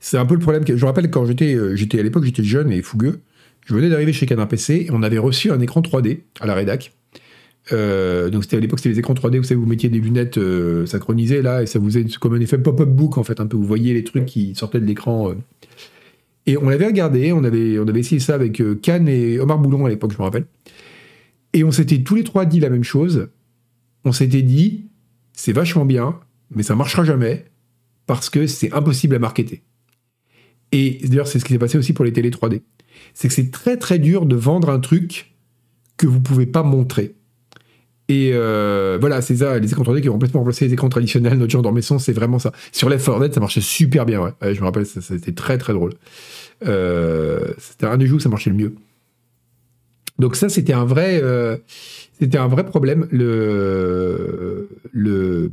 C'est 0.00 0.18
un 0.18 0.26
peu 0.26 0.34
le 0.34 0.40
problème 0.40 0.64
que. 0.64 0.76
Je 0.76 0.82
me 0.82 0.86
rappelle 0.86 1.10
quand 1.10 1.24
j'étais, 1.24 1.54
euh, 1.54 1.76
j'étais 1.76 2.00
à 2.00 2.02
l'époque, 2.02 2.24
j'étais 2.24 2.44
jeune 2.44 2.72
et 2.72 2.82
fougueux. 2.82 3.20
Je 3.66 3.74
venais 3.74 3.88
d'arriver 3.88 4.12
chez 4.12 4.26
Canard 4.26 4.48
PC 4.48 4.86
et 4.88 4.90
on 4.90 5.02
avait 5.02 5.18
reçu 5.18 5.50
un 5.50 5.60
écran 5.60 5.80
3D 5.80 6.20
à 6.40 6.46
la 6.46 6.54
rédac. 6.54 6.92
Euh, 7.72 8.28
donc 8.28 8.44
c'était 8.44 8.58
à 8.58 8.60
l'époque 8.60 8.78
c'était 8.80 8.90
les 8.90 8.98
écrans 8.98 9.14
3D, 9.14 9.38
vous 9.38 9.44
savez, 9.44 9.58
vous 9.58 9.64
mettiez 9.64 9.88
des 9.88 9.98
lunettes 9.98 10.38
synchronisées 10.84 11.40
là 11.40 11.62
et 11.62 11.66
ça 11.66 11.78
vous 11.78 11.86
faisait 11.86 12.04
comme 12.20 12.34
un 12.34 12.40
effet 12.40 12.58
pop-up 12.58 12.90
book 12.90 13.16
en 13.16 13.24
fait, 13.24 13.40
un 13.40 13.46
peu. 13.46 13.56
Vous 13.56 13.64
voyez 13.64 13.94
les 13.94 14.04
trucs 14.04 14.26
qui 14.26 14.54
sortaient 14.54 14.80
de 14.80 14.84
l'écran. 14.84 15.34
Et 16.46 16.56
on 16.58 16.68
l'avait 16.68 16.86
regardé, 16.86 17.32
on 17.32 17.42
avait, 17.44 17.78
on 17.78 17.86
essayé 17.86 18.20
ça 18.20 18.34
avec 18.34 18.60
euh, 18.60 18.74
Cannes 18.74 19.08
et 19.08 19.38
Omar 19.38 19.58
Boulon 19.58 19.86
à 19.86 19.88
l'époque, 19.88 20.12
je 20.12 20.18
me 20.18 20.24
rappelle. 20.24 20.46
Et 21.52 21.64
on 21.64 21.70
s'était 21.70 22.02
tous 22.02 22.16
les 22.16 22.24
trois 22.24 22.44
dit 22.44 22.60
la 22.60 22.68
même 22.68 22.84
chose. 22.84 23.30
On 24.04 24.12
s'était 24.12 24.42
dit, 24.42 24.90
c'est 25.32 25.52
vachement 25.52 25.86
bien, 25.86 26.20
mais 26.54 26.62
ça 26.62 26.74
marchera 26.74 27.04
jamais 27.04 27.46
parce 28.06 28.28
que 28.28 28.46
c'est 28.46 28.72
impossible 28.72 29.14
à 29.14 29.18
marketer. 29.18 29.62
Et 30.72 30.98
d'ailleurs, 31.04 31.28
c'est 31.28 31.38
ce 31.38 31.44
qui 31.44 31.52
s'est 31.52 31.58
passé 31.58 31.78
aussi 31.78 31.92
pour 31.92 32.04
les 32.04 32.12
télé 32.12 32.30
3D. 32.30 32.60
C'est 33.14 33.28
que 33.28 33.34
c'est 33.34 33.50
très 33.50 33.76
très 33.76 33.98
dur 33.98 34.26
de 34.26 34.36
vendre 34.36 34.68
un 34.70 34.80
truc 34.80 35.34
que 35.96 36.06
vous 36.06 36.20
pouvez 36.20 36.46
pas 36.46 36.62
montrer. 36.62 37.14
Et 38.08 38.32
euh, 38.34 38.98
voilà, 39.00 39.22
c'est 39.22 39.36
ça, 39.36 39.58
les 39.58 39.70
écrans 39.70 39.82
3D 39.82 40.02
qui 40.02 40.08
ont 40.10 40.12
complètement 40.12 40.40
remplacé 40.40 40.66
les 40.66 40.74
écrans 40.74 40.90
traditionnels, 40.90 41.38
notre 41.38 41.50
genre 41.50 41.62
d'Ormesson, 41.62 41.98
c'est 41.98 42.12
vraiment 42.12 42.38
ça. 42.38 42.52
Sur 42.70 42.90
Left 42.90 43.04
4 43.06 43.20
Dead, 43.20 43.34
ça 43.34 43.40
marchait 43.40 43.62
super 43.62 44.04
bien, 44.04 44.20
ouais. 44.20 44.54
Je 44.54 44.60
me 44.60 44.64
rappelle, 44.64 44.84
c'était 44.84 45.32
très 45.32 45.56
très 45.56 45.72
drôle. 45.72 45.94
Euh, 46.66 47.54
c'était 47.58 47.86
un 47.86 47.96
des 47.96 48.06
jeux 48.06 48.16
où 48.16 48.20
ça 48.20 48.28
marchait 48.28 48.50
le 48.50 48.56
mieux. 48.56 48.74
Donc 50.18 50.36
ça, 50.36 50.48
c'était 50.48 50.74
un 50.74 50.84
vrai, 50.84 51.20
euh, 51.22 51.56
c'était 52.20 52.38
un 52.38 52.46
vrai 52.46 52.66
problème. 52.66 53.08
Le, 53.10 54.68
le, 54.92 55.50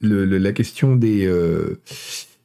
la 0.00 0.52
question 0.52 0.94
des, 0.94 1.28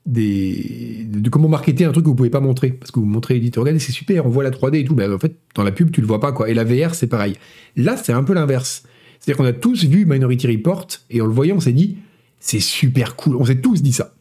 des, 0.07 1.05
de 1.07 1.29
comment 1.29 1.49
marketer 1.49 1.85
un 1.85 1.91
truc 1.91 2.05
que 2.05 2.09
vous 2.09 2.15
pouvez 2.15 2.31
pas 2.31 2.39
montrer, 2.39 2.71
parce 2.71 2.89
que 2.89 2.99
vous 2.99 3.05
montrez, 3.05 3.35
vous 3.35 3.41
dites, 3.41 3.57
regardez, 3.57 3.79
c'est 3.79 3.91
super, 3.91 4.25
on 4.25 4.29
voit 4.29 4.43
la 4.43 4.49
3D 4.49 4.77
et 4.77 4.83
tout, 4.85 4.95
mais 4.95 5.07
en 5.07 5.19
fait, 5.19 5.35
dans 5.53 5.63
la 5.63 5.71
pub, 5.71 5.91
tu 5.91 6.01
le 6.01 6.07
vois 6.07 6.19
pas, 6.19 6.31
quoi. 6.31 6.49
Et 6.49 6.55
la 6.55 6.63
VR, 6.63 6.95
c'est 6.95 7.07
pareil. 7.07 7.35
Là, 7.75 7.95
c'est 7.95 8.13
un 8.13 8.23
peu 8.23 8.33
l'inverse. 8.33 8.83
C'est-à-dire 9.29 9.45
qu'on 9.45 9.57
a 9.57 9.61
tous 9.61 9.85
vu 9.85 10.07
Minority 10.07 10.47
Report, 10.47 10.87
et 11.11 11.21
en 11.21 11.27
le 11.27 11.31
voyant, 11.31 11.57
on 11.57 11.59
s'est 11.59 11.71
dit, 11.71 11.99
c'est 12.39 12.59
super 12.59 13.15
cool. 13.15 13.35
On 13.35 13.45
s'est 13.45 13.61
tous 13.61 13.83
dit 13.83 13.91
ça. 13.93 14.15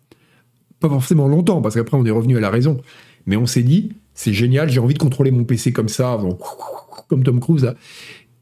Pas 0.81 0.91
forcément 0.91 1.29
longtemps, 1.29 1.63
parce 1.63 1.77
qu'après, 1.77 1.97
on 1.97 2.05
est 2.05 2.11
revenu 2.11 2.37
à 2.37 2.41
la 2.41 2.51
raison. 2.51 2.83
Mais 3.25 3.35
on 3.37 3.47
s'est 3.47 3.63
dit, 3.63 3.93
c'est 4.13 4.35
génial, 4.35 4.69
j'ai 4.69 4.81
envie 4.81 4.93
de 4.93 4.99
contrôler 4.99 5.31
mon 5.31 5.45
PC 5.45 5.73
comme 5.73 5.89
ça, 5.89 6.21
comme 7.09 7.23
Tom 7.23 7.41
Cruise, 7.41 7.73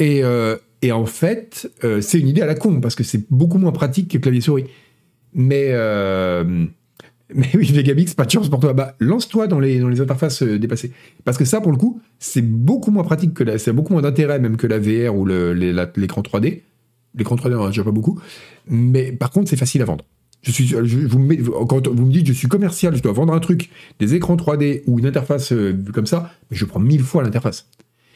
euh, 0.02 0.56
et 0.82 0.90
en 0.90 1.06
fait, 1.06 1.70
euh, 1.84 2.00
c'est 2.00 2.18
une 2.18 2.26
idée 2.26 2.42
à 2.42 2.46
la 2.46 2.56
con, 2.56 2.80
parce 2.80 2.96
que 2.96 3.04
c'est 3.04 3.30
beaucoup 3.30 3.58
moins 3.58 3.70
pratique 3.70 4.10
que 4.10 4.18
clavier-souris. 4.18 4.64
Mais, 5.34 5.68
euh, 5.70 6.66
mais 7.34 7.48
oui, 7.54 7.72
Vegabix, 7.72 8.14
pas 8.14 8.24
de 8.24 8.30
chance 8.30 8.48
pour 8.48 8.60
toi. 8.60 8.72
Bah, 8.72 8.94
lance-toi 9.00 9.46
dans 9.46 9.58
les, 9.58 9.80
interfaces 10.00 10.42
euh, 10.42 10.58
dépassées. 10.58 10.92
Parce 11.24 11.38
que 11.38 11.44
ça, 11.44 11.60
pour 11.60 11.72
le 11.72 11.78
coup, 11.78 12.00
c'est 12.18 12.42
beaucoup 12.42 12.90
moins 12.90 13.04
pratique 13.04 13.34
que 13.34 13.44
la, 13.44 13.58
c'est 13.58 13.72
beaucoup 13.72 13.92
moins 13.92 14.02
d'intérêt 14.02 14.38
même 14.38 14.56
que 14.56 14.66
la 14.66 14.78
VR 14.78 15.14
ou 15.16 15.26
l'écran 15.26 16.22
3D. 16.22 16.62
L'écran 17.16 17.36
3D, 17.36 17.54
on 17.54 17.62
en 17.62 17.64
a 17.64 17.68
déjà 17.68 17.84
pas 17.84 17.90
beaucoup. 17.90 18.20
Mais 18.68 19.12
par 19.12 19.30
contre, 19.30 19.48
c'est 19.50 19.56
facile 19.56 19.82
à 19.82 19.86
vendre. 19.86 20.04
Vous, 20.44 21.18
mets- 21.18 21.40
quand 21.68 21.88
vous 21.88 22.06
me 22.06 22.12
dites, 22.12 22.28
je 22.28 22.32
suis 22.32 22.46
commercial, 22.46 22.94
je 22.96 23.02
dois 23.02 23.12
vendre 23.12 23.32
un 23.32 23.40
truc, 23.40 23.70
des 23.98 24.14
écrans 24.14 24.36
3D 24.36 24.82
ou 24.86 25.00
une 25.00 25.06
interface 25.06 25.52
euh, 25.52 25.76
comme 25.92 26.06
ça, 26.06 26.30
mais 26.50 26.56
je 26.56 26.64
prends 26.64 26.78
mille 26.78 27.02
fois 27.02 27.24
l'interface. 27.24 27.68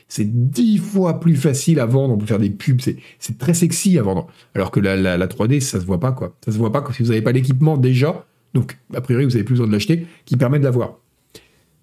C'est 0.07 0.51
dix 0.51 0.79
fois 0.79 1.19
plus 1.19 1.35
facile 1.37 1.81
à 1.81 1.87
vendre, 1.87 2.15
on 2.15 2.19
peut 2.19 2.27
faire 2.27 2.39
des 2.39 2.51
pubs, 2.51 2.81
c'est, 2.81 2.97
c'est 3.19 3.39
très 3.39 3.55
sexy 3.55 3.99
à 3.99 4.03
vendre. 4.03 4.29
Alors 4.55 4.71
que 4.71 4.79
la, 4.79 4.97
la, 4.97 5.17
la 5.17 5.27
3D, 5.27 5.61
ça 5.61 5.81
se 5.81 5.87
voit 5.87 5.99
pas, 5.99 6.13
quoi. 6.13 6.37
Ça 6.45 6.53
se 6.53 6.59
voit 6.59 6.71
pas 6.71 6.85
si 6.93 7.03
vous 7.03 7.09
n'avez 7.09 7.23
pas 7.23 7.33
l'équipement 7.33 7.77
déjà, 7.77 8.27
donc 8.55 8.77
a 8.95 9.01
priori 9.01 9.25
vous 9.25 9.35
avez 9.35 9.45
plus 9.45 9.55
besoin 9.55 9.67
de 9.67 9.73
l'acheter, 9.73 10.07
qui 10.25 10.37
permet 10.37 10.59
de 10.59 10.65
l'avoir. 10.65 10.99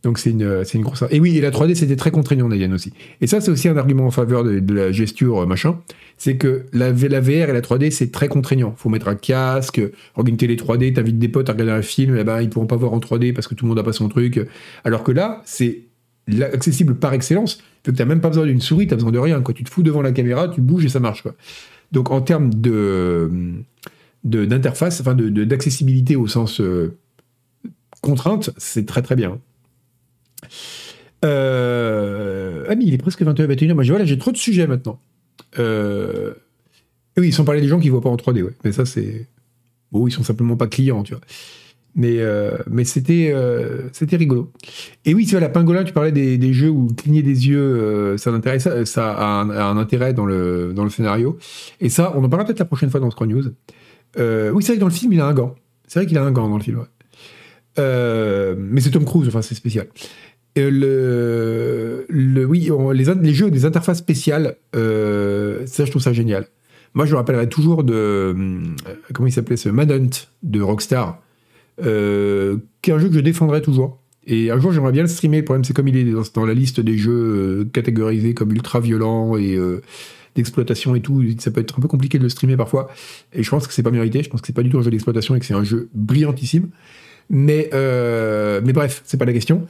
Donc 0.03 0.19
c'est 0.19 0.29
une, 0.29 0.63
c'est 0.63 0.77
une 0.77 0.83
grosse. 0.83 1.03
Et 1.09 1.19
oui, 1.19 1.37
et 1.37 1.41
la 1.41 1.51
3D 1.51 1.75
c'était 1.75 1.95
très 1.95 2.11
contraignant, 2.11 2.47
Nayan 2.47 2.71
aussi. 2.71 2.93
Et 3.19 3.27
ça 3.27 3.41
c'est 3.41 3.51
aussi 3.51 3.67
un 3.67 3.77
argument 3.77 4.05
en 4.05 4.11
faveur 4.11 4.43
de, 4.43 4.73
la 4.73 4.91
gesture 4.91 5.41
euh, 5.41 5.45
machin, 5.45 5.79
c'est 6.17 6.37
que 6.37 6.65
la, 6.71 6.91
la 6.91 7.19
VR 7.19 7.49
et 7.49 7.53
la 7.53 7.61
3D 7.61 7.91
c'est 7.91 8.11
très 8.11 8.27
contraignant. 8.27 8.73
Faut 8.77 8.89
mettre 8.89 9.07
un 9.07 9.15
casque, 9.15 9.81
regarder 10.13 10.31
une 10.31 10.37
télé 10.37 10.55
3D, 10.55 10.93
t'invites 10.93 11.19
des 11.19 11.29
potes 11.29 11.49
à 11.49 11.53
regarder 11.53 11.73
un 11.73 11.81
film, 11.81 12.15
et 12.15 12.23
ben 12.23 12.41
ils 12.41 12.49
pourront 12.49 12.67
pas 12.67 12.75
voir 12.75 12.93
en 12.93 12.99
3D 12.99 13.33
parce 13.33 13.47
que 13.47 13.55
tout 13.55 13.65
le 13.65 13.69
monde 13.69 13.79
a 13.79 13.83
pas 13.83 13.93
son 13.93 14.07
truc. 14.07 14.39
Alors 14.83 15.03
que 15.03 15.11
là 15.11 15.41
c'est 15.45 15.81
accessible 16.41 16.95
par 16.95 17.13
excellence. 17.13 17.61
Que 17.83 17.91
t'as 17.91 18.05
même 18.05 18.21
pas 18.21 18.29
besoin 18.29 18.45
d'une 18.45 18.61
souris, 18.61 18.87
t'as 18.87 18.95
besoin 18.95 19.11
de 19.11 19.19
rien. 19.19 19.41
Quoi. 19.41 19.53
Tu 19.53 19.63
te 19.63 19.69
fous 19.69 19.83
devant 19.83 20.01
la 20.01 20.11
caméra, 20.11 20.49
tu 20.49 20.61
bouges 20.61 20.85
et 20.85 20.89
ça 20.89 20.99
marche. 20.99 21.23
Donc 21.91 22.11
en 22.11 22.21
termes 22.21 22.53
de- 22.53 23.31
d'interface, 24.27 25.01
enfin 25.01 25.15
de- 25.15 25.29
de- 25.29 25.43
d'accessibilité 25.43 26.15
au 26.15 26.27
sens 26.27 26.61
euh, 26.61 26.97
contrainte, 28.01 28.51
c'est 28.57 28.85
très 28.85 29.01
très 29.01 29.15
bien. 29.15 29.39
Euh... 31.25 32.65
Ah 32.69 32.75
mais 32.75 32.85
il 32.85 32.93
est 32.93 32.97
presque 32.97 33.21
21h21. 33.23 33.73
Moi 33.73 33.83
je 33.83 33.91
vois 33.91 33.99
là 33.99 34.05
j'ai 34.05 34.17
trop 34.17 34.31
de 34.31 34.37
sujets 34.37 34.67
maintenant. 34.67 34.99
Euh... 35.59 36.33
Oui, 37.17 37.31
sans 37.31 37.45
parler 37.45 37.61
des 37.61 37.67
gens 37.67 37.79
qui 37.79 37.89
voient 37.89 38.01
pas 38.01 38.09
en 38.09 38.15
3D, 38.15 38.43
ouais. 38.43 38.53
Mais 38.63 38.71
ça 38.71 38.85
c'est... 38.85 39.27
Bon, 39.91 40.05
ils 40.07 40.11
sont 40.11 40.23
simplement 40.23 40.55
pas 40.55 40.67
clients, 40.67 41.01
tu 41.01 41.13
vois. 41.13 41.21
Mais, 41.95 42.17
euh, 42.19 42.51
mais 42.69 42.83
c'était, 42.83 43.31
euh, 43.33 43.89
c'était 43.91 44.17
rigolo. 44.17 44.51
Et 45.05 45.15
oui, 45.15 45.25
tu 45.25 45.31
vois, 45.31 45.39
la 45.39 45.49
pingolin, 45.49 45.83
tu 45.83 45.93
parlais 45.93 46.11
des, 46.11 46.37
des 46.37 46.53
jeux 46.53 46.69
où 46.69 46.89
cligner 46.95 47.23
des 47.23 47.47
yeux, 47.47 48.15
ça, 48.17 48.31
ça, 48.59 48.85
ça 48.85 49.13
a, 49.13 49.25
un, 49.25 49.49
a 49.49 49.63
un 49.63 49.77
intérêt 49.77 50.13
dans 50.13 50.25
le, 50.27 50.73
dans 50.75 50.83
le 50.83 50.91
scénario. 50.91 51.39
Et 51.79 51.89
ça, 51.89 52.13
on 52.15 52.23
en 52.23 52.29
parlera 52.29 52.45
peut-être 52.45 52.59
la 52.59 52.65
prochaine 52.65 52.91
fois 52.91 52.99
dans 52.99 53.09
Scroll 53.09 53.29
News. 53.29 53.45
Euh, 54.17 54.51
oui, 54.51 54.63
c'est 54.63 54.69
vrai 54.69 54.77
que 54.77 54.81
dans 54.81 54.87
le 54.87 54.93
film, 54.93 55.13
il 55.13 55.21
a 55.21 55.25
un 55.25 55.33
gant. 55.33 55.55
C'est 55.87 55.99
vrai 55.99 56.07
qu'il 56.07 56.17
a 56.17 56.23
un 56.23 56.31
gant 56.31 56.49
dans 56.49 56.57
le 56.57 56.63
film. 56.63 56.85
Euh, 57.79 58.55
mais 58.57 58.81
c'est 58.81 58.91
Tom 58.91 59.05
Cruise, 59.05 59.27
enfin, 59.27 59.41
c'est 59.41 59.55
spécial. 59.55 59.87
Le, 60.55 62.05
oui, 62.09 62.71
les, 62.93 63.33
jeux, 63.33 63.51
des 63.51 63.65
interfaces 63.65 63.99
spéciales, 63.99 64.55
euh, 64.75 65.61
ça, 65.67 65.85
je 65.85 65.91
trouve 65.91 66.01
ça 66.01 66.13
génial. 66.13 66.47
Moi, 66.95 67.05
je 67.05 67.11
me 67.11 67.17
rappellerai 67.17 67.47
toujours 67.47 67.83
de. 67.83 68.35
comment 69.13 69.27
il 69.27 69.31
s'appelait 69.31 69.57
ce 69.57 69.69
Manhunt 69.69 70.09
de 70.41 70.61
Rockstar. 70.61 71.21
qui 71.77 71.83
est 71.83 72.93
un 72.93 72.99
jeu 72.99 73.09
que 73.09 73.13
je 73.13 73.19
défendrai 73.19 73.61
toujours. 73.61 74.01
Et 74.25 74.49
un 74.51 74.59
jour, 74.59 74.71
j'aimerais 74.71 74.91
bien 74.91 75.03
le 75.03 75.07
streamer. 75.07 75.37
Le 75.37 75.45
problème, 75.45 75.63
c'est 75.63 75.73
comme 75.73 75.87
il 75.87 75.95
est 75.95 76.11
dans, 76.33 76.45
la 76.45 76.53
liste 76.55 76.79
des 76.79 76.97
jeux 76.97 77.69
catégorisés 77.71 78.33
comme 78.33 78.51
ultra 78.51 78.79
violents 78.79 79.37
et 79.37 79.59
d'exploitation 80.37 80.95
et 80.95 81.01
tout, 81.01 81.23
ça 81.39 81.51
peut 81.51 81.61
être 81.61 81.77
un 81.77 81.81
peu 81.81 81.87
compliqué 81.87 82.17
de 82.17 82.23
le 82.23 82.29
streamer 82.29 82.55
parfois. 82.55 82.89
Et 83.33 83.43
je 83.43 83.49
pense 83.49 83.67
que 83.67 83.73
c'est 83.73 83.83
pas 83.83 83.91
mérité. 83.91 84.23
Je 84.23 84.29
pense 84.29 84.41
que 84.41 84.47
c'est 84.47 84.53
pas 84.53 84.63
du 84.63 84.69
tout 84.69 84.77
un 84.77 84.81
jeu 84.81 84.91
d'exploitation 84.91 85.35
et 85.35 85.39
que 85.39 85.45
c'est 85.45 85.53
un 85.53 85.63
jeu 85.63 85.89
brillantissime. 85.93 86.69
Mais, 87.29 87.69
euh, 87.73 88.61
mais 88.63 88.73
bref, 88.73 89.01
c'est 89.05 89.17
pas 89.17 89.25
la 89.25 89.33
question. 89.33 89.67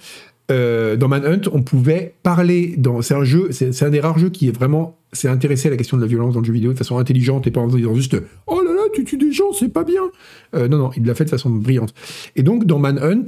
dans 0.49 1.07
Manhunt, 1.07 1.49
on 1.51 1.63
pouvait 1.63 2.13
parler 2.22 2.76
dans. 2.78 3.01
C'est 3.01 3.15
un 3.15 3.24
jeu, 3.24 3.49
c'est 3.51 3.84
un 3.84 3.89
des 3.89 3.99
rares 3.99 4.20
jeux 4.20 4.30
qui 4.30 4.47
est 4.47 4.51
vraiment 4.51 4.97
s'est 5.13 5.30
intéressé 5.30 5.70
à 5.70 5.72
la 5.72 5.78
question 5.78 5.97
de 5.97 6.01
la 6.01 6.07
violence 6.07 6.34
dans 6.34 6.41
le 6.41 6.45
jeu 6.45 6.53
vidéo 6.53 6.74
de 6.74 6.78
façon 6.78 6.97
intelligente 6.97 7.47
et 7.47 7.51
pas 7.51 7.61
en 7.61 7.68
disant 7.68 7.95
juste 7.95 8.18
Oh 8.45 8.61
là 8.61 8.74
là, 8.74 8.82
tu 8.93 9.03
tues 9.03 9.18
des 9.18 9.32
gens, 9.32 9.51
c'est 9.53 9.70
pas 9.70 9.84
bien. 9.84 10.03
non, 10.53 10.78
non, 10.78 10.91
il 10.95 11.05
l'a 11.05 11.15
fait 11.15 11.26
de 11.26 11.30
façon 11.30 11.49
brillante. 11.49 11.93
Et 12.36 12.43
donc, 12.43 12.65
dans 12.65 12.78
Manhunt, 12.78 13.26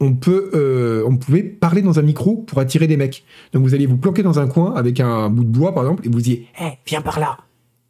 on, 0.00 0.14
peut, 0.14 0.50
euh, 0.54 1.04
on 1.06 1.16
pouvait 1.16 1.42
parler 1.42 1.82
dans 1.82 1.98
un 1.98 2.02
micro 2.02 2.36
pour 2.36 2.58
attirer 2.58 2.86
des 2.86 2.96
mecs. 2.96 3.24
Donc 3.52 3.62
vous 3.62 3.74
allez 3.74 3.86
vous 3.86 3.96
planquer 3.96 4.22
dans 4.22 4.38
un 4.38 4.46
coin 4.46 4.74
avec 4.74 5.00
un 5.00 5.30
bout 5.30 5.44
de 5.44 5.48
bois, 5.48 5.74
par 5.74 5.84
exemple, 5.84 6.06
et 6.06 6.08
vous 6.08 6.18
disiez 6.18 6.46
Hé, 6.60 6.78
viens 6.86 7.02
par 7.02 7.20
là 7.20 7.38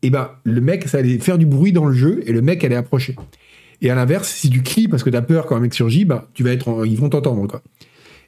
Et 0.03 0.11
ben, 0.11 0.31
le 0.45 0.61
mec, 0.61 0.89
ça 0.89 0.99
allait 0.99 1.19
faire 1.19 1.39
du 1.39 1.47
bruit 1.47 1.73
dans 1.73 1.87
le 1.87 1.93
jeu, 1.93 2.23
et 2.27 2.33
le 2.33 2.43
mec 2.43 2.63
allait 2.65 2.77
approcher. 2.77 3.17
Et 3.83 3.91
à 3.91 3.95
l'inverse, 3.95 4.29
si 4.29 4.51
tu 4.51 4.63
cries 4.63 4.89
parce 4.89 5.03
que 5.03 5.11
tu 5.11 5.17
as 5.17 5.23
peur 5.23 5.47
quand 5.47 5.57
un 5.57 5.61
mec 5.61 5.75
surgit, 5.75 6.05
ben, 6.05 6.25
tu 6.35 6.43
vas 6.43 6.53
être 6.53 6.87
ils 6.87 6.97
vont 6.97 7.09
t'entendre. 7.09 7.47
Quoi. 7.47 7.63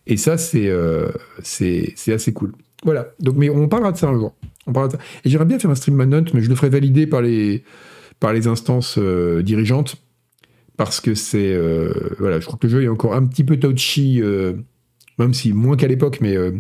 Et 0.07 0.17
ça, 0.17 0.37
euh, 0.55 1.11
c'est 1.43 1.95
assez 2.09 2.33
cool. 2.33 2.53
Voilà. 2.85 3.09
Donc, 3.21 3.37
mais 3.37 3.51
on 3.51 3.69
parlera 3.69 3.93
de 3.93 3.97
ça 3.97 4.09
un 4.09 4.15
jour. 4.15 4.35
On 4.67 4.73
parlera 4.73 4.97
de 4.97 4.99
ça. 5.01 5.05
Et 5.25 5.31
j'aimerais 5.31 5.47
bien 5.47 5.59
faire 5.59 5.71
un 5.71 5.75
stream 5.75 5.97
Manhunt, 5.97 6.25
mais 6.35 6.43
je 6.43 6.49
le 6.49 6.55
ferai 6.55 6.69
valider 6.69 7.07
par 7.07 7.23
les, 7.23 7.63
par 8.21 8.33
les 8.33 8.47
instances 8.47 8.97
euh, 8.99 9.43
dirigeantes 9.43 9.97
parce 10.79 11.01
que 11.01 11.15
c'est 11.15 11.53
euh, 11.53 11.93
voilà, 12.19 12.41
je 12.41 12.47
crois 12.47 12.57
que 12.59 12.67
le 12.67 12.71
jeu 12.71 12.83
est 12.85 12.89
encore 12.89 13.15
un 13.15 13.27
petit 13.27 13.45
peu 13.45 13.59
touchy, 13.59 14.23
euh, 14.23 14.55
même 15.19 15.35
si 15.35 15.53
moins 15.53 15.77
qu'à 15.77 15.89
l'époque, 15.89 16.19
mais 16.23 16.37
euh, 16.37 16.53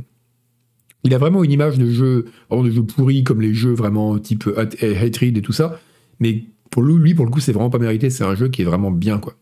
il 1.04 1.14
a 1.14 1.18
vraiment 1.18 1.44
une 1.44 1.52
image 1.52 1.78
de 1.78 1.88
jeu, 1.88 2.26
de 2.50 2.70
jeu 2.70 2.82
pourri 2.82 3.22
comme 3.22 3.40
les 3.40 3.54
jeux 3.54 3.72
vraiment 3.72 4.18
type 4.18 4.50
Hatred 4.58 5.38
et 5.38 5.40
tout 5.40 5.52
ça, 5.52 5.80
mais 6.18 6.44
pour 6.68 6.82
lui, 6.82 7.14
pour 7.14 7.24
le 7.24 7.30
coup, 7.30 7.40
c'est 7.40 7.52
vraiment 7.52 7.70
pas 7.70 7.78
mérité. 7.78 8.10
C'est 8.10 8.24
un 8.24 8.34
jeu 8.34 8.48
qui 8.48 8.62
est 8.62 8.64
vraiment 8.64 8.90
bien, 8.90 9.18
quoi. 9.18 9.34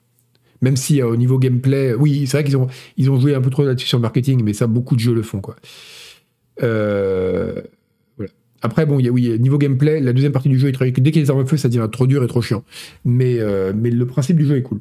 Même 0.61 0.77
si 0.77 1.03
au 1.03 1.16
niveau 1.16 1.39
gameplay, 1.39 1.95
oui, 1.95 2.27
c'est 2.27 2.37
vrai 2.37 2.45
qu'ils 2.45 2.57
ont 2.59 2.68
ils 2.99 3.11
ont 3.11 3.18
joué 3.18 3.35
un 3.35 3.41
peu 3.41 3.51
trop 3.51 3.64
là-dessus 3.64 3.89
sur 3.89 3.99
le 3.99 4.03
marketing, 4.03 4.43
mais 4.45 4.53
ça, 4.53 4.66
beaucoup 4.66 4.95
de 4.95 5.01
jeux 5.01 5.14
le 5.14 5.22
font, 5.22 5.41
quoi. 5.41 5.57
Euh, 6.62 7.62
après, 8.67 8.85
bon, 8.85 8.99
y 8.99 9.09
a, 9.09 9.11
oui, 9.11 9.39
niveau 9.39 9.59
gameplay, 9.59 10.01
la 10.01 10.12
deuxième 10.12 10.33
partie 10.33 10.49
du 10.49 10.59
jeu 10.59 10.69
est 10.69 10.73
très. 10.73 10.91
Dès 10.91 11.11
qu'il 11.11 11.17
y 11.17 11.19
a 11.21 11.23
des 11.23 11.31
armes 11.31 11.41
à 11.41 11.47
feu, 11.47 11.57
ça 11.57 11.69
devient 11.69 11.89
trop 11.91 12.07
dur 12.07 12.23
et 12.23 12.27
trop 12.27 12.43
chiant. 12.43 12.64
Mais, 13.05 13.39
euh, 13.39 13.73
le 13.73 14.07
principe 14.07 14.37
du 14.37 14.45
jeu 14.45 14.57
est 14.57 14.62
cool. 14.62 14.81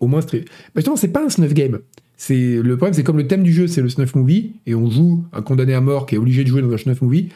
Au 0.00 0.06
moins, 0.06 0.20
c'est. 0.20 0.44
Justement, 0.74 0.96
c'est 0.96 1.08
pas 1.08 1.24
un 1.24 1.28
snuff 1.28 1.54
game. 1.54 1.78
C'est 2.16 2.60
le 2.60 2.76
problème, 2.76 2.92
c'est 2.92 3.02
comme 3.02 3.16
le 3.16 3.26
thème 3.26 3.42
du 3.42 3.52
jeu, 3.52 3.66
c'est 3.66 3.80
le 3.80 3.88
snuff 3.88 4.14
movie, 4.14 4.52
et 4.66 4.74
on 4.74 4.90
joue 4.90 5.24
un 5.32 5.40
condamné 5.40 5.72
à 5.72 5.80
mort 5.80 6.04
qui 6.04 6.16
est 6.16 6.18
obligé 6.18 6.44
de 6.44 6.48
jouer 6.48 6.60
dans 6.60 6.70
un 6.70 6.76
snuff 6.76 7.00
movie. 7.00 7.30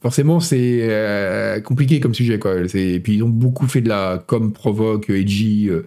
Forcément, 0.00 0.40
c'est 0.40 0.78
euh, 0.80 1.60
compliqué 1.60 2.00
comme 2.00 2.14
sujet, 2.14 2.38
quoi. 2.38 2.54
Et 2.72 3.00
puis 3.00 3.16
ils 3.16 3.22
ont 3.22 3.28
beaucoup 3.28 3.66
fait 3.66 3.82
de 3.82 3.90
la 3.90 4.24
com 4.26 4.52
provoque, 4.52 5.10
edgy. 5.10 5.68
Euh. 5.68 5.82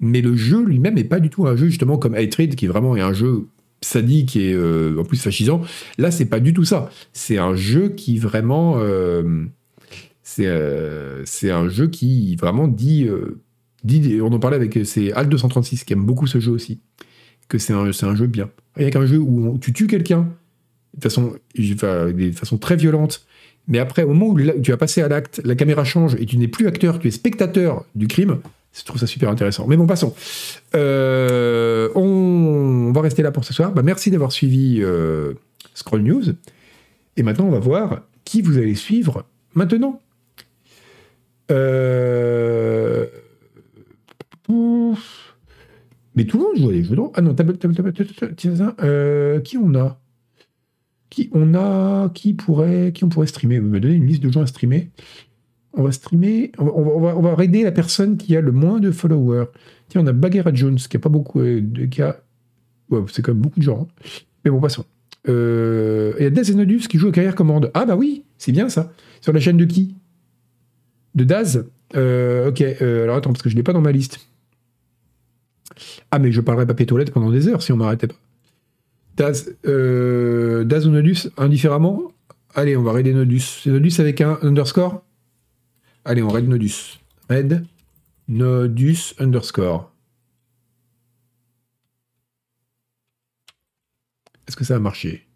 mais 0.00 0.22
le 0.22 0.34
jeu 0.34 0.64
lui-même 0.64 0.94
n'est 0.94 1.04
pas 1.04 1.20
du 1.20 1.30
tout 1.30 1.46
un 1.46 1.54
jeu 1.54 1.68
justement 1.68 1.96
comme 1.96 2.14
Hatred, 2.14 2.56
qui 2.56 2.64
est 2.64 2.68
vraiment 2.68 2.94
un 2.94 3.12
jeu 3.12 3.46
sadique 3.84 4.36
et 4.36 4.52
euh, 4.52 4.98
en 4.98 5.04
plus 5.04 5.20
fascisant. 5.20 5.62
Là, 5.98 6.10
c'est 6.10 6.24
pas 6.24 6.40
du 6.40 6.52
tout 6.52 6.64
ça. 6.64 6.90
C'est 7.12 7.38
un 7.38 7.54
jeu 7.54 7.90
qui 7.90 8.18
vraiment. 8.18 8.76
Euh, 8.78 9.44
euh, 10.40 11.22
c'est 11.24 11.50
un 11.50 11.68
jeu 11.68 11.88
qui 11.88 12.36
vraiment 12.36 12.68
dit, 12.68 13.08
dit. 13.84 14.20
On 14.20 14.32
en 14.32 14.38
parlait 14.38 14.56
avec. 14.56 14.78
C'est 14.84 15.12
Alt 15.12 15.28
236 15.28 15.84
qui 15.84 15.92
aime 15.92 16.04
beaucoup 16.04 16.26
ce 16.26 16.40
jeu 16.40 16.52
aussi. 16.52 16.80
Que 17.48 17.58
c'est 17.58 17.72
un, 17.72 17.84
un 17.84 18.14
jeu 18.14 18.26
bien. 18.26 18.50
Il 18.78 18.88
y 18.88 18.96
a 18.96 18.98
un 18.98 19.06
jeu 19.06 19.18
où 19.18 19.58
tu 19.58 19.72
tues 19.72 19.86
quelqu'un 19.86 20.28
de 20.96 21.02
façon, 21.02 21.34
de 21.56 22.32
façon 22.32 22.58
très 22.58 22.76
violente. 22.76 23.26
Mais 23.66 23.78
après, 23.78 24.02
au 24.02 24.08
moment 24.08 24.28
où 24.28 24.60
tu 24.60 24.72
as 24.72 24.76
passé 24.76 25.02
à 25.02 25.08
l'acte, 25.08 25.40
la 25.44 25.54
caméra 25.54 25.84
change 25.84 26.16
et 26.16 26.26
tu 26.26 26.36
n'es 26.36 26.48
plus 26.48 26.66
acteur, 26.66 26.98
tu 26.98 27.08
es 27.08 27.10
spectateur 27.10 27.84
du 27.94 28.08
crime. 28.08 28.40
Je 28.74 28.84
trouve 28.84 28.98
ça 28.98 29.06
super 29.06 29.28
intéressant. 29.30 29.66
Mais 29.68 29.76
bon, 29.76 29.86
passons. 29.86 30.14
Euh, 30.74 31.88
on, 31.94 32.90
va 32.92 33.00
rester 33.02 33.22
là 33.22 33.30
pour 33.30 33.44
ce 33.44 33.54
soir. 33.54 33.72
Bah, 33.72 33.82
merci 33.82 34.10
d'avoir 34.10 34.32
suivi 34.32 34.80
euh, 34.82 35.34
Scroll 35.74 36.02
News. 36.02 36.24
Et 37.16 37.22
maintenant, 37.22 37.46
on 37.46 37.50
va 37.50 37.60
voir 37.60 38.02
qui 38.24 38.42
vous 38.42 38.58
allez 38.58 38.74
suivre 38.74 39.24
maintenant. 39.54 40.00
Euh, 41.52 43.06
mais 46.16 46.24
tout 46.24 46.38
le 46.38 46.44
monde 46.44 46.56
joue 46.56 46.70
à 46.70 46.72
des 46.72 46.82
jeux. 46.84 46.96
Ah 47.14 47.20
non, 47.20 47.34
qui 49.42 49.56
on 49.56 49.74
a? 49.74 49.98
Qui 51.10 51.30
on 51.32 51.54
a 51.54 52.08
Qui 52.12 52.34
pourrait 52.34 52.92
Qui 52.92 53.04
on 53.04 53.08
pourrait 53.08 53.28
streamer? 53.28 53.60
Vous 53.60 53.68
me 53.68 53.78
donner 53.78 53.94
une 53.94 54.06
liste 54.06 54.22
de 54.22 54.32
gens 54.32 54.42
à 54.42 54.46
streamer 54.46 54.90
on 55.76 55.82
va 55.82 55.92
streamer, 55.92 56.52
on 56.58 57.20
va, 57.20 57.34
raider 57.34 57.62
la 57.62 57.72
personne 57.72 58.16
qui 58.16 58.36
a 58.36 58.40
le 58.40 58.52
moins 58.52 58.80
de 58.80 58.90
followers. 58.90 59.46
Tiens, 59.88 60.02
on 60.02 60.06
a 60.06 60.12
Bagheera 60.12 60.52
Jones, 60.54 60.76
qui 60.76 60.96
a 60.96 61.00
pas 61.00 61.08
beaucoup 61.08 61.40
euh, 61.40 61.60
de 61.60 61.86
cas. 61.86 62.16
C'est 63.08 63.22
quand 63.22 63.32
même 63.32 63.42
beaucoup 63.42 63.58
de 63.58 63.64
gens. 63.64 63.82
Hein. 63.82 64.08
Mais 64.44 64.50
bon, 64.50 64.60
passons. 64.60 64.84
Euh, 65.28 66.12
il 66.18 66.24
y 66.24 66.26
a 66.26 66.30
Daz 66.30 66.50
Enodus 66.50 66.86
qui 66.88 66.98
joue 66.98 67.08
à 67.08 67.12
carrière 67.12 67.34
commande. 67.34 67.70
Ah 67.74 67.86
bah 67.86 67.96
oui, 67.96 68.24
c'est 68.38 68.52
bien 68.52 68.68
ça. 68.68 68.92
Sur 69.20 69.32
la 69.32 69.40
chaîne 69.40 69.56
de 69.56 69.64
qui? 69.64 69.94
De 71.14 71.24
Daz? 71.24 71.66
Euh, 71.96 72.48
Ok, 72.48 72.60
alors 72.60 73.16
attends, 73.16 73.32
parce 73.32 73.42
que 73.42 73.48
je 73.48 73.54
ne 73.54 73.58
l'ai 73.58 73.62
pas 73.62 73.72
dans 73.72 73.80
ma 73.80 73.92
liste. 73.92 74.20
Ah, 76.10 76.18
mais 76.18 76.30
je 76.30 76.40
parlerais 76.40 76.66
pas 76.66 76.74
pétolette 76.74 77.10
pendant 77.10 77.30
des 77.30 77.48
heures 77.48 77.62
si 77.62 77.72
on 77.72 77.76
m'arrêtait 77.76 78.06
pas. 78.06 78.14
Daz, 79.16 79.50
Daz 79.64 80.86
Nodus 80.86 81.30
indifféremment? 81.36 82.12
Allez, 82.54 82.76
on 82.76 82.82
va 82.82 82.92
raider 82.92 83.12
Nodus. 83.12 83.60
C'est 83.62 83.70
Nodus 83.70 83.94
avec 83.98 84.20
un 84.20 84.38
underscore 84.42 85.02
Allez, 86.04 86.22
on 86.22 86.28
raid 86.28 86.48
Nodus. 86.48 86.98
Raid 87.30 87.66
Nodus 88.28 89.14
underscore. 89.18 89.90
Est-ce 94.46 94.56
que 94.56 94.64
ça 94.64 94.76
a 94.76 94.78
marché? 94.78 95.26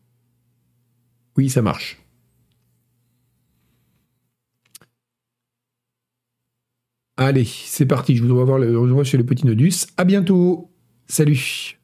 Oui, 1.37 1.49
ça 1.49 1.62
marche. 1.62 1.99
Allez, 7.16 7.45
c'est 7.45 7.87
parti. 7.87 8.16
Je 8.16 8.25
vous 8.25 8.39
revois 8.39 9.05
chez 9.05 9.16
le 9.16 9.25
petit 9.25 9.47
Nodus. 9.47 9.87
À 9.97 10.05
bientôt. 10.05 10.71
Salut. 11.09 11.78